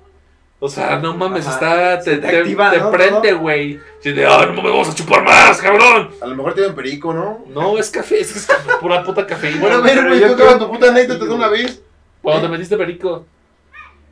O 0.60 0.70
sea, 0.70 0.98
no 0.98 1.16
mames, 1.16 1.46
Ajá. 1.48 1.54
está. 1.54 2.00
Te, 2.00 2.04
Se 2.12 2.18
te 2.18 2.28
te- 2.30 2.38
activa, 2.40 2.72
te 2.72 2.80
¿no? 2.80 2.90
prende, 2.92 3.34
güey. 3.34 3.80
Si 4.00 4.12
de, 4.12 4.26
ah, 4.26 4.46
no 4.48 4.54
me 4.62 4.70
vamos 4.70 4.90
a 4.90 4.96
chupar 4.96 5.24
más, 5.24 5.62
cabrón. 5.62 6.10
A 6.20 6.26
lo 6.26 6.36
mejor 6.36 6.56
tienen 6.56 6.74
perico, 6.74 7.14
¿no? 7.14 7.46
No, 7.50 7.78
es 7.78 7.92
café, 7.92 8.20
es, 8.22 8.34
que 8.34 8.40
es 8.40 8.46
café, 8.48 8.72
pura 8.82 9.04
puta 9.04 9.28
cafeína. 9.28 9.62
Bueno, 9.62 9.76
a 9.78 9.80
güey. 9.82 9.96
ver, 9.96 10.08
güey, 10.08 10.20
yo 10.20 10.28
tú 10.30 10.34
acabas 10.34 10.58
tu 10.60 10.68
puta 10.72 10.90
anécdota 10.90 11.26
de 11.26 11.32
una 11.32 11.48
vez. 11.50 11.82
Cuando 12.24 12.42
te 12.44 12.48
metiste 12.50 12.76
perico. 12.76 13.26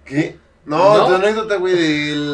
¿Qué? 0.05 0.37
No, 0.65 0.97
¿No? 0.97 1.07
tu 1.07 1.15
anécdota, 1.15 1.55
güey, 1.57 1.73
del. 1.75 2.31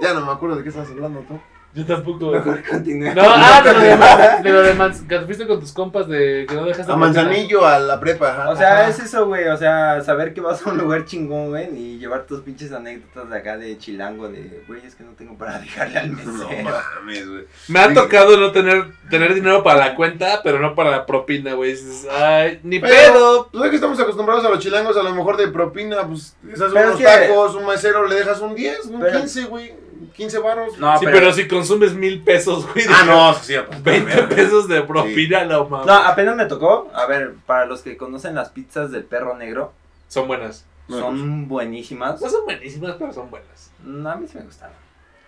Ya 0.00 0.14
no 0.14 0.24
me 0.24 0.32
acuerdo 0.32 0.56
de 0.56 0.62
qué 0.62 0.68
estás 0.70 0.88
hablando 0.88 1.20
tú. 1.20 1.38
Yo 1.74 1.84
tampoco. 1.84 2.26
Mejor 2.32 2.62
continúe. 2.64 3.14
No, 3.14 3.22
ah, 3.24 3.62
de 3.62 3.72
lo 3.74 3.80
de, 3.80 3.96
Man- 3.96 4.42
de 4.42 4.50
lo 4.50 4.62
de 4.62 4.74
Mans- 4.74 5.02
que 5.06 5.20
fuiste 5.20 5.46
con 5.46 5.60
tus 5.60 5.72
compas 5.72 6.08
de 6.08 6.46
que 6.48 6.54
no 6.54 6.64
dejaste 6.64 6.90
A 6.90 6.96
Manzanillo, 6.96 7.64
a 7.66 7.78
la 7.78 8.00
prepa, 8.00 8.30
ajá. 8.30 8.50
O 8.50 8.56
sea, 8.56 8.80
Ajá. 8.80 8.88
es 8.88 8.98
eso, 8.98 9.26
güey. 9.26 9.46
O 9.48 9.56
sea, 9.56 10.00
saber 10.00 10.32
que 10.34 10.40
vas 10.40 10.66
a 10.66 10.70
un 10.70 10.78
lugar 10.78 11.04
chingón, 11.04 11.50
güey, 11.50 11.68
y 11.76 11.98
llevar 11.98 12.24
tus 12.26 12.40
pinches 12.40 12.72
anécdotas 12.72 13.28
de 13.30 13.36
acá 13.38 13.56
de 13.58 13.76
chilango, 13.78 14.28
de, 14.28 14.64
güey, 14.66 14.84
es 14.84 14.94
que 14.94 15.04
no 15.04 15.12
tengo 15.12 15.36
para 15.36 15.58
dejarle 15.60 15.98
al 15.98 16.10
No 16.12 16.16
mesero. 16.16 16.70
mames, 16.96 17.28
güey. 17.28 17.44
Me 17.68 17.80
ha 17.80 17.88
Sí. 17.88 17.94
tocado 17.94 18.36
no 18.38 18.50
tener, 18.50 18.86
tener 19.10 19.34
dinero 19.34 19.62
para 19.62 19.78
la 19.88 19.94
cuenta, 19.94 20.40
pero 20.42 20.58
no 20.58 20.74
para 20.74 20.90
la 20.90 21.06
propina, 21.06 21.52
güey. 21.52 21.72
Dices, 21.72 22.06
Ay, 22.10 22.60
ni 22.62 22.80
Pero- 22.80 22.94
pedo. 22.94 23.48
Ves 23.62 23.70
que 23.70 23.76
estamos 23.76 24.00
acostumbrados 24.00 24.44
a 24.44 24.48
los 24.48 24.58
chilangos, 24.58 24.96
a 24.96 25.02
lo 25.02 25.14
mejor 25.14 25.36
de 25.36 25.48
propina, 25.48 26.02
pues, 26.06 26.34
unos 26.42 26.98
tacos, 27.02 27.54
un 27.54 27.66
mesero, 27.66 28.06
le 28.06 28.14
dejas 28.16 28.40
un 28.40 28.54
10, 28.54 28.86
un 28.86 29.00
Pero- 29.00 29.18
15, 29.20 29.44
güey. 29.44 29.87
15 30.14 30.38
varos. 30.38 30.78
No, 30.78 30.98
sí, 30.98 31.04
pero... 31.06 31.32
si 31.32 31.46
consumes 31.48 31.94
mil 31.94 32.22
pesos, 32.22 32.66
güey. 32.72 32.84
Ah, 32.88 33.04
no, 33.06 33.34
sí, 33.34 33.54
sí. 33.54 33.60
pues, 33.66 33.82
20 33.84 34.14
verga. 34.14 34.28
pesos 34.34 34.68
de 34.68 34.82
propina, 34.82 35.44
no 35.44 35.68
mames. 35.68 35.86
No, 35.86 35.94
apenas 35.94 36.36
me 36.36 36.46
tocó. 36.46 36.90
A 36.94 37.06
ver, 37.06 37.34
para 37.46 37.66
los 37.66 37.82
que 37.82 37.96
conocen 37.96 38.34
las 38.34 38.50
pizzas 38.50 38.90
del 38.90 39.04
perro 39.04 39.36
negro, 39.36 39.72
Son 40.08 40.26
buenas. 40.26 40.64
No, 40.88 40.98
son 41.00 41.48
buenísimas. 41.48 42.20
No 42.20 42.28
son 42.30 42.44
buenísimas, 42.46 42.96
pero 42.98 43.12
son 43.12 43.30
buenas. 43.30 43.70
No, 43.84 44.10
a 44.10 44.16
mí 44.16 44.26
sí 44.26 44.38
me 44.38 44.44
gustaron. 44.44 44.74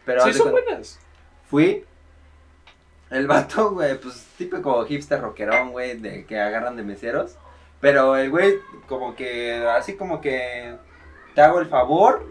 Pero 0.07 0.25
sí, 0.25 0.33
son 0.33 0.51
cuenta- 0.51 0.71
buenas. 0.71 0.99
fui. 1.49 1.85
El 3.11 3.27
vato, 3.27 3.73
güey, 3.73 4.01
pues 4.01 4.25
típico 4.39 4.85
hipster 4.87 5.21
rockerón, 5.21 5.73
güey, 5.73 5.99
de 5.99 6.25
que 6.25 6.39
agarran 6.39 6.77
de 6.77 6.83
meseros. 6.85 7.33
Pero 7.81 8.17
el 8.17 8.31
güey, 8.31 8.55
como 8.87 9.15
que, 9.17 9.57
así 9.77 9.97
como 9.97 10.21
que 10.21 10.77
te 11.35 11.41
hago 11.43 11.61
el 11.61 11.67
favor 11.67 12.27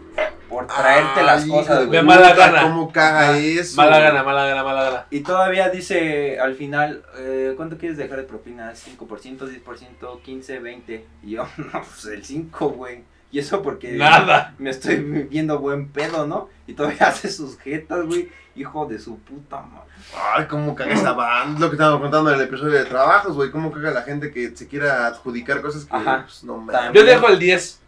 por 0.48 0.66
traerte 0.66 1.22
las 1.22 1.44
cosas, 1.46 1.86
güey. 1.86 1.98
De 1.98 2.02
mala 2.02 2.34
gana. 2.34 2.62
¿Cómo 2.62 2.92
caga 2.92 3.38
eso? 3.38 3.76
Mala 3.76 3.98
güey? 3.98 4.08
gana, 4.08 4.22
mala 4.24 4.46
gana, 4.46 4.64
mala 4.64 4.82
gana. 4.82 5.06
Y 5.10 5.20
todavía 5.20 5.68
dice 5.68 6.38
al 6.40 6.54
final, 6.56 7.04
eh, 7.18 7.54
¿cuánto 7.56 7.78
quieres 7.78 7.96
dejar 7.96 8.18
de 8.18 8.24
propina? 8.24 8.72
¿5%, 8.72 9.38
10%, 9.38 10.22
15, 10.22 10.58
20? 10.58 11.06
Y 11.22 11.30
yo, 11.30 11.46
no, 11.56 11.70
pues 11.82 12.04
el 12.06 12.24
5, 12.24 12.68
güey. 12.70 13.04
Y 13.32 13.38
eso 13.38 13.62
porque 13.62 13.92
Nada. 13.92 14.54
me 14.58 14.70
estoy 14.70 14.96
viendo 14.96 15.60
buen 15.60 15.88
pedo, 15.90 16.26
¿no? 16.26 16.48
Y 16.66 16.72
todavía 16.72 16.98
hace 17.08 17.30
sus 17.30 17.56
jetas, 17.58 18.04
güey. 18.06 18.28
Hijo 18.56 18.84
de 18.86 18.98
su 18.98 19.20
puta 19.20 19.62
madre. 19.62 19.88
Ay, 20.34 20.46
cómo 20.46 20.74
caga 20.74 20.92
esa 20.92 21.12
banda. 21.12 21.60
Lo 21.60 21.70
que 21.70 21.76
estábamos 21.76 22.00
contando 22.00 22.30
en 22.30 22.40
el 22.40 22.46
episodio 22.46 22.72
de 22.72 22.84
trabajos, 22.84 23.36
güey. 23.36 23.52
Cómo 23.52 23.70
caga 23.70 23.92
la 23.92 24.02
gente 24.02 24.32
que 24.32 24.56
se 24.56 24.66
quiera 24.66 25.06
adjudicar 25.06 25.62
cosas 25.62 25.84
que, 25.84 25.94
Ajá. 25.94 26.22
pues, 26.24 26.42
no 26.42 26.56
mames. 26.58 26.92
Yo 26.92 27.04
dejo 27.04 27.28
el 27.28 27.38
10. 27.38 27.79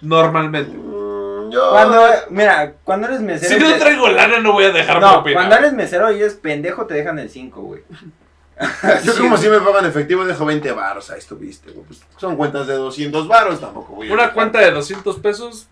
Normalmente. 0.00 0.76
Mm, 0.76 1.50
yo. 1.50 1.70
Cuando, 1.70 2.02
mira, 2.30 2.74
cuando 2.84 3.06
eres 3.08 3.20
mesero. 3.20 3.54
Si 3.54 3.60
no 3.62 3.72
te- 3.72 3.78
traigo 3.78 4.08
lana, 4.08 4.40
no 4.40 4.52
voy 4.52 4.64
a 4.64 4.72
dejar 4.72 5.00
no, 5.00 5.12
propina. 5.14 5.36
cuando 5.36 5.56
eres 5.56 5.72
mesero 5.72 6.10
y 6.12 6.22
es 6.22 6.34
pendejo, 6.34 6.86
te 6.86 6.94
dejan 6.94 7.18
el 7.18 7.30
5, 7.30 7.60
güey. 7.62 7.82
Yo 9.04 9.12
Sí, 9.12 9.18
como 9.18 9.30
güey. 9.36 9.42
si 9.42 9.48
me 9.50 9.60
pagan 9.60 9.84
efectivo 9.84 10.24
dejo 10.24 10.44
20 10.46 10.72
varos, 10.72 11.10
ahí 11.10 11.18
estuviste, 11.18 11.70
güey. 11.72 11.84
Pues 11.86 12.00
son 12.16 12.36
cuentas 12.36 12.66
de 12.66 12.74
200 12.74 13.28
varos, 13.28 13.60
tampoco, 13.60 13.94
güey. 13.94 14.10
Una 14.10 14.32
cuenta 14.32 14.60
de 14.60 14.70
200 14.70 15.16
pesos, 15.18 15.68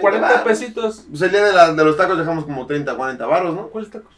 40 0.00 0.26
varos. 0.28 0.42
pesitos. 0.42 1.04
Pues 1.08 1.20
el 1.22 1.30
día 1.32 1.44
de, 1.44 1.52
la- 1.52 1.72
de 1.72 1.84
los 1.84 1.96
tacos 1.96 2.16
dejamos 2.18 2.44
como 2.44 2.66
30, 2.66 2.94
40 2.94 3.26
varos, 3.26 3.54
¿no? 3.54 3.66
¿Cuáles 3.68 3.90
tacos? 3.90 4.14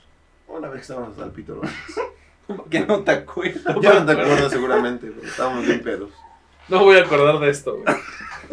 Una 0.49 0.69
vez 0.69 0.77
que 0.77 0.83
estábamos 0.83 1.17
el 1.19 1.31
pito, 1.31 1.55
¿no? 1.63 1.63
Que 2.69 2.81
no 2.81 2.99
te 3.01 3.13
acuerdas. 3.13 3.77
Ya 3.81 3.95
no 3.95 4.05
te 4.05 4.13
acuerdas 4.13 4.51
seguramente, 4.53 5.09
güey. 5.09 5.27
Estábamos 5.27 5.65
bien 5.65 5.83
pedos. 5.83 6.11
No 6.69 6.85
voy 6.85 6.97
a 6.97 7.01
acordar 7.03 7.39
de 7.41 7.51
esto, 7.51 7.77
güey. 7.79 7.97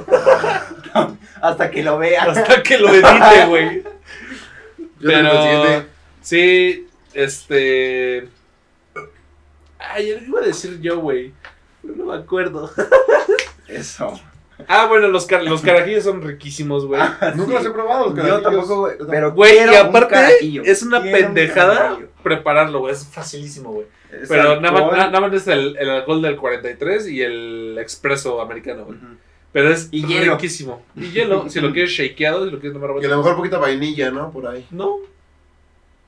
Hasta 1.41 1.71
que 1.71 1.83
lo 1.83 1.97
veas. 1.97 2.27
Hasta 2.37 2.63
que 2.63 2.77
lo 2.77 2.89
edite, 2.89 3.45
güey. 3.47 3.83
Yo. 3.83 3.89
Pero 5.01 5.85
sí, 6.21 6.87
este. 7.13 8.27
Ay, 9.77 10.23
iba 10.27 10.39
a 10.41 10.43
decir 10.43 10.79
yo, 10.81 10.99
güey. 10.99 11.33
No 11.83 12.05
me 12.05 12.15
acuerdo. 12.17 12.71
Eso. 13.67 14.19
Ah, 14.67 14.87
bueno, 14.87 15.07
los, 15.07 15.25
car- 15.25 15.43
los 15.43 15.61
carajillos 15.61 16.03
son 16.03 16.21
riquísimos, 16.21 16.85
güey. 16.85 17.01
Nunca 17.35 17.53
los 17.53 17.65
he 17.65 17.69
probado, 17.69 18.07
los 18.07 18.15
Yo 18.15 18.21
carajillos. 18.23 18.43
tampoco, 18.43 18.79
güey. 18.81 18.97
Yo 18.99 19.07
Pero 19.07 19.31
Güey, 19.31 19.55
y 19.71 19.75
aparte 19.75 20.61
es 20.69 20.81
una 20.83 20.99
un 20.99 21.11
pendejada 21.11 21.97
prepararlo, 22.21 22.79
güey. 22.79 22.93
Es 22.93 23.05
facilísimo, 23.05 23.71
güey. 23.71 23.87
Es 24.11 24.27
Pero 24.27 24.59
nada 24.59 24.81
más, 24.85 24.97
nada 25.11 25.19
más 25.19 25.33
es 25.33 25.47
el, 25.47 25.77
el 25.77 25.89
alcohol 25.89 26.21
del 26.21 26.35
43 26.35 27.07
y 27.09 27.21
el 27.21 27.77
expreso 27.79 28.41
americano, 28.41 28.85
güey. 28.85 28.97
Pero 29.51 29.69
es 29.71 29.87
Y 29.91 30.05
hielo. 30.05 30.33
riquísimo. 30.35 30.81
Y 30.95 31.11
hielo, 31.11 31.49
si 31.49 31.59
lo 31.61 31.71
quieres 31.71 31.91
shakeado, 31.91 32.45
si 32.45 32.51
lo 32.51 32.59
quieres 32.59 32.79
tomar 32.79 33.01
Y 33.01 33.05
a 33.05 33.09
lo 33.09 33.17
mejor 33.17 33.35
poquita 33.35 33.57
vainilla, 33.57 34.11
¿no? 34.11 34.31
Por 34.31 34.47
ahí. 34.47 34.65
No, 34.71 34.97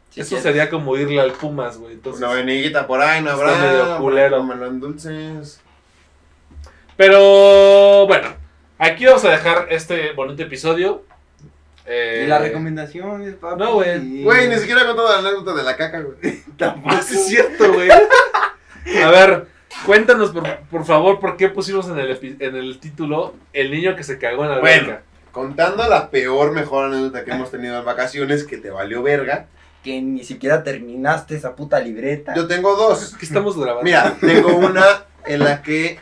Sí, 0.10 0.20
eso 0.22 0.36
sí. 0.36 0.42
sería 0.42 0.70
como 0.70 0.98
irle 0.98 1.22
al 1.22 1.32
Pumas, 1.32 1.78
güey. 1.78 1.94
Entonces, 1.94 2.22
Una 2.22 2.34
vainillita 2.34 2.86
por 2.86 3.00
ahí, 3.02 3.22
no 3.24 3.32
Está 3.32 3.44
habrá. 3.56 3.72
medio 3.72 3.98
culero. 3.98 4.44
Me 4.44 4.56
lo 4.56 4.66
endulces. 4.68 5.62
Pero 6.98 8.06
bueno, 8.08 8.28
aquí 8.78 9.06
vamos 9.06 9.24
a 9.26 9.32
dejar 9.32 9.68
este 9.70 10.12
bonito 10.14 10.44
episodio. 10.44 11.04
Eh, 11.94 12.24
Y 12.24 12.28
la 12.28 12.38
recomendación 12.40 13.22
es 13.24 13.36
papi. 13.36 13.60
No, 13.60 13.74
güey. 13.74 14.24
Güey, 14.24 14.48
ni 14.48 14.56
siquiera 14.58 14.84
he 14.84 14.86
contado 14.86 15.10
la 15.12 15.20
anécdota 15.20 15.54
de 15.56 15.64
la 15.64 15.76
caca, 15.76 16.00
güey. 16.02 16.42
Tampoco. 16.58 16.96
Ah, 16.96 17.02
sí 17.02 17.16
es 17.16 17.26
cierto, 17.28 17.74
güey. 17.74 17.90
A 17.92 19.10
ver, 19.10 19.48
cuéntanos 19.86 20.32
por, 20.32 20.44
por 20.70 20.86
favor 20.86 21.20
por 21.20 21.38
qué 21.38 21.50
pusimos 21.50 21.88
en 21.90 22.00
el, 22.00 22.38
en 22.40 22.56
el 22.56 22.80
título 22.80 23.36
el 23.54 23.72
niño 23.72 23.96
que 23.96 24.04
se 24.04 24.18
cagó 24.18 24.44
en 24.46 24.52
la 24.52 24.60
Bueno. 24.60 24.84
alberca. 24.84 25.04
Contando 25.32 25.88
la 25.88 26.10
peor, 26.10 26.52
mejor 26.52 26.86
anécdota 26.86 27.24
que 27.24 27.32
hemos 27.32 27.52
tenido 27.52 27.78
en 27.80 27.86
vacaciones, 27.86 28.44
que 28.44 28.58
te 28.58 28.70
valió 28.70 29.02
verga. 29.02 29.48
que 29.84 30.00
ni 30.02 30.24
siquiera 30.24 30.64
terminaste 30.64 31.36
esa 31.36 31.56
puta 31.56 31.80
libreta. 31.80 32.36
Yo 32.36 32.48
tengo 32.48 32.76
dos. 32.76 33.16
¿Qué 33.18 33.26
estamos 33.26 33.58
grabando? 33.58 33.84
Mira, 33.84 34.16
tengo 34.22 34.56
una 34.58 34.84
en 35.26 35.40
la 35.40 35.62
que 35.62 36.00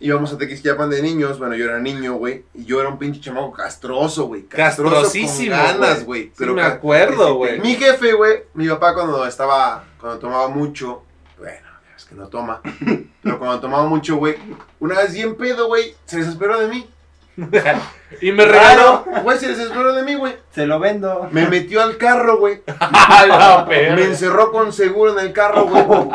íbamos 0.00 0.32
a 0.32 0.38
Tequisquiapan 0.38 0.90
de 0.90 1.02
niños. 1.02 1.38
Bueno, 1.38 1.54
yo 1.54 1.66
era 1.66 1.78
niño, 1.78 2.14
güey. 2.14 2.44
Y 2.54 2.64
yo 2.64 2.80
era 2.80 2.88
un 2.88 2.98
pinche 2.98 3.20
chamaco 3.20 3.52
castroso, 3.52 4.26
güey. 4.26 4.44
Castroso 4.44 4.94
Castrosísimo, 4.94 5.56
Con 5.56 5.64
ganas, 5.64 6.04
güey. 6.04 6.32
Sí 6.36 6.46
me 6.46 6.62
acuerdo, 6.62 7.34
güey. 7.34 7.60
Mi 7.60 7.74
jefe, 7.74 8.12
güey, 8.12 8.44
mi 8.54 8.68
papá 8.68 8.94
cuando 8.94 9.26
estaba, 9.26 9.84
cuando 10.00 10.18
tomaba 10.18 10.48
mucho, 10.48 11.02
bueno, 11.38 11.68
es 11.96 12.04
que 12.04 12.14
no 12.14 12.28
toma, 12.28 12.60
pero 13.22 13.38
cuando 13.38 13.60
tomaba 13.60 13.86
mucho, 13.86 14.16
güey, 14.16 14.36
una 14.80 14.98
vez 15.00 15.14
bien 15.14 15.34
pedo, 15.36 15.66
güey, 15.68 15.94
se 16.04 16.18
desesperó 16.18 16.58
de 16.58 16.68
mí. 16.68 16.88
y 18.22 18.32
me 18.32 18.46
regaló. 18.46 19.04
Güey, 19.22 19.38
se 19.38 19.48
desesperó 19.48 19.92
de 19.92 20.02
mí, 20.02 20.14
güey. 20.14 20.36
Se 20.52 20.66
lo 20.66 20.80
vendo. 20.80 21.28
Me 21.32 21.46
metió 21.46 21.82
al 21.82 21.98
carro, 21.98 22.38
güey. 22.38 22.62
A 22.80 23.26
la 23.26 23.66
perra. 23.66 23.94
Me 23.94 24.04
encerró 24.04 24.50
con 24.50 24.72
seguro 24.72 25.18
en 25.18 25.26
el 25.26 25.32
carro, 25.34 25.66
güey. 25.66 26.08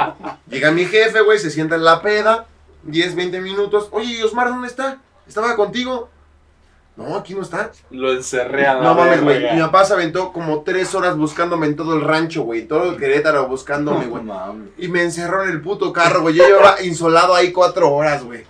Llega 0.47 0.71
mi 0.71 0.85
jefe, 0.85 1.21
güey, 1.21 1.37
se 1.37 1.51
sienta 1.51 1.75
en 1.75 1.83
la 1.83 2.01
peda, 2.01 2.47
10, 2.83 3.15
20 3.15 3.41
minutos. 3.41 3.87
Oye, 3.91 4.19
¿y 4.19 4.23
Osmar 4.23 4.49
dónde 4.49 4.67
está? 4.67 4.99
¿Estaba 5.27 5.55
contigo? 5.55 6.09
No, 6.95 7.15
aquí 7.15 7.33
no 7.33 7.41
está. 7.41 7.71
Lo 7.89 8.11
encerré 8.11 8.67
a 8.67 8.75
la 8.75 8.81
No 8.81 8.95
mames, 8.95 9.23
güey. 9.23 9.55
Mi 9.55 9.61
papá 9.61 9.85
se 9.85 9.93
aventó 9.93 10.33
como 10.33 10.61
tres 10.61 10.93
horas 10.93 11.17
buscándome 11.17 11.67
en 11.67 11.75
todo 11.75 11.95
el 11.95 12.01
rancho, 12.01 12.43
güey. 12.43 12.67
Todo 12.67 12.91
el 12.91 12.97
Querétaro 12.97 13.47
buscándome, 13.47 14.07
güey. 14.07 14.23
mames. 14.23 14.69
Y 14.77 14.87
me 14.89 15.03
encerró 15.03 15.43
en 15.43 15.51
el 15.51 15.61
puto 15.61 15.93
carro, 15.93 16.21
güey. 16.21 16.35
Yo 16.35 16.45
llevaba 16.45 16.81
insolado 16.83 17.33
ahí 17.33 17.51
cuatro 17.51 17.91
horas, 17.91 18.23
güey. 18.23 18.45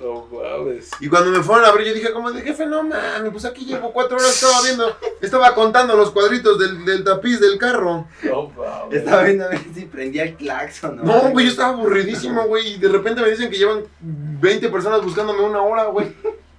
No 0.00 0.26
mames. 0.30 0.90
Y 1.00 1.08
cuando 1.08 1.30
me 1.30 1.42
fueron 1.42 1.64
a 1.64 1.68
abrir, 1.68 1.88
yo 1.88 1.94
dije, 1.94 2.12
como 2.12 2.30
de 2.32 2.42
jefe, 2.42 2.66
no 2.66 2.82
mames, 2.82 3.30
pues 3.32 3.44
aquí 3.44 3.64
llevo 3.64 3.92
cuatro 3.92 4.16
horas, 4.16 4.34
estaba 4.34 4.62
viendo, 4.62 4.96
estaba 5.20 5.54
contando 5.54 5.96
los 5.96 6.10
cuadritos 6.10 6.58
del, 6.58 6.84
del 6.84 7.04
tapiz 7.04 7.40
del 7.40 7.58
carro. 7.58 8.06
No 8.22 8.48
mames. 8.48 8.98
Estaba 8.98 9.22
viendo 9.22 9.44
a 9.44 9.48
ver 9.48 9.60
si 9.74 9.84
prendía 9.86 10.24
el 10.24 10.34
claxon. 10.34 11.00
No, 11.02 11.30
güey, 11.30 11.46
yo 11.46 11.52
estaba 11.52 11.70
aburridísimo, 11.70 12.44
güey. 12.46 12.74
Y 12.74 12.78
de 12.78 12.88
repente 12.88 13.22
me 13.22 13.30
dicen 13.30 13.50
que 13.50 13.58
llevan 13.58 13.84
20 14.00 14.68
personas 14.68 15.02
buscándome 15.02 15.42
una 15.42 15.62
hora, 15.62 15.84
güey. 15.84 16.12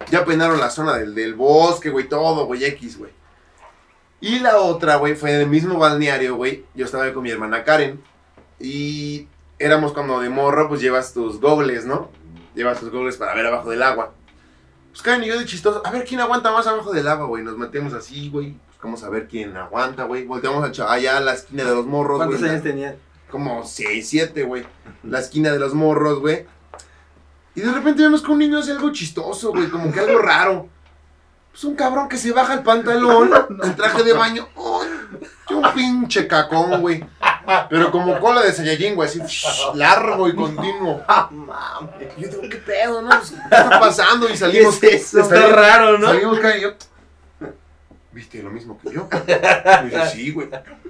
Ya 0.09 0.23
peinaron 0.23 0.59
la 0.59 0.69
zona 0.69 0.97
del, 0.97 1.15
del 1.15 1.33
bosque, 1.33 1.89
güey, 1.89 2.07
todo, 2.07 2.45
güey, 2.45 2.63
X, 2.65 2.97
güey. 2.97 3.11
Y 4.21 4.39
la 4.39 4.57
otra, 4.57 4.95
güey, 4.95 5.15
fue 5.15 5.33
en 5.33 5.41
el 5.41 5.47
mismo 5.47 5.77
balneario, 5.77 6.35
güey. 6.35 6.63
Yo 6.73 6.85
estaba 6.85 7.03
ahí 7.03 7.13
con 7.13 7.23
mi 7.23 7.31
hermana 7.31 7.63
Karen. 7.63 8.01
Y 8.59 9.27
éramos 9.59 9.93
cuando 9.93 10.19
de 10.19 10.29
morro, 10.29 10.67
pues 10.67 10.81
llevas 10.81 11.13
tus 11.13 11.39
gogles, 11.39 11.85
¿no? 11.85 12.09
Llevas 12.55 12.79
tus 12.79 12.89
gogles 12.89 13.17
para 13.17 13.33
ver 13.35 13.45
abajo 13.45 13.69
del 13.69 13.83
agua. 13.83 14.13
Pues 14.91 15.01
Karen 15.01 15.23
y 15.23 15.27
yo 15.27 15.37
de 15.37 15.45
chistoso, 15.45 15.81
a 15.85 15.91
ver 15.91 16.05
quién 16.05 16.21
aguanta 16.21 16.51
más 16.51 16.65
abajo 16.67 16.93
del 16.93 17.07
agua, 17.07 17.27
güey. 17.27 17.43
Nos 17.43 17.57
metemos 17.57 17.93
así, 17.93 18.29
güey. 18.29 18.55
Buscamos 18.69 19.03
a 19.03 19.09
ver 19.09 19.27
quién 19.27 19.55
aguanta, 19.57 20.05
güey. 20.05 20.25
Volteamos 20.25 20.79
a 20.79 20.91
allá 20.93 21.17
a 21.17 21.19
la 21.19 21.33
esquina 21.33 21.65
de 21.65 21.75
los 21.75 21.85
morros, 21.85 22.17
¿Cuántos 22.17 22.39
güey. 22.39 22.51
años 22.51 22.63
tenías? 22.63 22.95
Como 23.29 23.65
6, 23.65 24.07
7, 24.07 24.43
güey. 24.43 24.65
La 25.03 25.19
esquina 25.19 25.51
de 25.51 25.59
los 25.59 25.73
morros, 25.73 26.19
güey. 26.19 26.45
Y 27.55 27.61
de 27.61 27.71
repente 27.71 28.03
vemos 28.03 28.21
que 28.21 28.31
un 28.31 28.39
niño 28.39 28.59
hace 28.59 28.71
algo 28.71 28.91
chistoso, 28.91 29.51
güey. 29.51 29.69
Como 29.69 29.91
que 29.91 29.99
algo 29.99 30.19
raro. 30.19 30.69
Pues 31.51 31.63
un 31.65 31.75
cabrón 31.75 32.07
que 32.07 32.17
se 32.17 32.31
baja 32.31 32.53
el 32.53 32.63
pantalón, 32.63 33.31
el 33.63 33.75
traje 33.75 34.03
de 34.03 34.13
baño. 34.13 34.47
¡Ay! 34.55 34.89
Un 35.49 35.73
pinche 35.73 36.27
cacón, 36.27 36.81
güey. 36.81 37.03
Pero 37.69 37.91
como 37.91 38.19
cola 38.19 38.41
de 38.41 38.51
Saiyajin, 38.51 38.95
güey. 38.95 39.07
Así 39.07 39.21
largo 39.75 40.27
y 40.27 40.35
continuo. 40.35 41.03
Ah, 41.07 41.29
yo 42.17 42.27
digo, 42.27 42.41
¿qué 42.49 42.57
pedo, 42.57 43.01
no? 43.01 43.09
¿Qué 43.09 43.25
está 43.55 43.79
pasando? 43.79 44.29
Y 44.29 44.37
salimos. 44.37 44.79
¿Qué 44.79 44.87
es 44.95 45.13
eso? 45.13 45.21
Está 45.21 45.47
raro, 45.47 45.97
¿no? 45.99 46.07
Salimos, 46.07 46.39
yo. 46.59 46.73
¿Viste 48.11 48.41
lo 48.41 48.49
mismo 48.49 48.79
que 48.79 48.93
yo? 48.93 49.09
Y 49.85 49.89
yo, 49.91 50.05
sí, 50.07 50.31
güey. 50.31 50.49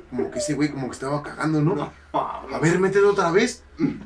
Como 0.09 0.29
que 0.31 0.39
ese 0.39 0.53
güey 0.53 0.69
como 0.69 0.87
que 0.87 0.93
estaba 0.93 1.21
cagando, 1.23 1.59
¿no? 1.59 1.91
A 2.13 2.59
ver, 2.61 2.79
mételo 2.79 3.11
otra 3.11 3.31
vez. 3.31 3.63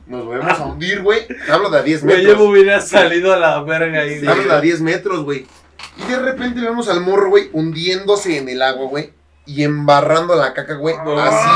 Nos 0.07 0.25
volvemos 0.25 0.57
a 0.57 0.65
hundir, 0.65 1.03
güey. 1.03 1.27
Te 1.27 1.51
hablo 1.51 1.69
de 1.69 1.79
a 1.79 1.81
10 1.83 2.03
Güey, 2.03 2.17
yo 2.17 2.23
me 2.23 2.29
metros. 2.29 2.47
hubiera 2.49 2.81
salido 2.81 3.33
a 3.33 3.37
la 3.37 3.61
verga 3.61 4.01
ahí. 4.01 4.21
Te 4.21 4.27
hablo 4.27 4.43
de 4.43 4.53
a 4.53 4.61
10 4.61 4.81
metros, 4.81 5.23
güey. 5.23 5.45
Y 5.97 6.03
de 6.09 6.17
repente 6.17 6.61
vemos 6.61 6.87
al 6.87 7.01
morro, 7.01 7.29
güey, 7.29 7.49
hundiéndose 7.51 8.37
en 8.37 8.47
el 8.49 8.61
agua, 8.61 8.87
güey. 8.87 9.11
Y 9.49 9.63
embarrando 9.63 10.35
la 10.35 10.53
caca, 10.53 10.75
güey. 10.75 10.95
Así, 10.95 11.49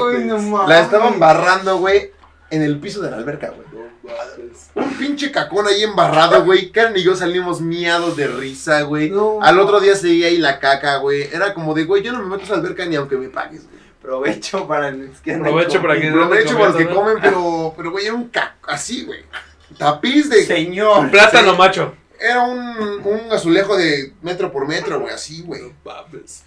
güey. 0.00 0.16
Ay, 0.16 0.24
no 0.24 0.38
mames. 0.38 0.68
La 0.68 0.80
estaba 0.80 1.08
embarrando, 1.08 1.76
güey, 1.78 2.12
en 2.50 2.62
el 2.62 2.78
piso 2.80 3.02
de 3.02 3.10
la 3.10 3.18
alberca, 3.18 3.50
güey. 3.50 3.66
No 3.72 4.08
mames. 4.08 4.70
Un 4.74 4.94
pinche 4.94 5.30
cacón 5.30 5.66
ahí 5.66 5.82
embarrado, 5.82 6.44
güey. 6.44 6.70
Karen 6.70 6.96
y 6.96 7.02
yo 7.02 7.14
salimos 7.14 7.60
miados 7.60 8.16
de 8.16 8.26
risa, 8.26 8.82
güey. 8.82 9.10
No. 9.10 9.38
Al 9.42 9.58
otro 9.58 9.80
día 9.80 9.94
seguía 9.96 10.28
ahí 10.28 10.38
la 10.38 10.58
caca, 10.60 10.96
güey. 10.96 11.24
Era 11.32 11.52
como 11.52 11.74
de, 11.74 11.84
güey, 11.84 12.02
yo 12.02 12.12
no 12.12 12.20
me 12.22 12.26
meto 12.26 12.42
a 12.42 12.44
esa 12.44 12.54
alberca 12.54 12.86
ni 12.86 12.96
aunque 12.96 13.16
me 13.16 13.28
pagues, 13.28 13.64
güey. 13.68 13.76
Provecho 14.00 14.66
para 14.68 14.90
los 14.92 15.18
que 15.20 15.32
andan 15.32 15.50
Provecho 15.52 15.82
para 15.82 16.00
que- 16.00 16.08
Aprovecho 16.08 16.54
para 16.54 16.66
los 16.68 16.76
que 16.76 16.88
comen, 16.88 17.16
pero, 17.20 17.74
pero, 17.76 17.90
güey, 17.90 18.06
era 18.06 18.14
un 18.14 18.28
caco, 18.28 18.70
así, 18.70 19.04
güey. 19.04 19.20
Tapiz 19.76 20.30
de... 20.30 20.44
Señor. 20.46 21.10
Plátano 21.10 21.54
macho. 21.56 21.92
Era 22.18 22.42
un, 22.42 22.58
un 23.04 23.20
azulejo 23.32 23.76
de 23.76 24.14
metro 24.22 24.50
por 24.52 24.66
metro, 24.68 25.00
güey, 25.00 25.12
así, 25.12 25.42
güey. 25.42 25.60
No 25.62 25.72
mames. 25.84 26.44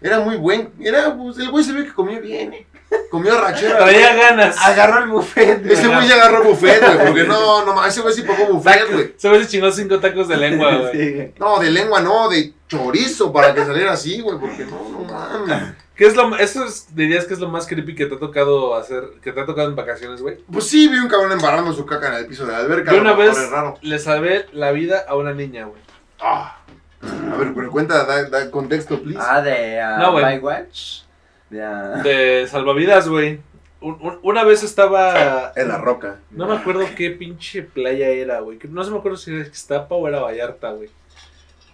Era 0.00 0.20
muy 0.20 0.36
buen. 0.36 0.70
Era, 0.80 1.16
pues, 1.16 1.38
el 1.38 1.50
güey 1.50 1.64
se 1.64 1.72
ve 1.72 1.84
que 1.84 1.92
comió 1.92 2.20
bien, 2.20 2.52
eh. 2.52 2.66
Comió 3.10 3.38
rachera. 3.40 3.78
Traía 3.84 4.14
ganas. 4.14 4.56
Agarró 4.64 5.02
el 5.04 5.10
buffet. 5.10 5.60
güey. 5.62 5.72
Ese 5.74 5.88
güey 5.88 6.08
ya 6.08 6.14
agarró 6.14 6.44
buffet, 6.44 6.80
güey, 6.80 7.06
porque 7.06 7.24
no, 7.24 7.64
no, 7.66 7.84
ese 7.84 8.00
güey 8.00 8.14
sí 8.14 8.22
pagó 8.22 8.46
buffet, 8.46 8.90
güey. 8.92 9.14
Se 9.16 9.28
ve 9.28 9.44
si 9.44 9.50
chingó 9.50 9.70
cinco 9.72 9.98
tacos 9.98 10.28
de 10.28 10.36
lengua, 10.36 10.74
güey. 10.76 10.92
Sí, 10.92 11.12
güey. 11.14 11.34
No, 11.38 11.58
de 11.58 11.70
lengua 11.70 12.00
no, 12.00 12.28
de 12.28 12.52
chorizo 12.68 13.32
para 13.32 13.52
que 13.54 13.64
saliera 13.64 13.92
así, 13.92 14.20
güey, 14.20 14.38
porque 14.38 14.64
no, 14.64 14.88
no 14.90 15.00
mames. 15.00 15.74
¿Qué 15.96 16.06
es 16.06 16.14
lo 16.14 16.36
eso 16.36 16.64
es- 16.64 16.94
dirías 16.94 17.24
que 17.24 17.34
es 17.34 17.40
lo 17.40 17.48
más 17.48 17.66
creepy 17.66 17.96
que 17.96 18.06
te 18.06 18.14
ha 18.14 18.18
tocado 18.20 18.76
hacer, 18.76 19.02
que 19.20 19.32
te 19.32 19.40
ha 19.40 19.44
tocado 19.46 19.68
en 19.68 19.74
vacaciones, 19.74 20.22
güey? 20.22 20.36
Pues 20.50 20.68
sí, 20.68 20.86
vi 20.86 20.96
un 20.98 21.08
cabrón 21.08 21.32
embarrando 21.32 21.72
su 21.72 21.84
caca 21.84 22.06
en 22.08 22.14
el 22.14 22.26
piso 22.26 22.46
de 22.46 22.52
la 22.52 22.58
alberca. 22.58 22.92
Yo 22.92 23.00
una 23.00 23.14
vez 23.14 23.50
raro. 23.50 23.74
le 23.82 23.98
salvé 23.98 24.46
la 24.52 24.70
vida 24.70 25.04
a 25.08 25.16
una 25.16 25.32
niña, 25.34 25.64
güey. 25.64 25.82
Ah. 26.20 26.57
A 27.02 27.36
ver, 27.36 27.52
pero 27.54 27.70
cuenta, 27.70 28.04
da, 28.04 28.28
da 28.28 28.50
contexto, 28.50 29.00
please. 29.02 29.20
Ah, 29.22 29.40
de 29.40 29.80
uh, 29.82 30.00
No, 30.00 30.12
güey. 30.12 30.38
Bywatch. 30.38 31.02
De, 31.50 31.62
ah, 31.62 32.00
De 32.02 32.46
salvavidas, 32.48 33.08
güey. 33.08 33.40
Un- 33.80 33.96
un- 34.00 34.18
una 34.22 34.42
vez 34.42 34.64
estaba 34.64 35.52
En 35.54 35.68
la 35.68 35.78
roca. 35.78 36.18
No 36.30 36.48
me 36.48 36.56
acuerdo 36.56 36.84
qué 36.96 37.10
pinche 37.10 37.62
playa 37.62 38.08
era, 38.08 38.40
güey. 38.40 38.58
No 38.68 38.82
se 38.82 38.90
me 38.90 38.98
acuerdo 38.98 39.16
si 39.16 39.32
era 39.32 39.46
Ixtapa 39.46 39.94
o 39.94 40.08
era 40.08 40.20
Vallarta, 40.20 40.72
güey. 40.72 40.90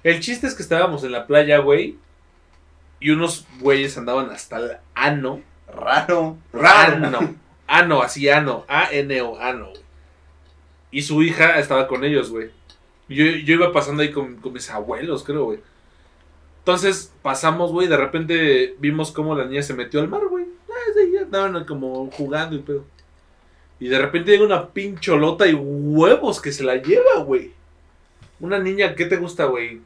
El 0.02 0.20
chiste 0.20 0.46
es 0.46 0.54
que 0.54 0.62
estábamos 0.62 1.02
en 1.04 1.12
la 1.12 1.26
playa, 1.26 1.58
güey. 1.58 1.96
Y 3.00 3.10
unos 3.10 3.46
güeyes 3.60 3.96
andaban 3.96 4.28
hasta 4.30 4.58
el 4.58 4.76
ano. 4.94 5.40
raro. 5.74 6.36
Raro. 6.52 7.06
Ano. 7.06 7.34
Ano, 7.66 8.02
así 8.02 8.28
ano. 8.28 8.66
A-N-O, 8.68 9.38
ano. 9.40 9.70
Y 10.90 11.02
su 11.02 11.22
hija 11.22 11.58
estaba 11.58 11.88
con 11.88 12.04
ellos, 12.04 12.30
güey. 12.30 12.50
Yo, 13.08 13.24
yo 13.24 13.54
iba 13.54 13.72
pasando 13.72 14.02
ahí 14.02 14.10
con, 14.10 14.36
con 14.36 14.52
mis 14.52 14.70
abuelos, 14.70 15.24
creo, 15.24 15.44
güey. 15.44 15.60
Entonces 16.60 17.12
pasamos, 17.22 17.72
güey. 17.72 17.88
De 17.88 17.96
repente 17.96 18.74
vimos 18.78 19.12
cómo 19.12 19.34
la 19.34 19.44
niña 19.44 19.62
se 19.62 19.74
metió 19.74 20.00
al 20.00 20.08
mar, 20.08 20.22
güey. 20.28 20.46
Ah, 20.70 21.22
Estaban 21.22 21.64
como 21.64 22.10
jugando 22.10 22.56
y 22.56 22.60
pedo. 22.60 22.84
Y 23.80 23.88
de 23.88 23.98
repente 23.98 24.30
llega 24.30 24.44
una 24.44 24.68
pincholota 24.68 25.46
y 25.46 25.54
huevos 25.54 26.40
que 26.40 26.52
se 26.52 26.64
la 26.64 26.76
lleva, 26.76 27.18
güey. 27.24 27.52
Una 28.40 28.58
niña, 28.58 28.94
¿qué 28.94 29.04
te 29.04 29.16
gusta, 29.16 29.44
güey? 29.44 29.80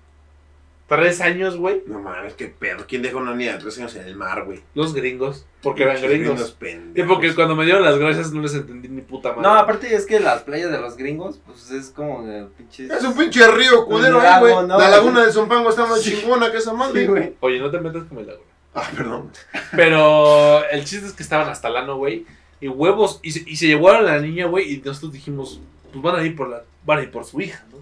¿Tres 0.89 1.21
años, 1.21 1.59
güey? 1.59 1.83
No 1.87 2.01
mames, 2.01 2.33
qué 2.33 2.47
pedo. 2.47 2.85
¿Quién 2.89 3.03
deja 3.03 3.19
una 3.19 3.35
niña 3.35 3.53
de 3.53 3.59
tres 3.59 3.77
años 3.79 3.95
en 3.97 4.07
el 4.07 4.17
mar, 4.17 4.45
güey? 4.47 4.61
Los 4.75 4.95
gringos. 4.95 5.45
Porque 5.63 5.83
eran 5.83 6.01
gringos. 6.01 6.53
pendejos. 6.53 6.99
Y 6.99 7.03
porque 7.03 7.35
cuando 7.35 7.55
me 7.55 7.67
dieron 7.67 7.85
las 7.85 7.99
gracias 7.99 8.33
no 8.33 8.41
les 8.41 8.55
entendí 8.55 8.89
ni 8.89 9.03
puta 9.03 9.31
madre. 9.31 9.43
No, 9.43 9.51
aparte 9.55 9.95
es 9.95 10.07
que 10.07 10.19
las 10.19 10.43
playas 10.45 10.71
de 10.71 10.81
los 10.81 10.97
gringos, 10.97 11.41
pues 11.45 11.71
es 11.73 11.91
como 11.91 12.23
de 12.27 12.47
pinches. 12.57 12.91
Es 12.91 13.05
un 13.05 13.15
pinche 13.15 13.47
río 13.51 13.85
culero 13.85 14.19
ahí, 14.19 14.41
güey. 14.41 14.55
La 14.67 14.89
laguna 14.89 15.27
de 15.27 15.33
Zumpango 15.33 15.69
está 15.69 15.85
más 15.85 16.01
Sí. 16.01 16.17
chingona 16.21 16.51
que 16.51 16.57
esa 16.57 16.73
madre. 16.73 17.03
Sí, 17.03 17.07
güey. 17.07 17.35
Oye, 17.41 17.59
no 17.61 17.71
te 17.71 17.81
metas 17.81 18.05
con 18.05 18.19
el 18.19 18.31
agua. 18.31 18.45
Ah, 18.75 18.89
perdón. 18.97 19.31
Pero 19.77 20.65
el 20.71 20.85
chiste 20.85 21.07
es 21.07 21.13
que 21.13 21.23
estaban 21.23 21.49
hasta 21.49 21.69
el 21.69 21.77
ano, 21.77 21.97
güey. 21.97 22.25
Y 22.61 22.69
huevos. 22.69 23.21
Y 23.23 23.33
se, 23.33 23.43
y 23.47 23.57
se 23.57 23.67
llevaron 23.67 24.07
a 24.09 24.15
la 24.15 24.21
niña, 24.21 24.47
güey. 24.47 24.73
Y 24.73 24.79
nosotros 24.79 25.13
dijimos, 25.13 25.61
pues 25.93 26.03
van 26.03 26.17
a 26.17 26.25
ir 26.25 26.35
por 26.35 26.49
la. 26.49 26.63
Van 26.87 26.99
a 26.99 27.03
ir 27.03 27.11
por 27.11 27.25
su 27.27 27.41
hija, 27.41 27.65
¿no? 27.71 27.79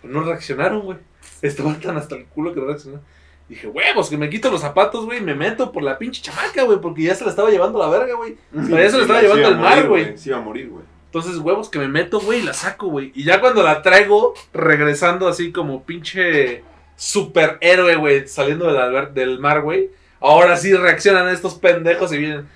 Pero 0.00 0.12
no 0.14 0.22
reaccionaron, 0.24 0.80
güey. 0.80 0.98
Estaban 1.42 1.80
tan 1.80 1.96
hasta 1.96 2.14
el 2.14 2.24
culo 2.26 2.54
que 2.54 2.60
no. 2.60 3.00
Dije, 3.48 3.66
huevos, 3.66 4.08
que 4.08 4.16
me 4.16 4.30
quito 4.30 4.50
los 4.50 4.60
zapatos, 4.60 5.04
güey. 5.04 5.18
y 5.18 5.22
Me 5.22 5.34
meto 5.34 5.72
por 5.72 5.82
la 5.82 5.98
pinche 5.98 6.22
chamaca, 6.22 6.62
güey. 6.62 6.80
Porque 6.80 7.02
ya 7.02 7.14
se 7.14 7.24
la 7.24 7.30
estaba 7.30 7.50
llevando 7.50 7.78
la 7.78 7.88
verga, 7.88 8.14
güey. 8.14 8.36
Pero 8.50 8.78
ya 8.78 8.88
se 8.88 8.96
la 8.96 9.02
estaba 9.02 9.20
Sí, 9.20 9.26
llevando 9.26 9.48
al 9.48 9.58
mar, 9.58 9.88
güey. 9.88 10.16
Sí, 10.16 10.30
iba 10.30 10.38
a 10.38 10.40
morir, 10.40 10.70
güey. 10.70 10.84
Entonces, 11.06 11.36
huevos, 11.36 11.68
que 11.68 11.78
me 11.78 11.88
meto, 11.88 12.20
güey, 12.20 12.40
y 12.40 12.42
la 12.42 12.54
saco, 12.54 12.86
güey. 12.86 13.12
Y 13.14 13.24
ya 13.24 13.40
cuando 13.40 13.62
la 13.62 13.82
traigo, 13.82 14.32
regresando 14.54 15.28
así 15.28 15.52
como 15.52 15.82
pinche 15.84 16.64
superhéroe, 16.96 17.96
güey, 17.96 18.26
saliendo 18.28 18.72
del, 18.72 19.12
del 19.12 19.38
mar, 19.38 19.60
güey. 19.60 19.90
Ahora 20.20 20.56
sí 20.56 20.72
reaccionan 20.72 21.28
estos 21.28 21.54
pendejos 21.56 22.12
y 22.12 22.18
vienen. 22.18 22.48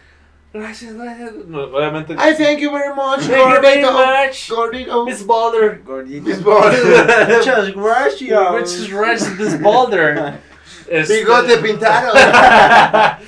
Gracias, 0.61 0.95
gracias. 0.95 1.35
No, 1.47 1.65
obviamente. 1.65 2.15
I 2.15 2.35
thank 2.35 2.59
you 2.61 2.71
very 2.73 2.95
much, 2.95 3.21
Thank 3.27 3.55
you 3.55 3.61
very 3.61 3.83
gordito. 3.83 3.93
much, 3.93 4.51
Gordito. 4.51 5.05
Miss 5.05 5.23
Boulder. 5.27 5.83
Gordito. 5.85 6.23
Miss 6.29 6.43
Boulder. 6.43 6.85
Muchas 7.29 7.75
gracias. 7.75 8.53
Muchas 8.53 8.89
gracias, 8.91 9.39
Miss 9.39 9.61
Boulder. 9.61 10.35
Este- 10.89 11.19
Bigote 11.19 11.57
pintado. 11.59 12.13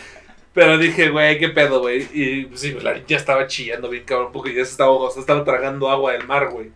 Pero 0.55 0.79
dije, 0.79 1.09
güey, 1.11 1.39
qué 1.39 1.49
pedo, 1.51 1.81
güey. 1.81 2.09
Y 2.13 2.47
pues, 2.47 2.61
sí, 2.61 2.73
la 2.81 2.99
ya 3.07 3.17
estaba 3.17 3.47
chillando 3.47 3.89
bien 3.89 4.05
cabrón, 4.05 4.31
porque 4.33 4.51
ya 4.55 4.65
se 4.65 4.73
estaba, 4.73 4.91
o 4.91 5.11
sea, 5.11 5.21
estaba 5.21 5.45
tragando 5.45 5.89
agua 5.91 6.13
del 6.13 6.27
mar, 6.27 6.49
güey. 6.51 6.71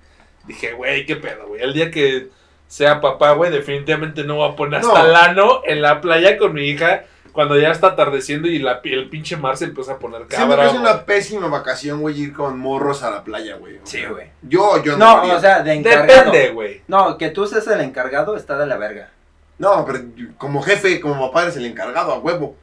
Dije, 0.46 0.72
güey, 0.72 1.04
qué 1.06 1.16
pedo, 1.16 1.48
güey. 1.48 1.62
El 1.62 1.72
día 1.72 1.90
que 1.90 2.28
sea 2.68 3.00
papá, 3.00 3.32
güey, 3.32 3.50
definitivamente 3.50 4.22
no 4.24 4.36
voy 4.36 4.50
a 4.52 4.56
poner 4.56 4.80
hasta 4.80 5.02
No. 5.02 5.06
el 5.08 5.14
ano 5.16 5.62
en 5.64 5.82
la 5.82 6.00
playa 6.00 6.36
con 6.38 6.52
mi 6.54 6.68
hija 6.68 7.04
cuando 7.32 7.58
ya 7.58 7.70
está 7.70 7.88
atardeciendo 7.88 8.46
y 8.48 8.58
la, 8.58 8.80
el 8.84 9.08
pinche 9.08 9.36
mar 9.36 9.56
se 9.56 9.64
empieza 9.64 9.92
a 9.92 9.98
poner 9.98 10.26
cabra. 10.26 10.62
que 10.64 10.68
es 10.68 10.74
una 10.74 11.04
pésima 11.04 11.48
vacación, 11.48 12.00
güey, 12.00 12.20
ir 12.20 12.32
con 12.32 12.58
morros 12.58 13.02
a 13.02 13.10
la 13.10 13.24
playa, 13.24 13.56
güey. 13.56 13.80
Sí, 13.84 14.04
güey. 14.04 14.28
Yo, 14.42 14.82
yo 14.82 14.96
No, 14.98 15.18
haría. 15.18 15.36
o 15.36 15.40
sea, 15.40 15.62
de 15.62 15.72
encargado. 15.74 16.30
Depende, 16.32 16.50
güey. 16.50 16.82
No, 16.88 17.16
que 17.18 17.30
tú 17.30 17.46
seas 17.46 17.66
el 17.68 17.80
encargado 17.80 18.36
está 18.36 18.58
de 18.58 18.66
la 18.66 18.76
verga. 18.76 19.10
No, 19.58 19.84
pero 19.86 20.00
como 20.38 20.60
jefe, 20.62 21.00
como 21.00 21.28
papá 21.28 21.42
eres 21.44 21.56
el 21.56 21.66
encargado, 21.66 22.12
a 22.12 22.18
huevo. 22.18 22.56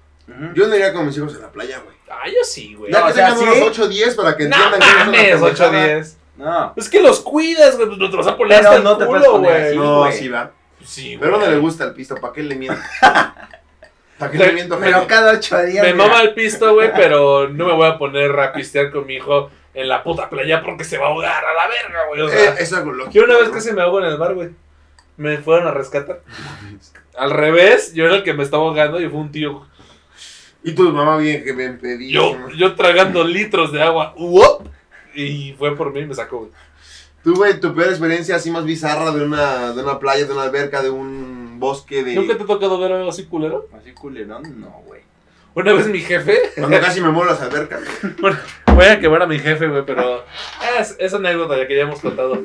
Yo 0.54 0.68
no 0.68 0.76
iría 0.76 0.94
con 0.94 1.08
mis 1.08 1.18
hijos 1.18 1.36
a 1.36 1.40
la 1.40 1.52
playa, 1.52 1.80
güey. 1.84 1.96
Ah, 2.08 2.28
yo 2.28 2.44
sí, 2.44 2.76
güey. 2.76 2.92
Ya 2.92 3.00
No, 3.00 3.06
que 3.08 3.12
o 3.12 3.16
sea, 3.16 3.26
tengan 3.34 3.40
sí. 3.40 3.46
unos 3.60 3.70
8 3.70 3.84
o 3.84 3.88
10 3.88 4.16
para 4.16 4.38
que 4.38 4.48
No 4.48 4.56
entiendan 4.56 4.80
que 4.80 4.88
es 4.88 4.96
una 4.96 5.06
mames, 5.06 5.42
8 5.42 5.64
pendejada.10. 5.72 6.14
No. 6.38 6.74
Es 6.76 6.90
que 6.90 7.02
los 7.02 7.20
cuidas, 7.22 7.78
güey. 7.78 7.98
No 7.98 8.10
te 8.12 8.16
vas 8.18 8.28
a 8.28 8.38
poner 8.38 8.58
Pero 8.60 8.70
hasta 8.70 8.78
el 8.78 8.84
no 8.84 8.98
te 8.98 9.06
puedes 9.08 9.26
culo, 9.28 9.38
poner 9.42 9.64
güey. 9.76 9.78
No, 9.78 10.12
sí 10.12 10.28
va. 10.30 10.52
Sí, 10.84 11.18
Pero 11.20 11.38
no 11.40 11.46
le 11.50 11.58
gusta 11.58 11.84
el 11.86 11.94
pisto, 11.94 12.16
¿para 12.16 12.32
qué 12.34 12.44
le 12.44 12.56
miento? 12.56 12.80
¿Para 14.20 14.32
qué 14.32 14.52
miento, 14.52 14.78
Pero 14.80 15.08
cada 15.08 15.34
ocho 15.34 15.58
días. 15.64 15.84
Me 15.86 15.94
mira. 15.94 16.06
mama 16.08 16.22
el 16.22 16.34
pisto, 16.34 16.74
güey, 16.74 16.92
pero 16.94 17.48
no 17.50 17.68
me 17.68 17.74
voy 17.74 17.88
a 17.88 17.98
poner 17.98 18.38
a 18.40 18.52
pistear 18.54 18.92
con 18.92 19.06
mi 19.08 19.16
hijo 19.16 19.50
en 19.74 19.88
la 19.88 20.04
puta 20.04 20.30
playa 20.30 20.62
porque 20.62 20.84
se 20.84 20.98
va 20.98 21.06
a 21.08 21.10
ahogar 21.10 21.44
a 21.46 21.54
la 21.54 21.68
verga, 21.68 22.00
güey. 22.10 22.22
O 22.22 22.30
sea, 22.30 22.52
Eh, 22.52 22.56
es 22.60 22.74
algo 22.74 22.92
lógico. 22.92 23.14
yo 23.14 23.24
una 23.24 23.38
vez 23.38 23.50
que 23.50 23.62
se 23.62 23.74
me 23.74 23.82
ahogó 23.82 24.00
en 24.02 24.08
el 24.08 24.18
mar, 24.18 24.34
güey. 24.36 24.50
Me 25.18 25.38
fueron 25.38 25.68
a 25.68 25.72
rescatar. 25.72 26.22
Al 27.18 27.32
revés, 27.32 27.94
yo 27.94 28.06
era 28.06 28.16
el 28.16 28.24
que 28.24 28.34
me 28.34 28.44
estaba 28.44 28.64
ahogando 28.64 29.00
y 29.02 29.08
fue 29.10 29.20
un 29.20 29.32
tío. 29.32 29.66
Y 30.64 30.74
tu 30.74 30.92
mamá 30.92 31.18
bien 31.18 31.44
que 31.44 31.54
me 31.54 31.70
pedí. 31.72 32.12
Yo, 32.12 32.36
yo 32.58 32.76
tragando 32.76 33.24
litros 33.24 33.72
de 33.72 33.82
agua. 33.82 34.14
¡uop! 34.18 34.68
Y 35.16 35.54
fue 35.58 35.76
por 35.76 35.94
mí 35.94 36.02
y 36.02 36.06
me 36.06 36.14
sacó, 36.16 36.40
güey. 36.40 36.52
Tú, 37.24 37.36
güey, 37.36 37.60
tu 37.60 37.74
peor 37.76 37.90
experiencia 37.90 38.36
así 38.38 38.50
más 38.52 38.64
bizarra 38.66 39.12
de 39.12 39.24
una, 39.24 39.72
de 39.74 39.82
una 39.84 40.00
playa, 40.00 40.26
de 40.26 40.32
una 40.34 40.44
alberca, 40.44 40.82
de 40.82 40.90
un 40.90 41.49
bosque, 41.60 42.04
de... 42.04 42.16
¿Nunca 42.16 42.38
te 42.38 42.44
ha 42.44 42.46
tocado 42.46 42.80
ver 42.80 42.92
algo 42.94 43.10
así 43.10 43.26
culero? 43.26 43.68
Así 43.78 43.92
culerón, 43.94 44.60
no, 44.60 44.82
güey. 44.86 45.02
Una 45.56 45.74
vez 45.74 45.88
mi 45.88 46.00
jefe. 46.00 46.38
Cuando 46.58 46.80
casi 46.80 47.02
me 47.02 47.10
muero 47.10 47.32
las 47.32 47.42
albercas. 47.42 47.82
Bueno, 48.22 48.38
voy 48.76 48.86
a 48.86 49.00
quemar 49.00 49.22
a 49.24 49.28
mi 49.28 49.40
jefe, 49.40 49.68
güey, 49.68 49.84
pero 49.86 50.24
es, 50.80 50.96
es 51.00 51.14
anécdota 51.14 51.58
ya 51.58 51.68
que 51.68 51.76
ya 51.76 51.82
hemos 51.84 52.00
contado. 52.00 52.44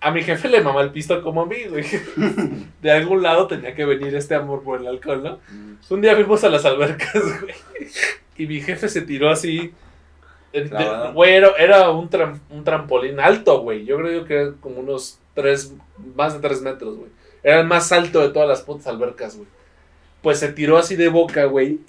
A 0.00 0.10
mi 0.10 0.22
jefe 0.22 0.48
le 0.48 0.60
mama 0.62 0.80
el 0.80 0.90
pisto 0.90 1.22
como 1.22 1.42
a 1.42 1.46
mí, 1.46 1.56
güey. 1.68 1.84
De 2.80 2.90
algún 2.90 3.22
lado 3.22 3.46
tenía 3.46 3.74
que 3.74 3.84
venir 3.84 4.14
este 4.16 4.34
amor 4.34 4.62
por 4.64 4.80
el 4.80 4.86
alcohol, 4.88 5.22
¿no? 5.22 5.38
Un 5.90 6.00
día 6.00 6.14
fuimos 6.16 6.42
a 6.42 6.48
las 6.48 6.64
albercas, 6.64 7.22
güey. 7.40 7.54
Y 8.36 8.46
mi 8.46 8.60
jefe 8.60 8.88
se 8.88 9.02
tiró 9.02 9.30
así. 9.30 9.72
Clavado. 10.52 11.12
Güey, 11.12 11.34
era, 11.34 11.48
era 11.58 11.90
un, 11.90 12.10
tram- 12.10 12.40
un 12.50 12.64
trampolín 12.64 13.20
alto, 13.20 13.60
güey. 13.60 13.84
Yo 13.84 13.96
creo 13.98 14.24
que 14.24 14.34
era 14.34 14.52
como 14.60 14.80
unos 14.80 15.18
tres, 15.34 15.72
más 16.16 16.34
de 16.34 16.40
tres 16.46 16.60
metros, 16.62 16.96
güey. 16.96 17.10
Era 17.42 17.60
el 17.60 17.66
más 17.66 17.90
alto 17.92 18.20
de 18.20 18.28
todas 18.28 18.48
las 18.48 18.62
putas 18.62 18.86
albercas, 18.86 19.36
güey. 19.36 19.48
Pues 20.22 20.38
se 20.38 20.52
tiró 20.52 20.78
así 20.78 20.96
de 20.96 21.08
boca, 21.08 21.44
güey. 21.44 21.80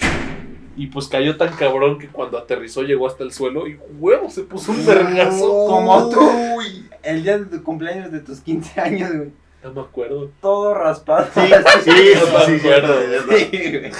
Y 0.76 0.88
pues 0.88 1.08
cayó 1.08 1.38
tan 1.38 1.54
cabrón 1.56 1.99
que 1.99 2.08
cuando 2.08 2.38
aterrizó 2.38 2.82
llegó 2.82 3.06
hasta 3.06 3.24
el 3.24 3.32
suelo 3.32 3.68
y 3.68 3.78
huevo, 3.99 4.30
se 4.30 4.41
puso 4.41 4.72
un 4.72 4.86
vergazo. 4.86 5.66
Como 5.68 6.10
tú. 6.10 6.20
Uy. 6.58 6.89
El 7.04 7.24
día 7.24 7.38
de 7.38 7.45
tu 7.45 7.64
cumpleaños 7.64 8.12
de 8.12 8.22
tus 8.22 8.39
15 8.39 8.82
años, 8.82 9.16
güey. 9.16 9.32
No 9.64 9.72
me 9.74 9.82
acuerdo. 9.82 10.32
Todo 10.41 10.74
raspado. 10.74 11.28
Sí, 11.34 11.41
sí, 11.84 11.91
sí, 11.91 12.14
No 12.20 12.47
me 12.49 12.58
acuerdo. 12.58 12.95
sí, 13.01 13.38
sí. 13.39 13.49
Sí, 13.51 13.78
güey. 13.78 13.91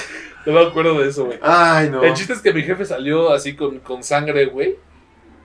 No 0.46 0.54
me 0.54 0.62
acuerdo 0.62 1.00
de 1.00 1.10
eso, 1.10 1.26
güey. 1.26 1.40
Ay, 1.42 1.90
no. 1.90 2.04
El 2.04 2.14
chiste 2.16 2.34
es 2.34 2.42
que 2.42 2.54
mi 2.54 2.64
jefe 2.64 2.86
salió 2.86 3.32
así 3.32 3.56
con, 3.56 3.80
con 3.80 4.04
sangre, 4.04 4.48
güey. 4.48 4.76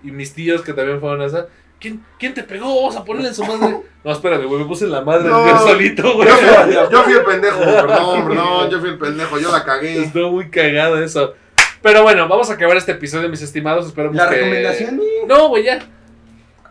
Y 0.02 0.10
mis 0.10 0.32
tíos 0.32 0.62
que 0.62 0.72
también 0.72 0.98
fueron 1.00 1.20
a 1.20 1.26
esa. 1.26 1.46
¿Quién, 1.80 2.04
¿Quién 2.18 2.34
te 2.34 2.42
pegó? 2.42 2.74
Vamos 2.74 2.96
a 2.96 3.04
ponerle 3.04 3.28
en 3.28 3.34
su 3.34 3.44
madre. 3.44 3.78
No, 4.04 4.12
espérame, 4.12 4.46
güey. 4.46 4.60
Me 4.60 4.66
puse 4.66 4.86
en 4.86 4.92
la 4.92 5.02
madre 5.02 5.28
No. 5.28 5.46
yo 5.46 5.58
solito, 5.58 6.14
güey. 6.14 6.26
Yo 6.28 6.34
fui, 6.34 6.72
yo 6.90 7.02
fui 7.02 7.12
el 7.12 7.24
pendejo, 7.24 7.58
perdón, 7.58 8.28
perdón, 8.28 8.70
yo 8.70 8.80
fui 8.80 8.88
el 8.90 8.98
pendejo, 8.98 9.38
yo 9.38 9.52
la 9.52 9.64
cagué. 9.64 10.02
Estuvo 10.04 10.30
muy 10.30 10.48
cagado 10.48 11.02
eso. 11.02 11.34
Pero 11.82 12.04
bueno, 12.04 12.26
vamos 12.26 12.48
a 12.48 12.54
acabar 12.54 12.76
este 12.76 12.92
episodio, 12.92 13.28
mis 13.28 13.42
estimados. 13.42 13.86
Esperemos 13.86 14.16
La 14.16 14.28
que... 14.30 14.36
recomendación. 14.36 15.00
No, 15.26 15.48
güey, 15.48 15.64
ya. 15.64 15.80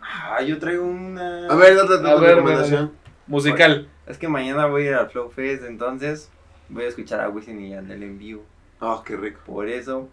Ah, 0.02 0.42
yo 0.42 0.58
traigo 0.58 0.84
una. 0.84 1.46
A 1.46 1.54
ver, 1.54 1.76
date 1.76 1.98
tu 1.98 2.20
ver, 2.20 2.34
recomendación. 2.36 2.92
Musical. 3.28 3.88
Es 4.06 4.18
que 4.18 4.26
mañana 4.26 4.66
voy 4.66 4.82
a 4.82 4.86
ir 4.86 4.94
al 4.94 5.10
Flow 5.10 5.30
Fest, 5.30 5.62
entonces 5.64 6.30
voy 6.70 6.84
a 6.84 6.88
escuchar 6.88 7.20
a 7.20 7.28
Wisin 7.28 7.60
y 7.60 7.70
Yandel 7.70 8.02
en 8.02 8.18
vivo. 8.18 8.42
Ah, 8.80 9.02
qué 9.06 9.16
rico. 9.16 9.38
Por 9.46 9.68
eso, 9.68 10.08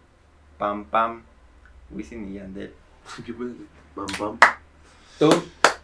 pam 0.58 0.84
pam, 0.84 1.22
Wisin 1.90 2.30
y 2.30 2.34
Yandel. 2.34 2.72
Pam, 3.96 4.06
pam. 4.18 4.38
Tú. 5.18 5.30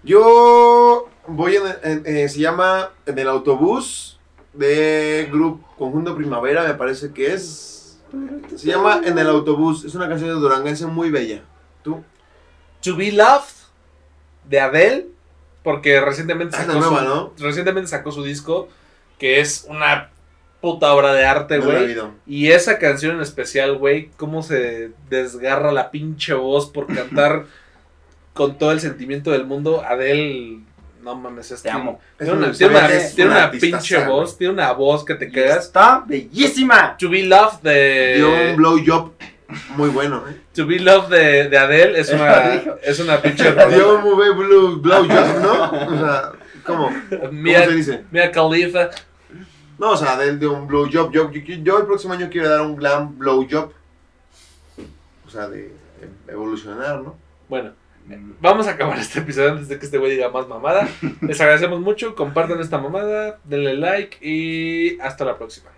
Yo 0.03 1.09
voy 1.27 1.57
en, 1.57 1.63
en- 1.85 2.03
eh, 2.17 2.29
se 2.29 2.41
llama 2.41 2.91
En 3.07 3.19
el 3.19 3.29
autobús 3.29 4.19
de 4.53 5.29
Grupo 5.31 5.67
Conjunto 5.79 6.15
Primavera, 6.17 6.65
me 6.65 6.75
parece 6.75 7.13
que 7.13 7.33
es. 7.33 7.99
Se 8.57 8.67
llama 8.67 9.01
En 9.05 9.19
el 9.19 9.29
autobús, 9.29 9.85
es 9.85 9.95
una 9.95 10.09
canción 10.09 10.29
de 10.31 10.35
Duranguense 10.37 10.87
muy 10.87 11.11
bella. 11.11 11.43
¿Tú? 11.83 12.03
To 12.83 12.97
Be 12.97 13.13
Loved 13.13 13.55
de 14.49 14.61
Adele. 14.61 15.07
Porque 15.63 16.01
recientemente 16.01 16.57
Ah, 16.57 16.65
sacó, 16.67 16.79
nueva, 16.81 16.99
su, 16.99 17.05
¿no? 17.05 17.33
recientemente 17.39 17.89
sacó 17.89 18.11
su 18.11 18.25
disco. 18.25 18.69
Que 19.19 19.41
es 19.41 19.65
una 19.69 20.11
puta 20.61 20.93
obra 20.93 21.13
de 21.15 21.25
arte, 21.25 21.59
güey. 21.61 21.97
Y 22.27 22.51
esa 22.51 22.79
canción 22.81 23.15
en 23.17 23.23
especial, 23.23 23.79
güey, 23.79 24.11
cómo 24.17 24.43
se 24.43 24.91
desgarra 25.09 25.71
la 25.73 25.91
pinche 25.93 26.35
voz 26.35 26.69
por 26.69 26.87
cantar 26.93 27.47
con 28.33 28.59
todo 28.59 28.73
el 28.73 28.81
sentimiento 28.81 29.31
del 29.31 29.45
mundo. 29.47 29.83
Adele, 29.87 30.61
no 31.03 31.15
mames, 31.17 31.51
es 31.51 31.63
Te 31.63 31.71
amo. 31.71 32.01
Es 32.19 32.27
Tiene 32.27 32.33
una, 32.33 32.47
una- 32.49 32.57
tiene 32.57 32.75
una- 32.77 32.89
es 32.93 33.15
tiene 33.15 33.31
una 33.31 33.45
artistaza, 33.45 33.79
pinche 33.79 34.07
voz, 34.07 34.39
tiene 34.39 34.53
una 34.55 34.73
voz 34.73 35.05
que 35.05 35.15
te 35.15 35.27
Y 35.27 35.33
cagas. 35.33 35.67
Está 35.67 36.03
bellísima. 36.07 36.97
To 36.99 37.09
Be 37.11 37.23
Loved 37.25 37.61
de. 37.63 38.15
Dio 38.17 38.51
un 38.51 38.57
blowjob 38.57 39.13
muy 39.77 39.91
bueno. 39.91 40.25
¿eh? 40.29 40.37
To 40.55 40.67
Be 40.67 40.79
Loved 40.79 41.09
de, 41.11 41.49
de 41.49 41.59
Adele 41.59 42.01
es 42.01 42.11
una, 42.11 42.53
es 42.83 42.99
una 43.01 43.21
pinche 43.21 43.53
Dio 43.53 43.97
un 43.97 44.03
muy 44.03 44.15
buen 44.15 44.37
blow, 44.39 44.77
blowjob, 44.81 45.43
¿no? 45.43 45.63
O 45.95 45.99
sea, 45.99 46.33
¿cómo? 46.65 46.91
¿Cómo 47.11 47.49
se 47.65 47.73
dice? 47.75 48.05
Mia 48.11 48.31
Khalifa. 48.31 48.89
No, 49.79 49.91
o 49.91 49.97
sea, 49.97 50.17
de, 50.17 50.37
de 50.37 50.47
un 50.47 50.67
blowjob. 50.69 51.11
Yo, 51.13 51.31
yo, 51.33 51.41
yo 51.43 51.79
el 51.79 51.87
próximo 51.87 52.15
año 52.15 52.29
quiero 52.31 52.49
dar 52.49 52.61
un 52.63 52.77
glam 52.77 53.19
blowjob. 53.19 53.73
O 55.27 55.31
sea, 55.31 55.49
de 55.49 55.73
evolucionar, 56.29 57.01
¿no? 57.01 57.17
Bueno, 57.49 57.73
vamos 58.41 58.67
a 58.67 58.73
acabar 58.73 58.99
este 58.99 59.21
episodio 59.21 59.53
antes 59.53 59.69
de 59.69 59.79
que 59.79 59.85
este 59.85 59.99
güey 59.99 60.13
diga 60.13 60.31
más 60.31 60.49
mamada. 60.49 60.89
Les 61.21 61.41
agradecemos 61.41 61.81
mucho, 61.81 62.15
compartan 62.15 62.61
esta 62.61 62.79
mamada, 62.79 63.39
denle 63.45 63.75
like 63.75 64.19
y 64.27 64.99
hasta 65.01 65.25
la 65.25 65.37
próxima. 65.39 65.71